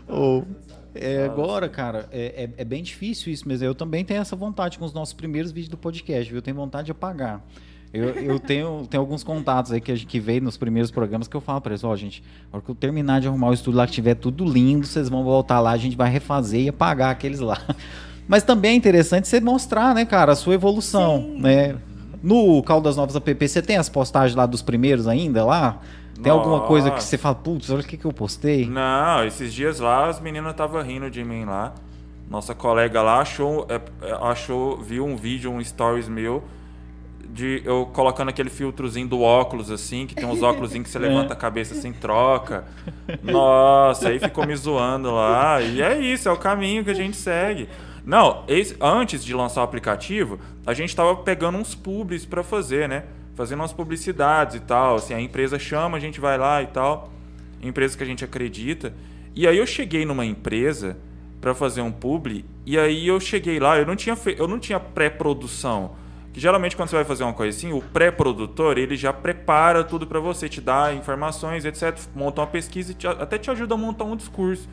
Ou- 0.07 0.45
é, 0.93 1.23
agora, 1.23 1.69
cara, 1.69 2.07
é, 2.11 2.49
é, 2.57 2.61
é 2.61 2.65
bem 2.65 2.83
difícil 2.83 3.31
isso 3.31 3.47
mesmo. 3.47 3.65
Eu 3.65 3.73
também 3.73 4.03
tenho 4.03 4.19
essa 4.19 4.35
vontade 4.35 4.77
com 4.77 4.83
os 4.83 4.93
nossos 4.93 5.13
primeiros 5.13 5.51
vídeos 5.51 5.69
do 5.69 5.77
podcast, 5.77 6.29
viu? 6.29 6.39
Eu 6.39 6.41
tenho 6.41 6.55
vontade 6.57 6.87
de 6.87 6.91
apagar. 6.91 7.41
Eu, 7.93 8.09
eu 8.09 8.39
tenho, 8.39 8.85
tenho 8.89 9.01
alguns 9.01 9.23
contatos 9.23 9.71
aí 9.71 9.81
que, 9.81 9.91
a 9.91 9.95
gente, 9.95 10.07
que 10.07 10.19
veio 10.19 10.41
nos 10.41 10.55
primeiros 10.57 10.91
programas 10.91 11.27
que 11.27 11.35
eu 11.35 11.41
falo 11.41 11.59
pra 11.59 11.71
eles, 11.71 11.83
ó, 11.83 11.93
gente, 11.95 12.23
na 12.51 12.57
hora 12.57 12.65
que 12.65 12.71
eu 12.71 12.75
terminar 12.75 13.19
de 13.19 13.27
arrumar 13.27 13.49
o 13.49 13.53
estúdio 13.53 13.77
lá, 13.77 13.85
que 13.85 13.91
tiver 13.93 14.15
tudo 14.15 14.45
lindo, 14.45 14.85
vocês 14.85 15.09
vão 15.09 15.23
voltar 15.23 15.59
lá, 15.59 15.71
a 15.71 15.77
gente 15.77 15.95
vai 15.97 16.09
refazer 16.09 16.61
e 16.61 16.69
apagar 16.69 17.11
aqueles 17.11 17.39
lá. 17.39 17.59
Mas 18.27 18.43
também 18.43 18.71
é 18.71 18.75
interessante 18.75 19.27
você 19.27 19.41
mostrar, 19.41 19.93
né, 19.93 20.05
cara, 20.05 20.31
a 20.31 20.35
sua 20.35 20.53
evolução, 20.53 21.21
Sim. 21.21 21.41
né? 21.41 21.75
No 22.21 22.61
Caldas 22.63 22.95
Novas 22.95 23.15
app, 23.15 23.47
você 23.47 23.61
tem 23.61 23.77
as 23.77 23.89
postagens 23.89 24.35
lá 24.35 24.45
dos 24.45 24.61
primeiros 24.61 25.07
ainda 25.07 25.43
lá? 25.43 25.79
Tem 26.21 26.31
alguma 26.31 26.61
coisa 26.61 26.89
que 26.89 26.95
Nossa. 26.95 27.07
você 27.07 27.17
fala, 27.17 27.35
putz, 27.35 27.69
olha 27.71 27.81
o 27.81 27.83
que, 27.83 27.97
que 27.97 28.05
eu 28.05 28.13
postei? 28.13 28.67
Não, 28.67 29.25
esses 29.25 29.51
dias 29.51 29.79
lá 29.79 30.07
as 30.07 30.19
meninas 30.19 30.51
estavam 30.51 30.81
rindo 30.81 31.09
de 31.09 31.23
mim 31.23 31.45
lá. 31.45 31.73
Nossa 32.29 32.53
colega 32.53 33.01
lá 33.01 33.19
achou, 33.19 33.65
é, 33.67 33.81
é, 34.07 34.17
achou, 34.21 34.77
viu 34.77 35.05
um 35.05 35.17
vídeo, 35.17 35.51
um 35.51 35.61
stories 35.61 36.07
meu, 36.07 36.43
de 37.29 37.61
eu 37.65 37.89
colocando 37.91 38.29
aquele 38.29 38.49
filtrozinho 38.49 39.07
do 39.07 39.21
óculos, 39.21 39.71
assim, 39.71 40.05
que 40.05 40.13
tem 40.15 40.25
uns 40.25 40.41
óculos 40.41 40.71
que 40.71 40.87
você 40.87 40.99
levanta 40.99 41.33
a 41.33 41.35
cabeça 41.35 41.73
assim, 41.73 41.91
troca. 41.91 42.65
Nossa, 43.23 44.09
aí 44.09 44.19
ficou 44.19 44.45
me 44.45 44.55
zoando 44.55 45.11
lá. 45.11 45.59
E 45.61 45.81
é 45.81 45.97
isso, 45.99 46.29
é 46.29 46.31
o 46.31 46.37
caminho 46.37 46.83
que 46.83 46.91
a 46.91 46.95
gente 46.95 47.17
segue. 47.17 47.67
Não, 48.05 48.43
esse- 48.47 48.75
antes 48.81 49.23
de 49.23 49.33
lançar 49.33 49.61
o 49.61 49.63
aplicativo, 49.63 50.39
a 50.65 50.73
gente 50.73 50.95
tava 50.95 51.15
pegando 51.17 51.57
uns 51.57 51.75
publis 51.75 52.25
pra 52.25 52.43
fazer, 52.43 52.89
né? 52.89 53.03
Fazendo 53.35 53.59
umas 53.59 53.73
publicidades 53.73 54.55
e 54.55 54.59
tal. 54.59 54.95
Assim, 54.95 55.13
a 55.13 55.21
empresa 55.21 55.57
chama, 55.59 55.97
a 55.97 55.99
gente 55.99 56.19
vai 56.19 56.37
lá 56.37 56.61
e 56.61 56.67
tal. 56.67 57.11
Empresa 57.61 57.95
que 57.97 58.03
a 58.03 58.07
gente 58.07 58.25
acredita. 58.25 58.93
E 59.35 59.47
aí 59.47 59.57
eu 59.57 59.65
cheguei 59.67 60.03
numa 60.05 60.25
empresa 60.25 60.97
pra 61.39 61.53
fazer 61.55 61.81
um 61.81 61.91
publi, 61.91 62.45
e 62.65 62.77
aí 62.77 63.07
eu 63.07 63.19
cheguei 63.19 63.59
lá, 63.59 63.75
eu 63.77 63.85
não 63.85 63.95
tinha, 63.95 64.15
eu 64.37 64.47
não 64.47 64.59
tinha 64.59 64.79
pré-produção. 64.79 65.91
Que 66.33 66.39
geralmente 66.39 66.75
quando 66.75 66.89
você 66.89 66.95
vai 66.95 67.03
fazer 67.05 67.23
uma 67.23 67.33
coisa 67.33 67.55
assim, 67.57 67.73
o 67.73 67.81
pré-produtor, 67.81 68.77
ele 68.77 68.95
já 68.95 69.11
prepara 69.11 69.83
tudo 69.83 70.05
pra 70.07 70.19
você, 70.19 70.47
te 70.47 70.61
dá 70.61 70.93
informações, 70.93 71.65
etc, 71.65 71.97
monta 72.15 72.41
uma 72.41 72.47
pesquisa 72.47 72.93
te- 72.93 73.07
até 73.07 73.37
te 73.37 73.49
ajuda 73.51 73.73
a 73.73 73.77
montar 73.77 74.03
um 74.05 74.15
discurso. 74.15 74.69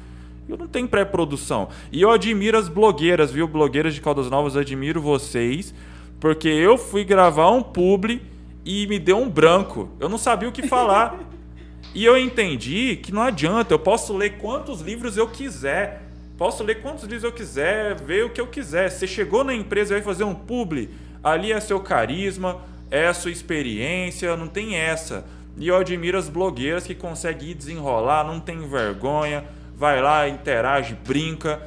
Eu 0.48 0.56
não 0.56 0.66
tenho 0.66 0.88
pré-produção. 0.88 1.68
E 1.92 2.00
eu 2.00 2.10
admiro 2.10 2.56
as 2.56 2.68
blogueiras, 2.68 3.30
viu? 3.30 3.46
Blogueiras 3.46 3.94
de 3.94 4.00
Caldas 4.00 4.30
Novas, 4.30 4.56
admiro 4.56 5.00
vocês, 5.00 5.74
porque 6.18 6.48
eu 6.48 6.78
fui 6.78 7.04
gravar 7.04 7.50
um 7.50 7.62
publi 7.62 8.22
e 8.64 8.86
me 8.86 8.98
deu 8.98 9.18
um 9.18 9.28
branco. 9.28 9.90
Eu 10.00 10.08
não 10.08 10.18
sabia 10.18 10.48
o 10.48 10.52
que 10.52 10.66
falar. 10.66 11.18
E 11.94 12.04
eu 12.04 12.18
entendi 12.18 12.96
que 12.96 13.10
não 13.10 13.22
adianta, 13.22 13.72
eu 13.72 13.78
posso 13.78 14.14
ler 14.14 14.36
quantos 14.36 14.82
livros 14.82 15.16
eu 15.16 15.26
quiser. 15.26 16.02
Posso 16.36 16.62
ler 16.62 16.82
quantos 16.82 17.04
livros 17.04 17.24
eu 17.24 17.32
quiser, 17.32 18.00
ver 18.00 18.26
o 18.26 18.30
que 18.30 18.40
eu 18.40 18.46
quiser. 18.46 18.90
Você 18.90 19.06
chegou 19.06 19.42
na 19.42 19.54
empresa 19.54 19.94
e 19.94 19.96
vai 19.96 20.04
fazer 20.04 20.22
um 20.22 20.34
publi, 20.34 20.90
ali 21.24 21.50
é 21.50 21.58
seu 21.58 21.80
carisma, 21.80 22.60
é 22.90 23.06
a 23.06 23.14
sua 23.14 23.30
experiência, 23.30 24.36
não 24.36 24.46
tem 24.46 24.76
essa. 24.76 25.24
E 25.56 25.66
eu 25.66 25.76
admiro 25.76 26.16
as 26.16 26.28
blogueiras 26.28 26.86
que 26.86 26.94
conseguem 26.94 27.56
desenrolar, 27.56 28.22
não 28.22 28.38
tem 28.38 28.60
vergonha, 28.68 29.44
vai 29.78 30.02
lá, 30.02 30.28
interage, 30.28 30.94
brinca. 30.94 31.62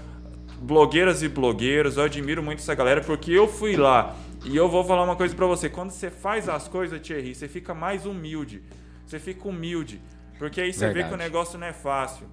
Blogueiras 0.62 1.24
e 1.24 1.28
blogueiros, 1.28 1.98
eu 1.98 2.04
admiro 2.04 2.44
muito 2.44 2.60
essa 2.60 2.76
galera 2.76 3.02
porque 3.02 3.32
eu 3.32 3.48
fui 3.48 3.76
lá 3.76 4.16
e 4.46 4.56
eu 4.56 4.70
vou 4.70 4.84
falar 4.84 5.04
uma 5.04 5.16
coisa 5.16 5.34
pra 5.34 5.48
você. 5.48 5.70
Quando 5.70 5.90
você 5.90 6.12
faz 6.12 6.48
as 6.48 6.68
coisas, 6.68 7.00
Thierry, 7.02 7.34
você 7.34 7.48
fica 7.48 7.74
mais 7.74 8.06
humilde. 8.06 8.62
Você 9.08 9.18
fica 9.18 9.48
humilde. 9.48 10.00
Porque 10.38 10.62
aí 10.62 10.72
você 10.72 10.88
vê 10.88 10.94
que 10.94 11.00
o 11.00 11.10
Verdade. 11.10 11.24
negócio 11.24 11.58
não 11.58 11.66
é 11.66 11.74
fácil. 11.74 12.28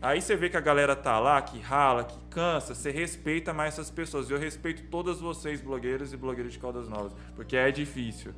Aí 0.00 0.20
você 0.20 0.36
vê 0.36 0.48
que 0.48 0.56
a 0.56 0.60
galera 0.60 0.94
tá 0.94 1.18
lá, 1.18 1.40
que 1.42 1.58
rala, 1.60 2.04
que 2.04 2.18
cansa, 2.30 2.74
você 2.74 2.90
respeita 2.90 3.52
mais 3.52 3.74
essas 3.74 3.90
pessoas. 3.90 4.30
Eu 4.30 4.38
respeito 4.38 4.84
todas 4.90 5.20
vocês, 5.20 5.60
blogueiros 5.60 6.12
e 6.12 6.16
blogueiras 6.16 6.52
de 6.52 6.58
Caldas 6.58 6.88
Novas, 6.88 7.12
porque 7.34 7.56
é 7.56 7.70
difícil. 7.70 8.32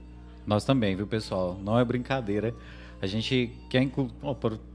Nós 0.47 0.65
também, 0.65 0.95
viu, 0.95 1.07
pessoal? 1.07 1.59
Não 1.63 1.79
é 1.79 1.85
brincadeira. 1.85 2.55
A 3.05 3.07
gente 3.07 3.53
quer 3.69 3.83
incluir. 3.83 4.11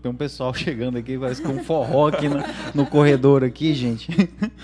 tem 0.01 0.11
um 0.11 0.15
pessoal 0.15 0.53
chegando 0.55 0.97
aqui, 0.97 1.17
parece 1.17 1.41
que 1.41 1.47
um 1.47 1.63
forró 1.63 2.09
aqui 2.09 2.29
no, 2.29 2.37
no 2.75 2.85
corredor 2.85 3.43
aqui, 3.43 3.73
gente. 3.73 4.07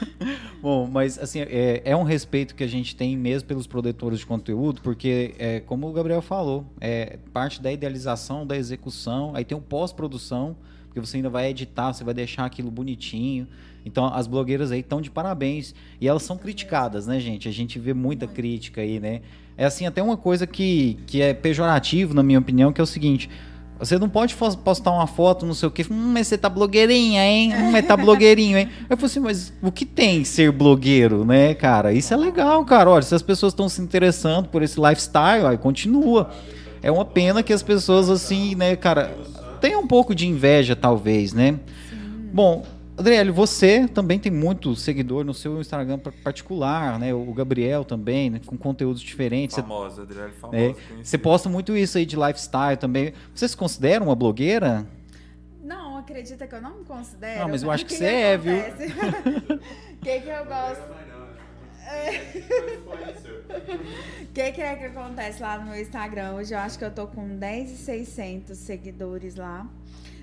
Bom, 0.62 0.88
mas 0.88 1.18
assim, 1.18 1.42
é, 1.42 1.82
é, 1.84 1.96
um 1.96 2.04
respeito 2.04 2.54
que 2.54 2.64
a 2.64 2.68
gente 2.68 2.96
tem 2.96 3.18
mesmo 3.18 3.48
pelos 3.48 3.68
produtores 3.68 4.20
de 4.20 4.26
conteúdo, 4.26 4.82
porque, 4.82 5.34
é, 5.40 5.60
como 5.60 5.90
o 5.90 5.94
Gabriel 5.94 6.22
falou, 6.22 6.66
é 6.80 7.18
parte 7.34 7.62
da 7.62 7.72
idealização, 7.72 8.46
da 8.46 8.56
execução, 8.56 9.32
aí 9.36 9.44
tem 9.44 9.58
o 9.58 9.62
pós-produção, 9.62 10.56
porque 10.86 11.00
você 11.00 11.18
ainda 11.18 11.30
vai 11.30 11.50
editar, 11.50 11.92
você 11.92 12.04
vai 12.04 12.14
deixar 12.14 12.46
aquilo 12.46 12.70
bonitinho. 12.72 13.48
Então 13.86 14.06
as 14.06 14.28
blogueiras 14.28 14.72
aí 14.72 14.80
estão 14.80 15.02
de 15.02 15.12
parabéns. 15.12 15.76
E 16.00 16.08
elas 16.08 16.24
são 16.24 16.38
criticadas, 16.38 17.06
né, 17.06 17.20
gente? 17.20 17.48
A 17.48 17.52
gente 17.52 17.78
vê 17.78 17.94
muita 17.94 18.26
crítica 18.26 18.82
aí, 18.82 19.00
né? 19.00 19.22
É 19.58 19.66
assim, 19.66 19.86
até 19.86 20.02
uma 20.02 20.18
coisa 20.18 20.46
que, 20.46 20.98
que 21.08 21.22
é 21.22 21.34
pejorativo, 21.34 22.14
na 22.14 22.24
minha 22.24 22.40
opinião, 22.40 22.74
que 22.74 22.82
é 22.82 22.84
o 22.84 22.88
seguinte. 22.88 23.30
Você 23.78 24.00
não 24.00 24.08
pode 24.08 24.36
postar 24.36 24.92
uma 24.92 25.06
foto, 25.06 25.46
não 25.46 25.54
sei 25.54 25.68
o 25.68 25.72
quê. 25.72 25.86
Hum, 25.90 26.12
mas 26.14 26.28
você 26.28 26.38
tá 26.38 26.48
blogueirinha, 26.48 27.24
hein? 27.26 27.54
Hum, 27.54 27.72
mas 27.72 27.86
tá 27.86 27.98
blogueirinho, 27.98 28.58
hein? 28.58 28.70
Eu 28.90 28.96
falei 28.96 29.12
assim, 29.12 29.20
mas 29.20 29.54
o 29.62 29.72
que 29.72 29.86
tem 29.86 30.24
ser 30.24 30.52
blogueiro, 30.52 31.26
né, 31.26 31.54
cara? 31.54 31.92
Isso 31.92 32.14
é 32.14 32.18
legal, 32.18 32.64
cara. 32.64 32.90
Olha, 32.90 33.02
se 33.02 33.14
as 33.14 33.22
pessoas 33.22 33.52
estão 33.52 33.68
se 33.68 33.82
interessando 33.82 34.48
por 34.48 34.64
esse 34.64 34.80
lifestyle, 34.80 35.46
aí 35.46 35.58
continua. 35.58 36.30
É 36.82 36.90
uma 36.90 37.04
pena 37.04 37.44
que 37.44 37.52
as 37.52 37.62
pessoas, 37.62 38.10
assim, 38.10 38.56
né, 38.56 38.76
cara, 38.76 39.14
tenham 39.60 39.82
um 39.82 39.88
pouco 39.88 40.16
de 40.16 40.26
inveja, 40.26 40.76
talvez, 40.76 41.34
né? 41.34 41.60
Bom, 42.32 42.64
Adriele, 42.98 43.30
você 43.30 43.88
também 43.88 44.18
tem 44.18 44.32
muito 44.32 44.74
seguidor 44.76 45.26
no 45.26 45.34
seu 45.34 45.60
Instagram 45.60 46.00
particular, 46.24 46.98
né? 46.98 47.14
O 47.14 47.34
Gabriel 47.34 47.84
também, 47.84 48.30
né? 48.30 48.40
com 48.46 48.58
conteúdos 48.58 49.02
diferentes. 49.02 49.56
Famosa, 49.56 50.04
Adriele, 50.04 50.32
famosa. 50.32 50.58
É, 50.58 50.76
você 51.04 51.18
posta 51.18 51.50
muito 51.50 51.76
isso 51.76 51.98
aí 51.98 52.06
de 52.06 52.16
lifestyle 52.16 52.78
também. 52.78 53.14
Você 53.34 53.48
se 53.48 53.58
considera 53.58 54.02
uma 54.02 54.16
blogueira? 54.16 54.88
Não, 55.62 55.98
acredita 55.98 56.48
que 56.48 56.56
eu 56.56 56.62
não 56.62 56.78
me 56.78 56.86
considero. 56.86 57.42
Não, 57.42 57.50
mas 57.50 57.64
eu 57.64 57.72
acho 57.72 57.86
que, 57.86 57.92
que 57.92 57.98
você 57.98 58.06
é, 58.06 58.38
viu? 58.38 58.56
O 58.56 59.60
que, 60.02 60.22
que 60.22 60.30
eu 60.30 60.46
gosto? 60.46 60.96
O 64.24 64.34
que, 64.34 64.52
que 64.52 64.62
é 64.62 64.76
que 64.76 64.86
acontece 64.86 65.42
lá 65.42 65.60
no 65.60 65.72
meu 65.72 65.80
Instagram? 65.80 66.34
Hoje 66.34 66.54
eu 66.54 66.60
acho 66.60 66.80
que 66.80 66.86
eu 66.86 66.92
tô 66.92 67.08
com 67.08 67.38
10,600 67.38 68.58
seguidores 68.58 69.36
lá. 69.36 69.68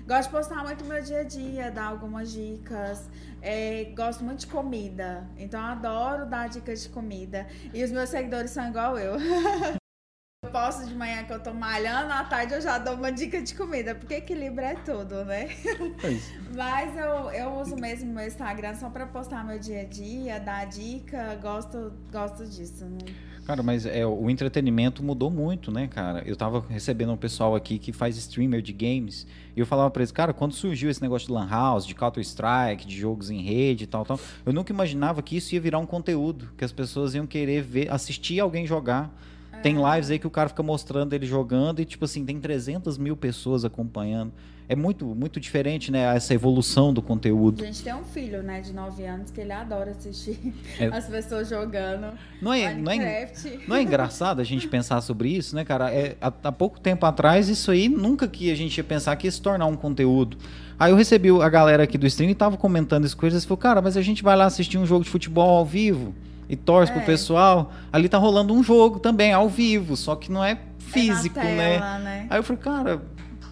Gosto 0.05 0.23
de 0.23 0.29
postar 0.35 0.63
muito 0.63 0.83
meu 0.83 1.01
dia 1.01 1.21
a 1.21 1.23
dia, 1.23 1.71
dar 1.71 1.85
algumas 1.85 2.29
dicas. 2.29 3.09
É, 3.41 3.85
gosto 3.95 4.21
muito 4.23 4.41
de 4.41 4.47
comida. 4.47 5.25
Então 5.37 5.61
adoro 5.61 6.25
dar 6.25 6.49
dicas 6.49 6.83
de 6.83 6.89
comida. 6.89 7.47
E 7.73 7.81
os 7.83 7.91
meus 7.91 8.09
seguidores 8.09 8.51
são 8.51 8.67
igual 8.67 8.97
eu. 8.99 9.13
eu 10.43 10.51
posto 10.51 10.85
de 10.85 10.93
manhã 10.93 11.23
que 11.23 11.31
eu 11.31 11.41
tô 11.41 11.53
malhando, 11.53 12.11
à 12.11 12.21
tarde 12.25 12.53
eu 12.53 12.59
já 12.59 12.77
dou 12.77 12.95
uma 12.95 13.13
dica 13.13 13.41
de 13.41 13.55
comida, 13.55 13.95
porque 13.95 14.15
equilíbrio 14.15 14.67
é 14.67 14.75
tudo, 14.75 15.23
né? 15.23 15.45
É 15.45 16.51
Mas 16.53 16.97
eu, 16.97 17.31
eu 17.31 17.53
uso 17.53 17.77
mesmo 17.77 18.13
meu 18.13 18.27
Instagram 18.27 18.75
só 18.75 18.89
para 18.89 19.07
postar 19.07 19.45
meu 19.45 19.57
dia 19.57 19.81
a 19.81 19.85
dia, 19.85 20.37
dar 20.37 20.65
dica, 20.65 21.35
gosto, 21.41 21.93
gosto 22.11 22.45
disso. 22.45 22.83
Né? 22.85 23.15
Cara, 23.45 23.61
mas 23.61 23.85
é, 23.85 24.05
o 24.05 24.29
entretenimento 24.29 25.03
mudou 25.03 25.29
muito, 25.29 25.69
né, 25.69 25.87
cara? 25.87 26.23
Eu 26.25 26.35
tava 26.35 26.63
recebendo 26.69 27.11
um 27.11 27.17
pessoal 27.17 27.55
aqui 27.55 27.77
que 27.77 27.91
faz 27.91 28.15
streamer 28.15 28.61
de 28.61 28.71
games, 28.71 29.27
e 29.53 29.59
eu 29.59 29.65
falava 29.65 29.91
pra 29.91 30.01
eles, 30.01 30.13
cara, 30.13 30.33
quando 30.33 30.53
surgiu 30.53 30.89
esse 30.89 31.01
negócio 31.01 31.27
de 31.27 31.33
Lan 31.33 31.49
House, 31.49 31.85
de 31.85 31.93
Counter-Strike, 31.93 32.87
de 32.87 32.97
jogos 32.97 33.29
em 33.29 33.41
rede 33.41 33.83
e 33.83 33.87
tal, 33.87 34.05
tal, 34.05 34.17
eu 34.45 34.53
nunca 34.53 34.71
imaginava 34.71 35.21
que 35.21 35.35
isso 35.35 35.53
ia 35.53 35.59
virar 35.59 35.79
um 35.79 35.85
conteúdo, 35.85 36.51
que 36.57 36.63
as 36.63 36.71
pessoas 36.71 37.15
iam 37.15 37.27
querer 37.27 37.61
ver, 37.61 37.91
assistir 37.91 38.39
alguém 38.39 38.65
jogar. 38.65 39.13
Tem 39.61 39.77
é. 39.77 39.95
lives 39.95 40.11
aí 40.11 40.19
que 40.19 40.27
o 40.27 40.31
cara 40.31 40.49
fica 40.49 40.63
mostrando 40.63 41.13
ele 41.13 41.25
jogando 41.25 41.79
e, 41.79 41.85
tipo 41.85 42.05
assim, 42.05 42.25
tem 42.25 42.39
300 42.39 42.97
mil 42.97 43.15
pessoas 43.15 43.63
acompanhando 43.63 44.33
é 44.67 44.75
muito, 44.75 45.05
muito 45.05 45.39
diferente, 45.39 45.91
né? 45.91 46.15
Essa 46.15 46.33
evolução 46.33 46.93
do 46.93 47.01
conteúdo. 47.01 47.63
A 47.63 47.65
gente 47.65 47.83
tem 47.83 47.93
um 47.93 48.03
filho, 48.03 48.41
né, 48.41 48.61
de 48.61 48.73
9 48.73 49.05
anos, 49.05 49.31
que 49.31 49.41
ele 49.41 49.51
adora 49.51 49.91
assistir 49.91 50.53
é. 50.79 50.85
as 50.91 51.05
pessoas 51.05 51.49
jogando. 51.49 52.17
Não 52.41 52.53
é, 52.53 52.73
não 52.73 52.91
é, 52.91 53.31
não 53.67 53.75
é 53.75 53.81
engraçado 53.81 54.39
a 54.39 54.43
gente 54.43 54.67
pensar 54.67 55.01
sobre 55.01 55.29
isso, 55.29 55.55
né, 55.55 55.65
cara? 55.65 55.93
É, 55.93 56.15
há, 56.21 56.31
há, 56.43 56.51
pouco 56.51 56.79
tempo 56.79 57.05
atrás, 57.05 57.49
isso 57.49 57.71
aí 57.71 57.89
nunca 57.89 58.27
que 58.27 58.51
a 58.51 58.55
gente 58.55 58.77
ia 58.77 58.83
pensar 58.83 59.15
que 59.15 59.27
ia 59.27 59.31
se 59.31 59.41
tornar 59.41 59.65
um 59.65 59.75
conteúdo. 59.75 60.37
Aí 60.79 60.91
eu 60.91 60.95
recebi 60.95 61.29
a 61.29 61.49
galera 61.49 61.83
aqui 61.83 61.97
do 61.97 62.07
stream 62.07 62.31
e 62.31 62.35
tava 62.35 62.57
comentando 62.57 63.05
as 63.05 63.13
coisas 63.13 63.43
e 63.43 63.47
falou, 63.47 63.57
cara, 63.57 63.81
mas 63.81 63.95
a 63.95 64.01
gente 64.01 64.23
vai 64.23 64.35
lá 64.35 64.45
assistir 64.45 64.77
um 64.77 64.85
jogo 64.85 65.03
de 65.03 65.09
futebol 65.09 65.57
ao 65.57 65.65
vivo 65.65 66.15
e 66.47 66.55
torce 66.55 66.91
é. 66.91 66.95
pro 66.95 67.05
pessoal. 67.05 67.71
Ali 67.91 68.09
tá 68.09 68.17
rolando 68.17 68.53
um 68.53 68.63
jogo 68.63 68.99
também, 68.99 69.33
ao 69.33 69.49
vivo, 69.49 69.95
só 69.95 70.15
que 70.15 70.31
não 70.31 70.43
é, 70.43 70.59
físico, 70.77 71.39
é 71.39 71.41
tela, 71.41 71.99
né? 71.99 72.03
né? 72.03 72.27
Aí 72.29 72.39
eu 72.39 72.43
falei, 72.43 72.61
cara 72.61 73.01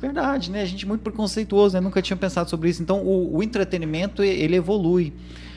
Verdade, 0.02 0.50
né? 0.50 0.64
A 0.64 0.66
gente 0.66 0.84
é 0.84 0.88
muito 0.88 1.02
preconceituoso, 1.02 1.76
né? 1.76 1.80
Nunca 1.80 2.02
tinha 2.02 2.18
pensado 2.18 2.50
sobre 2.50 2.72
isso. 2.72 2.82
Então, 2.82 3.04
o, 3.04 3.38
o 3.38 3.44
entretenimento, 3.44 4.24
ele 4.24 4.56
evolui. 4.56 5.14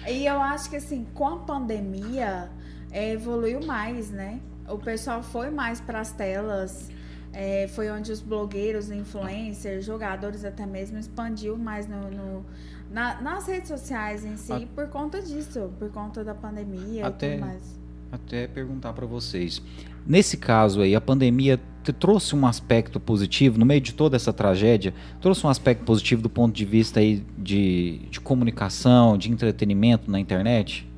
E 0.06 0.26
eu 0.26 0.38
acho 0.38 0.68
que, 0.68 0.76
assim, 0.76 1.06
com 1.14 1.26
a 1.26 1.36
pandemia, 1.38 2.50
é, 2.92 3.12
evoluiu 3.12 3.64
mais, 3.64 4.10
né? 4.10 4.38
O 4.68 4.76
pessoal 4.76 5.22
foi 5.22 5.48
mais 5.48 5.80
para 5.80 6.00
as 6.00 6.12
telas. 6.12 6.90
É, 7.32 7.68
foi 7.68 7.90
onde 7.90 8.12
os 8.12 8.20
blogueiros, 8.20 8.90
influencers, 8.90 9.86
jogadores 9.86 10.44
até 10.44 10.66
mesmo 10.66 10.98
expandiu 10.98 11.56
mais 11.56 11.88
no, 11.88 12.10
no 12.10 12.46
na, 12.90 13.20
nas 13.20 13.46
redes 13.46 13.68
sociais 13.68 14.24
em 14.24 14.36
si 14.36 14.52
a... 14.52 14.60
por 14.74 14.88
conta 14.88 15.20
disso, 15.20 15.70
por 15.78 15.90
conta 15.90 16.22
da 16.22 16.34
pandemia 16.34 17.06
até, 17.06 17.26
e 17.26 17.30
tudo 17.32 17.46
mais. 17.46 17.80
Até 18.12 18.46
perguntar 18.46 18.92
para 18.92 19.06
vocês. 19.06 19.60
Nesse 20.06 20.36
caso 20.36 20.80
aí, 20.82 20.94
a 20.94 21.00
pandemia 21.00 21.58
trouxe 21.92 22.34
um 22.34 22.46
aspecto 22.46 22.98
positivo, 22.98 23.58
no 23.58 23.66
meio 23.66 23.80
de 23.80 23.92
toda 23.92 24.16
essa 24.16 24.32
tragédia, 24.32 24.94
trouxe 25.20 25.46
um 25.46 25.50
aspecto 25.50 25.84
positivo 25.84 26.22
do 26.22 26.30
ponto 26.30 26.54
de 26.54 26.64
vista 26.64 27.00
aí 27.00 27.24
de, 27.36 28.00
de 28.10 28.20
comunicação, 28.20 29.18
de 29.18 29.30
entretenimento 29.30 30.10
na 30.10 30.18
internet? 30.18 30.88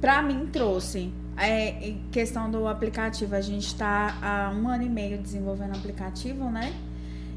Para 0.00 0.22
mim 0.22 0.46
trouxe. 0.46 1.12
É, 1.38 1.88
em 1.90 2.00
questão 2.10 2.50
do 2.50 2.66
aplicativo, 2.66 3.34
a 3.34 3.42
gente 3.42 3.66
está 3.66 4.16
há 4.22 4.50
um 4.50 4.66
ano 4.68 4.84
e 4.84 4.88
meio 4.88 5.18
desenvolvendo 5.18 5.76
aplicativo, 5.76 6.50
né? 6.50 6.72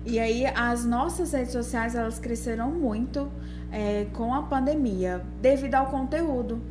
E 0.06 0.20
aí 0.20 0.46
as 0.46 0.86
nossas 0.86 1.34
redes 1.34 1.52
sociais 1.52 1.96
elas 1.96 2.20
cresceram 2.20 2.72
muito 2.72 3.32
é, 3.72 4.06
com 4.14 4.34
a 4.34 4.44
pandemia, 4.44 5.24
devido 5.42 5.76
ao 5.76 5.88
conteúdo. 5.88 6.62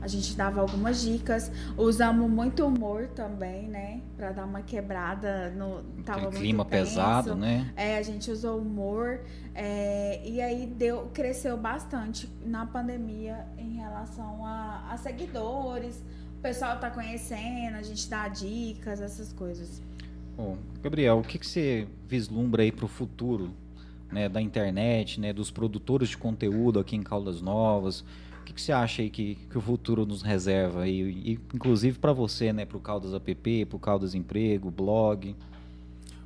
A 0.00 0.06
gente 0.06 0.36
dava 0.36 0.60
algumas 0.60 1.00
dicas, 1.02 1.50
usamos 1.76 2.30
muito 2.30 2.64
humor 2.64 3.08
também, 3.08 3.66
né? 3.68 4.00
Pra 4.16 4.30
dar 4.30 4.44
uma 4.44 4.62
quebrada 4.62 5.50
no. 5.50 5.82
Tava 6.04 6.28
Aquele 6.28 6.36
clima 6.36 6.64
tenso. 6.64 6.90
pesado, 6.94 7.34
né? 7.34 7.72
É, 7.76 7.98
a 7.98 8.02
gente 8.02 8.30
usou 8.30 8.60
humor. 8.60 9.20
É, 9.54 10.20
e 10.24 10.40
aí 10.40 10.66
deu, 10.66 11.10
cresceu 11.12 11.56
bastante 11.56 12.30
na 12.46 12.64
pandemia 12.64 13.44
em 13.58 13.74
relação 13.74 14.46
a, 14.46 14.86
a 14.92 14.96
seguidores. 14.96 16.00
O 16.38 16.40
pessoal 16.40 16.78
tá 16.78 16.88
conhecendo, 16.90 17.76
a 17.76 17.82
gente 17.82 18.08
dá 18.08 18.28
dicas, 18.28 19.00
essas 19.00 19.32
coisas. 19.32 19.82
Bom, 20.38 20.56
Gabriel, 20.82 21.18
o 21.18 21.22
que, 21.22 21.38
que 21.38 21.46
você 21.46 21.86
vislumbra 22.06 22.62
aí 22.62 22.72
para 22.72 22.86
o 22.86 22.88
futuro 22.88 23.50
né, 24.10 24.26
da 24.26 24.40
internet, 24.40 25.20
né, 25.20 25.34
dos 25.34 25.50
produtores 25.50 26.08
de 26.08 26.16
conteúdo 26.16 26.78
aqui 26.78 26.96
em 26.96 27.02
Caldas 27.02 27.42
Novas? 27.42 28.02
que, 28.48 28.54
que 28.54 28.62
você 28.62 28.72
acha 28.72 29.02
aí 29.02 29.10
que, 29.10 29.34
que 29.34 29.58
o 29.58 29.60
futuro 29.60 30.06
nos 30.06 30.22
reserva? 30.22 30.88
E, 30.88 31.00
e 31.02 31.40
inclusive 31.54 31.98
para 31.98 32.12
você, 32.12 32.52
né? 32.52 32.64
Para 32.64 32.78
o 32.78 32.80
Caldas 32.80 33.12
App, 33.12 33.66
para 33.66 33.76
o 33.76 33.78
Caldas 33.78 34.14
Emprego, 34.14 34.70
blog. 34.70 35.36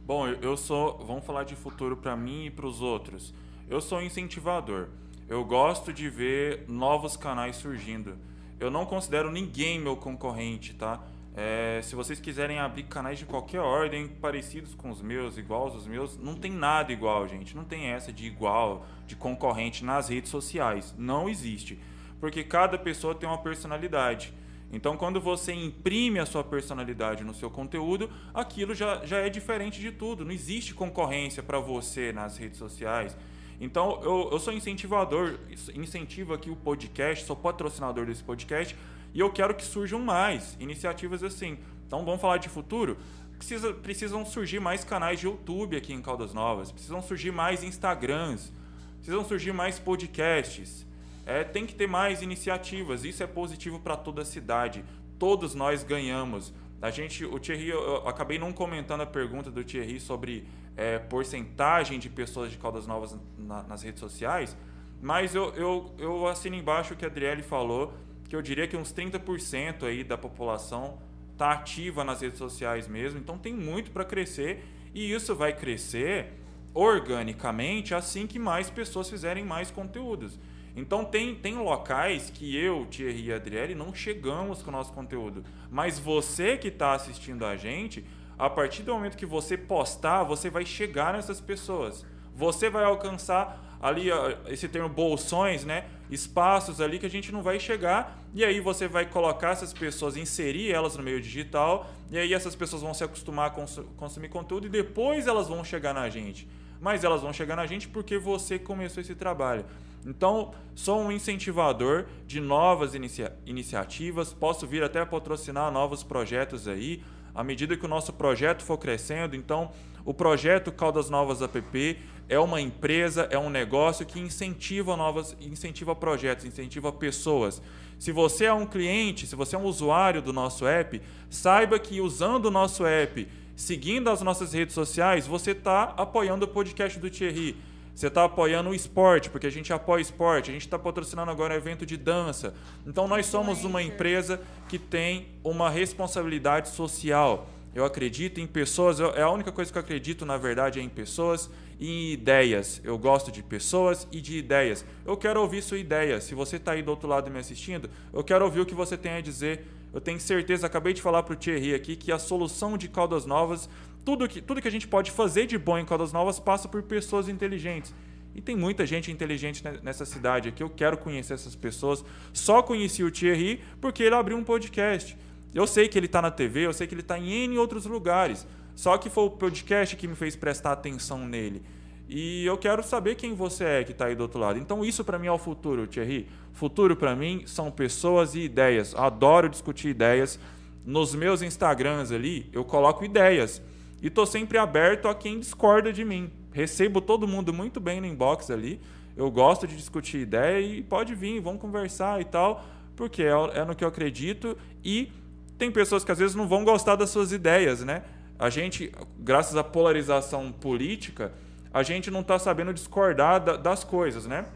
Bom, 0.06 0.28
eu 0.28 0.56
sou. 0.56 0.98
Vamos 1.04 1.24
falar 1.24 1.44
de 1.44 1.56
futuro 1.56 1.96
para 1.96 2.16
mim 2.16 2.46
e 2.46 2.50
para 2.50 2.66
os 2.66 2.80
outros. 2.80 3.34
Eu 3.68 3.80
sou 3.80 4.00
incentivador. 4.00 4.88
Eu 5.28 5.44
gosto 5.44 5.92
de 5.92 6.08
ver 6.08 6.64
novos 6.68 7.16
canais 7.16 7.56
surgindo. 7.56 8.16
Eu 8.60 8.70
não 8.70 8.86
considero 8.86 9.30
ninguém 9.30 9.80
meu 9.80 9.96
concorrente, 9.96 10.74
tá? 10.74 11.02
É, 11.34 11.80
se 11.82 11.94
vocês 11.94 12.20
quiserem 12.20 12.58
abrir 12.58 12.82
canais 12.84 13.18
de 13.18 13.24
qualquer 13.24 13.60
ordem, 13.60 14.06
parecidos 14.06 14.74
com 14.74 14.90
os 14.90 15.00
meus, 15.00 15.38
iguais 15.38 15.74
aos 15.74 15.86
meus, 15.86 16.18
não 16.18 16.34
tem 16.34 16.52
nada 16.52 16.92
igual, 16.92 17.26
gente. 17.26 17.56
Não 17.56 17.64
tem 17.64 17.86
essa 17.86 18.12
de 18.12 18.26
igual, 18.26 18.86
de 19.06 19.16
concorrente 19.16 19.84
nas 19.84 20.08
redes 20.08 20.30
sociais. 20.30 20.94
Não 20.98 21.28
existe 21.28 21.78
porque 22.22 22.44
cada 22.44 22.78
pessoa 22.78 23.16
tem 23.16 23.28
uma 23.28 23.38
personalidade. 23.38 24.32
Então, 24.72 24.96
quando 24.96 25.20
você 25.20 25.52
imprime 25.52 26.20
a 26.20 26.24
sua 26.24 26.44
personalidade 26.44 27.24
no 27.24 27.34
seu 27.34 27.50
conteúdo, 27.50 28.08
aquilo 28.32 28.76
já, 28.76 29.04
já 29.04 29.16
é 29.18 29.28
diferente 29.28 29.80
de 29.80 29.90
tudo. 29.90 30.24
Não 30.24 30.30
existe 30.30 30.72
concorrência 30.72 31.42
para 31.42 31.58
você 31.58 32.12
nas 32.12 32.36
redes 32.36 32.58
sociais. 32.58 33.16
Então, 33.60 34.00
eu, 34.04 34.28
eu 34.30 34.38
sou 34.38 34.52
incentivador, 34.52 35.36
incentivo 35.74 36.32
aqui 36.32 36.48
o 36.48 36.54
podcast, 36.54 37.24
sou 37.24 37.34
patrocinador 37.34 38.06
desse 38.06 38.22
podcast 38.22 38.76
e 39.14 39.20
eu 39.20 39.30
quero 39.30 39.54
que 39.54 39.64
surjam 39.64 39.98
mais 40.00 40.56
iniciativas 40.60 41.22
assim. 41.22 41.58
Então, 41.86 42.04
vamos 42.04 42.20
falar 42.20 42.38
de 42.38 42.48
futuro? 42.48 42.96
Precisa, 43.36 43.72
precisam 43.74 44.24
surgir 44.24 44.60
mais 44.60 44.84
canais 44.84 45.18
de 45.20 45.26
YouTube 45.26 45.76
aqui 45.76 45.92
em 45.92 46.00
Caldas 46.00 46.32
Novas, 46.32 46.70
precisam 46.70 47.02
surgir 47.02 47.32
mais 47.32 47.62
Instagrams, 47.62 48.52
precisam 48.96 49.24
surgir 49.24 49.52
mais 49.52 49.78
podcasts. 49.78 50.86
É, 51.26 51.44
tem 51.44 51.66
que 51.66 51.74
ter 51.74 51.86
mais 51.86 52.22
iniciativas, 52.22 53.04
isso 53.04 53.22
é 53.22 53.26
positivo 53.26 53.78
para 53.80 53.96
toda 53.96 54.22
a 54.22 54.24
cidade. 54.24 54.84
Todos 55.18 55.54
nós 55.54 55.82
ganhamos. 55.82 56.52
A 56.80 56.90
gente, 56.90 57.24
o 57.24 57.38
Thierry, 57.38 57.68
eu, 57.68 58.08
acabei 58.08 58.38
não 58.38 58.52
comentando 58.52 59.02
a 59.02 59.06
pergunta 59.06 59.50
do 59.50 59.62
Thierry 59.62 60.00
sobre 60.00 60.48
é, 60.76 60.98
porcentagem 60.98 61.98
de 61.98 62.08
pessoas 62.08 62.50
de 62.50 62.58
Caldas 62.58 62.86
Novas 62.88 63.16
na- 63.38 63.62
nas 63.62 63.82
redes 63.82 64.00
sociais, 64.00 64.56
mas 65.00 65.34
eu, 65.34 65.52
eu, 65.54 65.94
eu 65.98 66.26
assino 66.26 66.56
embaixo 66.56 66.94
o 66.94 66.96
que 66.96 67.04
a 67.04 67.08
Adriele 67.08 67.42
falou, 67.42 67.92
que 68.32 68.36
eu 68.36 68.40
diria 68.40 68.66
que 68.66 68.78
uns 68.78 68.94
30% 68.94 69.82
aí 69.82 70.02
da 70.02 70.16
população 70.16 70.96
está 71.34 71.52
ativa 71.52 72.02
nas 72.02 72.22
redes 72.22 72.38
sociais 72.38 72.88
mesmo, 72.88 73.18
então 73.18 73.36
tem 73.36 73.52
muito 73.52 73.90
para 73.90 74.06
crescer 74.06 74.64
e 74.94 75.12
isso 75.12 75.34
vai 75.34 75.52
crescer 75.52 76.32
organicamente 76.72 77.94
assim 77.94 78.26
que 78.26 78.38
mais 78.38 78.70
pessoas 78.70 79.10
fizerem 79.10 79.44
mais 79.44 79.70
conteúdos. 79.70 80.40
Então 80.74 81.04
tem, 81.04 81.34
tem 81.34 81.58
locais 81.58 82.30
que 82.30 82.56
eu, 82.56 82.86
Thierry 82.86 83.26
e 83.26 83.32
Adriele 83.34 83.74
não 83.74 83.92
chegamos 83.92 84.62
com 84.62 84.70
o 84.70 84.72
nosso 84.72 84.94
conteúdo. 84.94 85.44
Mas 85.70 85.98
você 85.98 86.56
que 86.56 86.68
está 86.68 86.94
assistindo 86.94 87.44
a 87.44 87.54
gente, 87.54 88.02
a 88.38 88.48
partir 88.48 88.82
do 88.82 88.94
momento 88.94 89.14
que 89.14 89.26
você 89.26 89.58
postar, 89.58 90.22
você 90.22 90.48
vai 90.48 90.64
chegar 90.64 91.12
nessas 91.12 91.38
pessoas. 91.38 92.02
Você 92.34 92.70
vai 92.70 92.84
alcançar 92.84 93.78
ali 93.82 94.06
esse 94.48 94.68
termo 94.68 94.88
bolsões, 94.88 95.66
né? 95.66 95.84
Espaços 96.12 96.80
ali 96.80 96.98
que 96.98 97.06
a 97.06 97.10
gente 97.10 97.32
não 97.32 97.42
vai 97.42 97.58
chegar. 97.58 98.22
E 98.34 98.44
aí 98.44 98.60
você 98.60 98.86
vai 98.86 99.06
colocar 99.06 99.50
essas 99.50 99.72
pessoas, 99.72 100.16
inserir 100.16 100.70
elas 100.70 100.96
no 100.96 101.02
meio 101.02 101.20
digital. 101.20 101.90
E 102.10 102.18
aí 102.18 102.34
essas 102.34 102.54
pessoas 102.54 102.82
vão 102.82 102.92
se 102.92 103.02
acostumar 103.02 103.46
a 103.46 103.50
consu- 103.50 103.84
consumir 103.96 104.28
conteúdo 104.28 104.66
e 104.66 104.70
depois 104.70 105.26
elas 105.26 105.48
vão 105.48 105.64
chegar 105.64 105.94
na 105.94 106.08
gente. 106.10 106.46
Mas 106.80 107.02
elas 107.04 107.22
vão 107.22 107.32
chegar 107.32 107.56
na 107.56 107.66
gente 107.66 107.88
porque 107.88 108.18
você 108.18 108.58
começou 108.58 109.00
esse 109.00 109.14
trabalho. 109.14 109.64
Então, 110.04 110.52
sou 110.74 111.00
um 111.00 111.12
incentivador 111.12 112.06
de 112.26 112.40
novas 112.40 112.94
inicia- 112.94 113.36
iniciativas, 113.46 114.32
posso 114.32 114.66
vir 114.66 114.82
até 114.82 115.04
patrocinar 115.04 115.70
novos 115.70 116.02
projetos 116.02 116.66
aí, 116.66 117.02
à 117.32 117.44
medida 117.44 117.76
que 117.76 117.86
o 117.86 117.88
nosso 117.88 118.12
projeto 118.12 118.62
for 118.62 118.76
crescendo. 118.78 119.36
Então, 119.36 119.70
o 120.04 120.12
projeto 120.12 120.72
Caldas 120.72 121.08
Novas 121.08 121.40
App 121.40 121.98
é 122.28 122.38
uma 122.38 122.60
empresa, 122.60 123.28
é 123.30 123.38
um 123.38 123.50
negócio 123.50 124.06
que 124.06 124.18
incentiva 124.18 124.96
novas, 124.96 125.36
incentiva 125.40 125.94
projetos, 125.94 126.44
incentiva 126.44 126.92
pessoas. 126.92 127.60
Se 127.98 128.10
você 128.10 128.46
é 128.46 128.52
um 128.52 128.66
cliente, 128.66 129.26
se 129.26 129.36
você 129.36 129.54
é 129.54 129.58
um 129.58 129.64
usuário 129.64 130.20
do 130.20 130.32
nosso 130.32 130.66
app, 130.66 131.00
saiba 131.30 131.78
que 131.78 132.00
usando 132.00 132.46
o 132.46 132.50
nosso 132.50 132.84
app, 132.84 133.28
seguindo 133.54 134.10
as 134.10 134.22
nossas 134.22 134.52
redes 134.52 134.74
sociais, 134.74 135.26
você 135.26 135.52
está 135.52 135.94
apoiando 135.96 136.44
o 136.44 136.48
podcast 136.48 136.98
do 136.98 137.08
Thierry. 137.08 137.56
Você 137.94 138.06
está 138.06 138.24
apoiando 138.24 138.70
o 138.70 138.74
esporte, 138.74 139.28
porque 139.28 139.46
a 139.46 139.50
gente 139.50 139.72
apoia 139.72 140.00
esporte. 140.00 140.50
A 140.50 140.52
gente 140.52 140.62
está 140.62 140.78
patrocinando 140.78 141.30
agora 141.30 141.54
um 141.54 141.56
evento 141.56 141.84
de 141.84 141.96
dança. 141.96 142.54
Então, 142.86 143.06
nós 143.06 143.26
somos 143.26 143.64
uma 143.64 143.82
empresa 143.82 144.40
que 144.68 144.78
tem 144.78 145.28
uma 145.44 145.68
responsabilidade 145.68 146.70
social. 146.70 147.46
Eu 147.74 147.84
acredito 147.84 148.38
em 148.40 148.46
pessoas, 148.46 149.00
é 149.00 149.22
a 149.22 149.30
única 149.30 149.50
coisa 149.50 149.72
que 149.72 149.78
eu 149.78 149.80
acredito, 149.80 150.26
na 150.26 150.36
verdade, 150.36 150.78
é 150.78 150.82
em 150.82 150.88
pessoas 150.88 151.50
e 151.80 151.88
em 151.88 152.12
ideias. 152.12 152.80
Eu 152.84 152.98
gosto 152.98 153.32
de 153.32 153.42
pessoas 153.42 154.06
e 154.12 154.20
de 154.20 154.36
ideias. 154.36 154.84
Eu 155.06 155.16
quero 155.16 155.40
ouvir 155.40 155.62
sua 155.62 155.78
ideia. 155.78 156.20
Se 156.20 156.34
você 156.34 156.56
está 156.56 156.72
aí 156.72 156.82
do 156.82 156.90
outro 156.90 157.08
lado 157.08 157.30
me 157.30 157.38
assistindo, 157.38 157.88
eu 158.12 158.22
quero 158.22 158.44
ouvir 158.44 158.60
o 158.60 158.66
que 158.66 158.74
você 158.74 158.96
tem 158.96 159.12
a 159.12 159.20
dizer. 159.22 159.66
Eu 159.92 160.00
tenho 160.00 160.20
certeza, 160.20 160.66
acabei 160.66 160.92
de 160.92 161.00
falar 161.00 161.22
para 161.22 161.32
o 161.32 161.36
Thierry 161.36 161.74
aqui, 161.74 161.96
que 161.96 162.12
a 162.12 162.18
solução 162.18 162.76
de 162.76 162.88
Caldas 162.88 163.24
Novas, 163.26 163.68
tudo 164.04 164.28
que, 164.28 164.40
tudo 164.42 164.60
que 164.60 164.68
a 164.68 164.70
gente 164.70 164.86
pode 164.88 165.10
fazer 165.10 165.46
de 165.46 165.56
bom 165.56 165.78
em 165.78 165.84
Caldas 165.84 166.12
Novas 166.12 166.38
passa 166.38 166.68
por 166.68 166.82
pessoas 166.82 167.28
inteligentes. 167.28 167.94
E 168.34 168.40
tem 168.40 168.56
muita 168.56 168.86
gente 168.86 169.10
inteligente 169.10 169.62
ne- 169.64 169.78
nessa 169.82 170.06
cidade 170.06 170.48
aqui. 170.48 170.62
Eu 170.62 170.70
quero 170.70 170.96
conhecer 170.96 171.34
essas 171.34 171.54
pessoas. 171.54 172.04
Só 172.32 172.62
conheci 172.62 173.02
o 173.04 173.10
Thierry 173.10 173.60
porque 173.80 174.02
ele 174.02 174.14
abriu 174.14 174.36
um 174.38 174.44
podcast. 174.44 175.16
Eu 175.54 175.66
sei 175.66 175.88
que 175.88 175.98
ele 175.98 176.06
está 176.06 176.22
na 176.22 176.30
TV, 176.30 176.66
eu 176.66 176.72
sei 176.72 176.86
que 176.86 176.94
ele 176.94 177.02
está 177.02 177.18
em 177.18 177.44
N 177.44 177.58
outros 177.58 177.84
lugares. 177.84 178.46
Só 178.74 178.96
que 178.96 179.10
foi 179.10 179.24
o 179.24 179.30
podcast 179.30 179.94
que 179.96 180.08
me 180.08 180.14
fez 180.14 180.34
prestar 180.34 180.72
atenção 180.72 181.26
nele. 181.26 181.62
E 182.08 182.44
eu 182.44 182.58
quero 182.58 182.82
saber 182.82 183.14
quem 183.14 183.34
você 183.34 183.64
é 183.64 183.84
que 183.84 183.92
está 183.92 184.06
aí 184.06 184.14
do 184.14 184.22
outro 184.22 184.40
lado. 184.40 184.58
Então 184.58 184.84
isso 184.84 185.04
para 185.04 185.18
mim 185.18 185.26
é 185.26 185.32
o 185.32 185.38
futuro, 185.38 185.86
Thierry. 185.86 186.28
Futuro 186.52 186.96
para 186.96 187.14
mim 187.14 187.42
são 187.46 187.70
pessoas 187.70 188.34
e 188.34 188.40
ideias. 188.40 188.94
Adoro 188.94 189.48
discutir 189.48 189.88
ideias. 189.88 190.38
Nos 190.84 191.14
meus 191.14 191.42
Instagrams 191.42 192.10
ali, 192.10 192.48
eu 192.52 192.64
coloco 192.64 193.04
ideias. 193.04 193.62
E 194.00 194.10
tô 194.10 194.26
sempre 194.26 194.58
aberto 194.58 195.06
a 195.06 195.14
quem 195.14 195.38
discorda 195.38 195.92
de 195.92 196.04
mim. 196.04 196.30
Recebo 196.52 197.00
todo 197.00 197.28
mundo 197.28 197.52
muito 197.52 197.78
bem 197.78 198.00
no 198.00 198.06
inbox 198.06 198.50
ali. 198.50 198.80
Eu 199.16 199.30
gosto 199.30 199.66
de 199.66 199.76
discutir 199.76 200.18
ideia 200.18 200.60
e 200.60 200.82
pode 200.82 201.14
vir, 201.14 201.40
vamos 201.40 201.60
conversar 201.60 202.20
e 202.20 202.24
tal, 202.24 202.64
porque 202.96 203.22
é, 203.22 203.30
é 203.54 203.64
no 203.64 203.74
que 203.74 203.84
eu 203.84 203.88
acredito 203.88 204.56
e 204.84 205.12
tem 205.58 205.70
pessoas 205.70 206.04
que 206.04 206.12
às 206.12 206.18
vezes 206.18 206.34
não 206.34 206.46
vão 206.48 206.64
gostar 206.64 206.96
das 206.96 207.10
suas 207.10 207.32
ideias, 207.32 207.82
né? 207.84 208.02
A 208.38 208.50
gente, 208.50 208.92
graças 209.18 209.56
à 209.56 209.62
polarização 209.62 210.50
política, 210.50 211.32
a 211.72 211.82
gente 211.82 212.10
não 212.10 212.20
está 212.20 212.38
sabendo 212.38 212.72
discordar 212.74 213.40
da- 213.40 213.56
das 213.56 213.84
coisas, 213.84 214.26
né? 214.26 214.46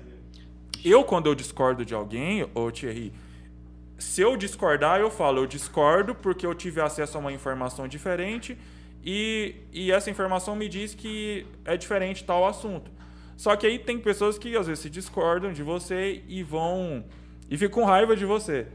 Eu, 0.84 1.04
quando 1.04 1.26
eu 1.26 1.34
discordo 1.34 1.84
de 1.84 1.94
alguém, 1.94 2.46
ô 2.54 2.70
Thierry, 2.70 3.12
se 3.98 4.20
eu 4.20 4.36
discordar, 4.36 5.00
eu 5.00 5.10
falo, 5.10 5.38
eu 5.40 5.46
discordo 5.46 6.14
porque 6.14 6.44
eu 6.46 6.54
tive 6.54 6.80
acesso 6.80 7.16
a 7.16 7.20
uma 7.20 7.32
informação 7.32 7.88
diferente 7.88 8.58
e, 9.04 9.54
e 9.72 9.90
essa 9.90 10.10
informação 10.10 10.54
me 10.54 10.68
diz 10.68 10.94
que 10.94 11.46
é 11.64 11.76
diferente 11.76 12.24
tal 12.24 12.46
assunto. 12.46 12.90
Só 13.36 13.54
que 13.56 13.66
aí 13.66 13.78
tem 13.78 13.98
pessoas 13.98 14.38
que 14.38 14.56
às 14.56 14.66
vezes 14.66 14.82
se 14.82 14.90
discordam 14.90 15.52
de 15.52 15.62
você 15.62 16.22
e 16.26 16.42
vão. 16.42 17.04
e 17.50 17.56
ficam 17.56 17.82
com 17.82 17.86
raiva 17.88 18.16
de 18.16 18.24
você. 18.24 18.66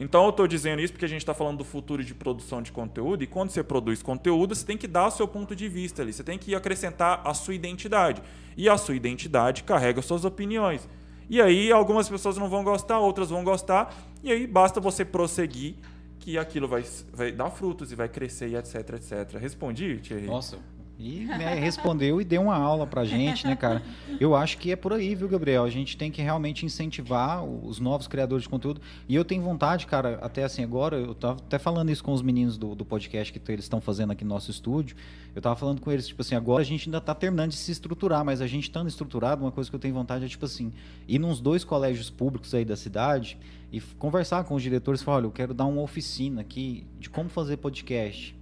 Então 0.00 0.24
eu 0.24 0.30
estou 0.30 0.46
dizendo 0.46 0.80
isso 0.80 0.94
porque 0.94 1.04
a 1.04 1.08
gente 1.08 1.20
está 1.20 1.34
falando 1.34 1.58
do 1.58 1.64
futuro 1.64 2.02
de 2.02 2.14
produção 2.14 2.62
de 2.62 2.72
conteúdo, 2.72 3.22
e 3.22 3.26
quando 3.26 3.50
você 3.50 3.62
produz 3.62 4.02
conteúdo, 4.02 4.54
você 4.54 4.64
tem 4.64 4.78
que 4.78 4.88
dar 4.88 5.08
o 5.08 5.10
seu 5.10 5.28
ponto 5.28 5.54
de 5.54 5.68
vista 5.68 6.00
ali, 6.00 6.10
você 6.10 6.24
tem 6.24 6.38
que 6.38 6.54
acrescentar 6.54 7.20
a 7.22 7.34
sua 7.34 7.54
identidade. 7.54 8.22
E 8.56 8.66
a 8.66 8.78
sua 8.78 8.96
identidade 8.96 9.62
carrega 9.62 10.00
suas 10.00 10.24
opiniões. 10.24 10.88
E 11.28 11.40
aí 11.40 11.70
algumas 11.70 12.08
pessoas 12.08 12.38
não 12.38 12.48
vão 12.48 12.64
gostar, 12.64 12.98
outras 12.98 13.28
vão 13.28 13.44
gostar, 13.44 13.94
e 14.24 14.32
aí 14.32 14.46
basta 14.46 14.80
você 14.80 15.04
prosseguir 15.04 15.76
que 16.18 16.38
aquilo 16.38 16.66
vai, 16.66 16.82
vai 17.12 17.30
dar 17.30 17.50
frutos 17.50 17.92
e 17.92 17.94
vai 17.94 18.08
crescer 18.08 18.48
e 18.48 18.56
etc, 18.56 18.94
etc. 18.94 19.38
Respondi, 19.38 19.98
Thierry? 19.98 20.26
Nossa. 20.26 20.58
E 21.02 21.24
né, 21.24 21.54
respondeu 21.54 22.20
e 22.20 22.24
deu 22.24 22.42
uma 22.42 22.54
aula 22.54 22.86
pra 22.86 23.06
gente, 23.06 23.46
né, 23.46 23.56
cara? 23.56 23.82
Eu 24.20 24.36
acho 24.36 24.58
que 24.58 24.70
é 24.70 24.76
por 24.76 24.92
aí, 24.92 25.14
viu, 25.14 25.26
Gabriel? 25.26 25.64
A 25.64 25.70
gente 25.70 25.96
tem 25.96 26.10
que 26.10 26.20
realmente 26.20 26.66
incentivar 26.66 27.42
os 27.42 27.80
novos 27.80 28.06
criadores 28.06 28.42
de 28.42 28.50
conteúdo. 28.50 28.82
E 29.08 29.14
eu 29.14 29.24
tenho 29.24 29.42
vontade, 29.42 29.86
cara, 29.86 30.18
até 30.20 30.44
assim, 30.44 30.62
agora, 30.62 30.96
eu 30.96 31.14
tava 31.14 31.38
até 31.38 31.58
falando 31.58 31.90
isso 31.90 32.04
com 32.04 32.12
os 32.12 32.20
meninos 32.20 32.58
do, 32.58 32.74
do 32.74 32.84
podcast 32.84 33.32
que 33.32 33.50
eles 33.50 33.64
estão 33.64 33.80
fazendo 33.80 34.10
aqui 34.12 34.24
no 34.24 34.28
nosso 34.28 34.50
estúdio. 34.50 34.94
Eu 35.34 35.40
tava 35.40 35.56
falando 35.56 35.80
com 35.80 35.90
eles, 35.90 36.06
tipo 36.06 36.20
assim, 36.20 36.34
agora 36.34 36.60
a 36.60 36.66
gente 36.66 36.88
ainda 36.88 37.00
tá 37.00 37.14
terminando 37.14 37.50
de 37.50 37.56
se 37.56 37.72
estruturar, 37.72 38.22
mas 38.22 38.42
a 38.42 38.46
gente 38.46 38.64
estando 38.64 38.88
estruturado, 38.88 39.42
uma 39.42 39.52
coisa 39.52 39.70
que 39.70 39.76
eu 39.76 39.80
tenho 39.80 39.94
vontade 39.94 40.26
é, 40.26 40.28
tipo 40.28 40.44
assim, 40.44 40.70
ir 41.08 41.18
nos 41.18 41.40
dois 41.40 41.64
colégios 41.64 42.10
públicos 42.10 42.54
aí 42.54 42.64
da 42.64 42.76
cidade 42.76 43.38
e 43.72 43.80
conversar 43.80 44.44
com 44.44 44.54
os 44.54 44.62
diretores 44.62 45.00
e 45.00 45.04
falar, 45.04 45.18
olha, 45.18 45.26
eu 45.26 45.30
quero 45.30 45.54
dar 45.54 45.64
uma 45.64 45.80
oficina 45.80 46.42
aqui 46.42 46.86
de 46.98 47.08
como 47.08 47.30
fazer 47.30 47.56
podcast. 47.56 48.38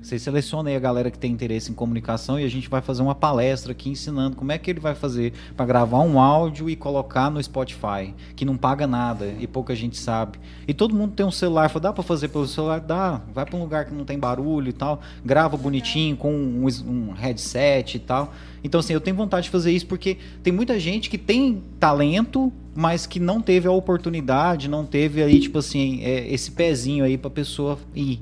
Vocês 0.00 0.22
selecionam 0.22 0.70
aí 0.70 0.76
a 0.76 0.80
galera 0.80 1.10
que 1.10 1.18
tem 1.18 1.32
interesse 1.32 1.70
em 1.70 1.74
comunicação 1.74 2.38
e 2.38 2.44
a 2.44 2.48
gente 2.48 2.68
vai 2.68 2.80
fazer 2.80 3.02
uma 3.02 3.14
palestra 3.14 3.72
aqui 3.72 3.90
ensinando 3.90 4.36
como 4.36 4.52
é 4.52 4.58
que 4.58 4.70
ele 4.70 4.80
vai 4.80 4.94
fazer 4.94 5.32
para 5.56 5.66
gravar 5.66 6.00
um 6.00 6.20
áudio 6.20 6.70
e 6.70 6.76
colocar 6.76 7.30
no 7.30 7.42
Spotify, 7.42 8.14
que 8.36 8.44
não 8.44 8.56
paga 8.56 8.86
nada 8.86 9.34
e 9.40 9.46
pouca 9.46 9.74
gente 9.74 9.96
sabe. 9.96 10.38
E 10.66 10.72
todo 10.72 10.94
mundo 10.94 11.14
tem 11.14 11.26
um 11.26 11.30
celular, 11.30 11.68
fala, 11.68 11.82
dá 11.82 11.92
para 11.92 12.02
fazer 12.02 12.28
pelo 12.28 12.46
celular? 12.46 12.80
Dá. 12.80 13.20
Vai 13.34 13.44
para 13.44 13.56
um 13.56 13.60
lugar 13.60 13.86
que 13.86 13.94
não 13.94 14.04
tem 14.04 14.18
barulho 14.18 14.68
e 14.68 14.72
tal, 14.72 15.00
grava 15.24 15.56
bonitinho 15.56 16.16
com 16.16 16.32
um, 16.32 16.66
um 16.86 17.12
headset 17.12 17.96
e 17.96 18.00
tal. 18.00 18.32
Então 18.62 18.80
assim, 18.80 18.92
eu 18.92 19.00
tenho 19.00 19.16
vontade 19.16 19.44
de 19.44 19.50
fazer 19.50 19.72
isso 19.72 19.86
porque 19.86 20.16
tem 20.42 20.52
muita 20.52 20.78
gente 20.78 21.10
que 21.10 21.18
tem 21.18 21.62
talento, 21.78 22.52
mas 22.74 23.06
que 23.06 23.18
não 23.18 23.40
teve 23.40 23.66
a 23.66 23.72
oportunidade, 23.72 24.68
não 24.68 24.86
teve 24.86 25.22
aí 25.22 25.40
tipo 25.40 25.58
assim, 25.58 26.02
é, 26.02 26.32
esse 26.32 26.52
pezinho 26.52 27.04
aí 27.04 27.18
para 27.18 27.30
pessoa 27.30 27.78
ir. 27.94 28.20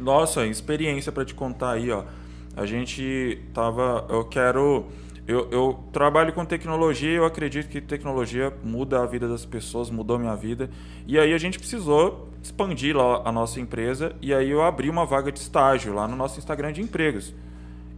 Nossa, 0.00 0.46
experiência 0.46 1.12
para 1.12 1.24
te 1.24 1.34
contar 1.34 1.72
aí, 1.72 1.90
ó. 1.90 2.04
A 2.56 2.66
gente 2.66 3.40
tava. 3.52 4.06
Eu 4.08 4.24
quero. 4.24 4.86
Eu, 5.26 5.48
eu 5.50 5.84
trabalho 5.92 6.32
com 6.32 6.44
tecnologia 6.44 7.10
eu 7.10 7.24
acredito 7.24 7.68
que 7.68 7.80
tecnologia 7.80 8.52
muda 8.64 9.00
a 9.00 9.06
vida 9.06 9.28
das 9.28 9.44
pessoas, 9.44 9.88
mudou 9.88 10.18
minha 10.18 10.34
vida. 10.34 10.68
E 11.06 11.18
aí 11.18 11.32
a 11.32 11.38
gente 11.38 11.58
precisou 11.58 12.28
expandir 12.42 12.96
lá 12.96 13.22
a 13.24 13.30
nossa 13.30 13.60
empresa 13.60 14.16
e 14.20 14.34
aí 14.34 14.50
eu 14.50 14.62
abri 14.62 14.90
uma 14.90 15.04
vaga 15.04 15.30
de 15.30 15.38
estágio 15.38 15.92
lá 15.92 16.08
no 16.08 16.16
nosso 16.16 16.38
Instagram 16.38 16.72
de 16.72 16.82
empregos. 16.82 17.32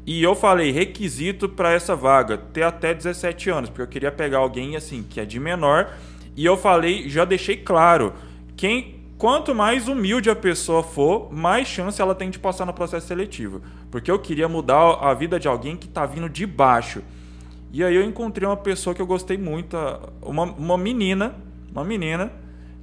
E 0.05 0.23
eu 0.23 0.35
falei 0.35 0.73
requisito 0.73 1.49
para 1.49 1.73
essa 1.73 1.95
vaga 1.95 2.37
ter 2.37 2.65
até 2.65 2.93
17 2.93 3.49
anos, 3.51 3.71
porque 3.71 3.83
eu 3.83 3.87
queria 3.87 4.13
pegar 4.13 4.39
alguém 4.39 4.77
assim 4.77 5.03
que 5.03 5.21
é 5.21 5.25
de 5.25 5.41
menor. 5.41 5.97
E 6.37 6.45
eu 6.45 6.57
falei, 6.57 7.09
já 7.09 7.25
deixei 7.25 7.57
claro, 7.57 8.13
quem 8.57 9.02
quanto 9.23 9.55
mais 9.55 9.87
humilde 9.87 10.29
a 10.29 10.35
pessoa 10.35 10.83
for, 10.83 11.33
mais 11.33 11.69
chance 11.69 12.03
ela 12.03 12.13
tem 12.13 12.29
de 12.29 12.41
passar 12.41 12.67
no 12.67 12.73
processo 12.73 13.07
seletivo, 13.07 13.63
porque 13.89 14.11
eu 14.11 14.19
queria 14.19 14.49
mudar 14.49 14.95
a 15.01 15.15
vida 15.15 15.39
de 15.39 15.47
alguém 15.47 15.77
que 15.77 15.87
tá 15.87 16.05
vindo 16.05 16.29
de 16.29 16.45
baixo. 16.45 17.03
E 17.73 17.85
aí 17.85 17.95
eu 17.95 18.03
encontrei 18.03 18.49
uma 18.49 18.57
pessoa 18.57 18.93
que 18.97 19.01
eu 19.01 19.07
gostei 19.07 19.39
muito, 19.39 19.77
uma, 20.21 20.43
uma 20.43 20.77
menina, 20.77 21.37
uma 21.71 21.85
menina 21.85 22.33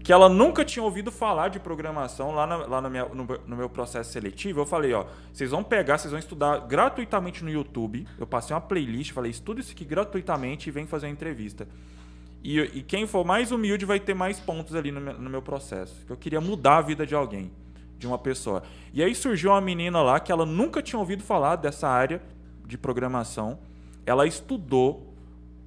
que 0.01 0.13
ela 0.13 0.29
nunca 0.29 0.63
tinha 0.63 0.81
ouvido 0.81 1.11
falar 1.11 1.49
de 1.49 1.59
programação 1.59 2.31
lá, 2.33 2.47
na- 2.47 2.65
lá 2.65 2.81
na 2.81 2.89
minha- 2.89 3.09
no, 3.09 3.27
no 3.45 3.55
meu 3.57 3.67
processo 3.69 4.09
seletivo. 4.13 4.61
Eu 4.61 4.65
falei, 4.65 4.93
ó, 4.93 5.03
vocês 5.33 5.51
vão 5.51 5.61
pegar, 5.61 5.97
vocês 5.97 6.09
vão 6.09 6.19
estudar 6.19 6.59
gratuitamente 6.59 7.43
no 7.43 7.49
YouTube. 7.51 8.07
Eu 8.17 8.25
passei 8.25 8.55
uma 8.55 8.61
playlist, 8.61 9.11
falei, 9.11 9.29
estuda 9.29 9.59
isso 9.59 9.73
aqui 9.73 9.83
gratuitamente 9.83 10.69
e 10.69 10.71
vem 10.71 10.87
fazer 10.87 11.07
uma 11.07 11.11
entrevista. 11.11 11.67
E, 12.43 12.59
e 12.59 12.83
quem 12.83 13.05
for 13.05 13.25
mais 13.25 13.51
humilde 13.51 13.85
vai 13.85 13.99
ter 13.99 14.13
mais 14.13 14.39
pontos 14.39 14.75
ali 14.75 14.91
no 14.91 15.01
meu, 15.01 15.19
no 15.19 15.29
meu 15.29 15.41
processo. 15.41 15.95
Eu 16.09 16.15
queria 16.15 16.39
mudar 16.39 16.77
a 16.77 16.81
vida 16.81 17.05
de 17.05 17.13
alguém, 17.13 17.51
de 17.97 18.07
uma 18.07 18.17
pessoa. 18.17 18.63
E 18.93 19.03
aí 19.03 19.13
surgiu 19.13 19.51
uma 19.51 19.61
menina 19.61 20.01
lá 20.01 20.19
que 20.19 20.31
ela 20.31 20.45
nunca 20.45 20.81
tinha 20.81 20.99
ouvido 20.99 21.23
falar 21.23 21.57
dessa 21.57 21.87
área 21.87 22.21
de 22.65 22.77
programação. 22.77 23.59
Ela 24.05 24.25
estudou 24.25 25.13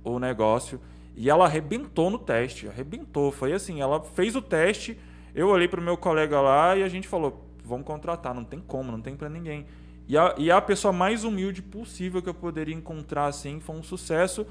o 0.02 0.18
negócio 0.18 0.80
e 1.14 1.28
ela 1.28 1.44
arrebentou 1.44 2.10
no 2.10 2.18
teste. 2.18 2.68
Arrebentou. 2.68 3.30
Foi 3.30 3.52
assim, 3.52 3.80
ela 3.80 4.00
fez 4.00 4.34
o 4.34 4.42
teste, 4.42 4.98
eu 5.34 5.48
olhei 5.48 5.68
pro 5.68 5.82
meu 5.82 5.96
colega 5.96 6.40
lá 6.40 6.76
e 6.76 6.82
a 6.82 6.88
gente 6.88 7.06
falou, 7.06 7.46
vamos 7.64 7.86
contratar, 7.86 8.34
não 8.34 8.44
tem 8.44 8.60
como, 8.60 8.90
não 8.90 9.00
tem 9.00 9.14
para 9.14 9.28
ninguém. 9.28 9.66
E 10.08 10.16
a, 10.18 10.34
e 10.36 10.50
a 10.50 10.60
pessoa 10.60 10.92
mais 10.92 11.24
humilde 11.24 11.62
possível 11.62 12.20
que 12.20 12.28
eu 12.28 12.34
poderia 12.34 12.74
encontrar, 12.74 13.26
assim, 13.26 13.60
foi 13.60 13.76
um 13.76 13.82
sucesso. 13.82 14.46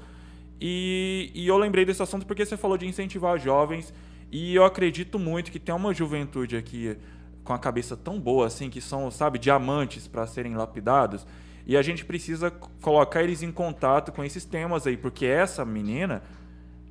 E, 0.60 1.30
e 1.34 1.46
eu 1.46 1.56
lembrei 1.58 1.84
desse 1.84 2.02
assunto 2.02 2.24
porque 2.26 2.44
você 2.44 2.56
falou 2.56 2.76
de 2.78 2.86
incentivar 2.86 3.38
jovens. 3.38 3.92
E 4.30 4.54
eu 4.54 4.64
acredito 4.64 5.18
muito 5.18 5.50
que 5.50 5.58
tem 5.58 5.74
uma 5.74 5.92
juventude 5.92 6.56
aqui 6.56 6.96
com 7.44 7.52
a 7.52 7.58
cabeça 7.58 7.96
tão 7.96 8.18
boa, 8.20 8.46
assim, 8.46 8.70
que 8.70 8.80
são, 8.80 9.10
sabe, 9.10 9.38
diamantes 9.38 10.06
para 10.06 10.26
serem 10.26 10.54
lapidados. 10.54 11.26
E 11.66 11.76
a 11.76 11.82
gente 11.82 12.04
precisa 12.04 12.50
colocar 12.80 13.22
eles 13.22 13.42
em 13.42 13.52
contato 13.52 14.10
com 14.12 14.24
esses 14.24 14.44
temas 14.44 14.86
aí, 14.86 14.96
porque 14.96 15.26
essa 15.26 15.64
menina 15.64 16.22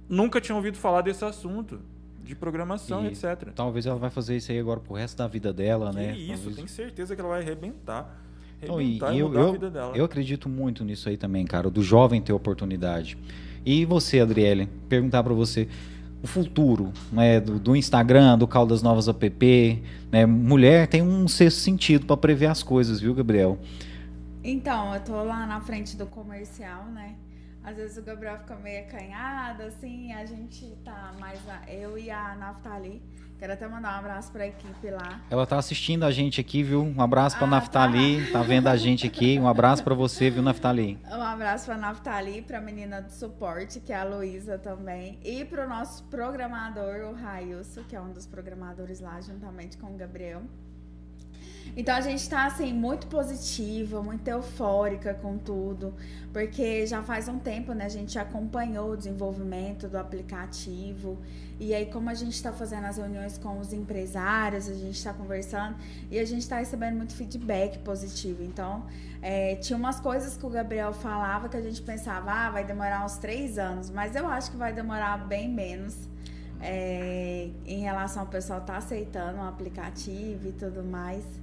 nunca 0.07 0.39
tinha 0.39 0.55
ouvido 0.55 0.77
falar 0.77 1.01
desse 1.01 1.23
assunto 1.25 1.79
de 2.23 2.35
programação, 2.35 3.03
E 3.05 3.07
etc. 3.07 3.49
Talvez 3.55 3.85
ela 3.85 3.97
vai 3.97 4.09
fazer 4.09 4.37
isso 4.37 4.51
aí 4.51 4.59
agora 4.59 4.79
pro 4.79 4.93
resto 4.93 5.17
da 5.17 5.27
vida 5.27 5.51
dela, 5.51 5.89
Que 5.89 5.95
né? 5.95 6.15
isso, 6.15 6.33
Talvez- 6.35 6.55
tenho 6.55 6.67
certeza 6.67 7.15
que 7.15 7.21
ela 7.21 7.29
vai 7.31 7.41
arrebentar. 7.41 8.17
Então, 8.61 8.79
e, 8.79 8.83
Arrebentar 9.01 9.15
e 9.15 9.19
eu, 9.19 9.27
mudar 9.27 9.39
a 9.39 9.43
eu, 9.43 9.51
vida 9.53 9.69
dela. 9.71 9.97
eu 9.97 10.05
acredito 10.05 10.47
muito 10.47 10.83
nisso 10.85 11.09
aí 11.09 11.17
também, 11.17 11.45
cara, 11.45 11.69
do 11.69 11.81
jovem 11.81 12.21
ter 12.21 12.31
oportunidade. 12.31 13.17
E 13.65 13.85
você, 13.85 14.19
Adriele, 14.19 14.67
perguntar 14.89 15.23
pra 15.23 15.33
você 15.33 15.67
o 16.23 16.27
futuro, 16.27 16.91
né, 17.11 17.39
do, 17.39 17.57
do 17.59 17.75
Instagram, 17.75 18.37
do 18.37 18.47
Caldas 18.47 18.81
Novas 18.81 19.07
app, 19.07 19.83
né? 20.11 20.25
Mulher 20.25 20.87
tem 20.87 21.01
um 21.01 21.27
sexto 21.27 21.57
sentido 21.57 22.05
pra 22.05 22.15
prever 22.15 22.47
as 22.47 22.61
coisas, 22.61 22.99
viu, 22.99 23.13
Gabriel? 23.13 23.57
Então, 24.43 24.93
eu 24.93 25.01
tô 25.01 25.23
lá 25.23 25.45
na 25.45 25.61
frente 25.61 25.95
do 25.95 26.05
comercial, 26.05 26.85
né? 26.85 27.15
Às 27.63 27.77
vezes 27.77 27.97
o 27.97 28.01
Gabriel 28.01 28.39
fica 28.39 28.55
meio 28.55 28.81
acanhado, 28.81 29.63
assim, 29.63 30.11
a 30.13 30.25
gente 30.25 30.65
tá 30.83 31.13
mais. 31.19 31.39
Eu 31.67 31.97
e 31.97 32.09
a 32.09 32.35
Naftali. 32.35 33.01
Quero 33.41 33.53
até 33.53 33.67
mandar 33.67 33.95
um 33.95 33.99
abraço 34.01 34.31
pra 34.31 34.45
equipe 34.45 34.91
lá. 34.91 35.19
Ela 35.27 35.47
tá 35.47 35.57
assistindo 35.57 36.03
a 36.05 36.11
gente 36.11 36.39
aqui, 36.39 36.61
viu? 36.61 36.83
Um 36.83 37.01
abraço 37.01 37.35
pra 37.39 37.47
Ah, 37.47 37.49
Naftali, 37.49 38.31
tá. 38.31 38.43
vendo 38.43 38.67
a 38.67 38.75
gente 38.77 39.07
aqui. 39.07 39.39
Um 39.39 39.47
abraço 39.47 39.83
pra 39.83 39.95
você, 39.95 40.29
viu, 40.29 40.43
Naftali? 40.43 40.99
Um 41.11 41.19
abraço 41.23 41.65
pra 41.65 41.75
Naftali, 41.75 42.43
pra 42.43 42.61
menina 42.61 43.01
do 43.01 43.09
suporte, 43.11 43.79
que 43.79 43.91
é 43.91 43.95
a 43.95 44.03
Luísa 44.03 44.59
também. 44.59 45.17
E 45.23 45.43
pro 45.43 45.67
nosso 45.67 46.03
programador, 46.03 47.09
o 47.09 47.13
Railson, 47.15 47.81
que 47.89 47.95
é 47.95 47.99
um 47.99 48.11
dos 48.13 48.27
programadores 48.27 48.99
lá, 48.99 49.19
juntamente 49.19 49.75
com 49.75 49.87
o 49.87 49.97
Gabriel. 49.97 50.43
Então 51.75 51.95
a 51.95 52.01
gente 52.01 52.27
tá 52.29 52.45
assim 52.45 52.73
muito 52.73 53.07
positiva, 53.07 54.01
muito 54.01 54.27
eufórica 54.27 55.13
com 55.13 55.37
tudo, 55.37 55.93
porque 56.33 56.85
já 56.85 57.01
faz 57.01 57.27
um 57.27 57.39
tempo, 57.39 57.73
né? 57.73 57.85
A 57.85 57.89
gente 57.89 58.19
acompanhou 58.19 58.91
o 58.91 58.97
desenvolvimento 58.97 59.87
do 59.87 59.97
aplicativo. 59.97 61.17
E 61.59 61.73
aí, 61.75 61.85
como 61.85 62.09
a 62.09 62.13
gente 62.15 62.33
está 62.33 62.51
fazendo 62.51 62.85
as 62.85 62.97
reuniões 62.97 63.37
com 63.37 63.59
os 63.59 63.71
empresários, 63.71 64.67
a 64.67 64.73
gente 64.73 64.97
está 64.97 65.13
conversando 65.13 65.75
e 66.09 66.17
a 66.17 66.25
gente 66.25 66.41
está 66.41 66.57
recebendo 66.57 66.97
muito 66.97 67.13
feedback 67.13 67.77
positivo. 67.79 68.43
Então, 68.43 68.85
é, 69.21 69.55
tinha 69.55 69.77
umas 69.77 69.99
coisas 69.99 70.35
que 70.35 70.45
o 70.45 70.49
Gabriel 70.49 70.91
falava 70.91 71.47
que 71.47 71.55
a 71.57 71.61
gente 71.61 71.81
pensava, 71.81 72.31
ah, 72.31 72.49
vai 72.49 72.63
demorar 72.65 73.05
uns 73.05 73.17
três 73.17 73.59
anos, 73.59 73.89
mas 73.91 74.15
eu 74.15 74.27
acho 74.27 74.49
que 74.51 74.57
vai 74.57 74.73
demorar 74.73 75.17
bem 75.27 75.47
menos. 75.47 75.95
é, 76.61 77.49
em 77.65 77.79
relação 77.81 78.21
ao 78.23 78.27
pessoal 78.27 78.59
estar 78.59 78.77
aceitando 78.77 79.39
o 79.39 79.43
aplicativo 79.43 80.47
e 80.47 80.51
tudo 80.51 80.83
mais. 80.83 81.40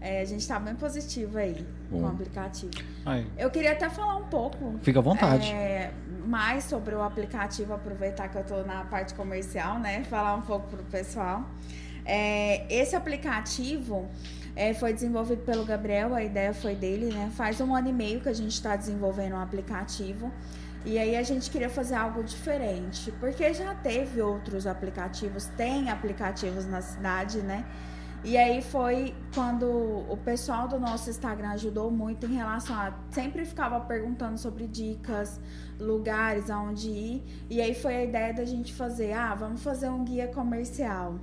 É, 0.00 0.20
a 0.20 0.24
gente 0.24 0.40
está 0.40 0.58
bem 0.60 0.74
positivo 0.74 1.38
aí 1.38 1.66
com 1.90 2.00
Bom. 2.00 2.06
o 2.06 2.08
aplicativo. 2.08 2.72
Ai, 3.04 3.26
Eu 3.36 3.50
queria 3.50 3.72
até 3.72 3.88
falar 3.88 4.16
um 4.16 4.24
pouco 4.24 4.78
fica 4.82 5.00
à 5.00 5.02
vontade. 5.02 5.50
é, 5.50 5.92
mais 6.26 6.64
sobre 6.64 6.94
o 6.94 7.02
aplicativo, 7.02 7.72
aproveitar 7.74 8.28
que 8.28 8.36
eu 8.36 8.42
estou 8.42 8.64
na 8.64 8.84
parte 8.84 9.14
comercial, 9.14 9.78
né? 9.78 10.04
Falar 10.04 10.34
um 10.36 10.42
pouco 10.42 10.68
pro 10.68 10.84
pessoal. 10.84 11.44
É, 12.04 12.64
esse 12.72 12.94
aplicativo 12.94 14.08
é, 14.54 14.72
foi 14.72 14.92
desenvolvido 14.92 15.42
pelo 15.42 15.64
Gabriel, 15.64 16.14
a 16.14 16.22
ideia 16.22 16.54
foi 16.54 16.74
dele, 16.74 17.12
né? 17.12 17.30
Faz 17.34 17.60
um 17.60 17.74
ano 17.74 17.88
e 17.88 17.92
meio 17.92 18.20
que 18.20 18.28
a 18.28 18.32
gente 18.32 18.52
está 18.52 18.76
desenvolvendo 18.76 19.34
um 19.34 19.40
aplicativo. 19.40 20.32
E 20.86 20.96
aí 20.98 21.16
a 21.16 21.22
gente 21.22 21.50
queria 21.50 21.68
fazer 21.68 21.96
algo 21.96 22.22
diferente, 22.22 23.12
porque 23.20 23.52
já 23.52 23.74
teve 23.74 24.22
outros 24.22 24.66
aplicativos, 24.66 25.46
tem 25.56 25.90
aplicativos 25.90 26.64
na 26.64 26.80
cidade, 26.80 27.38
né? 27.38 27.64
E 28.24 28.36
aí 28.36 28.60
foi 28.60 29.14
quando 29.32 29.66
o 30.08 30.16
pessoal 30.16 30.66
do 30.66 30.78
nosso 30.78 31.08
Instagram 31.08 31.50
ajudou 31.50 31.90
muito 31.90 32.26
em 32.26 32.34
relação 32.34 32.74
a 32.74 32.92
sempre 33.10 33.44
ficava 33.44 33.80
perguntando 33.80 34.36
sobre 34.36 34.66
dicas, 34.66 35.40
lugares 35.78 36.50
aonde 36.50 36.88
ir. 36.88 37.22
E 37.48 37.60
aí 37.60 37.74
foi 37.74 37.94
a 37.94 38.04
ideia 38.04 38.34
da 38.34 38.44
gente 38.44 38.74
fazer, 38.74 39.12
ah, 39.12 39.34
vamos 39.34 39.62
fazer 39.62 39.88
um 39.88 40.04
guia 40.04 40.26
comercial, 40.26 41.14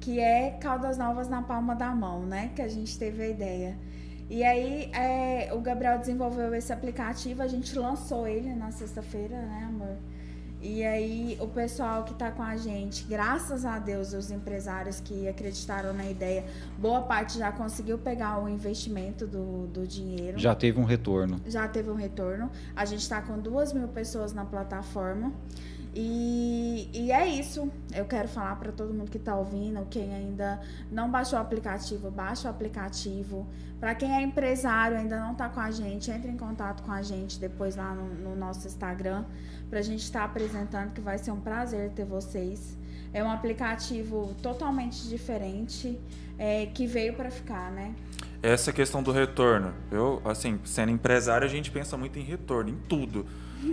que 0.00 0.20
é 0.20 0.52
Caldas 0.60 0.96
Novas 0.96 1.28
na 1.28 1.42
palma 1.42 1.74
da 1.74 1.90
mão, 1.90 2.20
né? 2.24 2.52
Que 2.54 2.62
a 2.62 2.68
gente 2.68 2.96
teve 2.96 3.22
a 3.24 3.28
ideia. 3.28 3.76
E 4.30 4.44
aí 4.44 4.90
é, 4.94 5.52
o 5.52 5.60
Gabriel 5.60 5.98
desenvolveu 5.98 6.54
esse 6.54 6.72
aplicativo, 6.72 7.42
a 7.42 7.48
gente 7.48 7.76
lançou 7.76 8.26
ele 8.28 8.54
na 8.54 8.70
sexta-feira, 8.70 9.36
né, 9.42 9.64
amor? 9.68 9.96
E 10.62 10.84
aí 10.84 11.36
o 11.40 11.48
pessoal 11.48 12.04
que 12.04 12.14
tá 12.14 12.30
com 12.30 12.42
a 12.42 12.56
gente, 12.56 13.04
graças 13.08 13.64
a 13.64 13.80
Deus, 13.80 14.12
os 14.12 14.30
empresários 14.30 15.00
que 15.00 15.26
acreditaram 15.26 15.92
na 15.92 16.08
ideia, 16.08 16.44
boa 16.78 17.00
parte 17.00 17.36
já 17.36 17.50
conseguiu 17.50 17.98
pegar 17.98 18.40
o 18.40 18.48
investimento 18.48 19.26
do, 19.26 19.66
do 19.66 19.84
dinheiro. 19.84 20.38
Já 20.38 20.54
teve 20.54 20.78
um 20.78 20.84
retorno. 20.84 21.40
Já 21.46 21.66
teve 21.66 21.90
um 21.90 21.96
retorno. 21.96 22.48
A 22.76 22.84
gente 22.84 23.00
está 23.00 23.20
com 23.20 23.40
duas 23.40 23.72
mil 23.72 23.88
pessoas 23.88 24.32
na 24.32 24.44
plataforma. 24.44 25.32
E, 25.94 26.88
e 26.92 27.12
é 27.12 27.26
isso. 27.26 27.70
Eu 27.94 28.06
quero 28.06 28.28
falar 28.28 28.56
para 28.56 28.72
todo 28.72 28.94
mundo 28.94 29.10
que 29.10 29.18
está 29.18 29.36
ouvindo, 29.36 29.86
quem 29.90 30.14
ainda 30.14 30.60
não 30.90 31.10
baixou 31.10 31.38
o 31.38 31.42
aplicativo, 31.42 32.10
baixa 32.10 32.48
o 32.48 32.50
aplicativo. 32.50 33.46
Para 33.78 33.94
quem 33.94 34.14
é 34.14 34.22
empresário 34.22 34.96
ainda 34.96 35.18
não 35.18 35.32
está 35.32 35.48
com 35.48 35.60
a 35.60 35.70
gente, 35.70 36.10
entre 36.10 36.30
em 36.30 36.36
contato 36.36 36.82
com 36.82 36.92
a 36.92 37.02
gente 37.02 37.38
depois 37.38 37.76
lá 37.76 37.94
no, 37.94 38.14
no 38.14 38.36
nosso 38.36 38.66
Instagram 38.66 39.24
para 39.68 39.80
a 39.80 39.82
gente 39.82 40.02
estar 40.02 40.24
apresentando, 40.24 40.92
que 40.92 41.00
vai 41.00 41.18
ser 41.18 41.30
um 41.30 41.40
prazer 41.40 41.90
ter 41.90 42.04
vocês. 42.04 42.76
É 43.12 43.22
um 43.22 43.30
aplicativo 43.30 44.34
totalmente 44.42 45.08
diferente 45.08 45.98
é, 46.38 46.66
que 46.66 46.86
veio 46.86 47.14
para 47.14 47.30
ficar, 47.30 47.70
né? 47.70 47.94
Essa 48.42 48.72
questão 48.72 49.02
do 49.02 49.12
retorno. 49.12 49.72
Eu, 49.90 50.20
assim, 50.24 50.58
sendo 50.64 50.90
empresário, 50.90 51.46
a 51.46 51.50
gente 51.50 51.70
pensa 51.70 51.96
muito 51.96 52.18
em 52.18 52.22
retorno, 52.22 52.70
em 52.70 52.76
tudo. 52.88 53.26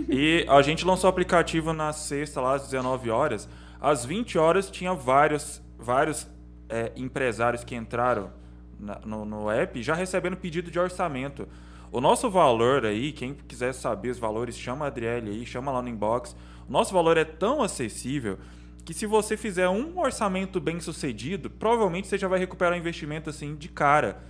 E 0.08 0.44
a 0.48 0.62
gente 0.62 0.84
lançou 0.84 1.08
o 1.08 1.10
aplicativo 1.10 1.72
na 1.72 1.92
sexta, 1.92 2.40
lá 2.40 2.54
às 2.54 2.62
19 2.64 3.10
horas. 3.10 3.48
Às 3.80 4.04
20 4.04 4.38
horas 4.38 4.70
tinha 4.70 4.94
vários, 4.94 5.60
vários 5.78 6.26
é, 6.68 6.92
empresários 6.96 7.64
que 7.64 7.74
entraram 7.74 8.30
na- 8.78 9.00
no, 9.04 9.24
no 9.24 9.50
app 9.50 9.82
já 9.82 9.94
recebendo 9.94 10.36
pedido 10.36 10.70
de 10.70 10.78
orçamento. 10.78 11.48
O 11.90 12.00
nosso 12.00 12.30
valor 12.30 12.86
aí, 12.86 13.10
quem 13.12 13.34
quiser 13.34 13.74
saber 13.74 14.10
os 14.10 14.18
valores, 14.18 14.56
chama 14.56 14.84
a 14.84 14.88
Adriele 14.88 15.30
aí, 15.30 15.44
chama 15.46 15.72
lá 15.72 15.82
no 15.82 15.88
inbox. 15.88 16.36
O 16.68 16.72
nosso 16.72 16.94
valor 16.94 17.16
é 17.16 17.24
tão 17.24 17.62
acessível 17.62 18.38
que 18.84 18.94
se 18.94 19.06
você 19.06 19.36
fizer 19.36 19.68
um 19.68 19.98
orçamento 19.98 20.60
bem 20.60 20.78
sucedido, 20.80 21.50
provavelmente 21.50 22.06
você 22.06 22.16
já 22.16 22.28
vai 22.28 22.38
recuperar 22.38 22.74
o 22.74 22.76
investimento 22.76 23.28
assim 23.30 23.56
de 23.56 23.68
cara. 23.68 24.22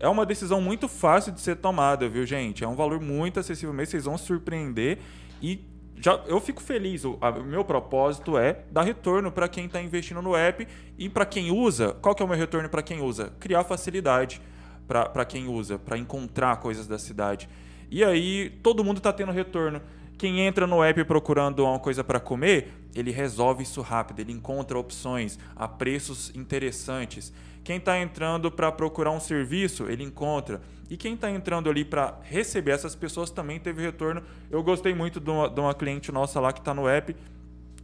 É 0.00 0.08
uma 0.08 0.24
decisão 0.24 0.60
muito 0.62 0.88
fácil 0.88 1.30
de 1.30 1.40
ser 1.42 1.56
tomada, 1.56 2.08
viu, 2.08 2.24
gente? 2.26 2.64
É 2.64 2.68
um 2.68 2.74
valor 2.74 2.98
muito 3.00 3.38
acessível 3.38 3.72
mesmo, 3.74 3.90
vocês 3.90 4.04
vão 4.04 4.16
se 4.16 4.24
surpreender 4.24 4.98
e 5.42 5.60
já, 5.96 6.14
eu 6.26 6.40
fico 6.40 6.62
feliz. 6.62 7.04
O 7.04 7.18
a- 7.20 7.30
meu 7.30 7.62
propósito 7.62 8.38
é 8.38 8.60
dar 8.70 8.82
retorno 8.82 9.30
para 9.30 9.46
quem 9.46 9.66
está 9.66 9.80
investindo 9.82 10.22
no 10.22 10.34
app 10.34 10.66
e 10.98 11.08
para 11.10 11.26
quem 11.26 11.50
usa. 11.50 11.94
Qual 12.00 12.14
que 12.14 12.22
é 12.22 12.24
o 12.24 12.28
meu 12.28 12.38
retorno 12.38 12.68
para 12.70 12.82
quem 12.82 13.02
usa? 13.02 13.34
Criar 13.38 13.62
facilidade 13.64 14.40
para 14.88 15.24
quem 15.26 15.46
usa, 15.46 15.78
para 15.78 15.98
encontrar 15.98 16.56
coisas 16.56 16.86
da 16.86 16.98
cidade. 16.98 17.46
E 17.90 18.02
aí 18.02 18.48
todo 18.62 18.82
mundo 18.82 18.96
está 18.96 19.12
tendo 19.12 19.30
retorno. 19.30 19.82
Quem 20.16 20.40
entra 20.40 20.66
no 20.66 20.82
app 20.82 21.04
procurando 21.04 21.64
uma 21.64 21.78
coisa 21.78 22.02
para 22.02 22.18
comer, 22.18 22.72
ele 22.94 23.10
resolve 23.10 23.62
isso 23.62 23.82
rápido, 23.82 24.20
ele 24.20 24.32
encontra 24.32 24.78
opções 24.78 25.38
a 25.54 25.68
preços 25.68 26.32
interessantes. 26.34 27.32
Quem 27.62 27.76
está 27.76 27.98
entrando 27.98 28.50
para 28.50 28.72
procurar 28.72 29.10
um 29.10 29.20
serviço, 29.20 29.88
ele 29.88 30.02
encontra. 30.02 30.60
E 30.88 30.96
quem 30.96 31.14
está 31.14 31.30
entrando 31.30 31.70
ali 31.70 31.84
para 31.84 32.18
receber 32.22 32.72
essas 32.72 32.94
pessoas 32.94 33.30
também 33.30 33.60
teve 33.60 33.80
retorno. 33.82 34.22
Eu 34.50 34.62
gostei 34.62 34.94
muito 34.94 35.20
de 35.20 35.30
uma, 35.30 35.48
de 35.48 35.60
uma 35.60 35.72
cliente 35.74 36.10
nossa 36.10 36.40
lá 36.40 36.52
que 36.52 36.58
está 36.58 36.74
no 36.74 36.88
app, 36.88 37.14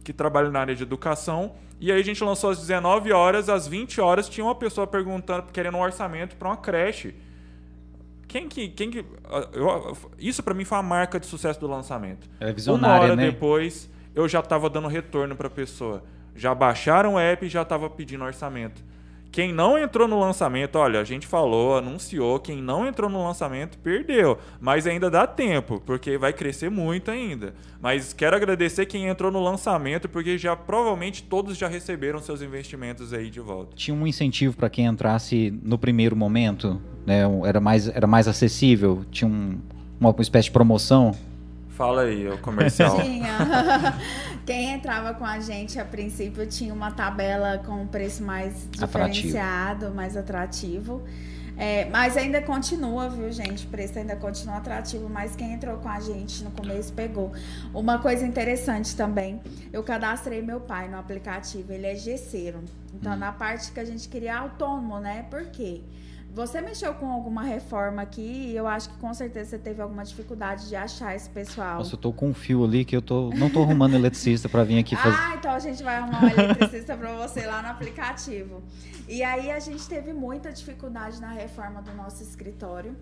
que 0.03 0.11
trabalha 0.11 0.49
na 0.49 0.59
área 0.59 0.75
de 0.75 0.83
educação. 0.83 1.55
E 1.79 1.91
aí 1.91 1.99
a 1.99 2.03
gente 2.03 2.21
lançou 2.23 2.49
às 2.49 2.59
19 2.59 3.13
horas, 3.13 3.49
às 3.49 3.67
20 3.67 4.01
horas 4.01 4.27
tinha 4.27 4.43
uma 4.43 4.55
pessoa 4.55 4.85
perguntando, 4.85 5.43
querendo 5.53 5.77
um 5.77 5.81
orçamento 5.81 6.35
para 6.35 6.49
uma 6.49 6.57
creche. 6.57 7.15
Quem 8.27 8.49
que. 8.49 8.67
Quem 8.67 8.91
que 8.91 9.05
eu, 9.53 9.97
isso 10.19 10.43
para 10.43 10.53
mim 10.53 10.65
foi 10.65 10.77
a 10.77 10.83
marca 10.83 11.19
de 11.19 11.25
sucesso 11.27 11.59
do 11.59 11.67
lançamento. 11.67 12.27
É 12.39 12.47
Uma 12.47 12.53
visionária, 12.53 13.03
hora 13.03 13.15
né? 13.15 13.31
depois, 13.31 13.89
eu 14.13 14.27
já 14.27 14.39
estava 14.39 14.69
dando 14.69 14.87
retorno 14.87 15.35
para 15.35 15.47
a 15.47 15.51
pessoa. 15.51 16.03
Já 16.35 16.53
baixaram 16.53 17.13
o 17.13 17.19
app 17.19 17.45
e 17.45 17.49
já 17.49 17.61
estava 17.61 17.89
pedindo 17.89 18.23
orçamento. 18.23 18.83
Quem 19.31 19.53
não 19.53 19.77
entrou 19.77 20.07
no 20.07 20.19
lançamento, 20.19 20.77
olha, 20.77 20.99
a 20.99 21.03
gente 21.03 21.27
falou, 21.27 21.77
anunciou, 21.77 22.39
quem 22.39 22.61
não 22.61 22.87
entrou 22.87 23.09
no 23.09 23.23
lançamento 23.23 23.77
perdeu. 23.77 24.37
Mas 24.59 24.87
ainda 24.87 25.09
dá 25.09 25.27
tempo, 25.27 25.81
porque 25.85 26.17
vai 26.17 26.33
crescer 26.33 26.69
muito 26.71 27.11
ainda. 27.11 27.53
Mas 27.81 28.13
quero 28.13 28.35
agradecer 28.35 28.85
quem 28.85 29.07
entrou 29.07 29.31
no 29.31 29.43
lançamento, 29.43 30.09
porque 30.09 30.37
já 30.37 30.55
provavelmente 30.55 31.21
todos 31.23 31.55
já 31.57 31.67
receberam 31.67 32.19
seus 32.19 32.41
investimentos 32.41 33.13
aí 33.13 33.29
de 33.29 33.39
volta. 33.39 33.75
Tinha 33.75 33.95
um 33.95 34.07
incentivo 34.07 34.55
para 34.55 34.69
quem 34.69 34.85
entrasse 34.85 35.53
no 35.63 35.77
primeiro 35.77 36.15
momento, 36.15 36.81
né? 37.05 37.21
Era 37.45 37.59
mais, 37.59 37.87
era 37.87 38.07
mais 38.07 38.27
acessível, 38.27 39.05
tinha 39.11 39.29
um- 39.29 39.59
uma 39.99 40.15
espécie 40.19 40.45
de 40.45 40.51
promoção. 40.51 41.11
Fala 41.77 42.01
aí, 42.01 42.27
o 42.27 42.39
comercial. 42.39 42.97
Tinha. 42.99 43.37
Quem 44.43 44.73
entrava 44.73 45.13
com 45.13 45.23
a 45.23 45.39
gente 45.39 45.79
a 45.79 45.85
princípio 45.85 46.47
tinha 46.47 46.73
uma 46.73 46.89
tabela 46.89 47.59
com 47.59 47.83
um 47.83 47.85
preço 47.85 48.23
mais 48.23 48.67
Atrativo. 48.81 49.27
diferenciado, 49.27 49.93
mais 49.93 50.17
atrativo. 50.17 51.03
É, 51.55 51.85
mas 51.85 52.17
ainda 52.17 52.41
continua, 52.41 53.09
viu, 53.09 53.31
gente? 53.31 53.67
O 53.67 53.69
preço 53.69 53.99
ainda 53.99 54.15
continua 54.15 54.57
atrativo, 54.57 55.07
mas 55.07 55.35
quem 55.35 55.53
entrou 55.53 55.77
com 55.77 55.89
a 55.89 55.99
gente 55.99 56.43
no 56.43 56.49
começo 56.49 56.91
pegou. 56.93 57.31
Uma 57.71 57.99
coisa 57.99 58.25
interessante 58.25 58.95
também, 58.95 59.39
eu 59.71 59.83
cadastrei 59.83 60.41
meu 60.41 60.59
pai 60.59 60.87
no 60.87 60.97
aplicativo, 60.97 61.71
ele 61.71 61.85
é 61.85 61.95
gesseiro. 61.95 62.63
Então, 62.91 63.15
na 63.15 63.31
parte 63.31 63.71
que 63.71 63.79
a 63.79 63.85
gente 63.85 64.09
queria 64.09 64.37
autônomo, 64.37 64.99
né? 64.99 65.27
Por 65.29 65.45
quê? 65.45 65.83
Você 66.37 66.61
mexeu 66.61 66.93
com 66.93 67.11
alguma 67.11 67.41
reforma 67.41 68.03
aqui 68.03 68.21
e 68.21 68.55
eu 68.55 68.67
acho 68.67 68.89
que 68.91 68.97
com 68.99 69.11
certeza 69.11 69.49
você 69.49 69.57
teve 69.57 69.81
alguma 69.81 70.05
dificuldade 70.05 70.69
de 70.69 70.75
achar 70.75 71.15
esse 71.15 71.27
pessoal. 71.27 71.79
Nossa, 71.79 71.95
eu 71.95 71.97
tô 71.97 72.13
com 72.13 72.29
um 72.29 72.33
fio 72.33 72.63
ali 72.63 72.85
que 72.85 72.95
eu 72.95 73.01
tô, 73.01 73.31
não 73.31 73.49
tô 73.49 73.63
arrumando 73.63 73.95
eletricista 73.95 74.47
para 74.47 74.63
vir 74.63 74.77
aqui 74.77 74.95
fazer. 74.95 75.17
Ah, 75.19 75.33
então 75.35 75.51
a 75.51 75.57
gente 75.57 75.81
vai 75.81 75.95
arrumar 75.95 76.25
um 76.25 76.29
eletricista 76.29 76.95
pra 76.95 77.11
você 77.13 77.43
lá 77.47 77.63
no 77.63 77.69
aplicativo. 77.69 78.61
E 79.07 79.23
aí 79.23 79.49
a 79.49 79.59
gente 79.59 79.89
teve 79.89 80.13
muita 80.13 80.51
dificuldade 80.51 81.19
na 81.19 81.31
reforma 81.31 81.81
do 81.81 81.91
nosso 81.95 82.21
escritório. 82.21 82.95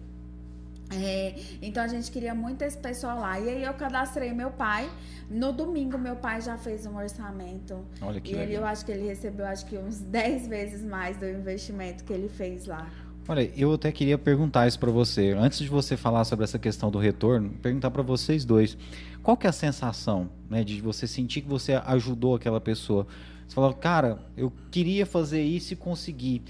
É, 0.94 1.36
então 1.62 1.84
a 1.84 1.88
gente 1.90 2.10
queria 2.12 2.34
muito 2.34 2.62
esse 2.62 2.78
pessoal 2.78 3.20
lá. 3.20 3.38
E 3.38 3.50
aí 3.50 3.64
eu 3.64 3.74
cadastrei 3.74 4.32
meu 4.32 4.52
pai. 4.52 4.90
No 5.30 5.52
domingo, 5.52 5.98
meu 5.98 6.16
pai 6.16 6.40
já 6.40 6.58
fez 6.58 6.86
um 6.86 6.96
orçamento. 6.96 7.84
Olha 8.02 8.22
que 8.22 8.32
e 8.32 8.36
ele, 8.36 8.46
legal. 8.46 8.62
eu 8.62 8.68
acho 8.68 8.86
que 8.86 8.92
ele 8.94 9.06
recebeu 9.06 9.46
acho 9.46 9.66
que 9.66 9.78
uns 9.78 10.00
10 10.00 10.48
vezes 10.48 10.86
mais 10.86 11.18
do 11.18 11.28
investimento 11.28 12.06
que 12.06 12.14
ele 12.14 12.30
fez 12.30 12.66
lá. 12.66 12.88
Olha, 13.28 13.52
eu 13.58 13.74
até 13.74 13.92
queria 13.92 14.20
perguntar 14.20 14.68
isso 14.68 14.78
para 14.78 14.92
você. 14.92 15.32
Antes 15.32 15.58
de 15.58 15.68
você 15.68 15.98
falar 15.98 16.26
sobre 16.26 16.44
essa 16.44 16.60
questão 16.60 16.92
do 16.92 17.00
retorno, 17.00 17.50
perguntar 17.60 17.90
para 17.90 18.04
vocês 18.04 18.46
dois. 18.46 18.78
Qual 19.24 19.36
que 19.36 19.48
é 19.48 19.50
a 19.50 19.54
sensação, 19.54 20.30
né, 20.48 20.64
de 20.64 20.80
você 20.80 21.08
sentir 21.08 21.42
que 21.42 21.50
você 21.50 21.74
ajudou 21.74 22.36
aquela 22.36 22.62
pessoa? 22.62 23.08
Você 23.48 23.56
falou, 23.56 23.74
cara, 23.74 24.20
eu 24.38 24.54
queria 24.70 25.08
fazer 25.08 25.42
isso 25.42 25.74
e 25.74 25.76
consegui. 25.76 26.44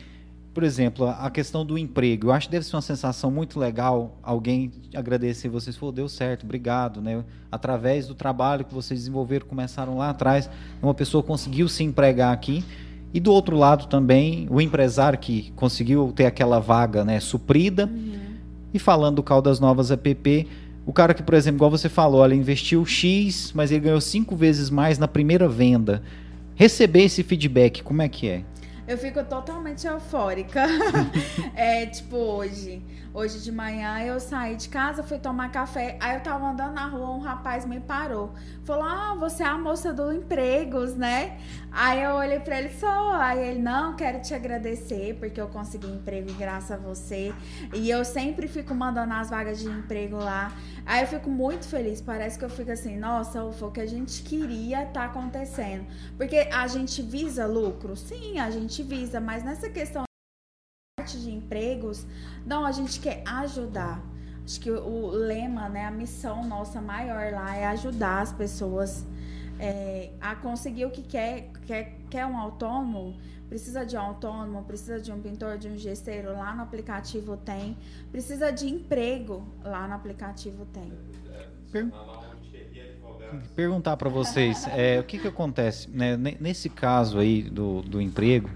Por 0.54 0.64
exemplo, 0.64 1.08
a 1.08 1.30
questão 1.30 1.66
do 1.66 1.78
emprego. 1.78 2.28
Eu 2.28 2.34
acho 2.34 2.48
que 2.48 2.52
deve 2.52 2.66
ser 2.66 2.76
uma 2.76 2.82
sensação 2.82 3.32
muito 3.32 3.58
legal 3.58 4.18
alguém 4.22 4.70
agradecer 4.94 5.48
vocês. 5.48 5.78
Falou, 5.78 5.94
deu 5.94 6.10
certo, 6.10 6.44
obrigado, 6.44 7.02
né? 7.02 7.24
Através 7.50 8.06
do 8.06 8.14
trabalho 8.14 8.66
que 8.66 8.74
vocês 8.74 9.00
desenvolveram, 9.00 9.48
começaram 9.48 9.98
lá 9.98 10.10
atrás, 10.10 10.50
uma 10.82 10.94
pessoa 10.94 11.24
conseguiu 11.24 11.70
se 11.70 11.86
empregar 11.86 12.34
aqui. 12.34 12.66
E 13.14 13.20
do 13.20 13.32
outro 13.32 13.56
lado 13.56 13.88
também, 13.88 14.47
o 14.49 14.60
empresário 14.60 15.18
que 15.18 15.51
conseguiu 15.56 16.12
ter 16.14 16.26
aquela 16.26 16.60
vaga 16.60 17.06
né, 17.06 17.20
suprida. 17.20 17.89
E 18.74 18.80
falando 18.80 19.18
do 19.18 19.24
Caldas 19.24 19.60
Novas 19.60 19.89
app, 19.89 20.47
o 20.86 20.93
cara 20.93 21.14
que, 21.14 21.24
por 21.24 21.34
exemplo, 21.34 21.58
igual 21.58 21.72
você 21.72 21.89
falou, 21.89 22.24
ele 22.26 22.36
investiu 22.36 22.86
X, 22.86 23.51
mas 23.56 23.72
ele 23.72 23.80
ganhou 23.80 24.01
cinco 24.01 24.36
vezes 24.36 24.70
mais 24.70 24.99
na 24.99 25.08
primeira 25.08 25.47
venda. 25.47 26.03
Receber 26.56 27.03
esse 27.03 27.24
feedback, 27.24 27.82
como 27.82 28.01
é 28.01 28.10
que 28.10 28.28
é? 28.28 28.43
Eu 28.88 28.97
fico 28.97 29.24
totalmente 29.24 29.88
eufórica. 29.88 30.64
é, 31.56 31.88
tipo, 31.88 32.16
hoje. 32.18 32.82
Hoje 33.16 33.39
de 33.39 33.49
manhã 33.49 33.97
eu 34.01 34.20
saí 34.20 34.57
de 34.57 34.68
casa, 34.68 35.01
fui 35.01 35.18
tomar 35.18 35.49
café. 35.49 35.97
Aí 36.01 36.18
eu 36.18 36.22
tava 36.22 36.49
andando 36.49 36.74
na 36.74 36.86
rua, 36.86 37.11
um 37.11 37.20
rapaz 37.20 37.66
me 37.66 37.80
parou. 37.80 38.34
Falou: 38.66 38.84
Ah, 38.84 39.16
você 39.18 39.41
é 39.41 39.45
a 39.45 39.57
moça 39.57 39.93
do 39.93 40.11
empregos, 40.11 40.97
né? 40.97 41.39
Aí 41.72 42.03
eu 42.03 42.11
olhei 42.16 42.41
pra 42.41 42.59
ele 42.59 42.74
só. 42.74 43.13
Aí 43.13 43.39
ele: 43.39 43.61
Não, 43.61 43.95
quero 43.95 44.22
te 44.22 44.34
agradecer 44.34 45.16
porque 45.18 45.39
eu 45.39 45.47
consegui 45.47 45.88
emprego 45.88 46.34
graças 46.34 46.72
a 46.72 46.76
você. 46.76 47.34
E 47.74 47.89
eu 47.89 48.03
sempre 48.03 48.49
fico 48.49 48.76
mandando 48.76 49.13
as 49.13 49.30
vagas 49.30 49.59
de 49.59 49.70
emprego 49.70 50.18
lá. 50.18 50.51
Aí 50.86 51.01
eu 51.01 51.07
fico 51.07 51.30
muito 51.30 51.66
feliz. 51.70 52.01
Parece 52.01 52.38
que 52.38 52.43
eu 52.43 52.49
fico 52.49 52.72
assim: 52.72 52.97
Nossa, 52.97 53.49
foi 53.53 53.70
o 53.70 53.72
que 53.72 53.80
a 53.80 53.88
gente 53.88 54.24
queria 54.24 54.88
tá 54.88 55.05
acontecendo. 55.05 55.86
Porque 56.18 56.49
a 56.51 56.68
gente 56.68 57.01
visa 57.01 57.45
lucro? 57.45 57.95
Sim, 57.95 58.39
a 58.39 58.51
gente 58.51 58.84
visa, 58.84 59.22
mas 59.22 59.41
nessa 59.41 59.70
questão 59.70 60.03
parte 61.06 61.20
de 61.20 61.32
empregos, 61.32 62.03
não, 62.45 62.66
a 62.66 62.72
gente 62.72 62.99
quer 62.99 63.22
ajudar. 63.28 64.01
Acho 64.43 64.60
que 64.60 64.72
o, 64.72 65.08
lema, 65.12 65.70
né, 65.70 65.86
a 65.86 65.91
missão 65.91 66.43
nossa 66.47 66.82
maior 66.82 67.32
lá 67.32 67.56
é 67.56 67.66
ajudar 67.68 68.22
as 68.22 68.34
pessoas 68.34 69.06
é, 69.60 70.10
a 70.20 70.36
conseguir 70.36 70.86
o 70.86 70.89
que 70.89 71.03
quer, 71.03 71.51
quer, 71.68 71.95
quer 72.10 72.26
um 72.26 72.36
autônomo, 72.38 73.16
precisa 73.47 73.86
de 73.86 73.95
um 73.95 74.01
autônomo, 74.01 74.64
precisa 74.64 74.99
de 74.99 75.12
um 75.12 75.22
pintor, 75.22 75.60
de 75.60 75.68
um 75.68 75.78
gesseiro, 75.78 76.34
lá 76.34 76.56
no 76.56 76.64
aplicativo 76.64 77.38
tem, 77.38 77.78
precisa 78.12 78.51
de 78.51 78.68
emprego, 78.68 79.43
lá 79.64 79.88
no 79.88 79.93
aplicativo 79.93 80.66
tem. 80.74 80.91
Per- 81.72 81.91
Perguntar 83.56 83.97
para 83.97 84.10
vocês, 84.10 84.68
é, 84.68 84.99
o 84.99 85.03
que, 85.03 85.18
que 85.20 85.28
acontece? 85.28 85.89
né, 85.89 86.16
ne- 86.18 86.38
nesse 86.39 86.70
caso 86.70 87.18
aí 87.20 87.43
do, 87.43 87.82
do 87.82 87.99
emprego, 88.01 88.49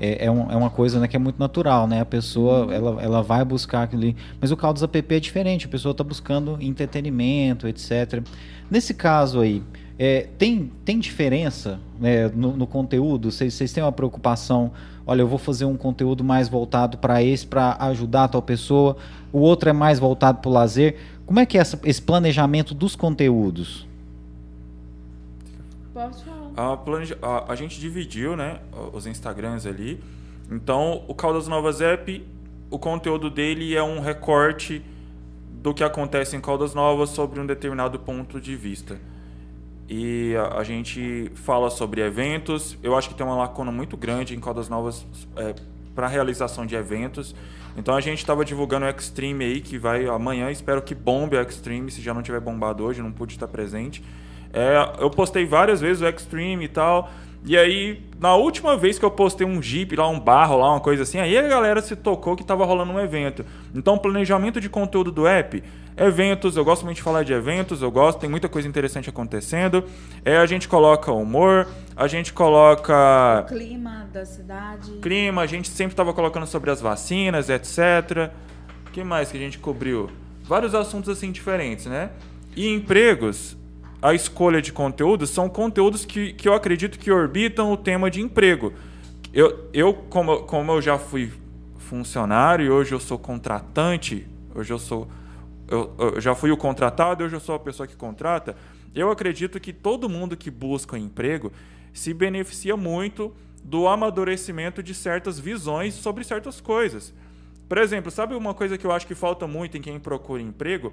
é, 0.00 0.26
é, 0.26 0.30
um- 0.30 0.50
é 0.50 0.56
uma 0.56 0.70
coisa 0.70 0.98
né, 1.00 1.06
que 1.08 1.16
é 1.16 1.18
muito 1.18 1.38
natural, 1.38 1.86
né? 1.86 2.00
A 2.00 2.04
pessoa 2.04 2.72
ela, 2.74 3.02
ela 3.02 3.22
vai 3.22 3.44
buscar 3.44 3.82
aquilo 3.84 4.02
ali. 4.02 4.16
Mas 4.40 4.50
o 4.50 4.56
Caldas 4.56 4.82
app 4.82 5.14
é 5.14 5.20
diferente, 5.20 5.66
a 5.66 5.68
pessoa 5.68 5.92
está 5.92 6.02
buscando 6.04 6.56
entretenimento, 6.60 7.66
etc. 7.68 8.22
Nesse 8.70 8.94
caso 8.94 9.40
aí, 9.40 9.62
é, 9.98 10.28
tem, 10.38 10.72
tem 10.84 10.98
diferença 10.98 11.78
né, 12.00 12.28
no, 12.28 12.56
no 12.56 12.66
conteúdo? 12.66 13.30
Vocês, 13.30 13.54
vocês 13.54 13.72
têm 13.72 13.82
uma 13.82 13.92
preocupação? 13.92 14.72
Olha, 15.06 15.20
eu 15.20 15.28
vou 15.28 15.38
fazer 15.38 15.66
um 15.66 15.76
conteúdo 15.76 16.24
mais 16.24 16.48
voltado 16.48 16.96
para 16.98 17.22
esse, 17.22 17.46
para 17.46 17.76
ajudar 17.80 18.24
a 18.24 18.28
tal 18.28 18.42
pessoa. 18.42 18.96
O 19.32 19.38
outro 19.40 19.68
é 19.68 19.72
mais 19.72 19.98
voltado 19.98 20.38
para 20.38 20.48
o 20.48 20.52
lazer. 20.52 20.96
Como 21.26 21.38
é 21.38 21.46
que 21.46 21.56
é 21.58 21.60
essa- 21.60 21.78
esse 21.84 22.00
planejamento 22.02 22.74
dos 22.74 22.96
conteúdos? 22.96 23.86
Posso 25.92 26.24
falar? 26.24 26.43
A, 26.56 26.78
a- 27.22 27.52
a 27.52 27.56
gente 27.56 27.80
dividiu, 27.80 28.36
né, 28.36 28.60
os 28.92 29.06
Instagrams 29.06 29.66
ali. 29.66 30.00
Então, 30.50 31.04
o 31.08 31.14
Caldas 31.14 31.48
Novas 31.48 31.80
App, 31.80 32.24
o 32.70 32.78
conteúdo 32.78 33.30
dele 33.30 33.74
é 33.74 33.82
um 33.82 34.00
recorte 34.00 34.82
do 35.62 35.72
que 35.72 35.82
acontece 35.82 36.36
em 36.36 36.40
Caldas 36.40 36.74
Novas 36.74 37.10
sobre 37.10 37.40
um 37.40 37.46
determinado 37.46 37.98
ponto 37.98 38.40
de 38.40 38.54
vista. 38.54 38.98
E 39.88 40.34
a, 40.36 40.58
a 40.58 40.64
gente 40.64 41.30
fala 41.34 41.70
sobre 41.70 42.00
eventos. 42.00 42.78
Eu 42.82 42.96
acho 42.96 43.08
que 43.08 43.14
tem 43.14 43.24
uma 43.26 43.36
lacuna 43.36 43.70
muito 43.72 43.96
grande 43.96 44.34
em 44.34 44.40
Caldas 44.40 44.68
Novas 44.68 45.06
para 45.94 46.08
realização 46.08 46.66
de 46.66 46.74
eventos. 46.74 47.34
Então 47.76 47.94
a 47.96 48.00
gente 48.00 48.18
estava 48.18 48.44
divulgando 48.44 48.86
o 48.86 48.88
Extreme 48.88 49.44
aí, 49.44 49.60
que 49.60 49.78
vai 49.78 50.06
amanhã. 50.06 50.50
Espero 50.50 50.80
que 50.82 50.94
bombe 50.94 51.36
o 51.36 51.40
Extreme, 51.40 51.90
se 51.90 52.00
já 52.00 52.14
não 52.14 52.22
tiver 52.22 52.40
bombado 52.40 52.84
hoje, 52.84 53.02
não 53.02 53.10
pude 53.12 53.32
estar 53.34 53.48
presente. 53.48 54.02
É, 54.54 55.02
eu 55.02 55.10
postei 55.10 55.44
várias 55.44 55.80
vezes 55.80 56.00
o 56.00 56.06
Extreme 56.06 56.64
e 56.64 56.68
tal. 56.68 57.10
E 57.46 57.58
aí, 57.58 58.02
na 58.18 58.34
última 58.34 58.74
vez 58.74 58.98
que 58.98 59.04
eu 59.04 59.10
postei 59.10 59.46
um 59.46 59.60
Jeep 59.60 59.94
lá, 59.96 60.08
um 60.08 60.18
barro 60.18 60.56
lá, 60.56 60.70
uma 60.70 60.80
coisa 60.80 61.02
assim, 61.02 61.18
aí 61.18 61.36
a 61.36 61.42
galera 61.42 61.82
se 61.82 61.94
tocou 61.94 62.34
que 62.34 62.42
tava 62.42 62.64
rolando 62.64 62.92
um 62.92 62.98
evento. 62.98 63.44
Então, 63.74 63.98
planejamento 63.98 64.62
de 64.62 64.70
conteúdo 64.70 65.12
do 65.12 65.26
app, 65.26 65.62
eventos, 65.94 66.56
eu 66.56 66.64
gosto 66.64 66.86
muito 66.86 66.96
de 66.96 67.02
falar 67.02 67.22
de 67.22 67.34
eventos, 67.34 67.82
eu 67.82 67.90
gosto, 67.90 68.18
tem 68.18 68.30
muita 68.30 68.48
coisa 68.48 68.66
interessante 68.66 69.10
acontecendo. 69.10 69.84
É, 70.24 70.38
a 70.38 70.46
gente 70.46 70.66
coloca 70.66 71.12
humor, 71.12 71.68
a 71.94 72.06
gente 72.06 72.32
coloca 72.32 73.44
O 73.44 73.48
clima 73.48 74.08
da 74.10 74.24
cidade. 74.24 74.92
clima, 75.02 75.42
a 75.42 75.46
gente 75.46 75.68
sempre 75.68 75.92
estava 75.92 76.14
colocando 76.14 76.46
sobre 76.46 76.70
as 76.70 76.80
vacinas, 76.80 77.50
etc. 77.50 78.30
O 78.86 78.90
que 78.90 79.04
mais 79.04 79.30
que 79.30 79.36
a 79.36 79.40
gente 79.40 79.58
cobriu? 79.58 80.08
Vários 80.44 80.74
assuntos 80.74 81.10
assim 81.10 81.30
diferentes, 81.30 81.84
né? 81.84 82.08
E 82.56 82.72
empregos, 82.72 83.54
a 84.04 84.12
escolha 84.12 84.60
de 84.60 84.70
conteúdos 84.70 85.30
são 85.30 85.48
conteúdos 85.48 86.04
que, 86.04 86.34
que 86.34 86.46
eu 86.46 86.52
acredito 86.52 86.98
que 86.98 87.10
orbitam 87.10 87.72
o 87.72 87.76
tema 87.76 88.10
de 88.10 88.20
emprego. 88.20 88.74
Eu, 89.32 89.70
eu 89.72 89.94
como, 89.94 90.42
como 90.42 90.72
eu 90.72 90.82
já 90.82 90.98
fui 90.98 91.32
funcionário 91.78 92.66
e 92.66 92.70
hoje 92.70 92.92
eu 92.92 93.00
sou 93.00 93.18
contratante, 93.18 94.28
hoje 94.54 94.70
eu 94.70 94.78
sou. 94.78 95.08
Eu, 95.66 95.94
eu 95.98 96.20
já 96.20 96.34
fui 96.34 96.50
o 96.50 96.56
contratado, 96.56 97.24
hoje 97.24 97.34
eu 97.34 97.40
sou 97.40 97.54
a 97.54 97.58
pessoa 97.58 97.86
que 97.86 97.96
contrata. 97.96 98.54
Eu 98.94 99.10
acredito 99.10 99.58
que 99.58 99.72
todo 99.72 100.06
mundo 100.06 100.36
que 100.36 100.50
busca 100.50 100.98
emprego 100.98 101.50
se 101.90 102.12
beneficia 102.12 102.76
muito 102.76 103.34
do 103.64 103.88
amadurecimento 103.88 104.82
de 104.82 104.92
certas 104.92 105.40
visões 105.40 105.94
sobre 105.94 106.24
certas 106.24 106.60
coisas. 106.60 107.14
Por 107.66 107.78
exemplo, 107.78 108.10
sabe 108.10 108.34
uma 108.34 108.52
coisa 108.52 108.76
que 108.76 108.86
eu 108.86 108.92
acho 108.92 109.06
que 109.06 109.14
falta 109.14 109.46
muito 109.46 109.78
em 109.78 109.80
quem 109.80 109.98
procura 109.98 110.42
emprego? 110.42 110.92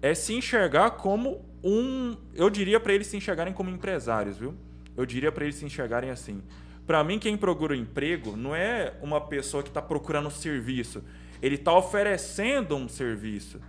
É 0.00 0.14
se 0.14 0.32
enxergar 0.32 0.92
como 0.92 1.50
um. 1.62 2.16
Eu 2.34 2.50
diria 2.50 2.80
para 2.80 2.92
eles 2.92 3.06
se 3.06 3.16
enxergarem 3.16 3.52
como 3.52 3.70
empresários, 3.70 4.36
viu? 4.36 4.54
Eu 4.96 5.06
diria 5.06 5.30
para 5.30 5.44
eles 5.44 5.56
se 5.56 5.64
enxergarem 5.64 6.10
assim. 6.10 6.42
Para 6.86 7.02
mim, 7.04 7.18
quem 7.18 7.36
procura 7.36 7.76
emprego 7.76 8.36
não 8.36 8.54
é 8.54 8.94
uma 9.00 9.20
pessoa 9.20 9.62
que 9.62 9.68
está 9.68 9.80
procurando 9.80 10.30
serviço. 10.30 11.02
Ele 11.40 11.54
está 11.54 11.72
oferecendo 11.72 12.76
um 12.76 12.88
serviço. 12.88 13.60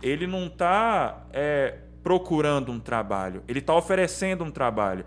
Ele 0.00 0.26
não 0.26 0.46
está 0.46 1.26
é, 1.32 1.78
procurando 2.02 2.70
um 2.70 2.78
trabalho. 2.78 3.42
Ele 3.48 3.58
está 3.58 3.74
oferecendo 3.74 4.44
um 4.44 4.50
trabalho. 4.50 5.04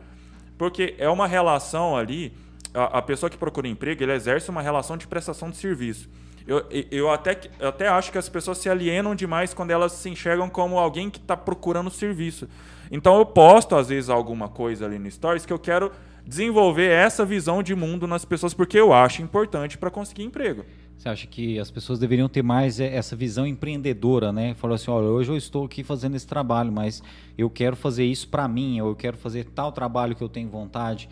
Porque 0.58 0.96
é 0.98 1.10
uma 1.10 1.28
relação 1.28 1.96
ali. 1.96 2.34
A, 2.74 3.00
a 3.00 3.02
pessoa 3.02 3.30
que 3.30 3.38
procura 3.38 3.68
emprego, 3.68 4.04
ele 4.04 4.12
exerce 4.12 4.50
uma 4.50 4.62
relação 4.62 4.98
de 4.98 5.08
prestação 5.08 5.50
de 5.50 5.58
serviço. 5.58 6.10
Eu, 6.48 6.66
eu, 6.90 7.12
até, 7.12 7.38
eu 7.60 7.68
até 7.68 7.90
acho 7.90 8.10
que 8.10 8.18
as 8.18 8.30
pessoas 8.30 8.58
se 8.60 8.70
alienam 8.70 9.14
demais 9.14 9.54
quando 9.54 9.72
elas 9.72 9.92
se 9.92 10.10
enxergam 10.10 10.50
como 10.50 10.80
alguém 10.80 11.10
que 11.10 11.20
está 11.20 11.36
procurando 11.36 11.90
serviço. 11.90 12.48
Então 12.90 13.18
eu 13.18 13.26
posto, 13.26 13.76
às 13.76 13.90
vezes, 13.90 14.10
alguma 14.10 14.48
coisa 14.48 14.86
ali 14.86 14.98
no 14.98 15.12
Stories 15.12 15.46
que 15.46 15.52
eu 15.52 15.60
quero 15.60 15.92
desenvolver 16.26 16.90
essa 16.90 17.26
visão 17.26 17.62
de 17.62 17.76
mundo 17.76 18.08
nas 18.08 18.24
pessoas, 18.24 18.54
porque 18.54 18.80
eu 18.80 18.94
acho 18.94 19.22
importante 19.22 19.78
para 19.78 19.92
conseguir 19.92 20.24
emprego. 20.24 20.64
Você 20.98 21.10
acha 21.10 21.28
que 21.28 21.60
as 21.60 21.70
pessoas 21.70 22.00
deveriam 22.00 22.28
ter 22.28 22.42
mais 22.42 22.80
é, 22.80 22.96
essa 22.96 23.16
visão 23.16 23.46
empreendedora, 23.46 24.32
né? 24.32 24.56
Falar 24.56 24.76
assim, 24.76 24.90
olha, 24.90 25.08
hoje 25.08 25.32
eu 25.32 25.38
estou 25.38 25.66
aqui 25.66 25.84
fazendo 25.84 26.16
esse 26.16 26.26
trabalho, 26.26 26.72
mas 26.72 27.04
eu 27.38 27.50
quero 27.50 27.76
fazer 27.76 28.06
isso 28.06 28.28
para 28.30 28.48
mim, 28.48 28.82
ou 28.82 28.90
eu 28.90 28.96
quero 28.96 29.16
fazer 29.16 29.46
tal 29.46 29.72
trabalho 29.72 30.16
que 30.16 30.24
eu 30.24 30.30
tenho 30.30 30.50
vontade. 30.50 31.08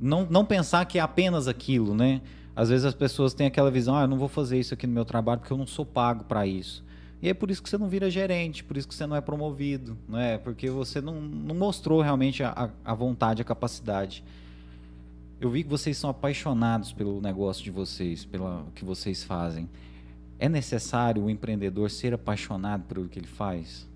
Não, 0.00 0.26
não 0.30 0.44
pensar 0.44 0.84
que 0.84 0.98
é 0.98 1.02
apenas 1.02 1.48
aquilo, 1.48 1.94
né? 1.94 2.20
Às 2.56 2.68
vezes 2.68 2.84
as 2.84 2.94
pessoas 2.94 3.34
têm 3.34 3.46
aquela 3.46 3.70
visão, 3.70 3.96
ah, 3.96 4.02
eu 4.02 4.08
não 4.08 4.16
vou 4.16 4.28
fazer 4.28 4.58
isso 4.58 4.74
aqui 4.74 4.86
no 4.86 4.92
meu 4.92 5.04
trabalho 5.04 5.40
porque 5.40 5.52
eu 5.52 5.58
não 5.58 5.66
sou 5.66 5.84
pago 5.84 6.24
para 6.24 6.46
isso. 6.46 6.84
E 7.20 7.28
é 7.28 7.34
por 7.34 7.50
isso 7.50 7.62
que 7.62 7.68
você 7.68 7.78
não 7.78 7.88
vira 7.88 8.10
gerente, 8.10 8.62
por 8.62 8.76
isso 8.76 8.86
que 8.86 8.94
você 8.94 9.06
não 9.06 9.16
é 9.16 9.20
promovido, 9.20 9.96
não 10.06 10.18
é? 10.18 10.36
Porque 10.36 10.68
você 10.68 11.00
não, 11.00 11.20
não 11.20 11.54
mostrou 11.54 12.00
realmente 12.00 12.42
a, 12.42 12.70
a 12.84 12.94
vontade, 12.94 13.40
a 13.40 13.44
capacidade. 13.44 14.22
Eu 15.40 15.50
vi 15.50 15.62
que 15.62 15.68
vocês 15.68 15.96
são 15.96 16.10
apaixonados 16.10 16.92
pelo 16.92 17.20
negócio 17.20 17.64
de 17.64 17.70
vocês, 17.70 18.24
pelo 18.24 18.66
que 18.74 18.84
vocês 18.84 19.24
fazem. 19.24 19.68
É 20.38 20.48
necessário 20.48 21.24
o 21.24 21.30
empreendedor 21.30 21.90
ser 21.90 22.14
apaixonado 22.14 22.84
pelo 22.84 23.08
que 23.08 23.18
ele 23.18 23.26
faz? 23.26 23.88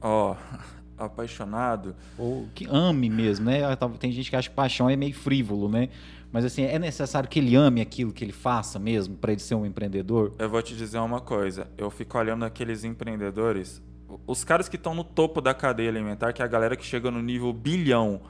Ó, 0.00 0.32
oh, 0.32 0.58
apaixonado. 0.96 1.96
Ou 2.16 2.46
que 2.54 2.66
ame 2.70 3.10
mesmo, 3.10 3.46
né? 3.46 3.60
Tem 3.98 4.12
gente 4.12 4.30
que 4.30 4.36
acha 4.36 4.48
que 4.48 4.54
paixão 4.54 4.88
é 4.88 4.94
meio 4.96 5.14
frívolo, 5.14 5.68
né? 5.68 5.88
Mas 6.32 6.44
assim, 6.44 6.64
é 6.64 6.78
necessário 6.78 7.28
que 7.28 7.38
ele 7.38 7.54
ame 7.54 7.80
aquilo 7.80 8.12
que 8.12 8.24
ele 8.24 8.32
faça 8.32 8.78
mesmo 8.78 9.16
para 9.16 9.32
ele 9.32 9.40
ser 9.40 9.54
um 9.54 9.64
empreendedor? 9.64 10.34
Eu 10.38 10.50
vou 10.50 10.60
te 10.60 10.74
dizer 10.74 10.98
uma 10.98 11.20
coisa. 11.20 11.68
Eu 11.78 11.90
fico 11.90 12.18
olhando 12.18 12.44
aqueles 12.44 12.84
empreendedores, 12.84 13.82
os 14.26 14.44
caras 14.44 14.68
que 14.68 14.76
estão 14.76 14.94
no 14.94 15.04
topo 15.04 15.40
da 15.40 15.54
cadeia 15.54 15.88
alimentar, 15.88 16.32
que 16.32 16.42
é 16.42 16.44
a 16.44 16.48
galera 16.48 16.76
que 16.76 16.84
chega 16.84 17.10
no 17.10 17.22
nível 17.22 17.52
bilhão. 17.52 18.20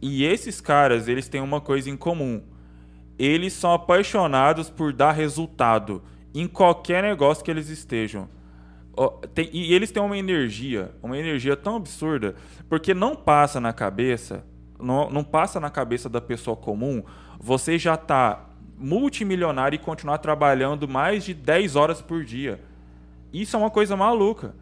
E 0.00 0.24
esses 0.24 0.60
caras, 0.60 1.08
eles 1.08 1.28
têm 1.28 1.40
uma 1.40 1.60
coisa 1.60 1.90
em 1.90 1.96
comum. 1.96 2.42
Eles 3.18 3.52
são 3.52 3.72
apaixonados 3.72 4.68
por 4.70 4.92
dar 4.92 5.12
resultado 5.12 6.02
em 6.34 6.46
qualquer 6.46 7.02
negócio 7.02 7.44
que 7.44 7.50
eles 7.50 7.68
estejam. 7.68 8.28
E 9.52 9.74
eles 9.74 9.90
têm 9.90 10.02
uma 10.02 10.16
energia, 10.16 10.92
uma 11.02 11.18
energia 11.18 11.56
tão 11.56 11.76
absurda, 11.76 12.34
porque 12.68 12.94
não 12.94 13.16
passa 13.16 13.60
na 13.60 13.72
cabeça 13.72 14.44
não, 14.84 15.10
não 15.10 15.24
passa 15.24 15.58
na 15.58 15.70
cabeça 15.70 16.08
da 16.08 16.20
pessoa 16.20 16.56
comum 16.56 17.02
você 17.44 17.78
já 17.78 17.94
está 17.94 18.46
multimilionário 18.78 19.76
e 19.76 19.78
continuar 19.78 20.16
trabalhando 20.16 20.88
mais 20.88 21.24
de 21.24 21.34
10 21.34 21.76
horas 21.76 22.00
por 22.00 22.24
dia. 22.24 22.58
Isso 23.32 23.54
é 23.54 23.58
uma 23.58 23.70
coisa 23.70 23.96
maluca. 23.96 24.54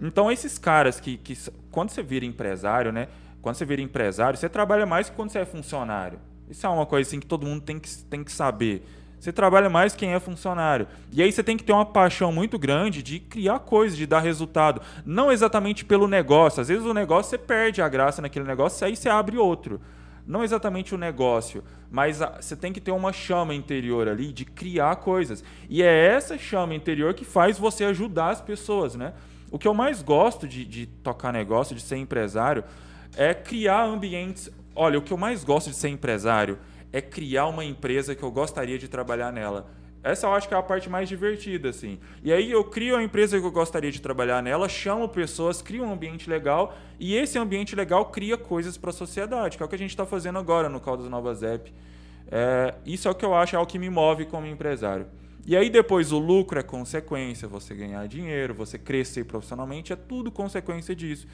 Então, 0.00 0.30
esses 0.30 0.58
caras 0.58 0.98
que, 0.98 1.16
que. 1.16 1.38
Quando 1.70 1.90
você 1.90 2.02
vira 2.02 2.24
empresário, 2.24 2.92
né? 2.92 3.08
Quando 3.40 3.54
você 3.54 3.64
vira 3.64 3.80
empresário, 3.80 4.36
você 4.36 4.48
trabalha 4.48 4.84
mais 4.84 5.08
que 5.08 5.14
quando 5.14 5.30
você 5.30 5.38
é 5.38 5.44
funcionário. 5.44 6.18
Isso 6.50 6.66
é 6.66 6.68
uma 6.68 6.84
coisa 6.84 7.08
assim, 7.08 7.20
que 7.20 7.26
todo 7.26 7.46
mundo 7.46 7.62
tem 7.62 7.78
que, 7.78 7.88
tem 8.04 8.24
que 8.24 8.32
saber. 8.32 8.84
Você 9.18 9.32
trabalha 9.32 9.68
mais 9.68 9.94
quem 9.94 10.12
é 10.12 10.20
funcionário. 10.20 10.86
E 11.10 11.22
aí 11.22 11.32
você 11.32 11.42
tem 11.42 11.56
que 11.56 11.64
ter 11.64 11.72
uma 11.72 11.86
paixão 11.86 12.30
muito 12.30 12.58
grande 12.58 13.02
de 13.02 13.18
criar 13.18 13.58
coisas, 13.60 13.96
de 13.96 14.06
dar 14.06 14.20
resultado. 14.20 14.80
Não 15.04 15.32
exatamente 15.32 15.84
pelo 15.84 16.06
negócio. 16.06 16.60
Às 16.60 16.68
vezes 16.68 16.84
o 16.84 16.94
negócio 16.94 17.30
você 17.30 17.38
perde 17.38 17.82
a 17.82 17.88
graça 17.88 18.22
naquele 18.22 18.44
negócio, 18.44 18.86
aí 18.86 18.94
você 18.94 19.08
abre 19.08 19.36
outro. 19.36 19.80
Não 20.26 20.42
exatamente 20.42 20.94
o 20.94 20.98
negócio, 20.98 21.62
mas 21.88 22.20
você 22.40 22.56
tem 22.56 22.72
que 22.72 22.80
ter 22.80 22.90
uma 22.90 23.12
chama 23.12 23.54
interior 23.54 24.08
ali 24.08 24.32
de 24.32 24.44
criar 24.44 24.96
coisas. 24.96 25.44
E 25.68 25.82
é 25.82 26.06
essa 26.06 26.36
chama 26.36 26.74
interior 26.74 27.14
que 27.14 27.24
faz 27.24 27.58
você 27.58 27.84
ajudar 27.84 28.30
as 28.30 28.40
pessoas, 28.40 28.96
né? 28.96 29.12
O 29.50 29.58
que 29.58 29.68
eu 29.68 29.74
mais 29.74 30.02
gosto 30.02 30.48
de, 30.48 30.64
de 30.64 30.86
tocar 30.86 31.32
negócio, 31.32 31.76
de 31.76 31.80
ser 31.80 31.96
empresário, 31.96 32.64
é 33.16 33.32
criar 33.32 33.84
ambientes. 33.84 34.50
Olha, 34.74 34.98
o 34.98 35.02
que 35.02 35.12
eu 35.12 35.16
mais 35.16 35.44
gosto 35.44 35.70
de 35.70 35.76
ser 35.76 35.88
empresário 35.88 36.58
é 36.96 37.00
criar 37.02 37.46
uma 37.46 37.62
empresa 37.62 38.14
que 38.14 38.22
eu 38.22 38.30
gostaria 38.30 38.78
de 38.78 38.88
trabalhar 38.88 39.30
nela. 39.30 39.70
Essa 40.02 40.28
eu 40.28 40.32
acho 40.32 40.48
que 40.48 40.54
é 40.54 40.56
a 40.56 40.62
parte 40.62 40.88
mais 40.88 41.06
divertida, 41.06 41.68
assim. 41.68 41.98
E 42.22 42.32
aí 42.32 42.50
eu 42.50 42.64
crio 42.64 42.96
a 42.96 43.02
empresa 43.02 43.38
que 43.38 43.44
eu 43.44 43.50
gostaria 43.50 43.92
de 43.92 44.00
trabalhar 44.00 44.42
nela, 44.42 44.66
chamo 44.66 45.06
pessoas, 45.06 45.60
crio 45.60 45.84
um 45.84 45.92
ambiente 45.92 46.30
legal 46.30 46.74
e 46.98 47.14
esse 47.14 47.38
ambiente 47.38 47.76
legal 47.76 48.06
cria 48.06 48.38
coisas 48.38 48.78
para 48.78 48.88
a 48.88 48.92
sociedade, 48.94 49.58
que 49.58 49.62
é 49.62 49.66
o 49.66 49.68
que 49.68 49.74
a 49.74 49.78
gente 49.78 49.90
está 49.90 50.06
fazendo 50.06 50.38
agora 50.38 50.70
no 50.70 50.80
Caldas 50.80 51.10
Novas 51.10 51.42
App. 51.42 51.70
É, 52.30 52.74
isso 52.86 53.08
é 53.08 53.10
o 53.10 53.14
que 53.14 53.26
eu 53.26 53.34
acho, 53.34 53.56
é 53.56 53.58
o 53.58 53.66
que 53.66 53.78
me 53.78 53.90
move 53.90 54.24
como 54.24 54.46
empresário. 54.46 55.06
E 55.44 55.54
aí 55.54 55.68
depois 55.68 56.12
o 56.12 56.18
lucro 56.18 56.58
é 56.58 56.62
consequência, 56.62 57.46
você 57.46 57.74
ganhar 57.74 58.08
dinheiro, 58.08 58.54
você 58.54 58.78
crescer 58.78 59.24
profissionalmente, 59.24 59.92
é 59.92 59.96
tudo 59.96 60.30
consequência 60.30 60.94
disso. 60.94 61.26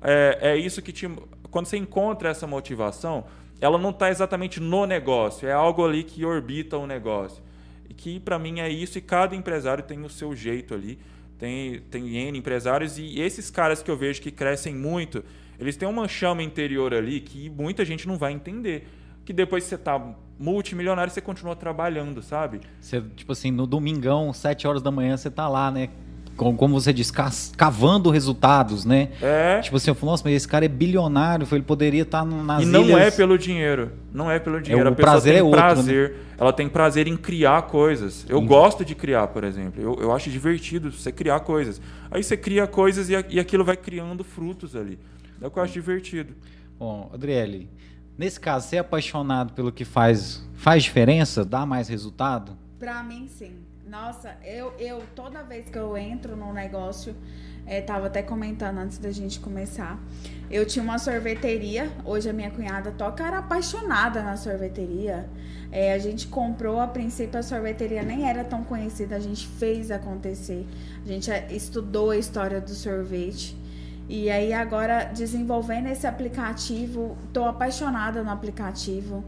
É, 0.00 0.38
é 0.40 0.56
isso 0.56 0.80
que 0.80 0.90
te, 0.90 1.06
quando 1.50 1.66
você 1.66 1.76
encontra 1.76 2.30
essa 2.30 2.46
motivação, 2.46 3.24
ela 3.62 3.78
não 3.78 3.90
está 3.90 4.10
exatamente 4.10 4.58
no 4.58 4.86
negócio, 4.86 5.48
é 5.48 5.52
algo 5.52 5.84
ali 5.84 6.02
que 6.02 6.24
orbita 6.24 6.76
o 6.76 6.84
negócio. 6.84 7.40
E 7.88 7.94
que 7.94 8.18
para 8.18 8.36
mim 8.36 8.58
é 8.58 8.68
isso, 8.68 8.98
e 8.98 9.00
cada 9.00 9.36
empresário 9.36 9.84
tem 9.84 10.02
o 10.02 10.08
seu 10.08 10.34
jeito 10.34 10.74
ali. 10.74 10.98
Tem, 11.38 11.80
tem 11.88 12.16
N 12.16 12.36
empresários, 12.36 12.98
e 12.98 13.20
esses 13.20 13.52
caras 13.52 13.80
que 13.80 13.88
eu 13.88 13.96
vejo 13.96 14.20
que 14.20 14.32
crescem 14.32 14.74
muito, 14.74 15.24
eles 15.60 15.76
têm 15.76 15.88
uma 15.88 16.08
chama 16.08 16.42
interior 16.42 16.92
ali 16.92 17.20
que 17.20 17.48
muita 17.50 17.84
gente 17.84 18.08
não 18.08 18.18
vai 18.18 18.32
entender. 18.32 18.88
Que 19.24 19.32
depois 19.32 19.62
que 19.62 19.68
você 19.68 19.76
está 19.76 20.12
multimilionário, 20.36 21.12
você 21.12 21.20
continua 21.20 21.54
trabalhando, 21.54 22.20
sabe? 22.20 22.60
Você, 22.80 23.00
tipo 23.14 23.30
assim, 23.30 23.52
no 23.52 23.64
domingão, 23.64 24.32
7 24.32 24.66
horas 24.66 24.82
da 24.82 24.90
manhã, 24.90 25.16
você 25.16 25.30
tá 25.30 25.48
lá, 25.48 25.70
né? 25.70 25.88
Como 26.36 26.80
você 26.80 26.92
diz, 26.92 27.12
cavando 27.56 28.10
resultados, 28.10 28.84
né? 28.84 29.10
É. 29.20 29.60
Tipo 29.60 29.76
assim, 29.76 29.90
eu 29.90 29.94
falo, 29.94 30.12
nossa, 30.12 30.22
mas 30.24 30.34
esse 30.34 30.48
cara 30.48 30.64
é 30.64 30.68
bilionário, 30.68 31.46
ele 31.52 31.62
poderia 31.62 32.02
estar 32.02 32.20
tá 32.20 32.24
nas 32.24 32.62
E 32.62 32.66
não 32.66 32.84
ilhas... 32.84 33.00
é 33.00 33.10
pelo 33.10 33.38
dinheiro. 33.38 33.92
Não 34.12 34.30
é 34.30 34.38
pelo 34.38 34.60
dinheiro. 34.60 34.88
É, 34.88 34.92
o 34.92 34.94
prazer 34.94 35.36
é 35.36 35.42
outro, 35.42 35.60
prazer. 35.60 36.10
Né? 36.10 36.16
Ela 36.38 36.52
tem 36.52 36.68
prazer 36.68 37.06
em 37.06 37.16
criar 37.16 37.62
coisas. 37.62 38.26
Eu 38.28 38.40
Sim. 38.40 38.46
gosto 38.46 38.84
de 38.84 38.94
criar, 38.94 39.28
por 39.28 39.44
exemplo. 39.44 39.80
Eu, 39.80 39.96
eu 40.00 40.12
acho 40.12 40.30
divertido 40.30 40.90
você 40.90 41.12
criar 41.12 41.40
coisas. 41.40 41.80
Aí 42.10 42.22
você 42.22 42.36
cria 42.36 42.66
coisas 42.66 43.08
e, 43.08 43.12
e 43.28 43.38
aquilo 43.38 43.64
vai 43.64 43.76
criando 43.76 44.24
frutos 44.24 44.74
ali. 44.74 44.98
É 45.40 45.46
o 45.46 45.50
que 45.50 45.58
eu 45.58 45.62
acho 45.62 45.72
divertido. 45.72 46.34
Bom, 46.78 47.10
Adriele, 47.12 47.70
nesse 48.18 48.40
caso, 48.40 48.68
ser 48.68 48.78
apaixonado 48.78 49.52
pelo 49.52 49.70
que 49.70 49.84
faz, 49.84 50.46
faz 50.54 50.82
diferença? 50.82 51.44
Dá 51.44 51.64
mais 51.64 51.88
resultado? 51.88 52.56
Pra 52.78 53.02
mim, 53.02 53.28
sim. 53.28 53.52
Nossa, 53.92 54.34
eu, 54.42 54.72
eu 54.78 55.02
toda 55.14 55.42
vez 55.42 55.68
que 55.68 55.76
eu 55.76 55.98
entro 55.98 56.34
num 56.34 56.50
negócio, 56.50 57.14
é, 57.66 57.82
tava 57.82 58.06
até 58.06 58.22
comentando 58.22 58.78
antes 58.78 58.96
da 58.96 59.10
gente 59.10 59.38
começar. 59.38 60.02
Eu 60.50 60.64
tinha 60.64 60.82
uma 60.82 60.98
sorveteria, 60.98 61.92
hoje 62.02 62.30
a 62.30 62.32
minha 62.32 62.50
cunhada 62.50 62.90
toca, 62.90 63.22
era 63.22 63.40
apaixonada 63.40 64.22
na 64.22 64.34
sorveteria. 64.34 65.28
É, 65.70 65.92
a 65.92 65.98
gente 65.98 66.26
comprou, 66.26 66.80
a 66.80 66.86
princípio 66.86 67.38
a 67.38 67.42
sorveteria 67.42 68.02
nem 68.02 68.26
era 68.26 68.42
tão 68.42 68.64
conhecida, 68.64 69.14
a 69.14 69.20
gente 69.20 69.46
fez 69.46 69.90
acontecer. 69.90 70.66
A 71.04 71.06
gente 71.06 71.30
é, 71.30 71.48
estudou 71.50 72.12
a 72.12 72.16
história 72.16 72.62
do 72.62 72.70
sorvete. 72.70 73.54
E 74.08 74.30
aí 74.30 74.54
agora 74.54 75.04
desenvolvendo 75.04 75.88
esse 75.88 76.06
aplicativo, 76.06 77.14
tô 77.30 77.44
apaixonada 77.44 78.22
no 78.22 78.30
aplicativo 78.30 79.22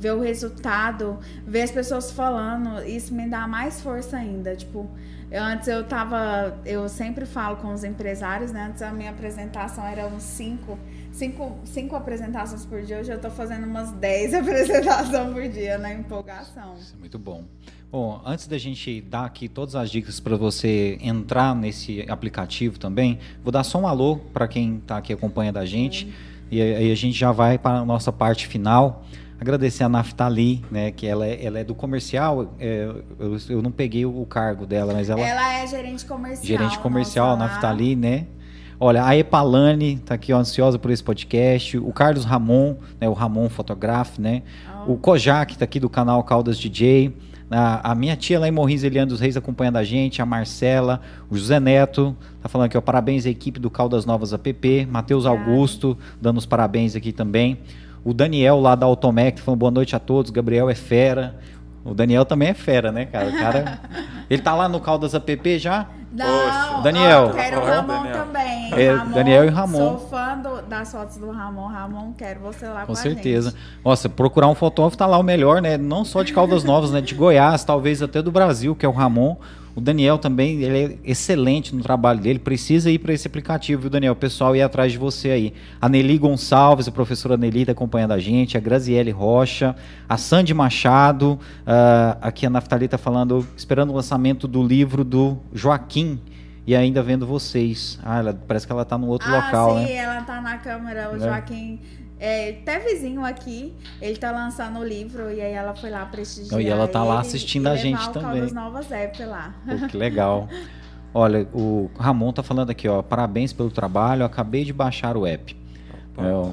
ver 0.00 0.12
o 0.14 0.20
resultado, 0.20 1.18
ver 1.46 1.62
as 1.62 1.70
pessoas 1.70 2.10
falando, 2.10 2.82
isso 2.82 3.14
me 3.14 3.28
dá 3.28 3.46
mais 3.46 3.82
força 3.82 4.16
ainda. 4.16 4.56
Tipo, 4.56 4.88
eu, 5.30 5.42
antes 5.42 5.68
eu 5.68 5.84
tava. 5.84 6.58
Eu 6.64 6.88
sempre 6.88 7.26
falo 7.26 7.58
com 7.58 7.72
os 7.72 7.84
empresários, 7.84 8.50
né? 8.50 8.68
Antes 8.70 8.82
a 8.82 8.90
minha 8.90 9.10
apresentação 9.10 9.86
era 9.86 10.06
uns 10.06 10.22
cinco. 10.22 10.78
Cinco, 11.12 11.58
cinco 11.64 11.96
apresentações 11.96 12.64
por 12.64 12.82
dia, 12.82 13.00
hoje 13.00 13.10
eu 13.10 13.20
tô 13.20 13.30
fazendo 13.30 13.64
umas 13.66 13.90
10 13.90 14.32
apresentações 14.40 15.32
por 15.32 15.48
dia 15.48 15.76
na 15.76 15.92
empolgação. 15.92 16.74
Isso 16.78 16.94
é 16.96 17.00
muito 17.00 17.18
bom. 17.18 17.44
Bom, 17.90 18.22
antes 18.24 18.46
da 18.46 18.56
gente 18.56 19.00
dar 19.00 19.24
aqui 19.24 19.48
todas 19.48 19.74
as 19.74 19.90
dicas 19.90 20.20
para 20.20 20.36
você 20.36 20.96
entrar 21.02 21.54
nesse 21.54 22.08
aplicativo 22.08 22.78
também, 22.78 23.18
vou 23.42 23.50
dar 23.50 23.64
só 23.64 23.78
um 23.80 23.88
alô 23.88 24.18
para 24.32 24.46
quem 24.46 24.76
está 24.76 24.98
aqui 24.98 25.12
acompanhando 25.12 25.56
a 25.56 25.66
gente. 25.66 26.14
E 26.50 26.62
aí 26.62 26.90
a 26.90 26.94
gente 26.94 27.18
já 27.18 27.32
vai 27.32 27.58
para 27.58 27.80
a 27.80 27.84
nossa 27.84 28.12
parte 28.12 28.46
final. 28.46 29.04
Agradecer 29.40 29.84
a 29.84 29.88
Naftali, 29.88 30.62
né, 30.70 30.90
que 30.90 31.06
ela 31.06 31.26
é, 31.26 31.42
ela 31.44 31.58
é 31.58 31.64
do 31.64 31.74
comercial. 31.74 32.54
é, 32.58 32.88
eu, 33.18 33.38
eu 33.48 33.62
não 33.62 33.70
peguei 33.72 34.04
o 34.04 34.26
cargo 34.26 34.66
dela, 34.66 34.92
mas 34.92 35.08
ela, 35.08 35.20
Ela 35.20 35.54
é 35.54 35.66
gerente 35.66 36.04
comercial. 36.04 36.44
gerente 36.46 36.78
comercial. 36.78 37.36
Naftali, 37.38 37.96
né? 37.96 38.26
Olha, 38.78 39.04
a 39.04 39.16
Epalane 39.16 39.98
tá 39.98 40.14
aqui 40.14 40.32
ó, 40.32 40.38
ansiosa 40.38 40.78
por 40.78 40.90
esse 40.90 41.02
podcast. 41.02 41.76
O 41.78 41.92
Carlos 41.92 42.24
Ramon, 42.24 42.76
né, 43.00 43.08
o 43.08 43.12
Ramon 43.12 43.48
Fotógrafo, 43.48 44.20
né? 44.20 44.42
O 44.86 44.96
Kojak 44.96 45.56
tá 45.58 45.64
aqui 45.64 45.80
do 45.80 45.88
canal 45.90 46.22
Caldas 46.24 46.58
DJ. 46.58 47.14
A, 47.50 47.90
a 47.90 47.94
minha 47.94 48.16
tia 48.16 48.38
lá 48.38 48.46
em 48.46 48.50
Morrinhos, 48.50 48.84
Eliane 48.84 49.08
dos 49.08 49.20
Reis, 49.20 49.36
acompanhando 49.36 49.76
a 49.76 49.84
gente. 49.84 50.22
A 50.22 50.26
Marcela, 50.26 51.00
o 51.28 51.36
José 51.36 51.58
Neto, 51.58 52.16
tá 52.40 52.48
falando 52.48 52.66
aqui, 52.66 52.78
ó, 52.78 52.80
parabéns 52.80 53.26
à 53.26 53.28
equipe 53.30 53.58
do 53.58 53.68
Caldas 53.70 54.06
Novas 54.06 54.32
app. 54.32 54.86
Matheus. 54.86 55.26
Augusto, 55.26 55.98
dando 56.20 56.38
os 56.38 56.46
parabéns 56.46 56.94
aqui 56.94 57.12
também. 57.12 57.58
O 58.04 58.14
Daniel 58.14 58.60
lá 58.60 58.74
da 58.74 58.86
Automec, 58.86 59.40
falando 59.40 59.60
boa 59.60 59.70
noite 59.70 59.94
a 59.94 59.98
todos. 59.98 60.30
Gabriel 60.30 60.70
é 60.70 60.74
fera. 60.74 61.36
O 61.84 61.94
Daniel 61.94 62.24
também 62.24 62.48
é 62.48 62.54
fera, 62.54 62.90
né, 62.92 63.06
cara? 63.06 63.28
O 63.28 63.32
cara. 63.38 63.78
Ele 64.28 64.40
tá 64.42 64.54
lá 64.54 64.68
no 64.68 64.80
Caldas 64.80 65.14
app 65.14 65.58
já? 65.58 65.86
Não, 66.12 66.26
Poxa. 66.26 66.82
Daniel. 66.82 67.28
ó, 67.30 67.32
quero 67.34 67.60
o 67.60 67.64
Ramon 67.64 68.02
Daniel. 68.02 68.16
também. 68.26 68.72
É, 68.74 68.92
Ramon, 68.92 69.12
Daniel 69.14 69.44
e 69.44 69.48
Ramon. 69.48 69.78
Sou 69.78 70.08
fã 70.08 70.36
do- 70.38 70.62
das 70.62 70.90
fotos 70.90 71.16
do 71.18 71.30
Ramon. 71.30 71.68
Ramon, 71.68 72.12
quero 72.18 72.40
você 72.40 72.66
lá 72.66 72.80
com, 72.80 72.86
Com 72.86 72.92
a 72.92 72.96
certeza. 72.96 73.54
Nossa, 73.84 74.08
procurar 74.08 74.48
um 74.48 74.54
fotógrafo 74.54 74.96
tá 74.96 75.06
lá 75.06 75.18
o 75.18 75.22
melhor, 75.22 75.62
né? 75.62 75.76
Não 75.76 76.04
só 76.04 76.22
de 76.22 76.32
Caldas 76.32 76.64
Novas, 76.64 76.90
né? 76.90 77.00
De 77.00 77.14
Goiás, 77.14 77.64
talvez 77.64 78.02
até 78.02 78.20
do 78.20 78.32
Brasil, 78.32 78.74
que 78.74 78.84
é 78.84 78.88
o 78.88 78.92
Ramon. 78.92 79.36
O 79.74 79.80
Daniel 79.80 80.18
também, 80.18 80.62
ele 80.62 80.78
é 80.78 80.98
excelente 81.04 81.74
no 81.74 81.82
trabalho 81.82 82.20
dele. 82.20 82.38
Precisa 82.38 82.90
ir 82.90 82.98
para 82.98 83.12
esse 83.12 83.26
aplicativo, 83.26 83.82
viu, 83.82 83.90
Daniel? 83.90 84.12
O 84.12 84.16
pessoal 84.16 84.54
ir 84.56 84.62
atrás 84.62 84.90
de 84.92 84.98
você 84.98 85.30
aí. 85.30 85.54
A 85.80 85.88
Nelly 85.88 86.18
Gonçalves, 86.18 86.88
a 86.88 86.90
professora 86.90 87.36
Nelly 87.36 87.66
tá 87.66 87.72
acompanhando 87.72 88.12
a 88.12 88.18
gente. 88.18 88.56
A 88.56 88.60
Graziele 88.60 89.10
Rocha, 89.10 89.76
a 90.08 90.16
Sandy 90.16 90.52
Machado. 90.52 91.38
ah, 91.66 92.18
aqui 92.20 92.44
a 92.46 92.50
Naftali 92.50 92.88
tá 92.88 92.98
falando, 92.98 93.46
esperando 93.56 93.90
o 93.90 93.94
lançamento 93.94 94.48
do 94.48 94.62
livro 94.62 95.04
do 95.04 95.38
Joaquim. 95.52 96.20
E 96.66 96.76
ainda 96.76 97.02
vendo 97.02 97.26
vocês. 97.26 97.98
Ah, 98.02 98.18
ela, 98.18 98.34
parece 98.46 98.66
que 98.66 98.72
ela 98.72 98.84
tá 98.84 98.98
num 98.98 99.08
outro 99.08 99.28
ah, 99.28 99.36
local, 99.46 99.78
sim, 99.78 99.84
né? 99.86 99.94
ela 99.94 100.20
tá 100.22 100.40
na 100.40 100.58
câmera. 100.58 101.10
O 101.10 101.16
Né? 101.16 101.26
Joaquim, 101.26 101.80
é, 102.20 102.50
até 102.50 102.78
vizinho 102.78 103.24
aqui, 103.24 103.74
ele 104.00 104.18
tá 104.18 104.30
lançando 104.30 104.78
o 104.78 104.84
livro 104.84 105.32
e 105.32 105.40
aí 105.40 105.52
ela 105.52 105.74
foi 105.74 105.88
lá 105.88 106.04
prestigiar 106.04 106.60
E 106.60 106.66
ela 106.66 106.86
tá 106.86 107.02
lá 107.02 107.20
assistindo 107.20 107.66
a 107.66 107.76
gente 107.76 108.10
também. 108.10 108.40
Caldas 108.40 108.52
Novas 108.52 108.92
App 108.92 109.24
lá. 109.24 109.54
Pô, 109.66 109.88
que 109.88 109.96
legal. 109.96 110.46
Olha, 111.12 111.48
o 111.52 111.90
Ramon 111.98 112.32
tá 112.32 112.42
falando 112.42 112.70
aqui, 112.70 112.86
ó. 112.86 113.02
Parabéns 113.02 113.52
pelo 113.52 113.70
trabalho. 113.70 114.24
Acabei 114.24 114.64
de 114.64 114.72
baixar 114.72 115.16
o 115.16 115.26
app. 115.26 115.56
É, 116.18 116.32
ó, 116.32 116.50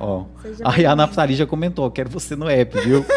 Ó, 0.00 0.24
Aí 0.64 0.86
a. 0.86 0.94
Naftali 0.94 1.34
já 1.34 1.46
comentou, 1.46 1.90
quero 1.90 2.08
você 2.10 2.36
no 2.36 2.48
app, 2.48 2.78
viu? 2.80 3.04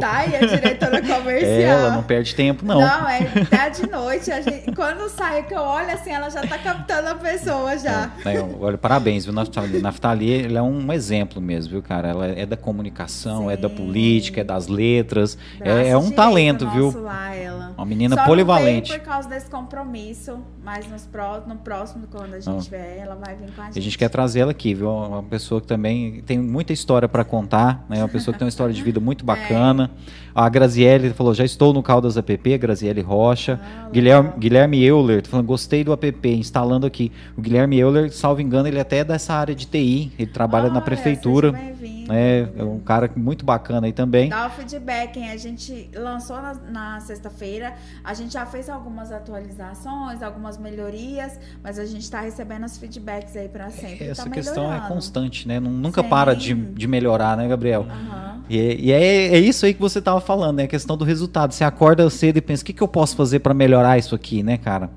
Tá, 0.00 0.26
e 0.26 0.36
a 0.36 0.46
diretora 0.46 1.02
comercial. 1.02 1.78
Ela 1.78 1.90
não 1.90 2.02
perde 2.02 2.34
tempo, 2.34 2.64
não. 2.64 2.80
Não, 2.80 3.08
é 3.08 3.18
até 3.42 3.70
de 3.70 3.90
noite. 3.90 4.30
A 4.30 4.40
gente, 4.40 4.72
quando 4.72 5.08
sai 5.08 5.42
que 5.42 5.54
eu 5.54 5.60
olho 5.60 5.90
assim, 5.90 6.10
ela 6.10 6.30
já 6.30 6.40
tá 6.46 6.56
captando 6.58 7.08
a 7.08 7.14
pessoa 7.14 7.76
já. 7.76 8.10
É, 8.24 8.40
olha, 8.60 8.78
parabéns, 8.78 9.24
viu, 9.24 9.34
Naftali? 9.34 9.82
Naftali, 9.82 10.30
ele 10.30 10.56
é 10.56 10.62
um 10.62 10.92
exemplo 10.92 11.40
mesmo, 11.40 11.72
viu, 11.72 11.82
cara? 11.82 12.08
Ela 12.08 12.26
é 12.28 12.46
da 12.46 12.56
comunicação, 12.56 13.50
é 13.50 13.56
da 13.56 13.68
Sim. 13.68 13.74
política, 13.74 14.40
é 14.40 14.44
das 14.44 14.68
letras. 14.68 15.36
É, 15.60 15.64
Braço 15.64 15.88
é 15.88 15.96
um 15.96 16.10
talento, 16.10 16.70
viu? 16.70 17.02
Lá, 17.02 17.34
ela. 17.34 17.74
Uma 17.76 17.84
menina 17.84 18.14
Só 18.14 18.24
polivalente. 18.24 18.90
Não 18.90 18.96
veio 18.96 19.00
por 19.00 19.12
causa 19.12 19.28
desse 19.28 19.50
compromisso, 19.50 20.38
mas 20.62 20.86
nos 20.88 21.04
pró 21.06 21.42
no 21.46 21.56
próximo, 21.56 22.06
quando 22.10 22.34
a 22.34 22.40
gente 22.40 22.46
Não. 22.48 22.60
vier, 22.60 22.98
ela 23.00 23.16
vai 23.16 23.34
vir 23.34 23.50
com 23.52 23.60
a 23.60 23.64
gente. 23.66 23.78
A 23.78 23.82
gente 23.82 23.98
quer 23.98 24.08
trazer 24.08 24.33
ela 24.36 24.50
aqui, 24.50 24.74
viu? 24.74 24.90
Uma 24.90 25.22
pessoa 25.22 25.60
que 25.60 25.66
também 25.66 26.22
tem 26.26 26.38
muita 26.38 26.72
história 26.72 27.08
para 27.08 27.24
contar, 27.24 27.84
né? 27.88 27.98
Uma 27.98 28.08
pessoa 28.08 28.32
que 28.32 28.38
tem 28.38 28.46
uma 28.46 28.50
história 28.50 28.74
de 28.74 28.82
vida 28.82 29.00
muito 29.00 29.24
bacana. 29.26 29.90
A 30.34 30.48
Graziele 30.48 31.10
falou, 31.10 31.32
já 31.32 31.44
estou 31.44 31.72
no 31.72 31.82
Caldas 31.82 32.16
app, 32.16 32.58
Graziele 32.58 33.00
Rocha. 33.00 33.60
Ah, 33.62 33.88
Guilherme. 33.90 34.30
Guilherme 34.38 34.82
Euler, 34.84 35.22
tá 35.22 35.30
falando, 35.30 35.46
gostei 35.46 35.84
do 35.84 35.92
app, 35.92 36.28
instalando 36.28 36.86
aqui. 36.86 37.12
O 37.36 37.40
Guilherme 37.40 37.78
Euler, 37.78 38.10
salvo 38.12 38.40
engano, 38.40 38.66
ele 38.66 38.80
até 38.80 38.98
é 38.98 39.04
dessa 39.04 39.34
área 39.34 39.54
de 39.54 39.66
TI, 39.66 40.12
ele 40.18 40.30
trabalha 40.30 40.68
na 40.68 40.74
Olha, 40.76 40.80
prefeitura. 40.82 41.52
seja 41.52 41.62
bem-vindo. 41.64 42.03
Né? 42.08 42.48
É 42.56 42.62
um 42.64 42.78
cara 42.78 43.10
muito 43.16 43.44
bacana 43.44 43.86
aí 43.86 43.92
também. 43.92 44.28
Dá 44.30 44.46
o 44.46 44.50
feedback, 44.50 45.16
hein? 45.18 45.30
A 45.30 45.36
gente 45.36 45.90
lançou 45.94 46.40
na, 46.40 46.54
na 46.54 47.00
sexta-feira, 47.00 47.74
a 48.02 48.14
gente 48.14 48.32
já 48.32 48.44
fez 48.46 48.68
algumas 48.68 49.10
atualizações, 49.12 50.22
algumas 50.22 50.56
melhorias, 50.58 51.38
mas 51.62 51.78
a 51.78 51.84
gente 51.84 52.10
tá 52.10 52.20
recebendo 52.20 52.64
os 52.64 52.76
feedbacks 52.78 53.36
aí 53.36 53.48
pra 53.48 53.70
sempre. 53.70 54.06
Essa 54.06 54.24
tá 54.24 54.30
questão 54.30 54.72
é 54.72 54.80
constante, 54.88 55.46
né? 55.46 55.60
Nun- 55.60 55.70
Nunca 55.70 56.02
Sim. 56.02 56.08
para 56.08 56.34
de, 56.34 56.54
de 56.54 56.86
melhorar, 56.88 57.36
né, 57.36 57.46
Gabriel? 57.48 57.86
Aham. 57.88 58.42
E, 58.48 58.58
é- 58.58 58.74
e 58.76 58.92
é, 58.92 59.26
é 59.34 59.38
isso 59.38 59.64
aí 59.66 59.72
que 59.74 59.80
você 59.80 60.00
tava 60.02 60.20
falando, 60.20 60.56
né? 60.58 60.64
A 60.64 60.68
questão 60.68 60.96
do 60.96 61.04
resultado. 61.04 61.52
Você 61.52 61.64
acorda 61.64 62.08
cedo 62.10 62.36
e 62.36 62.40
pensa, 62.40 62.62
o 62.62 62.66
que, 62.66 62.72
que 62.72 62.82
eu 62.82 62.88
posso 62.88 63.16
fazer 63.16 63.38
para 63.40 63.54
melhorar 63.54 63.96
isso 63.98 64.14
aqui, 64.14 64.42
né, 64.42 64.56
cara? 64.58 64.90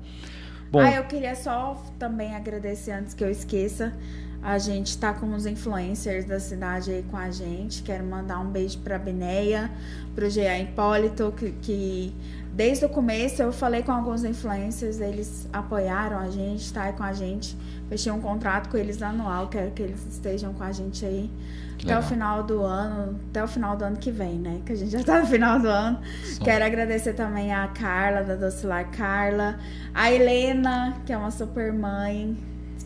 Bom, 0.70 0.80
Ah, 0.80 0.90
eu 0.92 1.04
queria 1.04 1.34
só 1.34 1.82
também 1.98 2.34
agradecer 2.34 2.92
antes 2.92 3.14
que 3.14 3.24
eu 3.24 3.30
esqueça. 3.30 3.92
A 4.42 4.56
gente 4.58 4.96
tá 4.98 5.12
com 5.12 5.34
os 5.34 5.46
influencers 5.46 6.24
da 6.24 6.38
cidade 6.38 6.90
aí 6.92 7.04
com 7.10 7.16
a 7.16 7.30
gente. 7.30 7.82
Quero 7.82 8.04
mandar 8.04 8.38
um 8.38 8.46
beijo 8.48 8.78
pra 8.78 8.96
Beneia, 8.98 9.70
pro 10.14 10.30
G.A. 10.30 10.60
Hipólito, 10.60 11.32
que, 11.36 11.50
que 11.60 12.14
desde 12.52 12.84
o 12.84 12.88
começo 12.88 13.42
eu 13.42 13.52
falei 13.52 13.82
com 13.82 13.90
alguns 13.92 14.22
influencers, 14.24 15.00
eles 15.00 15.48
apoiaram 15.52 16.18
a 16.18 16.30
gente, 16.30 16.72
tá 16.72 16.84
aí 16.84 16.92
com 16.92 17.02
a 17.02 17.12
gente. 17.12 17.56
Fechei 17.88 18.12
um 18.12 18.20
contrato 18.20 18.68
com 18.68 18.76
eles 18.76 19.02
anual, 19.02 19.48
quero 19.48 19.70
que 19.72 19.82
eles 19.82 20.06
estejam 20.08 20.52
com 20.54 20.62
a 20.62 20.70
gente 20.72 21.04
aí 21.04 21.30
Que 21.78 21.86
até 21.86 21.94
o 21.94 21.96
legal. 21.96 22.02
final 22.08 22.42
do 22.44 22.62
ano, 22.62 23.18
até 23.30 23.42
o 23.42 23.48
final 23.48 23.76
do 23.76 23.84
ano 23.84 23.96
que 23.96 24.10
vem, 24.12 24.38
né? 24.38 24.60
Que 24.64 24.72
a 24.72 24.76
gente 24.76 24.90
já 24.92 25.02
tá 25.02 25.20
no 25.20 25.26
final 25.26 25.58
do 25.58 25.68
ano. 25.68 25.98
Só- 26.24 26.44
Quero 26.44 26.64
agradecer 26.64 27.14
também 27.14 27.52
a 27.52 27.66
Carla, 27.68 28.22
da 28.22 28.36
Docilar 28.36 28.88
Carla, 28.92 29.58
a 29.92 30.12
Helena, 30.12 30.96
que 31.04 31.12
é 31.12 31.16
uma 31.18 31.30
super 31.32 31.72
mãe. 31.72 32.36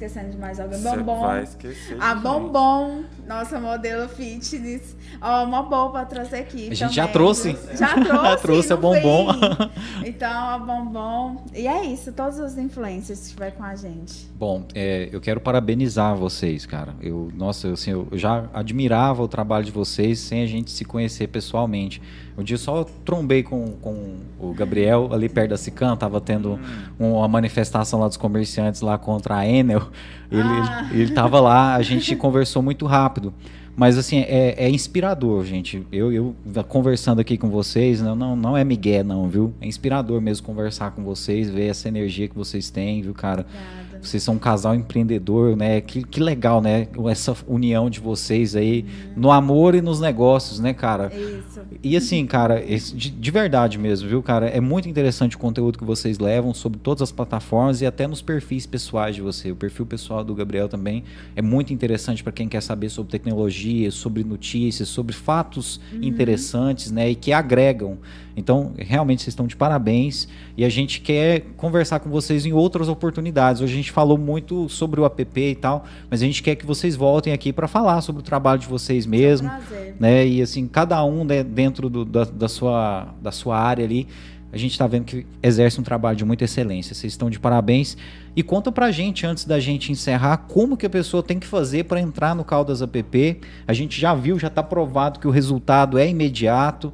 Esquecendo 0.02 0.30
de 0.32 0.36
mais 0.38 0.58
alguém. 0.58 0.80
Você 0.80 0.96
Bombom. 0.96 1.20
vai 1.20 1.44
esquecer. 1.44 1.96
A 2.02 2.14
gente. 2.14 2.22
Bombom, 2.22 3.04
nossa 3.26 3.60
modelo 3.60 4.08
fitness. 4.08 4.96
Ó, 5.20 5.44
uma 5.44 5.62
boa 5.62 5.90
pra 5.90 6.04
trazer 6.04 6.36
aqui. 6.38 6.68
A 6.70 6.74
gente 6.74 6.78
também. 6.78 6.94
já 6.94 7.08
trouxe. 7.08 7.56
Já 7.74 7.94
trouxe. 8.02 8.22
Já 8.22 8.36
trouxe 8.36 8.72
a 8.72 8.76
Bombom. 8.76 9.28
Então, 10.04 10.30
a 10.30 10.58
Bombom. 10.58 11.44
E 11.54 11.66
é 11.66 11.84
isso, 11.86 12.12
todos 12.12 12.38
os 12.38 12.58
influencers 12.58 13.20
que 13.20 13.26
estiver 13.26 13.52
com 13.52 13.62
a 13.62 13.74
gente. 13.76 14.26
Bom, 14.36 14.64
é, 14.74 15.08
eu 15.12 15.20
quero 15.20 15.40
parabenizar 15.40 16.16
vocês, 16.16 16.66
cara. 16.66 16.94
Eu, 17.00 17.30
nossa, 17.34 17.68
eu, 17.68 17.74
assim, 17.74 17.90
eu 17.92 18.08
já 18.12 18.44
admirava 18.52 19.22
o 19.22 19.28
trabalho 19.28 19.64
de 19.64 19.70
vocês 19.70 20.18
sem 20.18 20.42
a 20.42 20.46
gente 20.46 20.70
se 20.70 20.84
conhecer 20.84 21.28
pessoalmente. 21.28 22.02
Um 22.36 22.42
dia 22.42 22.56
só 22.58 22.84
trombei 23.04 23.42
com, 23.42 23.72
com 23.80 24.16
o 24.40 24.52
Gabriel 24.54 25.10
ali 25.12 25.28
perto 25.28 25.50
da 25.50 25.56
Sican, 25.56 25.94
tava 25.96 26.20
tendo 26.20 26.58
Hum. 26.98 27.12
uma 27.14 27.28
manifestação 27.28 28.00
lá 28.00 28.08
dos 28.08 28.16
comerciantes 28.16 28.80
lá 28.80 28.98
contra 28.98 29.36
a 29.36 29.46
Enel. 29.46 29.88
Ele, 30.32 30.42
Ah. 30.42 30.88
ele, 30.92 31.10
tava 31.12 31.40
lá, 31.40 31.74
a 31.74 31.82
gente 31.82 32.14
conversou 32.16 32.62
muito 32.62 32.86
rápido. 32.86 33.32
Mas 33.74 33.96
assim, 33.96 34.20
é, 34.20 34.54
é 34.66 34.68
inspirador, 34.68 35.44
gente. 35.44 35.86
Eu, 35.90 36.12
eu 36.12 36.36
conversando 36.68 37.20
aqui 37.20 37.38
com 37.38 37.48
vocês, 37.48 38.02
não, 38.02 38.14
não, 38.14 38.36
não 38.36 38.56
é 38.56 38.62
migué, 38.64 39.02
não, 39.02 39.28
viu? 39.28 39.54
É 39.60 39.66
inspirador 39.66 40.20
mesmo 40.20 40.46
conversar 40.46 40.90
com 40.90 41.02
vocês, 41.02 41.48
ver 41.48 41.68
essa 41.68 41.88
energia 41.88 42.28
que 42.28 42.34
vocês 42.34 42.68
têm, 42.68 43.00
viu, 43.00 43.14
cara? 43.14 43.46
Obrigada. 43.48 43.81
Vocês 44.02 44.22
são 44.22 44.34
um 44.34 44.38
casal 44.38 44.74
empreendedor, 44.74 45.56
né? 45.56 45.80
Que, 45.80 46.02
que 46.02 46.20
legal, 46.20 46.60
né? 46.60 46.88
Essa 47.08 47.36
união 47.46 47.88
de 47.88 48.00
vocês 48.00 48.56
aí 48.56 48.84
no 49.16 49.30
amor 49.30 49.74
e 49.74 49.80
nos 49.80 50.00
negócios, 50.00 50.58
né, 50.58 50.74
cara? 50.74 51.12
Isso. 51.14 51.60
E 51.82 51.96
assim, 51.96 52.26
cara, 52.26 52.60
de, 52.60 53.10
de 53.10 53.30
verdade 53.30 53.78
mesmo, 53.78 54.08
viu, 54.08 54.22
cara? 54.22 54.46
É 54.46 54.60
muito 54.60 54.88
interessante 54.88 55.36
o 55.36 55.38
conteúdo 55.38 55.78
que 55.78 55.84
vocês 55.84 56.18
levam 56.18 56.52
sobre 56.52 56.78
todas 56.78 57.02
as 57.02 57.12
plataformas 57.12 57.80
e 57.80 57.86
até 57.86 58.06
nos 58.06 58.20
perfis 58.22 58.66
pessoais 58.66 59.14
de 59.14 59.22
você. 59.22 59.50
O 59.50 59.56
perfil 59.56 59.86
pessoal 59.86 60.22
do 60.24 60.34
Gabriel 60.34 60.68
também 60.68 61.04
é 61.34 61.42
muito 61.42 61.72
interessante 61.72 62.22
para 62.22 62.32
quem 62.32 62.48
quer 62.48 62.62
saber 62.62 62.88
sobre 62.88 63.10
tecnologia 63.10 63.52
tecnologia, 63.52 63.90
sobre 63.90 64.24
notícias, 64.24 64.88
sobre 64.88 65.14
fatos 65.14 65.80
interessantes, 66.00 66.90
né? 66.90 67.10
E 67.10 67.14
que 67.14 67.32
agregam. 67.32 67.98
Então, 68.36 68.72
realmente 68.78 69.22
vocês 69.22 69.32
estão 69.32 69.46
de 69.46 69.54
parabéns 69.56 70.26
e 70.56 70.64
a 70.64 70.68
gente 70.68 71.00
quer 71.00 71.40
conversar 71.56 72.00
com 72.00 72.08
vocês 72.10 72.46
em 72.46 72.52
outras 72.52 72.88
oportunidades. 72.88 73.60
Hoje 73.60 73.72
a 73.72 73.76
gente 73.76 73.92
falou 73.92 74.16
muito 74.16 74.68
sobre 74.68 75.00
o 75.00 75.04
app 75.04 75.40
e 75.40 75.54
tal, 75.54 75.84
mas 76.10 76.22
a 76.22 76.24
gente 76.26 76.42
quer 76.42 76.54
que 76.56 76.64
vocês 76.64 76.96
voltem 76.96 77.32
aqui 77.32 77.52
para 77.52 77.68
falar 77.68 78.00
sobre 78.00 78.20
o 78.20 78.24
trabalho 78.24 78.60
de 78.60 78.66
vocês 78.66 79.04
mesmo 79.06 79.48
Prazer. 79.48 79.96
né? 80.00 80.26
E 80.26 80.40
assim, 80.42 80.66
cada 80.66 81.04
um 81.04 81.24
né, 81.24 81.42
dentro 81.44 81.90
do- 81.90 82.04
da, 82.04 82.24
da 82.24 82.48
sua, 82.48 83.08
da 83.20 83.30
sua 83.32 83.58
área 83.58 83.84
ali, 83.84 84.08
a 84.54 84.56
gente 84.58 84.72
está 84.72 84.86
vendo 84.86 85.04
que 85.06 85.26
exerce 85.42 85.80
um 85.80 85.82
trabalho 85.82 86.14
de 86.14 86.26
muita 86.26 86.44
excelência. 86.44 86.94
Vocês 86.94 87.14
estão 87.14 87.30
de 87.30 87.40
parabéns. 87.40 87.96
E 88.36 88.42
conta 88.42 88.70
pra 88.70 88.90
gente, 88.90 89.26
antes 89.26 89.46
da 89.46 89.58
gente 89.58 89.90
encerrar, 89.90 90.36
como 90.46 90.76
que 90.76 90.84
a 90.84 90.90
pessoa 90.90 91.22
tem 91.22 91.38
que 91.38 91.46
fazer 91.46 91.84
para 91.84 91.98
entrar 91.98 92.34
no 92.34 92.44
Caldas 92.44 92.82
App. 92.82 93.40
A 93.66 93.72
gente 93.72 93.98
já 93.98 94.14
viu, 94.14 94.38
já 94.38 94.48
está 94.48 94.62
provado 94.62 95.18
que 95.20 95.26
o 95.26 95.30
resultado 95.30 95.98
é 95.98 96.06
imediato. 96.06 96.92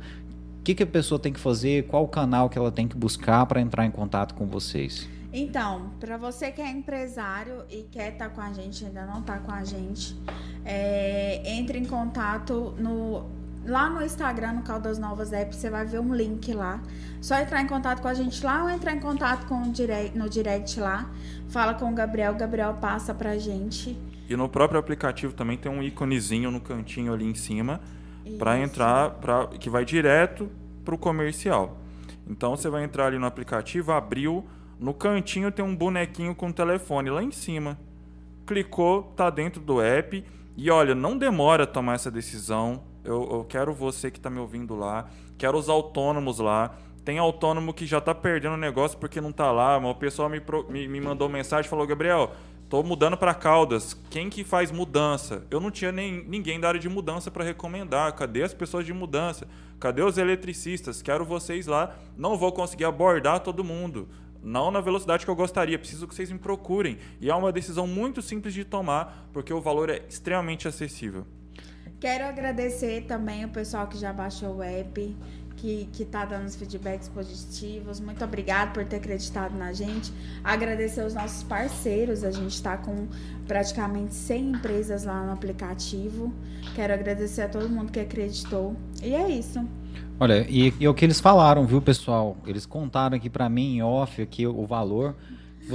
O 0.69 0.71
que, 0.71 0.75
que 0.75 0.83
a 0.83 0.87
pessoa 0.87 1.19
tem 1.19 1.33
que 1.33 1.41
fazer? 1.41 1.87
Qual 1.87 2.05
o 2.05 2.09
canal 2.09 2.51
que 2.51 2.59
ela 2.59 2.71
tem 2.71 2.87
que 2.87 2.95
buscar 2.95 3.47
para 3.47 3.59
entrar 3.59 3.87
em 3.87 3.91
contato 3.91 4.35
com 4.35 4.47
vocês? 4.47 5.09
Então, 5.33 5.93
para 5.99 6.19
você 6.19 6.51
que 6.51 6.61
é 6.61 6.71
empresário 6.71 7.65
e 7.71 7.85
quer 7.91 8.13
estar 8.13 8.29
com 8.29 8.43
a 8.43 8.53
gente, 8.53 8.85
ainda 8.85 9.07
não 9.07 9.21
está 9.21 9.39
com 9.39 9.51
a 9.51 9.65
gente, 9.65 10.15
é, 10.67 11.41
entre 11.55 11.79
em 11.79 11.87
contato 11.87 12.75
no, 12.77 13.25
lá 13.65 13.89
no 13.89 14.05
Instagram, 14.05 14.53
no 14.53 14.63
Caldas 14.63 14.99
Novas 14.99 15.33
App, 15.33 15.57
você 15.57 15.71
vai 15.71 15.87
ver 15.87 16.01
um 16.01 16.15
link 16.15 16.53
lá. 16.53 16.83
Só 17.19 17.39
entrar 17.39 17.63
em 17.63 17.67
contato 17.67 18.03
com 18.03 18.09
a 18.09 18.13
gente 18.13 18.45
lá 18.45 18.65
ou 18.65 18.69
entrar 18.69 18.95
em 18.95 19.01
contato 19.01 19.47
com 19.47 19.63
o 19.63 19.73
direct, 19.73 20.19
no 20.19 20.29
direct 20.29 20.79
lá. 20.79 21.11
Fala 21.49 21.73
com 21.73 21.91
o 21.91 21.95
Gabriel, 21.95 22.35
o 22.35 22.37
Gabriel 22.37 22.75
passa 22.75 23.15
pra 23.15 23.39
gente. 23.39 23.97
E 24.29 24.37
no 24.37 24.51
próprio 24.51 24.79
aplicativo 24.79 25.33
também 25.33 25.57
tem 25.57 25.73
um 25.73 25.83
íconezinho 25.83 26.51
no 26.51 26.61
cantinho 26.61 27.15
ali 27.15 27.25
em 27.25 27.35
cima 27.35 27.81
para 28.39 28.59
entrar, 28.59 29.11
pra, 29.13 29.47
que 29.47 29.71
vai 29.71 29.85
direto 29.85 30.51
para 30.85 30.95
o 30.95 30.99
comercial. 30.99 31.79
Então 32.27 32.57
você 32.57 32.69
vai 32.69 32.85
entrar 32.85 33.07
ali 33.07 33.19
no 33.19 33.27
aplicativo, 33.27 33.93
abriu, 33.93 34.45
no 34.79 34.95
cantinho 34.95 35.51
tem 35.51 35.65
um 35.65 35.75
bonequinho 35.75 36.35
com 36.35 36.53
telefone 36.53 37.11
lá 37.11 37.23
em 37.23 37.33
cima. 37.33 37.79
Clicou, 38.47 39.03
tá 39.17 39.29
dentro 39.29 39.61
do 39.61 39.81
app. 39.81 40.25
E 40.57 40.71
olha, 40.71 40.95
não 40.95 41.19
demora 41.19 41.65
a 41.65 41.67
tomar 41.67 41.95
essa 41.95 42.11
decisão. 42.11 42.85
Eu, 43.05 43.29
eu 43.31 43.45
quero 43.45 43.75
você 43.75 44.11
que 44.11 44.19
está 44.19 44.31
me 44.31 44.39
ouvindo 44.39 44.77
lá. 44.77 45.09
Quero 45.37 45.59
os 45.59 45.69
autônomos 45.69 46.39
lá. 46.39 46.77
Tem 47.05 47.19
autônomo 47.19 47.73
que 47.73 47.87
já 47.87 48.01
tá 48.01 48.15
perdendo 48.15 48.55
o 48.55 48.59
negócio 48.59 48.99
porque 48.99 49.21
não 49.21 49.33
tá 49.33 49.51
lá. 49.51 49.81
Mas 49.81 49.91
o 49.91 49.95
pessoal 49.95 50.29
me, 50.29 50.41
me, 50.69 50.87
me 50.87 51.01
mandou 51.01 51.29
mensagem 51.29 51.67
e 51.67 51.71
falou: 51.71 51.87
Gabriel, 51.87 52.33
tô 52.69 52.83
mudando 52.83 53.17
para 53.17 53.35
Caldas. 53.35 53.97
Quem 54.11 54.29
que 54.29 54.45
faz 54.45 54.71
mudança? 54.71 55.45
Eu 55.51 55.61
não 55.61 55.71
tinha 55.71 55.91
nem, 55.91 56.25
ninguém 56.25 56.61
da 56.61 56.69
área 56.69 56.81
de 56.81 56.89
mudança 56.89 57.31
para 57.31 57.45
recomendar. 57.45 58.15
Cadê 58.15 58.43
as 58.43 58.53
pessoas 58.53 58.85
de 58.85 58.93
mudança? 58.93 59.47
Cadê 59.81 60.03
os 60.03 60.19
eletricistas? 60.19 61.01
Quero 61.01 61.25
vocês 61.25 61.67
lá. 61.67 61.97
Não 62.17 62.37
vou 62.37 62.53
conseguir 62.53 62.85
abordar 62.85 63.41
todo 63.41 63.65
mundo. 63.65 64.09
Não 64.43 64.71
na 64.71 64.81
velocidade 64.81 65.25
que 65.25 65.31
eu 65.31 65.37
gostaria. 65.37 65.79
Preciso 65.79 66.07
que 66.07 66.15
vocês 66.15 66.31
me 66.31 66.39
procurem. 66.39 66.99
E 67.21 67.31
é 67.31 67.35
uma 67.35 67.53
decisão 67.53 67.87
muito 67.87 68.21
simples 68.21 68.55
de 68.55 68.65
tomar, 68.65 69.29
porque 69.33 69.53
o 69.53 69.61
valor 69.61 69.91
é 69.91 70.03
extremamente 70.09 70.69
acessível. 70.69 71.27
Quero 72.01 72.25
agradecer 72.25 73.07
também 73.07 73.45
o 73.45 73.49
pessoal 73.49 73.89
que 73.89 73.99
já 73.99 74.13
baixou 74.13 74.57
o 74.57 74.63
app, 74.63 75.17
que, 75.59 75.89
que 75.93 76.05
tá 76.05 76.25
dando 76.25 76.47
os 76.47 76.55
feedbacks 76.55 77.09
positivos. 77.09 77.99
Muito 78.01 78.25
obrigado 78.25 78.73
por 78.73 78.85
ter 78.85 78.97
acreditado 78.97 79.57
na 79.57 79.73
gente. 79.73 80.13
Agradecer 80.43 81.05
os 81.05 81.15
nossos 81.15 81.43
parceiros. 81.43 82.23
A 82.23 82.31
gente 82.31 82.55
está 82.55 82.77
com 82.77 83.09
praticamente 83.47 84.15
100 84.15 84.51
empresas 84.51 85.05
lá 85.05 85.25
no 85.25 85.33
aplicativo. 85.33 86.33
Quero 86.75 86.95
agradecer 86.95 87.43
a 87.43 87.49
todo 87.49 87.69
mundo 87.69 87.91
que 87.91 87.99
acreditou. 87.99 88.77
E 89.03 89.15
é 89.15 89.29
isso. 89.31 89.61
Olha, 90.21 90.47
e, 90.49 90.73
e 90.79 90.85
é 90.85 90.89
o 90.89 90.95
que 90.95 91.05
eles 91.05 91.21
falaram, 91.21 91.67
viu, 91.67 91.83
pessoal? 91.83 92.37
Eles 92.47 92.65
contaram 92.65 93.17
aqui 93.17 93.29
pra 93.29 93.49
mim 93.49 93.77
em 93.77 93.83
off 93.83 94.23
aqui 94.23 94.47
o 94.47 94.65
valor. 94.65 95.17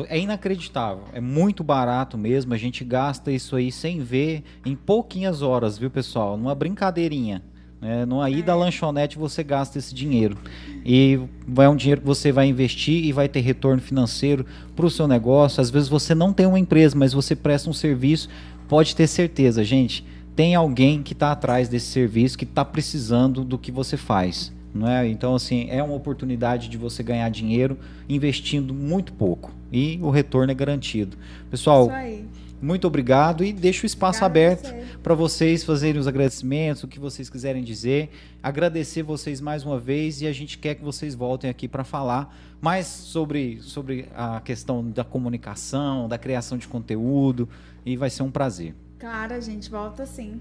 É 0.08 0.18
inacreditável, 0.18 1.04
é 1.14 1.22
muito 1.22 1.64
barato 1.64 2.18
mesmo. 2.18 2.54
A 2.54 2.58
gente 2.58 2.84
gasta 2.84 3.32
isso 3.32 3.56
aí 3.56 3.72
sem 3.72 4.00
ver 4.00 4.44
em 4.66 4.76
pouquinhas 4.76 5.44
horas, 5.44 5.78
viu, 5.78 5.92
pessoal? 5.92 6.36
Numa 6.36 6.56
brincadeirinha. 6.56 7.44
Né? 7.84 8.06
Numa 8.06 8.30
ida 8.30 8.54
à 8.54 8.56
lanchonete 8.56 9.18
você 9.18 9.44
gasta 9.44 9.78
esse 9.78 9.94
dinheiro. 9.94 10.38
E 10.86 11.20
vai 11.46 11.68
um 11.68 11.76
dinheiro 11.76 12.00
que 12.00 12.08
você 12.08 12.32
vai 12.32 12.48
investir 12.48 13.04
e 13.04 13.12
vai 13.12 13.28
ter 13.28 13.42
retorno 13.42 13.82
financeiro 13.82 14.46
para 14.74 14.86
o 14.86 14.90
seu 14.90 15.06
negócio. 15.06 15.60
Às 15.60 15.70
vezes 15.70 15.90
você 15.90 16.16
não 16.16 16.32
tem 16.32 16.46
uma 16.46 16.58
empresa, 16.58 16.98
mas 16.98 17.12
você 17.12 17.36
presta 17.36 17.70
um 17.70 17.74
serviço. 17.74 18.30
Pode 18.70 18.96
ter 18.96 19.06
certeza, 19.06 19.66
gente. 19.66 20.06
Tem 20.34 20.56
alguém 20.56 21.04
que 21.04 21.12
está 21.12 21.34
atrás 21.34 21.68
desse 21.68 21.88
serviço, 21.88 22.38
que 22.38 22.46
está 22.46 22.64
precisando 22.64 23.44
do 23.44 23.58
que 23.58 23.70
você 23.70 23.98
faz. 23.98 24.54
Não 24.74 24.88
é? 24.88 25.06
Então, 25.08 25.36
assim, 25.36 25.68
é 25.70 25.84
uma 25.84 25.94
oportunidade 25.94 26.70
de 26.70 26.78
você 26.78 27.04
ganhar 27.04 27.30
dinheiro 27.30 27.78
investindo 28.08 28.74
muito 28.74 29.12
pouco. 29.12 29.52
E 29.72 30.00
o 30.02 30.10
retorno 30.10 30.52
é 30.52 30.56
garantido. 30.56 31.18
Pessoal, 31.52 31.88
Isso 31.88 31.92
aí. 31.92 32.26
Muito 32.64 32.88
obrigado 32.88 33.44
e 33.44 33.52
deixo 33.52 33.84
o 33.84 33.86
espaço 33.86 34.24
aberto 34.24 34.74
para 35.04 35.14
vocês 35.14 35.66
fazerem 35.66 36.00
os 36.00 36.08
agradecimentos, 36.08 36.82
o 36.84 36.88
que 36.88 36.98
vocês 36.98 37.30
quiserem 37.30 37.62
dizer. 37.62 38.10
Agradecer 38.42 39.04
vocês 39.04 39.42
mais 39.42 39.66
uma 39.66 39.78
vez 39.78 40.22
e 40.22 40.28
a 40.28 40.32
gente 40.32 40.58
quer 40.58 40.76
que 40.76 40.84
vocês 40.84 41.14
voltem 41.14 41.50
aqui 41.50 41.68
para 41.68 41.84
falar 41.84 42.34
mais 42.62 42.88
sobre, 42.88 43.62
sobre 43.62 44.08
a 44.16 44.40
questão 44.40 44.90
da 44.90 45.04
comunicação, 45.04 46.08
da 46.08 46.18
criação 46.18 46.58
de 46.58 46.66
conteúdo 46.66 47.50
e 47.86 47.98
vai 47.98 48.10
ser 48.10 48.24
um 48.24 48.32
prazer. 48.32 48.74
Claro, 48.98 49.34
a 49.34 49.42
gente 49.42 49.70
volta 49.70 50.06
sim. 50.06 50.40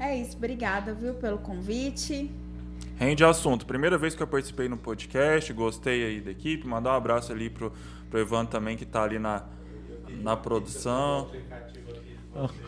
É 0.00 0.16
isso. 0.16 0.34
Obrigada, 0.34 0.94
viu, 0.94 1.12
pelo 1.12 1.36
convite. 1.36 2.30
Rende 2.96 3.22
assunto. 3.22 3.66
Primeira 3.66 3.98
vez 3.98 4.14
que 4.14 4.22
eu 4.22 4.26
participei 4.26 4.66
no 4.66 4.78
podcast, 4.78 5.52
gostei 5.52 6.04
aí 6.06 6.20
da 6.22 6.30
equipe. 6.30 6.66
Mandar 6.66 6.94
um 6.94 6.96
abraço 6.96 7.30
ali 7.30 7.50
pro, 7.50 7.70
pro 8.08 8.18
Evandro 8.18 8.50
também, 8.50 8.78
que 8.78 8.86
tá 8.86 9.02
ali 9.02 9.18
na, 9.18 9.44
na 10.08 10.36
produção. 10.36 11.28
para. 12.34 12.48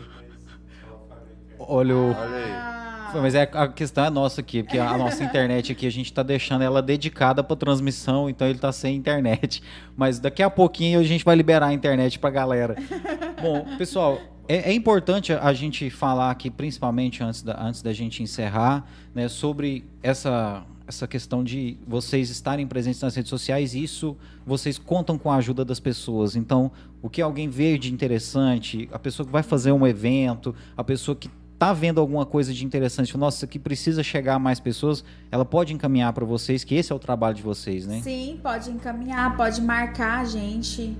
Olha 1.58 1.94
o. 1.94 2.10
Olha 2.10 2.36
aí. 2.36 2.80
Mas 3.18 3.34
é, 3.34 3.42
a 3.52 3.66
questão 3.66 4.04
é 4.04 4.10
nossa 4.10 4.40
aqui, 4.40 4.62
porque 4.62 4.78
a 4.78 4.96
nossa 4.98 5.24
internet 5.24 5.72
aqui, 5.72 5.86
a 5.86 5.90
gente 5.90 6.12
tá 6.12 6.22
deixando 6.22 6.62
ela 6.62 6.80
dedicada 6.80 7.42
para 7.42 7.56
transmissão, 7.56 8.30
então 8.30 8.46
ele 8.46 8.58
tá 8.58 8.70
sem 8.70 8.96
internet. 8.96 9.62
Mas 9.96 10.18
daqui 10.18 10.42
a 10.42 10.50
pouquinho 10.50 11.00
a 11.00 11.02
gente 11.02 11.24
vai 11.24 11.34
liberar 11.34 11.66
a 11.66 11.72
internet 11.72 12.18
pra 12.18 12.30
galera. 12.30 12.76
Bom, 13.42 13.66
pessoal, 13.76 14.20
é, 14.48 14.70
é 14.70 14.72
importante 14.72 15.32
a 15.32 15.52
gente 15.52 15.90
falar 15.90 16.30
aqui, 16.30 16.50
principalmente 16.50 17.22
antes 17.22 17.42
da, 17.42 17.60
antes 17.60 17.82
da 17.82 17.92
gente 17.92 18.22
encerrar, 18.22 18.86
né, 19.14 19.28
sobre 19.28 19.84
essa, 20.02 20.64
essa 20.86 21.06
questão 21.06 21.42
de 21.42 21.78
vocês 21.86 22.30
estarem 22.30 22.66
presentes 22.66 23.00
nas 23.00 23.14
redes 23.14 23.30
sociais, 23.30 23.74
isso 23.74 24.16
vocês 24.44 24.78
contam 24.78 25.18
com 25.18 25.30
a 25.30 25.36
ajuda 25.36 25.64
das 25.64 25.80
pessoas. 25.80 26.36
Então, 26.36 26.70
o 27.02 27.08
que 27.08 27.22
alguém 27.22 27.48
vê 27.48 27.78
de 27.78 27.92
interessante, 27.92 28.88
a 28.92 28.98
pessoa 28.98 29.26
que 29.26 29.32
vai 29.32 29.42
fazer 29.42 29.72
um 29.72 29.86
evento, 29.86 30.54
a 30.76 30.84
pessoa 30.84 31.16
que 31.16 31.30
tá 31.58 31.72
vendo 31.72 32.00
alguma 32.00 32.24
coisa 32.24 32.54
de 32.54 32.64
interessante, 32.64 33.16
nossa, 33.18 33.38
isso 33.38 33.44
aqui 33.44 33.58
precisa 33.58 34.02
chegar 34.02 34.36
a 34.36 34.38
mais 34.38 34.58
pessoas, 34.58 35.04
ela 35.30 35.44
pode 35.44 35.74
encaminhar 35.74 36.12
para 36.12 36.24
vocês, 36.24 36.64
que 36.64 36.74
esse 36.74 36.90
é 36.90 36.94
o 36.94 36.98
trabalho 36.98 37.34
de 37.34 37.42
vocês, 37.42 37.86
né? 37.86 38.00
Sim, 38.02 38.40
pode 38.42 38.70
encaminhar, 38.70 39.36
pode 39.36 39.60
marcar 39.60 40.20
a 40.20 40.24
gente. 40.24 40.96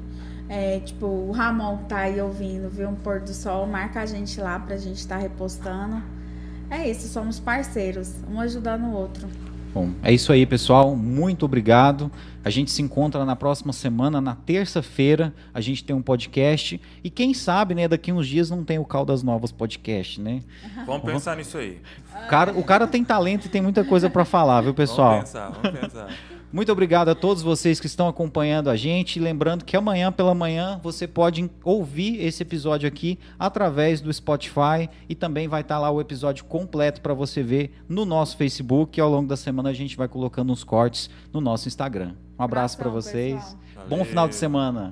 É, 0.50 0.80
tipo, 0.80 1.06
o 1.06 1.30
Ramon 1.30 1.78
tá 1.84 1.98
aí 2.00 2.20
ouvindo, 2.20 2.68
viu 2.68 2.88
um 2.88 2.94
pôr 2.94 3.20
do 3.20 3.32
sol, 3.32 3.66
marca 3.66 4.02
a 4.02 4.06
gente 4.06 4.38
lá 4.40 4.58
pra 4.58 4.76
gente 4.76 4.98
estar 4.98 5.16
repostando. 5.16 6.02
É 6.68 6.90
isso, 6.90 7.08
somos 7.08 7.40
parceiros, 7.40 8.16
um 8.30 8.38
ajudando 8.40 8.84
o 8.84 8.92
outro. 8.92 9.28
Bom, 9.72 9.90
é 10.02 10.12
isso 10.12 10.32
aí, 10.32 10.44
pessoal. 10.44 10.96
Muito 10.96 11.44
obrigado. 11.44 12.10
A 12.44 12.50
gente 12.50 12.70
se 12.70 12.82
encontra 12.82 13.24
na 13.24 13.36
próxima 13.36 13.72
semana, 13.72 14.20
na 14.20 14.34
terça-feira. 14.34 15.32
A 15.54 15.60
gente 15.60 15.84
tem 15.84 15.94
um 15.94 16.02
podcast. 16.02 16.80
E 17.04 17.10
quem 17.10 17.32
sabe, 17.32 17.74
né, 17.74 17.86
daqui 17.86 18.10
uns 18.10 18.26
dias 18.26 18.50
não 18.50 18.64
tem 18.64 18.78
o 18.78 18.84
Caldas 18.84 19.22
Novas 19.22 19.52
podcast, 19.52 20.20
né? 20.20 20.42
Vamos 20.86 21.04
pensar 21.04 21.36
nisso 21.36 21.56
aí. 21.58 21.80
O 22.24 22.28
cara, 22.28 22.52
o 22.52 22.64
cara 22.64 22.86
tem 22.86 23.04
talento 23.04 23.46
e 23.46 23.48
tem 23.48 23.60
muita 23.60 23.84
coisa 23.84 24.10
para 24.10 24.24
falar, 24.24 24.62
viu, 24.62 24.74
pessoal? 24.74 25.10
Vamos 25.10 25.30
pensar, 25.30 25.50
vamos 25.50 25.80
pensar. 25.80 26.08
Muito 26.52 26.72
obrigado 26.72 27.08
a 27.08 27.14
todos 27.14 27.44
vocês 27.44 27.78
que 27.78 27.86
estão 27.86 28.08
acompanhando 28.08 28.70
a 28.70 28.76
gente. 28.76 29.20
Lembrando 29.20 29.64
que 29.64 29.76
amanhã 29.76 30.10
pela 30.10 30.34
manhã 30.34 30.80
você 30.82 31.06
pode 31.06 31.48
ouvir 31.62 32.20
esse 32.20 32.42
episódio 32.42 32.88
aqui 32.88 33.20
através 33.38 34.00
do 34.00 34.12
Spotify 34.12 34.88
e 35.08 35.14
também 35.14 35.46
vai 35.46 35.60
estar 35.60 35.78
lá 35.78 35.88
o 35.90 36.00
episódio 36.00 36.44
completo 36.44 37.00
para 37.00 37.14
você 37.14 37.40
ver 37.40 37.72
no 37.88 38.04
nosso 38.04 38.36
Facebook. 38.36 38.98
E 38.98 39.00
ao 39.00 39.08
longo 39.08 39.28
da 39.28 39.36
semana 39.36 39.68
a 39.68 39.72
gente 39.72 39.96
vai 39.96 40.08
colocando 40.08 40.52
uns 40.52 40.64
cortes 40.64 41.08
no 41.32 41.40
nosso 41.40 41.68
Instagram. 41.68 42.14
Um 42.36 42.42
abraço 42.42 42.76
para 42.76 42.90
vocês. 42.90 43.36
pessoal. 43.44 43.86
Bom 43.88 44.04
final 44.04 44.26
de 44.26 44.34
semana. 44.34 44.88